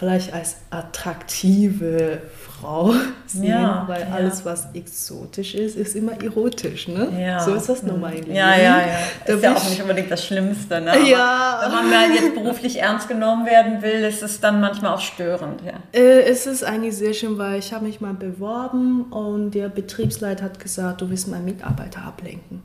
vielleicht 0.00 0.32
als 0.32 0.56
attraktive 0.70 2.22
Frau 2.34 2.92
sehen, 3.26 3.44
Ja, 3.44 3.84
weil 3.86 4.00
ja. 4.00 4.08
alles, 4.14 4.44
was 4.46 4.66
exotisch 4.74 5.54
ist, 5.54 5.76
ist 5.76 5.94
immer 5.94 6.12
erotisch, 6.22 6.88
ne? 6.88 7.08
Ja. 7.22 7.38
So 7.40 7.54
ist 7.54 7.68
das 7.68 7.82
nun 7.82 8.00
mal 8.00 8.12
im 8.14 8.32
Ja, 8.32 8.50
Leben. 8.50 8.64
ja, 8.64 8.80
ja. 8.80 8.98
Da 9.26 9.34
ist 9.34 9.42
ja 9.44 9.54
auch 9.54 9.62
ich- 9.62 9.70
nicht 9.70 9.82
unbedingt 9.82 10.10
das 10.10 10.24
Schlimmste. 10.26 10.80
Ne? 10.80 10.90
Aber 10.92 11.00
Ja. 11.06 11.60
Wenn 11.62 11.70
man 11.72 11.90
mal 11.90 12.10
jetzt 12.14 12.34
beruflich 12.34 12.80
ernst 12.80 13.08
genommen 13.08 13.44
werden 13.46 13.82
will, 13.82 14.02
ist 14.04 14.22
es 14.22 14.40
dann 14.40 14.60
manchmal 14.60 14.94
auch 14.94 15.00
störend. 15.00 15.60
Ja. 15.64 15.74
Äh, 15.92 16.22
es 16.22 16.46
ist 16.46 16.64
eigentlich 16.64 16.96
sehr 16.96 17.12
schön, 17.12 17.36
weil 17.38 17.58
ich 17.58 17.72
habe 17.74 17.84
mich 17.84 18.00
mal 18.00 18.14
beworben 18.14 19.04
und 19.12 19.52
der 19.52 19.68
Betriebsleiter 19.68 20.44
hat 20.46 20.58
gesagt, 20.58 21.02
du 21.02 21.10
willst 21.10 21.28
meinen 21.28 21.44
Mitarbeiter 21.44 22.02
ablenken. 22.02 22.62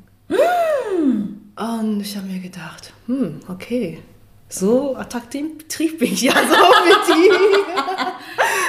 Und 1.58 2.02
ich 2.02 2.18
habe 2.18 2.28
mir 2.28 2.40
gedacht, 2.40 2.94
hm, 3.08 3.40
okay, 3.48 4.00
so 4.60 4.96
attraktiv 4.96 5.58
Betrieb 5.58 6.00
bin 6.00 6.14
ich 6.14 6.22
ja 6.22 6.34
so 6.34 6.40
mit 6.86 7.08
die. 7.08 7.32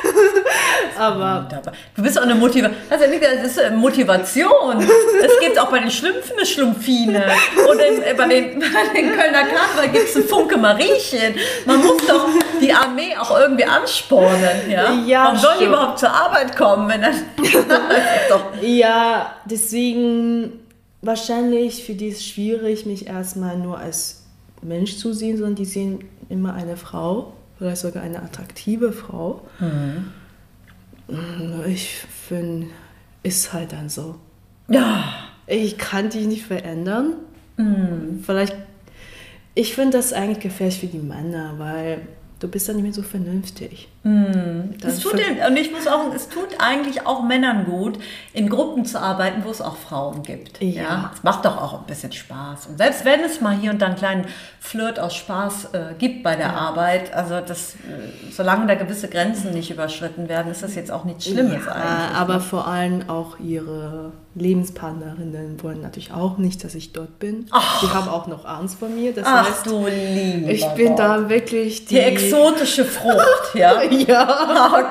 Aber. 0.99 1.49
Du 1.95 2.03
bist 2.03 2.18
auch 2.18 2.22
eine 2.22 2.34
Motivation. 2.34 2.76
Also, 2.91 3.05
das 3.20 3.51
ist 3.51 3.61
eine 3.61 3.76
Motivation. 3.76 4.80
Es 4.80 5.41
gibt 5.41 5.59
auch 5.59 5.70
bei 5.70 5.80
den 5.80 5.91
Schlümpfen 5.91 6.37
eine 6.37 6.47
Schlumpfine. 6.47 7.26
Oder 7.70 7.87
in, 7.87 8.03
äh, 8.03 8.14
bei, 8.16 8.28
den, 8.28 8.61
bei 8.61 9.01
den 9.01 9.12
Kölner 9.12 9.45
Karneval 9.45 9.89
gibt 9.93 10.09
es 10.09 10.16
einen 10.16 10.26
Funke 10.26 10.57
Mariechen. 10.57 11.34
Man 11.66 11.84
muss 11.84 12.07
doch 12.07 12.28
die 12.61 12.72
Armee 12.72 13.16
auch 13.18 13.39
irgendwie 13.39 13.64
anspornen. 13.64 14.70
Ja? 14.70 14.93
Ja, 15.07 15.24
Warum 15.24 15.39
sollen 15.39 15.59
die 15.61 15.64
überhaupt 15.66 15.99
zur 15.99 16.11
Arbeit 16.11 16.57
kommen? 16.57 16.89
Wenn 16.89 17.03
doch 18.30 18.62
ja, 18.62 19.37
deswegen 19.45 20.61
wahrscheinlich 21.03 21.84
für 21.84 21.95
die 21.95 22.09
ist 22.09 22.18
es 22.18 22.26
schwierig, 22.26 22.87
mich 22.87 23.07
erstmal 23.07 23.57
nur 23.57 23.78
als 23.78 24.26
Mensch 24.67 24.97
zu 24.97 25.12
sehen, 25.12 25.37
sondern 25.37 25.55
die 25.55 25.64
sehen 25.64 26.01
immer 26.29 26.55
eine 26.55 26.77
Frau, 26.77 27.35
vielleicht 27.59 27.83
sogar 27.83 28.03
eine 28.03 28.23
attraktive 28.23 28.93
Frau. 28.93 29.43
Mm, 31.09 31.64
Ich 31.69 31.91
finde, 32.29 32.67
ist 33.23 33.53
halt 33.53 33.73
dann 33.73 33.89
so. 33.89 34.17
ja. 34.69 35.05
Ich 35.49 35.79
kann 35.79 36.11
dich 36.11 36.27
nicht 36.27 36.45
verändern. 36.45 37.12
Vielleicht, 38.25 38.57
ich 39.55 39.77
finde 39.77 39.97
das 39.97 40.12
eigentlich 40.12 40.41
gefährlich 40.41 40.81
für 40.81 40.89
die 40.89 40.99
Männer, 40.99 41.55
weil 41.59 42.01
du 42.41 42.49
bist 42.49 42.69
dann 42.69 42.75
nicht 42.75 42.83
mehr 42.83 42.93
so 42.93 43.03
vernünftig. 43.03 43.87
Es 44.87 45.01
tut 45.01 45.15
und 45.15 45.57
ich 45.57 45.73
muss 45.73 45.87
auch, 45.89 46.13
es 46.15 46.29
tut 46.29 46.49
eigentlich 46.61 47.07
auch 47.07 47.25
Männern 47.25 47.65
gut, 47.65 47.99
in 48.33 48.49
Gruppen 48.49 48.85
zu 48.85 49.01
arbeiten, 49.01 49.43
wo 49.45 49.51
es 49.51 49.61
auch 49.61 49.77
Frauen 49.77 50.23
gibt. 50.23 50.63
Ja. 50.63 51.11
Es 51.15 51.25
macht 51.25 51.45
doch 51.45 51.61
auch 51.61 51.81
ein 51.81 51.87
bisschen 51.87 52.13
Spaß. 52.13 52.67
Und 52.67 52.79
selbst 52.79 53.05
wenn 53.05 53.21
es 53.21 53.41
mal 53.41 53.57
hier 53.57 53.73
und 53.73 53.83
da 53.83 53.87
einen 53.87 53.97
kleinen 53.97 54.27
Flirt 54.61 55.01
aus 55.01 55.15
Spaß 55.17 55.67
äh, 55.73 55.79
gibt 55.99 56.23
bei 56.23 56.37
der 56.37 56.55
Arbeit, 56.55 57.13
also 57.15 57.41
das, 57.41 57.75
äh, 57.75 58.31
solange 58.31 58.67
da 58.67 58.75
gewisse 58.75 59.09
Grenzen 59.09 59.53
nicht 59.53 59.71
überschritten 59.71 60.29
werden, 60.29 60.53
ist 60.53 60.63
das 60.63 60.75
jetzt 60.77 60.93
auch 60.93 61.05
nichts 61.05 61.25
Schlimmes 61.25 61.65
Ja, 61.67 61.73
eigentlich. 61.73 62.17
aber 62.17 62.41
vor 62.41 62.67
allem 62.69 63.09
auch 63.09 63.39
ihre 63.41 64.13
Lebenspartnerinnen 64.35 65.63
wollen 65.63 65.81
natürlich 65.81 66.13
auch 66.13 66.37
nicht, 66.37 66.63
dass 66.63 66.75
ich 66.75 66.93
dort 66.93 67.19
bin. 67.19 67.47
Die 67.83 67.89
haben 67.89 68.09
auch 68.09 68.27
noch 68.27 68.45
Angst 68.45 68.79
vor 68.79 68.89
mir. 68.89 69.13
Das 69.15 69.25
Ach 69.27 69.49
heißt, 69.49 69.67
du 69.67 69.87
lieber 69.87 70.51
ich 70.51 70.65
bin 70.75 70.89
Gott. 70.89 70.99
da 70.99 71.29
wirklich 71.29 71.87
die. 71.87 71.95
Die 71.95 72.01
exotische 72.01 72.85
Frucht, 72.85 73.55
ja. 73.55 73.81
ja. 74.07 74.27
Oh 74.29 74.83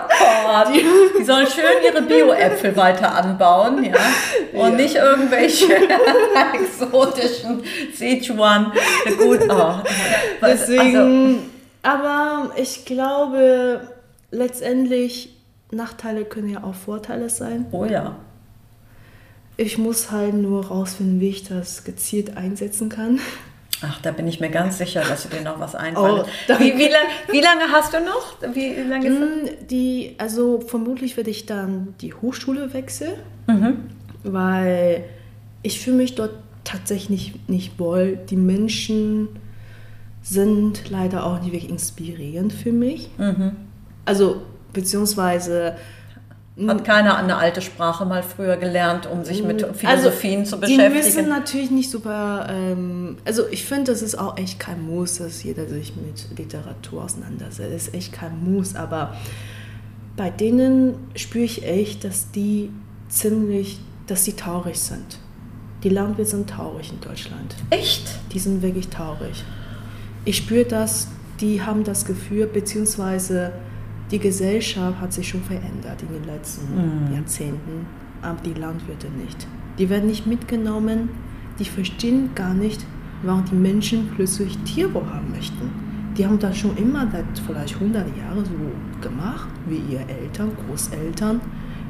Gott. 0.46 0.76
Die 1.20 1.24
sollen 1.24 1.48
schön 1.48 1.64
ihre 1.84 2.02
Bio-Äpfel 2.02 2.76
weiter 2.76 3.14
anbauen, 3.16 3.84
ja. 3.84 3.96
Und 4.54 4.76
nicht 4.78 4.96
irgendwelche 4.96 5.68
exotischen 6.54 7.64
Sichuan. 7.94 8.72
Gut, 9.18 9.42
oh. 9.50 9.54
Also, 10.42 10.74
Deswegen, 10.74 11.50
aber 11.84 12.52
ich 12.56 12.86
glaube, 12.86 13.82
letztendlich 14.32 15.36
Nachteile 15.72 16.26
können 16.26 16.50
ja 16.50 16.64
auch 16.64 16.76
Vorteile 16.76 17.30
sein. 17.30 17.66
oh 17.72 17.86
ja. 17.86 18.16
Ich 19.58 19.78
muss 19.78 20.12
halt 20.12 20.34
nur 20.34 20.66
rausfinden, 20.68 21.22
wie 21.22 21.30
ich 21.30 21.44
das 21.46 21.86
gezielt 21.86 22.36
einsetzen 22.36 22.90
kann. 22.90 23.22
Ach, 23.82 24.00
da 24.02 24.12
bin 24.12 24.28
ich 24.28 24.40
mir 24.40 24.50
ganz 24.50 24.78
sicher, 24.78 25.02
dass 25.02 25.24
du 25.24 25.30
dir 25.36 25.42
noch 25.42 25.60
was. 25.60 25.76
Oh, 25.76 26.24
danke. 26.48 26.64
wie, 26.64 26.78
wie, 26.78 26.88
lang, 26.88 27.04
wie 27.30 27.42
lange 27.42 27.64
hast 27.72 27.94
du 27.94 28.00
noch? 28.00 28.56
Wie 28.56 28.74
lange 28.74 29.10
Mm, 29.10 29.68
Die, 29.70 30.16
also 30.18 30.62
vermutlich 30.62 31.18
werde 31.18 31.30
ich 31.30 31.46
dann 31.46 31.94
die 32.02 32.14
Hochschule 32.14 32.74
wechseln, 32.74 33.14
weil 34.24 35.04
ich 35.62 35.80
fühle 35.82 35.98
mich 35.98 36.16
dort 36.16 36.32
tatsächlich 36.64 37.10
nicht, 37.10 37.50
nicht 37.50 37.80
wohl. 37.80 38.18
Die 38.30 38.38
Menschen 38.38 39.28
sind 40.24 40.90
leider 40.90 41.26
auch 41.26 41.40
nicht 41.42 41.52
wirklich 41.52 41.70
inspirierend 41.70 42.54
für 42.54 42.72
mich. 42.72 43.10
Also, 44.06 44.42
beziehungsweise 44.74 45.76
Hat 46.68 46.86
keiner 46.86 47.18
eine 47.18 47.36
alte 47.36 47.62
Sprache 47.62 48.06
mal 48.06 48.24
früher 48.24 48.56
gelernt, 48.56 49.08
um 49.12 49.26
sich 49.26 49.44
mit 49.44 49.60
Philosophien 49.76 50.46
zu 50.46 50.56
Also, 50.56 50.68
Die 50.68 50.78
müssen 50.78 50.94
beschäftigen? 50.94 51.30
natürlich 51.30 51.70
nicht 51.72 51.92
super. 51.92 52.48
Ähm, 52.50 53.18
also 53.26 53.44
ich 53.52 53.66
finde, 53.66 53.92
das 53.92 54.02
ist 54.02 54.18
auch 54.18 54.38
echt 54.38 54.58
kein 54.58 54.82
Muss, 54.86 55.18
dass 55.18 55.44
jeder 55.44 55.68
sich 55.68 55.94
mit 55.98 56.38
Literatur 56.38 57.04
auseinandersetzt. 57.04 57.74
Das 57.74 57.88
ist 57.88 57.94
echt 57.94 58.14
kein 58.14 58.42
Muss, 58.42 58.74
aber 58.76 59.16
bei 60.16 60.30
denen 60.30 60.96
spüre 61.16 61.44
ich 61.44 61.66
echt, 61.66 62.06
dass 62.06 62.32
die 62.32 62.72
ziemlich, 63.10 63.80
dass 64.08 64.24
die 64.24 64.34
traurig 64.34 64.80
sind. 64.80 65.20
Die 65.84 65.90
Landwirte 65.90 66.32
sind 66.32 66.50
traurig 66.50 66.90
in 66.90 67.02
Deutschland. 67.02 67.54
Echt? 67.70 68.08
Die 68.32 68.40
sind 68.40 68.62
wirklich 68.62 68.88
traurig. 68.88 69.44
Ich 70.24 70.38
spüre 70.38 70.64
das, 70.64 71.10
die 71.42 71.62
haben 71.62 71.84
das 71.84 72.06
Gefühl, 72.06 72.48
beziehungsweise 72.48 73.52
die 74.12 74.20
Gesellschaft 74.20 75.00
hat 75.00 75.14
sich 75.14 75.28
schon 75.28 75.44
verändert 75.44 76.02
in 76.02 76.14
den 76.14 76.24
letzten 76.26 77.14
Jahrzehnten, 77.14 77.88
aber 78.22 78.40
die 78.46 78.54
Landwirte 78.54 79.08
nicht. 79.10 79.48
Die 79.78 79.90
werden 79.90 80.08
nicht 80.08 80.28
mitgenommen, 80.28 81.10
die 81.60 81.66
verstehen 81.66 82.30
gar 82.36 82.54
nicht, 82.54 82.86
warum 83.24 83.46
die 83.46 83.56
Menschen 83.56 84.12
plötzlich 84.16 84.58
Tierwohl 84.60 85.06
haben 85.06 85.32
möchten. 85.32 85.72
Die 86.18 86.26
haben 86.26 86.40
das 86.40 86.58
schon 86.58 86.78
immer 86.78 87.08
seit 87.12 87.26
vielleicht 87.46 87.76
100 87.76 88.06
Jahren 88.16 88.46
so 88.46 88.52
gemacht, 89.02 89.50
wie 89.68 89.82
ihre 89.94 90.08
Eltern, 90.08 90.52
Großeltern, 90.68 91.42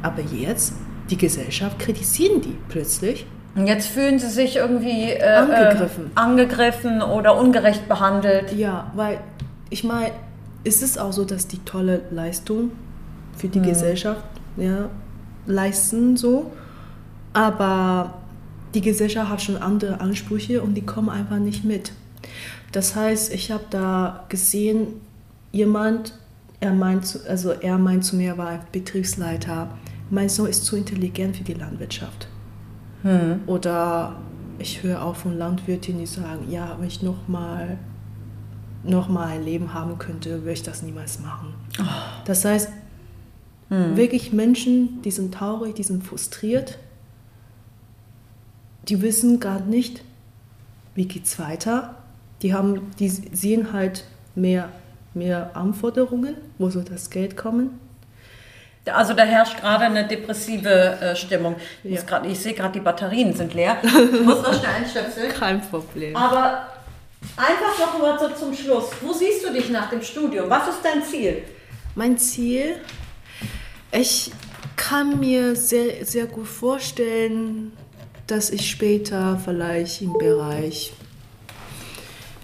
aber 0.02 0.22
jetzt 0.22 0.74
die 1.10 1.18
Gesellschaft 1.18 1.78
kritisieren 1.80 2.42
die 2.42 2.56
plötzlich. 2.70 3.28
Und 3.56 3.68
jetzt 3.68 3.88
fühlen 3.88 4.20
sie 4.20 4.30
sich 4.30 4.58
irgendwie 4.58 5.12
äh, 5.12 5.24
Angegriffen. 5.24 6.06
Äh, 6.08 6.20
angegriffen 6.20 7.02
oder 7.02 7.38
ungerecht 7.38 7.88
behandelt. 7.88 8.52
Ja, 8.54 8.92
weil 8.96 9.20
ich 9.70 9.84
meine, 9.84 10.12
ist 10.66 10.84
es 10.84 10.98
auch 10.98 11.14
so, 11.14 11.24
dass 11.24 11.48
die 11.48 11.60
tolle 11.60 12.02
Leistung 12.12 12.72
für 13.38 13.48
die 13.48 13.62
Gesellschaft 13.62 14.24
ja, 14.58 14.90
leisten 15.46 16.18
so, 16.18 16.52
aber 17.34 18.16
die 18.74 18.82
Gesellschaft 18.82 19.30
hat 19.30 19.42
schon 19.42 19.58
andere 19.58 20.02
Ansprüche 20.02 20.62
und 20.62 20.74
die 20.74 20.82
kommen 20.82 21.10
einfach 21.10 21.38
nicht 21.38 21.64
mit. 21.64 21.92
Das 22.72 22.96
heißt, 22.96 23.34
ich 23.34 23.52
habe 23.52 23.64
da 23.70 24.26
gesehen, 24.28 24.88
jemand, 25.52 26.14
er 26.60 26.74
meint, 26.74 27.06
zu, 27.06 27.20
also 27.30 27.52
er 27.52 27.78
meint 27.78 28.04
zu 28.04 28.16
mir, 28.16 28.38
war 28.38 28.48
ein 28.48 28.60
Betriebsleiter, 28.72 29.70
mein 30.10 30.30
Sohn 30.30 30.48
ist 30.48 30.66
zu 30.66 30.76
intelligent 30.76 31.38
für 31.38 31.44
die 31.44 31.54
Landwirtschaft. 31.54 32.28
Oder 33.48 34.16
ich 34.60 34.84
höre 34.84 35.04
auch 35.04 35.16
von 35.16 35.38
Landwirtinnen, 35.38 36.02
die 36.02 36.08
sagen, 36.08 36.50
ja, 36.50 36.76
wenn 36.80 36.88
ich 36.88 37.04
noch 37.04 37.28
mal, 38.86 38.92
noch 38.92 39.08
mal 39.10 39.28
ein 39.28 39.44
Leben 39.44 39.74
haben 39.74 39.98
könnte, 39.98 40.42
würde 40.42 40.54
ich 40.54 40.64
das 40.64 40.82
niemals 40.82 41.20
machen. 41.20 41.54
Das 42.26 42.46
heißt, 42.46 42.70
wirklich 43.70 44.32
Menschen, 44.32 45.02
die 45.02 45.12
sind 45.12 45.34
traurig, 45.34 45.76
die 45.76 45.84
sind 45.84 46.04
frustriert, 46.04 46.78
die 48.88 49.02
wissen 49.02 49.40
gar 49.40 49.60
nicht, 49.62 50.04
wie 50.94 51.06
geht's 51.06 51.40
weiter. 51.40 51.96
Die, 52.42 52.54
haben, 52.54 52.92
die 53.00 53.10
sehen 53.10 53.74
halt 53.74 54.06
mehr, 54.36 54.70
mehr 55.14 55.52
Anforderungen, 55.56 56.36
wo 56.58 56.70
soll 56.70 56.84
das 56.84 57.10
Geld 57.10 57.36
kommen. 57.36 57.80
Also 58.86 59.14
da 59.16 59.24
herrscht 59.24 59.60
gerade 59.60 59.86
eine 59.86 60.08
depressive 60.08 60.70
äh, 60.70 61.16
Stimmung. 61.16 61.56
Ich, 61.84 61.96
Ja. 61.96 62.02
grad, 62.04 62.26
ich 62.28 62.40
sehe 62.40 62.54
gerade, 62.54 62.74
die 62.74 62.82
Batterien 62.82 63.34
sind 63.34 63.56
leer. 63.56 63.78
Ich 63.84 64.22
muss 64.22 64.44
das 64.44 64.60
schnell 64.60 64.72
einstöpseln. 64.76 65.32
Kein 65.32 65.60
Problem. 65.62 66.16
Aber 66.16 66.68
einfach 67.38 67.80
noch 67.80 68.00
mal 68.00 68.20
so 68.20 68.30
zum 68.30 68.54
Schluss. 68.54 68.90
Wo 69.02 69.14
siehst 69.14 69.46
du 69.46 69.54
dich 69.54 69.70
nach 69.70 69.90
dem 69.90 70.02
Studium? 70.02 70.50
Was 70.50 70.70
ist 70.70 70.80
dein 70.84 71.04
Ziel? 71.04 71.44
Mein 71.96 72.18
Ziel, 72.18 72.78
ich 73.92 74.32
kann 74.76 75.20
mir 75.20 75.56
sehr, 75.56 76.06
sehr 76.06 76.26
gut 76.26 76.48
vorstellen, 76.48 77.72
dass 78.28 78.50
ich 78.50 78.70
später 78.70 79.40
vielleicht 79.44 80.02
im 80.02 80.14
Bereich 80.14 80.94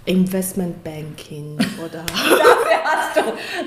Investmentbanking 0.06 1.58
oder... 1.86 2.04
Dafür 2.06 2.84
hast 2.84 3.16
du, 3.16 3.22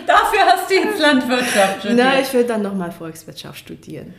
dafür 0.06 0.40
hast 0.46 0.70
du 0.70 0.74
jetzt 0.74 0.98
Landwirtschaft 0.98 1.80
studiert. 1.80 1.98
Na, 1.98 2.20
ich 2.20 2.32
will 2.32 2.44
dann 2.44 2.62
nochmal 2.62 2.90
Volkswirtschaft 2.90 3.58
studieren. 3.58 4.14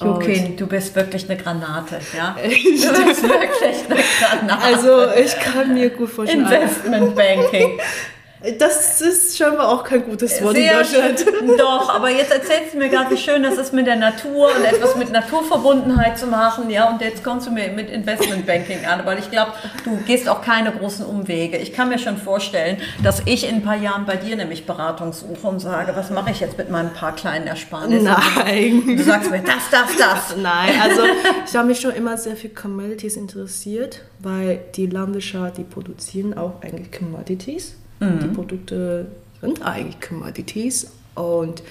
Jokin, 0.00 0.56
du 0.56 0.66
bist 0.66 0.94
wirklich 0.94 1.28
eine 1.28 1.40
Granate, 1.40 2.00
ja? 2.16 2.36
Du 2.42 3.04
bist 3.04 3.22
wirklich 3.22 3.84
eine 3.88 4.00
Granate. 4.20 4.64
Also 4.64 5.10
ich 5.12 5.36
kann 5.38 5.74
mir 5.74 5.90
gut 5.90 6.10
vorstellen, 6.10 6.44
Investmentbanking. 6.44 7.78
das 8.58 9.02
ist 9.02 9.36
scheinbar 9.36 9.68
auch 9.68 9.84
kein 9.84 10.02
gutes 10.04 10.42
Wort 10.42 10.56
in 10.56 10.62
Sehr 10.62 10.78
Deutschland. 10.78 11.20
schön. 11.20 11.58
Doch, 11.58 11.94
aber 11.94 12.08
jetzt 12.08 12.32
erzählst 12.32 12.72
du 12.72 12.78
mir 12.78 12.88
gerade, 12.88 13.10
wie 13.10 13.18
schön 13.18 13.42
das 13.42 13.58
ist 13.58 13.74
mit 13.74 13.86
der 13.86 13.96
Natur 13.96 14.48
und 14.56 14.64
etwas 14.64 14.96
mit 14.96 15.12
Naturverbundenheit 15.12 16.18
zu 16.18 16.26
machen, 16.26 16.70
ja, 16.70 16.88
und 16.88 17.02
jetzt 17.02 17.22
kommst 17.22 17.46
du 17.46 17.50
mir 17.50 17.68
mit 17.68 17.90
Investmentbanking 17.90 18.86
an, 18.86 19.04
weil 19.04 19.18
ich 19.18 19.30
glaube, 19.30 19.52
du 19.84 19.96
gehst 20.06 20.26
auch 20.26 20.40
keine 20.40 20.72
großen 20.72 21.04
Umwege. 21.04 21.58
Ich 21.58 21.74
kann 21.74 21.90
mir 21.90 21.98
schon 21.98 22.16
vorstellen, 22.16 22.78
dass 23.02 23.20
ich 23.26 23.46
in 23.46 23.56
ein 23.56 23.62
paar 23.62 23.76
Jahren 23.76 24.06
bei 24.06 24.16
dir 24.16 24.36
nämlich 24.36 24.64
Beratung 24.64 25.12
suche 25.12 25.46
und 25.46 25.60
sage, 25.60 25.92
was 25.94 26.10
mache 26.10 26.30
ich 26.30 26.40
jetzt 26.40 26.56
mit 26.56 26.70
meinen 26.70 26.94
paar 26.94 27.14
kleinen 27.14 27.46
Ersparnissen? 27.46 28.04
Nein. 28.04 28.82
Du 28.86 29.02
sagst 29.02 29.30
mir, 29.30 29.42
das, 29.42 29.68
das, 29.70 29.96
das. 29.98 30.36
Nein, 30.42 30.70
also 30.82 31.02
ich 31.46 31.54
habe 31.54 31.68
mich 31.68 31.80
schon 31.80 31.92
immer 31.92 32.16
sehr 32.16 32.36
für 32.36 32.48
Commodities 32.48 33.16
interessiert, 33.16 34.00
weil 34.18 34.60
die 34.76 34.86
Landwirtschaft, 34.86 35.58
die 35.58 35.64
produzieren 35.64 36.36
auch 36.36 36.62
eigentlich 36.62 36.90
Commodities. 36.90 37.74
Die 38.00 38.28
Produkte 38.28 39.06
sind 39.40 39.62
eigentlich 39.62 40.00
Commodities. 40.00 40.92
Und 41.14 41.62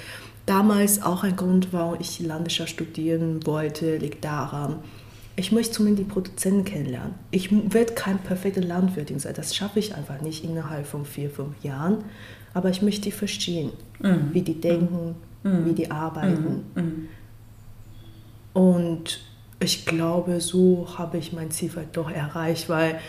damals 0.46 1.02
auch 1.02 1.24
ein 1.24 1.36
Grund, 1.36 1.74
warum 1.74 1.98
ich 2.00 2.20
Landwirtschaft 2.20 2.70
studieren 2.70 3.46
wollte, 3.46 3.98
liegt 3.98 4.24
daran, 4.24 4.80
ich 5.36 5.52
möchte 5.52 5.74
zumindest 5.74 6.08
die 6.08 6.12
Produzenten 6.14 6.66
kennenlernen. 6.66 7.14
Ich 7.32 7.50
werde 7.52 7.94
kein 7.94 8.20
perfekter 8.20 8.62
Landwirtin 8.62 9.20
sein, 9.20 9.34
das 9.36 9.56
schaffe 9.56 9.80
ich 9.80 9.96
einfach 9.96 10.22
nicht 10.22 10.44
innerhalb 10.44 10.86
von 10.86 11.06
vier, 11.06 11.30
fünf 11.30 11.64
Jahren, 11.64 12.04
aber 12.54 12.70
ich 12.70 12.82
möchte 12.82 13.04
die 13.04 13.12
verstehen, 13.12 13.72
wie 14.34 14.42
die 14.42 14.60
denken, 14.60 15.16
wie 15.44 15.74
die 15.74 15.90
arbeiten. 15.90 16.66
Und 18.54 19.22
ich 19.62 19.86
glaube, 19.86 20.42
so 20.42 20.88
habe 20.98 21.18
ich 21.18 21.32
mein 21.32 21.52
Ziel 21.52 21.72
halt 21.76 21.96
doch 21.96 22.12
erreicht, 22.12 22.68
weil 22.68 23.00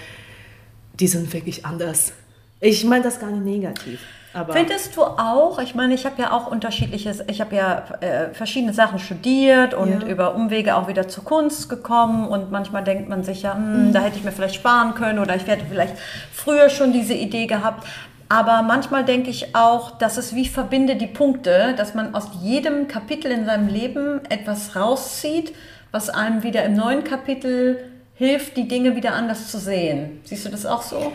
die 1.01 1.09
sind 1.09 1.33
wirklich 1.33 1.67
anders. 1.67 2.13
Ich 2.61 2.85
meine 2.85 3.03
das 3.05 3.19
gar 3.19 3.31
nicht 3.31 3.45
negativ. 3.45 4.01
Aber 4.33 4.53
Findest 4.53 4.97
du 4.97 5.03
auch, 5.03 5.59
ich 5.59 5.75
meine, 5.75 5.93
ich 5.95 6.07
habe 6.07 6.23
ja 6.23 6.31
auch 6.31 6.47
unterschiedliches, 6.47 7.21
ich 7.27 7.41
habe 7.41 7.57
ja 7.57 7.83
äh, 8.01 8.33
verschiedene 8.33 8.73
Sachen 8.73 9.01
studiert 9.01 9.75
und 9.75 10.03
Ja. 10.03 10.07
über 10.09 10.35
Umwege 10.37 10.77
auch 10.77 10.87
wieder 10.87 11.09
zur 11.09 11.25
Kunst 11.25 11.69
gekommen 11.69 12.29
und 12.29 12.53
manchmal 12.53 12.85
denkt 12.85 13.09
man 13.09 13.25
sich 13.25 13.43
ja, 13.43 13.55
hm, 13.55 13.89
Mhm. 13.89 13.93
da 13.93 14.01
hätte 14.01 14.19
ich 14.19 14.25
mir 14.25 14.31
vielleicht 14.31 14.55
sparen 14.55 14.95
können 14.95 15.19
oder 15.19 15.35
ich 15.35 15.47
hätte 15.49 15.65
vielleicht 15.69 15.95
früher 16.33 16.69
schon 16.71 16.93
diese 16.93 17.15
Idee 17.15 17.47
gehabt. 17.47 17.85
Aber 18.29 18.63
manchmal 18.63 19.05
denke 19.05 19.31
ich 19.31 19.57
auch, 19.57 19.99
dass 19.99 20.17
es 20.17 20.37
wie 20.37 20.47
verbinde 20.47 20.95
die 20.95 21.09
Punkte, 21.09 21.75
dass 21.77 21.95
man 21.95 22.15
aus 22.15 22.29
jedem 22.41 22.87
Kapitel 22.87 23.33
in 23.33 23.45
seinem 23.47 23.67
Leben 23.67 24.21
etwas 24.29 24.77
rauszieht, 24.77 25.53
was 25.91 26.09
einem 26.09 26.45
wieder 26.45 26.63
im 26.63 26.75
neuen 26.75 27.03
Kapitel 27.03 27.79
hilft, 28.15 28.57
die 28.57 28.69
Dinge 28.69 28.95
wieder 28.95 29.15
anders 29.15 29.49
zu 29.51 29.59
sehen. 29.59 30.21
Siehst 30.23 30.45
du 30.47 30.51
das 30.51 30.65
auch 30.67 30.83
so? 30.83 31.11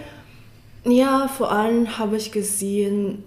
Ja, 0.86 1.28
vor 1.28 1.52
allem 1.52 1.98
habe 1.98 2.18
ich 2.18 2.32
gesehen, 2.32 3.24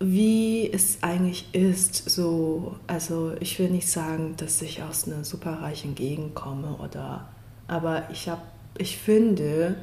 wie 0.00 0.70
es 0.72 0.98
eigentlich 1.02 1.46
ist. 1.52 2.10
So, 2.10 2.76
also 2.86 3.32
ich 3.40 3.58
will 3.58 3.70
nicht 3.70 3.88
sagen, 3.88 4.34
dass 4.36 4.60
ich 4.62 4.82
aus 4.82 5.06
einer 5.06 5.24
superreichen 5.24 5.94
Gegend 5.94 6.34
komme 6.34 6.76
oder, 6.82 7.28
aber 7.68 8.08
ich 8.10 8.28
habe, 8.28 8.42
ich 8.78 8.98
finde, 8.98 9.76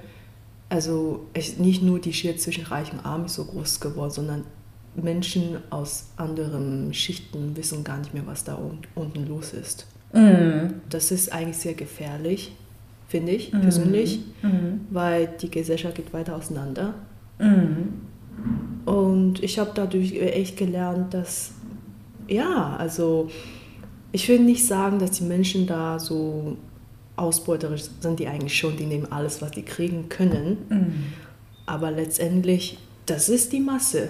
also 0.67 1.25
ich, 1.33 1.57
nicht 1.57 1.81
nur 1.81 1.99
die 1.99 2.13
Schere 2.13 2.35
zwischen 2.35 2.65
Reich 2.65 2.91
und 2.91 3.05
Arm 3.05 3.25
ist 3.25 3.35
so 3.35 3.45
groß 3.45 3.79
geworden, 3.79 4.11
sondern 4.11 4.43
Menschen 4.95 5.57
aus 5.69 6.07
anderen 6.17 6.93
Schichten 6.93 7.55
wissen 7.55 7.83
gar 7.83 7.99
nicht 7.99 8.13
mehr, 8.13 8.25
was 8.25 8.43
da 8.43 8.55
un 8.55 8.79
unten 8.95 9.27
los 9.27 9.53
ist. 9.53 9.87
Das 10.89 11.11
ist 11.11 11.31
eigentlich 11.31 11.57
sehr 11.57 11.75
gefährlich, 11.75 12.53
finde 13.07 13.31
ich 13.33 13.51
persönlich, 13.51 14.19
weil 14.89 15.27
die 15.41 15.49
Gesellschaft 15.49 15.95
geht 15.95 16.11
weiter 16.11 16.35
auseinander. 16.35 16.95
Und 17.39 19.41
ich 19.41 19.59
habe 19.59 19.71
dadurch 19.73 20.13
echt 20.13 20.57
gelernt, 20.57 21.13
dass, 21.13 21.51
ja, 22.27 22.75
also 22.77 23.29
ich 24.11 24.27
will 24.27 24.39
nicht 24.39 24.65
sagen, 24.65 24.99
dass 24.99 25.11
die 25.11 25.23
Menschen 25.23 25.67
da 25.67 25.99
so 25.99 26.57
ausbeuterisch 27.15 27.83
sind, 27.99 28.19
die 28.19 28.27
eigentlich 28.27 28.57
schon, 28.57 28.77
die 28.77 28.85
nehmen 28.85 29.11
alles, 29.11 29.41
was 29.41 29.51
die 29.51 29.63
kriegen 29.63 30.09
können. 30.09 31.13
Aber 31.65 31.91
letztendlich, 31.91 32.79
das 33.05 33.29
ist 33.29 33.53
die 33.53 33.59
Masse. 33.59 34.09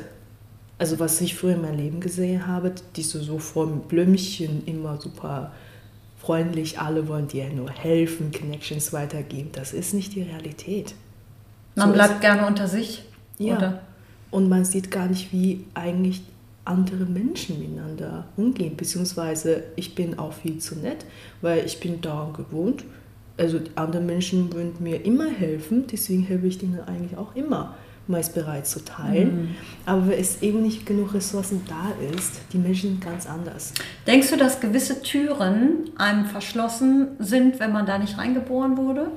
Also 0.77 0.99
was 0.99 1.19
ich 1.19 1.35
früher 1.35 1.55
in 1.55 1.61
meinem 1.61 1.77
Leben 1.77 1.99
gesehen 1.99 2.47
habe, 2.47 2.73
die 2.95 3.03
so, 3.03 3.37
vor 3.37 3.67
Blümchen 3.67 4.63
immer 4.65 4.99
super 5.01 5.51
freundlich, 6.17 6.79
alle 6.79 7.07
wollen 7.09 7.27
dir 7.27 7.49
nur 7.49 7.69
helfen, 7.69 8.31
Connections 8.31 8.93
weitergeben. 8.93 9.49
Das 9.51 9.73
ist 9.73 9.93
nicht 9.93 10.15
die 10.15 10.21
Realität. 10.21 10.95
Man 11.75 11.89
So 11.89 11.93
bleibt 11.93 12.21
gerne 12.21 12.47
unter 12.47 12.67
sich. 12.67 13.03
Ja. 13.39 13.57
Oder? 13.57 13.81
Und 14.31 14.47
man 14.47 14.63
sieht 14.63 14.91
gar 14.91 15.07
nicht, 15.07 15.33
wie 15.33 15.65
eigentlich 15.73 16.21
andere 16.65 17.05
Menschen 17.05 17.59
miteinander 17.59 18.25
umgehen. 18.37 18.77
Beziehungsweise 18.77 19.63
ich 19.75 19.95
bin 19.95 20.19
auch 20.19 20.33
viel 20.33 20.59
zu 20.59 20.75
nett, 20.75 21.05
weil 21.41 21.65
ich 21.65 21.79
bin 21.79 21.99
daran 22.01 22.33
gewohnt. 22.33 22.83
Also 23.37 23.59
die 23.59 23.71
anderen 23.75 24.05
Menschen 24.05 24.53
würden 24.53 24.73
mir 24.79 25.03
immer 25.03 25.29
helfen, 25.29 25.85
deswegen 25.91 26.23
helfe 26.23 26.47
ich 26.47 26.57
denen 26.57 26.81
eigentlich 26.81 27.17
auch 27.17 27.35
immer, 27.35 27.75
meist 28.05 28.35
bereit 28.35 28.67
zu 28.67 28.83
teilen. 28.83 29.55
Aber 29.85 30.09
wenn 30.09 30.19
es 30.19 30.41
eben 30.41 30.61
nicht 30.61 30.85
genug 30.85 31.13
Ressourcen 31.13 31.61
da 31.67 31.93
ist, 32.15 32.41
die 32.51 32.57
Menschen 32.57 32.89
sind 32.89 33.01
ganz 33.01 33.25
anders. 33.25 33.73
Denkst 34.05 34.29
du, 34.29 34.37
dass 34.37 34.59
gewisse 34.59 35.01
Türen 35.01 35.89
einem 35.97 36.25
verschlossen 36.25 37.07
sind, 37.19 37.59
wenn 37.61 37.71
man 37.71 37.85
da 37.85 37.97
nicht 37.97 38.17
reingeboren 38.17 38.75
wurde? 38.75 39.09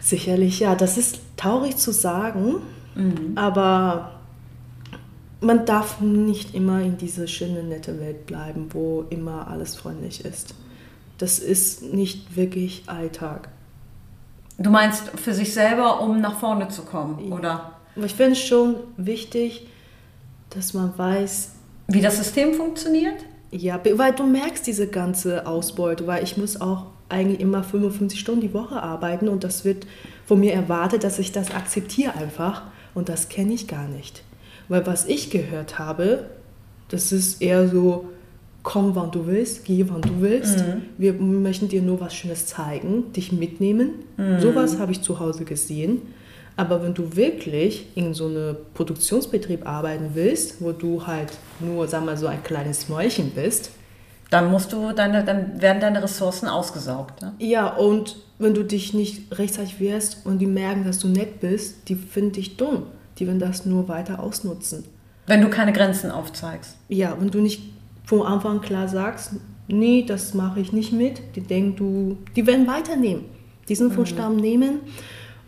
Sicherlich, 0.00 0.60
ja, 0.60 0.74
das 0.74 0.96
ist 0.96 1.20
traurig 1.36 1.76
zu 1.76 1.92
sagen, 1.92 2.62
aber 3.34 4.12
man 5.40 5.66
darf 5.66 6.00
nicht 6.00 6.54
immer 6.54 6.80
in 6.80 6.96
diese 6.96 7.28
schöne, 7.28 7.62
nette 7.62 8.00
Welt 8.00 8.26
bleiben, 8.26 8.68
wo 8.70 9.04
immer 9.10 9.48
alles 9.48 9.76
freundlich 9.76 10.24
ist. 10.24 10.54
Das 11.18 11.38
ist 11.38 11.82
nicht 11.82 12.36
wirklich 12.36 12.84
Alltag. 12.86 13.48
Du 14.58 14.70
meinst 14.70 15.10
für 15.16 15.34
sich 15.34 15.52
selber, 15.52 16.00
um 16.00 16.20
nach 16.20 16.38
vorne 16.38 16.68
zu 16.68 16.82
kommen, 16.82 17.30
oder? 17.30 17.72
Ich 17.96 18.14
finde 18.14 18.32
es 18.32 18.40
schon 18.40 18.76
wichtig, 18.96 19.66
dass 20.50 20.72
man 20.74 20.96
weiß, 20.96 21.52
Wie 21.88 22.00
das 22.00 22.16
System 22.16 22.54
funktioniert? 22.54 23.16
Ja, 23.50 23.80
weil 23.94 24.12
du 24.12 24.24
merkst 24.24 24.66
diese 24.66 24.88
ganze 24.88 25.46
Ausbeute, 25.46 26.06
weil 26.06 26.24
ich 26.24 26.36
muss 26.36 26.60
auch 26.60 26.86
eigentlich 27.08 27.40
immer 27.40 27.62
55 27.62 28.18
Stunden 28.18 28.40
die 28.40 28.54
Woche 28.54 28.82
arbeiten 28.82 29.28
und 29.28 29.44
das 29.44 29.64
wird 29.64 29.86
von 30.24 30.40
mir 30.40 30.52
erwartet, 30.52 31.04
dass 31.04 31.18
ich 31.18 31.32
das 31.32 31.54
akzeptiere 31.54 32.14
einfach 32.14 32.62
und 32.94 33.08
das 33.08 33.28
kenne 33.28 33.52
ich 33.54 33.68
gar 33.68 33.86
nicht. 33.88 34.22
Weil 34.68 34.86
was 34.86 35.06
ich 35.06 35.30
gehört 35.30 35.78
habe, 35.78 36.26
das 36.88 37.12
ist 37.12 37.40
eher 37.40 37.68
so, 37.68 38.08
komm, 38.62 38.96
wann 38.96 39.12
du 39.12 39.26
willst, 39.26 39.64
geh, 39.64 39.84
wann 39.88 40.02
du 40.02 40.20
willst. 40.20 40.58
Mhm. 40.58 40.82
Wir 40.98 41.12
möchten 41.12 41.68
dir 41.68 41.82
nur 41.82 42.00
was 42.00 42.14
Schönes 42.14 42.46
zeigen, 42.46 43.12
dich 43.12 43.32
mitnehmen. 43.32 43.90
Mhm. 44.16 44.40
Sowas 44.40 44.78
habe 44.78 44.92
ich 44.92 45.02
zu 45.02 45.20
Hause 45.20 45.44
gesehen. 45.44 46.02
Aber 46.56 46.82
wenn 46.82 46.94
du 46.94 47.14
wirklich 47.14 47.86
in 47.94 48.14
so 48.14 48.26
einem 48.26 48.56
Produktionsbetrieb 48.74 49.66
arbeiten 49.66 50.10
willst, 50.14 50.60
wo 50.60 50.72
du 50.72 51.06
halt 51.06 51.32
nur, 51.60 51.86
sag 51.86 52.04
mal, 52.04 52.16
so 52.16 52.26
ein 52.26 52.42
kleines 52.42 52.88
Mäulchen 52.88 53.30
bist, 53.30 53.70
dann 54.30 54.50
musst 54.50 54.72
du 54.72 54.92
deine, 54.92 55.24
dann 55.24 55.60
werden 55.60 55.80
deine 55.80 56.02
Ressourcen 56.02 56.48
ausgesaugt. 56.48 57.22
Ne? 57.22 57.32
Ja, 57.38 57.68
und 57.68 58.16
wenn 58.38 58.54
du 58.54 58.64
dich 58.64 58.92
nicht 58.92 59.38
rechtzeitig 59.38 59.80
wehrst 59.80 60.24
und 60.24 60.38
die 60.38 60.46
merken, 60.46 60.84
dass 60.84 60.98
du 60.98 61.08
nett 61.08 61.40
bist, 61.40 61.88
die 61.88 61.94
finden 61.94 62.32
dich 62.32 62.56
dumm. 62.56 62.84
Die 63.18 63.26
werden 63.26 63.38
das 63.38 63.64
nur 63.64 63.88
weiter 63.88 64.20
ausnutzen. 64.20 64.84
Wenn 65.26 65.40
du 65.40 65.48
keine 65.48 65.72
Grenzen 65.72 66.10
aufzeigst. 66.10 66.76
Ja, 66.88 67.16
wenn 67.18 67.30
du 67.30 67.40
nicht 67.40 67.62
von 68.04 68.22
Anfang 68.22 68.60
klar 68.60 68.88
sagst, 68.88 69.32
nee, 69.68 70.04
das 70.06 70.34
mache 70.34 70.60
ich 70.60 70.72
nicht 70.72 70.92
mit, 70.92 71.20
die 71.34 71.40
denken 71.40 71.76
du, 71.76 72.18
die 72.36 72.46
werden 72.46 72.66
weiternehmen. 72.66 73.24
Diesen 73.68 73.90
von 73.90 74.02
mhm. 74.02 74.06
Stamm 74.06 74.36
nehmen. 74.36 74.80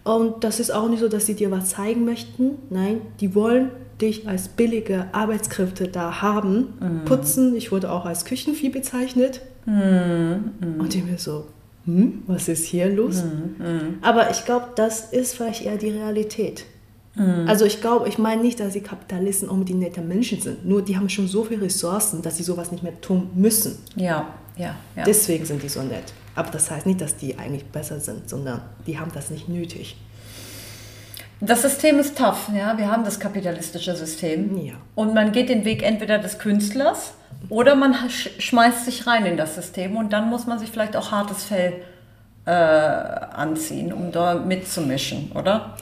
Und 0.02 0.42
das 0.42 0.58
ist 0.58 0.70
auch 0.70 0.88
nicht 0.88 1.00
so, 1.00 1.08
dass 1.08 1.26
sie 1.26 1.34
dir 1.34 1.50
was 1.50 1.70
zeigen 1.70 2.04
möchten. 2.04 2.52
Nein, 2.70 3.02
die 3.20 3.34
wollen 3.34 3.70
dich 4.00 4.28
als 4.28 4.48
billige 4.48 5.06
Arbeitskräfte 5.12 5.88
da 5.88 6.22
haben. 6.22 6.74
Mhm. 6.80 7.04
Putzen, 7.04 7.56
ich 7.56 7.72
wurde 7.72 7.90
auch 7.90 8.04
als 8.04 8.24
Küchenvieh 8.24 8.70
bezeichnet. 8.70 9.42
Mhm. 9.66 10.52
Und 10.78 10.94
die 10.94 11.02
mir 11.02 11.18
so, 11.18 11.46
hm, 11.84 12.22
was 12.26 12.48
ist 12.48 12.66
hier 12.66 12.88
los? 12.88 13.22
Mhm. 13.22 13.98
Aber 14.02 14.30
ich 14.30 14.44
glaube, 14.44 14.68
das 14.76 15.12
ist 15.12 15.34
vielleicht 15.34 15.64
eher 15.64 15.76
die 15.76 15.90
Realität. 15.90 16.64
Mhm. 17.14 17.46
Also 17.48 17.64
ich 17.64 17.80
glaube, 17.80 18.08
ich 18.08 18.18
meine 18.18 18.42
nicht, 18.42 18.60
dass 18.60 18.72
die 18.72 18.80
Kapitalisten 18.80 19.48
unbedingt 19.48 19.80
nette 19.80 20.00
Menschen 20.00 20.40
sind. 20.40 20.64
Nur 20.64 20.82
die 20.82 20.96
haben 20.96 21.08
schon 21.08 21.26
so 21.26 21.44
viele 21.44 21.62
Ressourcen, 21.62 22.22
dass 22.22 22.36
sie 22.36 22.42
sowas 22.42 22.70
nicht 22.70 22.82
mehr 22.82 23.00
tun 23.00 23.30
müssen. 23.34 23.78
Ja, 23.96 24.34
ja, 24.56 24.74
ja. 24.96 25.04
Deswegen 25.04 25.44
sind 25.44 25.62
die 25.62 25.68
so 25.68 25.82
nett. 25.82 26.12
Aber 26.34 26.50
das 26.50 26.70
heißt 26.70 26.86
nicht, 26.86 27.00
dass 27.00 27.16
die 27.16 27.36
eigentlich 27.36 27.64
besser 27.64 27.98
sind, 28.00 28.28
sondern 28.28 28.62
die 28.86 28.98
haben 28.98 29.10
das 29.12 29.30
nicht 29.30 29.48
nötig. 29.48 29.96
Das 31.40 31.62
System 31.62 31.98
ist 31.98 32.18
tough, 32.18 32.50
ja. 32.54 32.76
Wir 32.76 32.90
haben 32.90 33.04
das 33.04 33.20
kapitalistische 33.20 33.94
System. 33.94 34.56
Ja. 34.58 34.74
Und 34.94 35.14
man 35.14 35.32
geht 35.32 35.48
den 35.48 35.64
Weg 35.64 35.82
entweder 35.82 36.18
des 36.18 36.38
Künstlers 36.38 37.12
oder 37.48 37.76
man 37.76 37.94
schmeißt 38.10 38.84
sich 38.84 39.06
rein 39.06 39.24
in 39.24 39.36
das 39.36 39.54
System 39.54 39.96
und 39.96 40.12
dann 40.12 40.28
muss 40.28 40.46
man 40.46 40.58
sich 40.58 40.70
vielleicht 40.70 40.96
auch 40.96 41.12
hartes 41.12 41.44
Fell 41.44 41.74
äh, 42.44 42.50
anziehen, 42.50 43.92
um 43.92 44.10
da 44.10 44.34
mitzumischen, 44.34 45.30
oder? 45.32 45.76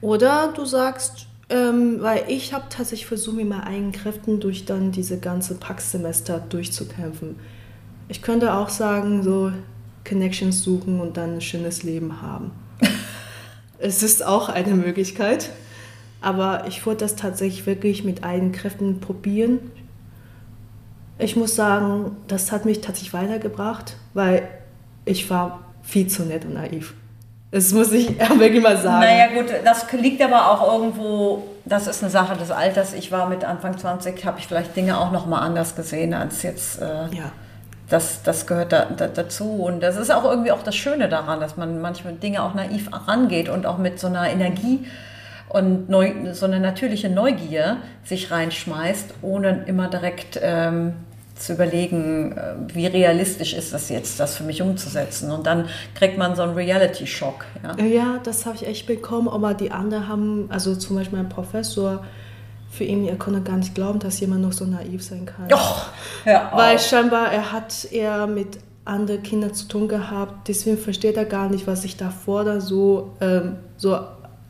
Oder 0.00 0.52
du 0.54 0.64
sagst, 0.64 1.26
ähm, 1.50 1.98
weil 2.00 2.24
ich 2.28 2.54
habe 2.54 2.64
tatsächlich 2.70 3.06
versucht, 3.06 3.36
mit 3.36 3.48
meinen 3.48 3.64
eigenen 3.64 3.92
Kräften 3.92 4.40
durch 4.40 4.64
dann 4.64 4.92
diese 4.92 5.18
ganze 5.18 5.56
Packsemester 5.56 6.38
durchzukämpfen. 6.48 7.36
Ich 8.08 8.22
könnte 8.22 8.54
auch 8.54 8.70
sagen, 8.70 9.22
so 9.22 9.52
Connections 10.08 10.62
suchen 10.62 11.00
und 11.00 11.16
dann 11.16 11.34
ein 11.34 11.40
schönes 11.40 11.82
Leben 11.82 12.22
haben. 12.22 12.52
Es 13.84 14.02
ist 14.02 14.24
auch 14.24 14.48
eine 14.48 14.74
Möglichkeit, 14.74 15.50
aber 16.22 16.64
ich 16.66 16.84
wollte 16.86 17.04
das 17.04 17.16
tatsächlich 17.16 17.66
wirklich 17.66 18.02
mit 18.02 18.24
eigenen 18.24 18.52
Kräften 18.52 18.98
probieren. 19.00 19.58
Ich 21.18 21.36
muss 21.36 21.54
sagen, 21.54 22.16
das 22.26 22.50
hat 22.50 22.64
mich 22.64 22.80
tatsächlich 22.80 23.12
weitergebracht, 23.12 23.96
weil 24.14 24.48
ich 25.04 25.28
war 25.28 25.60
viel 25.82 26.06
zu 26.06 26.22
nett 26.22 26.46
und 26.46 26.54
naiv. 26.54 26.94
Das 27.50 27.72
muss 27.74 27.92
ich 27.92 28.18
wirklich 28.38 28.62
mal 28.62 28.78
sagen. 28.78 29.00
Naja 29.00 29.26
gut, 29.34 29.52
das 29.64 29.92
liegt 29.92 30.22
aber 30.22 30.50
auch 30.50 30.72
irgendwo, 30.72 31.44
das 31.66 31.86
ist 31.86 32.02
eine 32.02 32.10
Sache 32.10 32.36
des 32.36 32.50
Alters. 32.50 32.94
Ich 32.94 33.12
war 33.12 33.28
mit 33.28 33.44
Anfang 33.44 33.76
20, 33.76 34.24
habe 34.24 34.38
ich 34.38 34.46
vielleicht 34.46 34.74
Dinge 34.74 34.98
auch 34.98 35.12
noch 35.12 35.26
mal 35.26 35.40
anders 35.40 35.76
gesehen 35.76 36.14
als 36.14 36.42
jetzt. 36.42 36.80
Äh, 36.80 36.86
ja. 37.14 37.32
Das, 37.88 38.22
das 38.22 38.46
gehört 38.46 38.72
da, 38.72 38.86
da, 38.86 39.08
dazu. 39.08 39.62
Und 39.62 39.82
das 39.82 39.96
ist 39.96 40.10
auch 40.10 40.24
irgendwie 40.24 40.52
auch 40.52 40.62
das 40.62 40.74
Schöne 40.74 41.08
daran, 41.08 41.40
dass 41.40 41.56
man 41.56 41.80
manchmal 41.80 42.14
Dinge 42.14 42.42
auch 42.42 42.54
naiv 42.54 42.88
rangeht 43.06 43.48
und 43.48 43.66
auch 43.66 43.78
mit 43.78 43.98
so 43.98 44.06
einer 44.06 44.30
Energie 44.30 44.86
und 45.48 45.88
neu, 45.88 46.12
so 46.32 46.46
eine 46.46 46.60
natürliche 46.60 47.08
Neugier 47.08 47.76
sich 48.02 48.30
reinschmeißt, 48.30 49.14
ohne 49.22 49.64
immer 49.66 49.88
direkt 49.88 50.38
ähm, 50.42 50.94
zu 51.36 51.52
überlegen, 51.52 52.32
äh, 52.32 52.54
wie 52.74 52.86
realistisch 52.86 53.54
ist 53.54 53.72
das 53.72 53.88
jetzt, 53.88 54.20
das 54.20 54.36
für 54.36 54.44
mich 54.44 54.62
umzusetzen. 54.62 55.30
Und 55.30 55.46
dann 55.46 55.68
kriegt 55.94 56.16
man 56.16 56.36
so 56.36 56.42
einen 56.42 56.54
Reality-Schock. 56.54 57.44
Ja? 57.62 57.84
ja, 57.84 58.20
das 58.22 58.46
habe 58.46 58.56
ich 58.56 58.66
echt 58.66 58.86
bekommen, 58.86 59.28
aber 59.28 59.54
die 59.54 59.70
anderen 59.70 60.08
haben, 60.08 60.46
also 60.48 60.74
zum 60.74 60.96
Beispiel 60.96 61.18
mein 61.18 61.28
Professor, 61.28 62.04
für 62.74 62.84
ihn, 62.84 63.06
er 63.06 63.16
konnte 63.16 63.40
gar 63.40 63.56
nicht 63.56 63.74
glauben, 63.74 63.98
dass 63.98 64.20
jemand 64.20 64.42
noch 64.42 64.52
so 64.52 64.64
naiv 64.64 65.02
sein 65.02 65.26
kann. 65.26 65.52
Och, 65.52 65.86
Weil 66.24 66.78
scheinbar 66.78 67.32
er 67.32 67.52
hat 67.52 67.88
eher 67.90 68.26
mit 68.26 68.58
anderen 68.84 69.22
Kindern 69.22 69.54
zu 69.54 69.66
tun 69.66 69.88
gehabt, 69.88 70.48
deswegen 70.48 70.76
versteht 70.76 71.16
er 71.16 71.24
gar 71.24 71.48
nicht, 71.48 71.66
was 71.66 71.84
ich 71.84 71.96
da 71.96 72.10
fordere, 72.10 72.60
so, 72.60 73.12
ähm, 73.20 73.56
so 73.76 73.98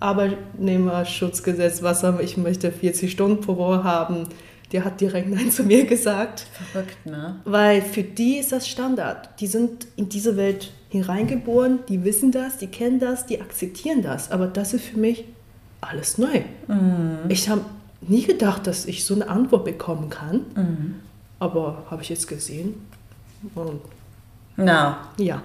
Arbeitnehmerschutzgesetz, 0.01 1.83
was 1.83 2.05
ich 2.21 2.37
möchte 2.37 2.73
40 2.73 3.13
Stunden 3.13 3.41
pro 3.41 3.57
Woche 3.57 3.85
haben 3.85 4.27
der 4.75 4.85
hat 4.85 5.01
direkt 5.01 5.31
Nein 5.31 5.53
zu 5.53 5.63
mir 5.63 5.85
gesagt. 5.87 6.47
Verrückt, 6.73 7.07
ne? 7.07 7.37
Weil 7.45 7.81
für 7.81 8.03
die 8.03 8.39
ist 8.39 8.51
das 8.51 8.69
Standard. 8.69 9.29
Die 9.41 9.47
sind 9.47 9.87
in 9.95 10.09
diese 10.09 10.37
Welt 10.37 10.73
hineingeboren, 10.89 11.79
die 11.89 12.03
wissen 12.03 12.33
das, 12.33 12.59
die 12.59 12.67
kennen 12.67 12.99
das, 12.99 13.25
die 13.25 13.41
akzeptieren 13.41 14.03
das. 14.03 14.33
Aber 14.33 14.49
das 14.49 14.75
ist 14.75 14.85
für 14.85 14.99
mich 14.99 15.27
alles 15.81 16.19
neu. 16.19 16.43
Mhm. 16.67 17.19
Ich 17.29 17.49
habe 17.49 17.61
nie 18.09 18.24
gedacht, 18.24 18.66
dass 18.66 18.86
ich 18.86 19.05
so 19.05 19.14
eine 19.14 19.28
Antwort 19.28 19.64
bekommen 19.64 20.10
kann. 20.10 20.40
Mhm. 20.55 20.94
Aber 21.39 21.85
habe 21.90 22.02
ich 22.02 22.09
jetzt 22.09 22.28
gesehen. 22.28 22.86
Und 23.55 23.81
Na. 24.56 25.09
Ja. 25.18 25.43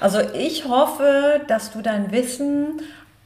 Also 0.00 0.20
ich 0.20 0.66
hoffe, 0.66 1.40
dass 1.48 1.72
du 1.72 1.82
dein 1.82 2.12
Wissen 2.12 2.80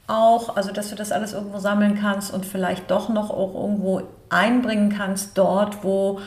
auch, 0.06 0.56
also 0.56 0.72
dass 0.72 0.90
du 0.90 0.96
das 0.96 1.12
alles 1.12 1.32
irgendwo 1.32 1.58
sammeln 1.58 1.98
kannst 2.00 2.32
und 2.32 2.44
vielleicht 2.44 2.90
doch 2.90 3.08
noch 3.08 3.30
auch 3.30 3.54
irgendwo 3.54 4.02
einbringen 4.28 4.90
kannst, 4.90 5.38
dort, 5.38 5.84
wo 5.84 6.20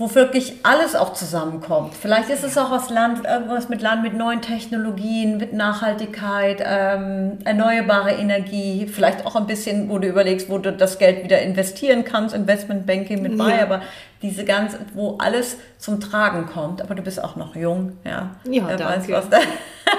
wo 0.00 0.14
wirklich 0.14 0.60
alles 0.62 0.94
auch 0.94 1.12
zusammenkommt. 1.12 1.92
Vielleicht 1.92 2.30
ist 2.30 2.44
es 2.44 2.56
auch 2.56 2.70
was 2.70 2.88
Land, 2.88 3.24
irgendwas 3.26 3.68
mit 3.68 3.82
Land, 3.82 4.04
mit 4.04 4.14
neuen 4.14 4.40
Technologien, 4.40 5.38
mit 5.38 5.52
Nachhaltigkeit, 5.52 6.62
ähm, 6.64 7.38
erneuerbare 7.44 8.12
Energie, 8.12 8.86
vielleicht 8.86 9.26
auch 9.26 9.34
ein 9.34 9.48
bisschen, 9.48 9.90
wo 9.90 9.98
du 9.98 10.06
überlegst, 10.06 10.48
wo 10.48 10.58
du 10.58 10.72
das 10.72 11.00
Geld 11.00 11.24
wieder 11.24 11.42
investieren 11.42 12.04
kannst, 12.04 12.32
Investmentbanking 12.32 13.22
mit 13.22 13.36
bei, 13.36 13.56
ja. 13.56 13.62
aber 13.62 13.82
diese 14.22 14.44
ganze, 14.44 14.78
wo 14.94 15.18
alles 15.18 15.56
zum 15.78 16.00
Tragen 16.00 16.46
kommt. 16.46 16.80
Aber 16.80 16.94
du 16.94 17.02
bist 17.02 17.22
auch 17.22 17.34
noch 17.34 17.56
jung, 17.56 17.98
ja. 18.04 18.36
Ja, 18.44 18.68
Wer 18.68 18.76
danke. 18.76 19.12
Weiß, 19.12 19.24
was 19.24 19.30
da 19.30 19.38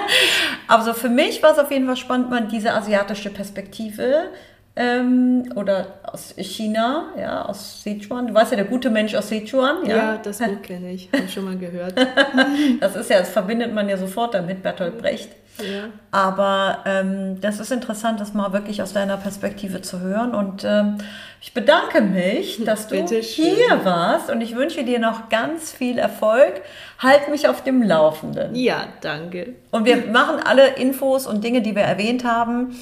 also 0.68 0.94
für 0.94 1.10
mich 1.10 1.42
war 1.42 1.52
es 1.52 1.58
auf 1.58 1.70
jeden 1.70 1.84
Fall 1.84 1.96
spannend, 1.96 2.30
mal 2.30 2.48
diese 2.48 2.72
asiatische 2.72 3.28
Perspektive 3.28 4.30
ähm, 4.76 5.52
oder 5.56 5.98
aus 6.04 6.34
China, 6.36 7.08
ja, 7.18 7.44
aus 7.44 7.82
Sichuan. 7.82 8.28
Du 8.28 8.34
weißt 8.34 8.52
ja, 8.52 8.56
der 8.56 8.66
gute 8.66 8.88
Mensch 8.90 9.14
aus 9.14 9.28
Sichuan. 9.28 9.84
Ja, 9.84 9.96
ja 9.96 10.16
das 10.16 10.38
Buch 10.38 10.62
kenne 10.62 10.92
ich, 10.92 11.10
habe 11.12 11.28
schon 11.28 11.44
mal 11.44 11.58
gehört. 11.58 11.94
das 12.80 12.96
ist 12.96 13.10
ja, 13.10 13.18
das 13.18 13.30
verbindet 13.30 13.74
man 13.74 13.88
ja 13.88 13.96
sofort 13.96 14.34
damit, 14.34 14.62
Bertolt 14.62 14.98
Brecht. 14.98 15.30
Ja. 15.58 15.88
Aber 16.10 16.78
ähm, 16.86 17.40
das 17.40 17.60
ist 17.60 17.70
interessant, 17.70 18.20
das 18.20 18.34
mal 18.34 18.52
wirklich 18.52 18.82
aus 18.82 18.92
deiner 18.92 19.16
Perspektive 19.16 19.82
zu 19.82 20.00
hören. 20.00 20.34
Und 20.34 20.64
ähm, 20.64 20.98
ich 21.40 21.52
bedanke 21.52 22.00
mich, 22.00 22.62
dass 22.64 22.88
du 22.88 22.96
hier 22.96 23.84
warst 23.84 24.30
und 24.30 24.40
ich 24.40 24.56
wünsche 24.56 24.84
dir 24.84 24.98
noch 24.98 25.28
ganz 25.28 25.72
viel 25.72 25.98
Erfolg. 25.98 26.62
Halt 26.98 27.28
mich 27.28 27.48
auf 27.48 27.62
dem 27.62 27.82
Laufenden. 27.82 28.54
Ja, 28.54 28.84
danke. 29.00 29.54
Und 29.70 29.84
wir 29.84 30.06
machen 30.06 30.36
alle 30.44 30.74
Infos 30.74 31.26
und 31.26 31.42
Dinge, 31.44 31.62
die 31.62 31.74
wir 31.74 31.82
erwähnt 31.82 32.24
haben, 32.24 32.76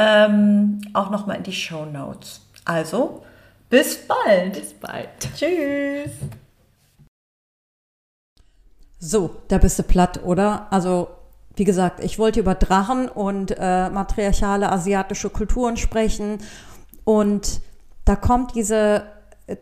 ähm, 0.00 0.80
auch 0.94 1.10
nochmal 1.10 1.36
in 1.36 1.42
die 1.42 1.52
Show 1.52 1.84
Notes. 1.84 2.40
Also, 2.64 3.22
bis 3.68 4.06
bald. 4.06 4.54
Bis 4.54 4.72
bald. 4.72 5.08
Tschüss. 5.36 6.12
So, 8.98 9.36
da 9.48 9.58
bist 9.58 9.78
du 9.78 9.82
platt, 9.82 10.22
oder? 10.24 10.66
Also, 10.70 11.08
wie 11.56 11.64
gesagt, 11.64 12.02
ich 12.02 12.18
wollte 12.18 12.40
über 12.40 12.54
Drachen 12.54 13.08
und 13.08 13.54
äh, 13.58 13.90
matriarchale 13.90 14.72
asiatische 14.72 15.28
Kulturen 15.28 15.76
sprechen 15.76 16.38
und 17.04 17.60
da 18.04 18.16
kommt 18.16 18.54
diese 18.54 19.04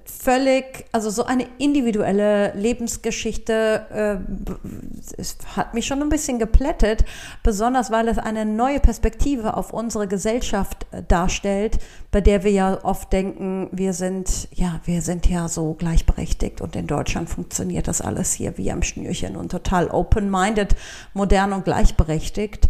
völlig, 0.05 0.85
also 0.93 1.11
so 1.11 1.25
eine 1.25 1.47
individuelle 1.59 2.53
Lebensgeschichte 2.55 3.87
äh, 3.91 5.47
hat 5.57 5.75
mich 5.75 5.87
schon 5.87 6.03
ein 6.03 6.09
bisschen 6.09 6.39
geplättet, 6.39 7.05
besonders 7.43 7.91
weil 7.91 8.09
es 8.09 8.19
eine 8.19 8.45
neue 8.45 8.81
Perspektive 8.81 9.57
auf 9.57 9.73
unsere 9.73 10.07
Gesellschaft 10.07 10.87
äh, 10.91 11.03
darstellt, 11.03 11.79
bei 12.11 12.21
der 12.21 12.45
wir 12.45 12.51
ja 12.51 12.85
oft 12.85 13.13
denken, 13.13 13.69
wir 13.73 13.93
sind, 13.93 14.49
ja, 14.53 14.81
wir 14.85 15.03
sind 15.03 15.29
ja 15.29 15.49
so 15.49 15.75
gleichberechtigt 15.75 16.61
und 16.61 16.77
in 16.77 16.87
Deutschland 16.87 17.31
funktioniert 17.31 17.89
das 17.89 18.01
alles 18.01 18.33
hier 18.33 18.59
wie 18.59 18.71
am 18.71 18.83
Schnürchen 18.83 19.37
und 19.37 19.51
total 19.51 19.89
open-minded, 19.89 20.77
modern 21.15 21.53
und 21.53 21.65
gleichberechtigt. 21.65 22.69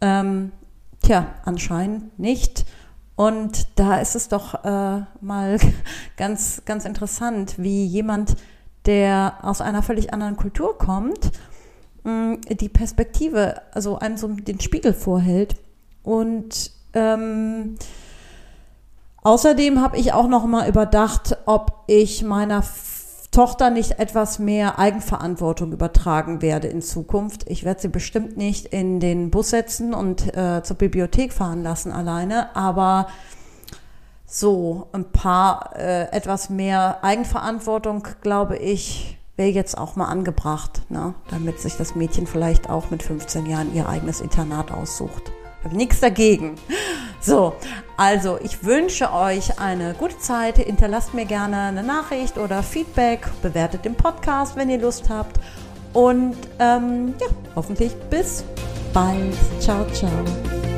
Ähm, 0.00 0.52
tja, 1.02 1.34
anscheinend 1.44 2.18
nicht. 2.18 2.64
Und 3.20 3.78
da 3.78 3.98
ist 3.98 4.16
es 4.16 4.28
doch 4.28 4.64
äh, 4.64 5.02
mal 5.20 5.58
ganz, 6.16 6.62
ganz 6.64 6.86
interessant, 6.86 7.56
wie 7.58 7.84
jemand, 7.84 8.34
der 8.86 9.34
aus 9.42 9.60
einer 9.60 9.82
völlig 9.82 10.14
anderen 10.14 10.38
Kultur 10.38 10.78
kommt, 10.78 11.30
mh, 12.04 12.38
die 12.48 12.70
Perspektive, 12.70 13.60
also 13.74 13.98
einem 13.98 14.16
so 14.16 14.28
den 14.28 14.58
Spiegel 14.58 14.94
vorhält. 14.94 15.56
Und 16.02 16.70
ähm, 16.94 17.74
außerdem 19.22 19.82
habe 19.82 19.98
ich 19.98 20.14
auch 20.14 20.26
noch 20.26 20.46
mal 20.46 20.66
überdacht, 20.66 21.36
ob 21.44 21.84
ich 21.88 22.22
meiner 22.22 22.62
Tochter 23.30 23.70
nicht 23.70 24.00
etwas 24.00 24.40
mehr 24.40 24.78
Eigenverantwortung 24.78 25.72
übertragen 25.72 26.42
werde 26.42 26.66
in 26.66 26.82
Zukunft. 26.82 27.48
Ich 27.48 27.64
werde 27.64 27.80
sie 27.80 27.88
bestimmt 27.88 28.36
nicht 28.36 28.66
in 28.66 28.98
den 28.98 29.30
Bus 29.30 29.50
setzen 29.50 29.94
und 29.94 30.36
äh, 30.36 30.62
zur 30.64 30.76
Bibliothek 30.76 31.32
fahren 31.32 31.62
lassen 31.62 31.92
alleine, 31.92 32.54
aber 32.56 33.06
so 34.26 34.88
ein 34.92 35.04
paar 35.04 35.76
äh, 35.76 36.10
etwas 36.12 36.50
mehr 36.50 36.98
Eigenverantwortung, 37.02 38.06
glaube 38.20 38.56
ich, 38.56 39.16
wäre 39.36 39.48
jetzt 39.48 39.78
auch 39.78 39.96
mal 39.96 40.06
angebracht, 40.06 40.82
ne? 40.88 41.14
damit 41.30 41.60
sich 41.60 41.76
das 41.76 41.94
Mädchen 41.94 42.26
vielleicht 42.26 42.68
auch 42.68 42.90
mit 42.90 43.02
15 43.02 43.46
Jahren 43.46 43.74
ihr 43.74 43.88
eigenes 43.88 44.20
Internat 44.20 44.70
aussucht. 44.70 45.32
Ich 45.60 45.64
habe 45.64 45.76
nichts 45.76 46.00
dagegen. 46.00 46.56
So, 47.20 47.54
also 47.96 48.38
ich 48.42 48.64
wünsche 48.64 49.12
euch 49.12 49.58
eine 49.60 49.94
gute 49.94 50.18
Zeit. 50.18 50.56
Hinterlasst 50.56 51.14
mir 51.14 51.26
gerne 51.26 51.58
eine 51.58 51.82
Nachricht 51.82 52.38
oder 52.38 52.62
Feedback. 52.62 53.28
Bewertet 53.42 53.84
den 53.84 53.94
Podcast, 53.94 54.56
wenn 54.56 54.70
ihr 54.70 54.78
Lust 54.78 55.10
habt. 55.10 55.38
Und 55.92 56.36
ähm, 56.58 57.14
ja, 57.20 57.26
hoffentlich 57.56 57.94
bis 58.08 58.44
bald. 58.92 59.34
Ciao, 59.60 59.84
ciao. 59.92 60.69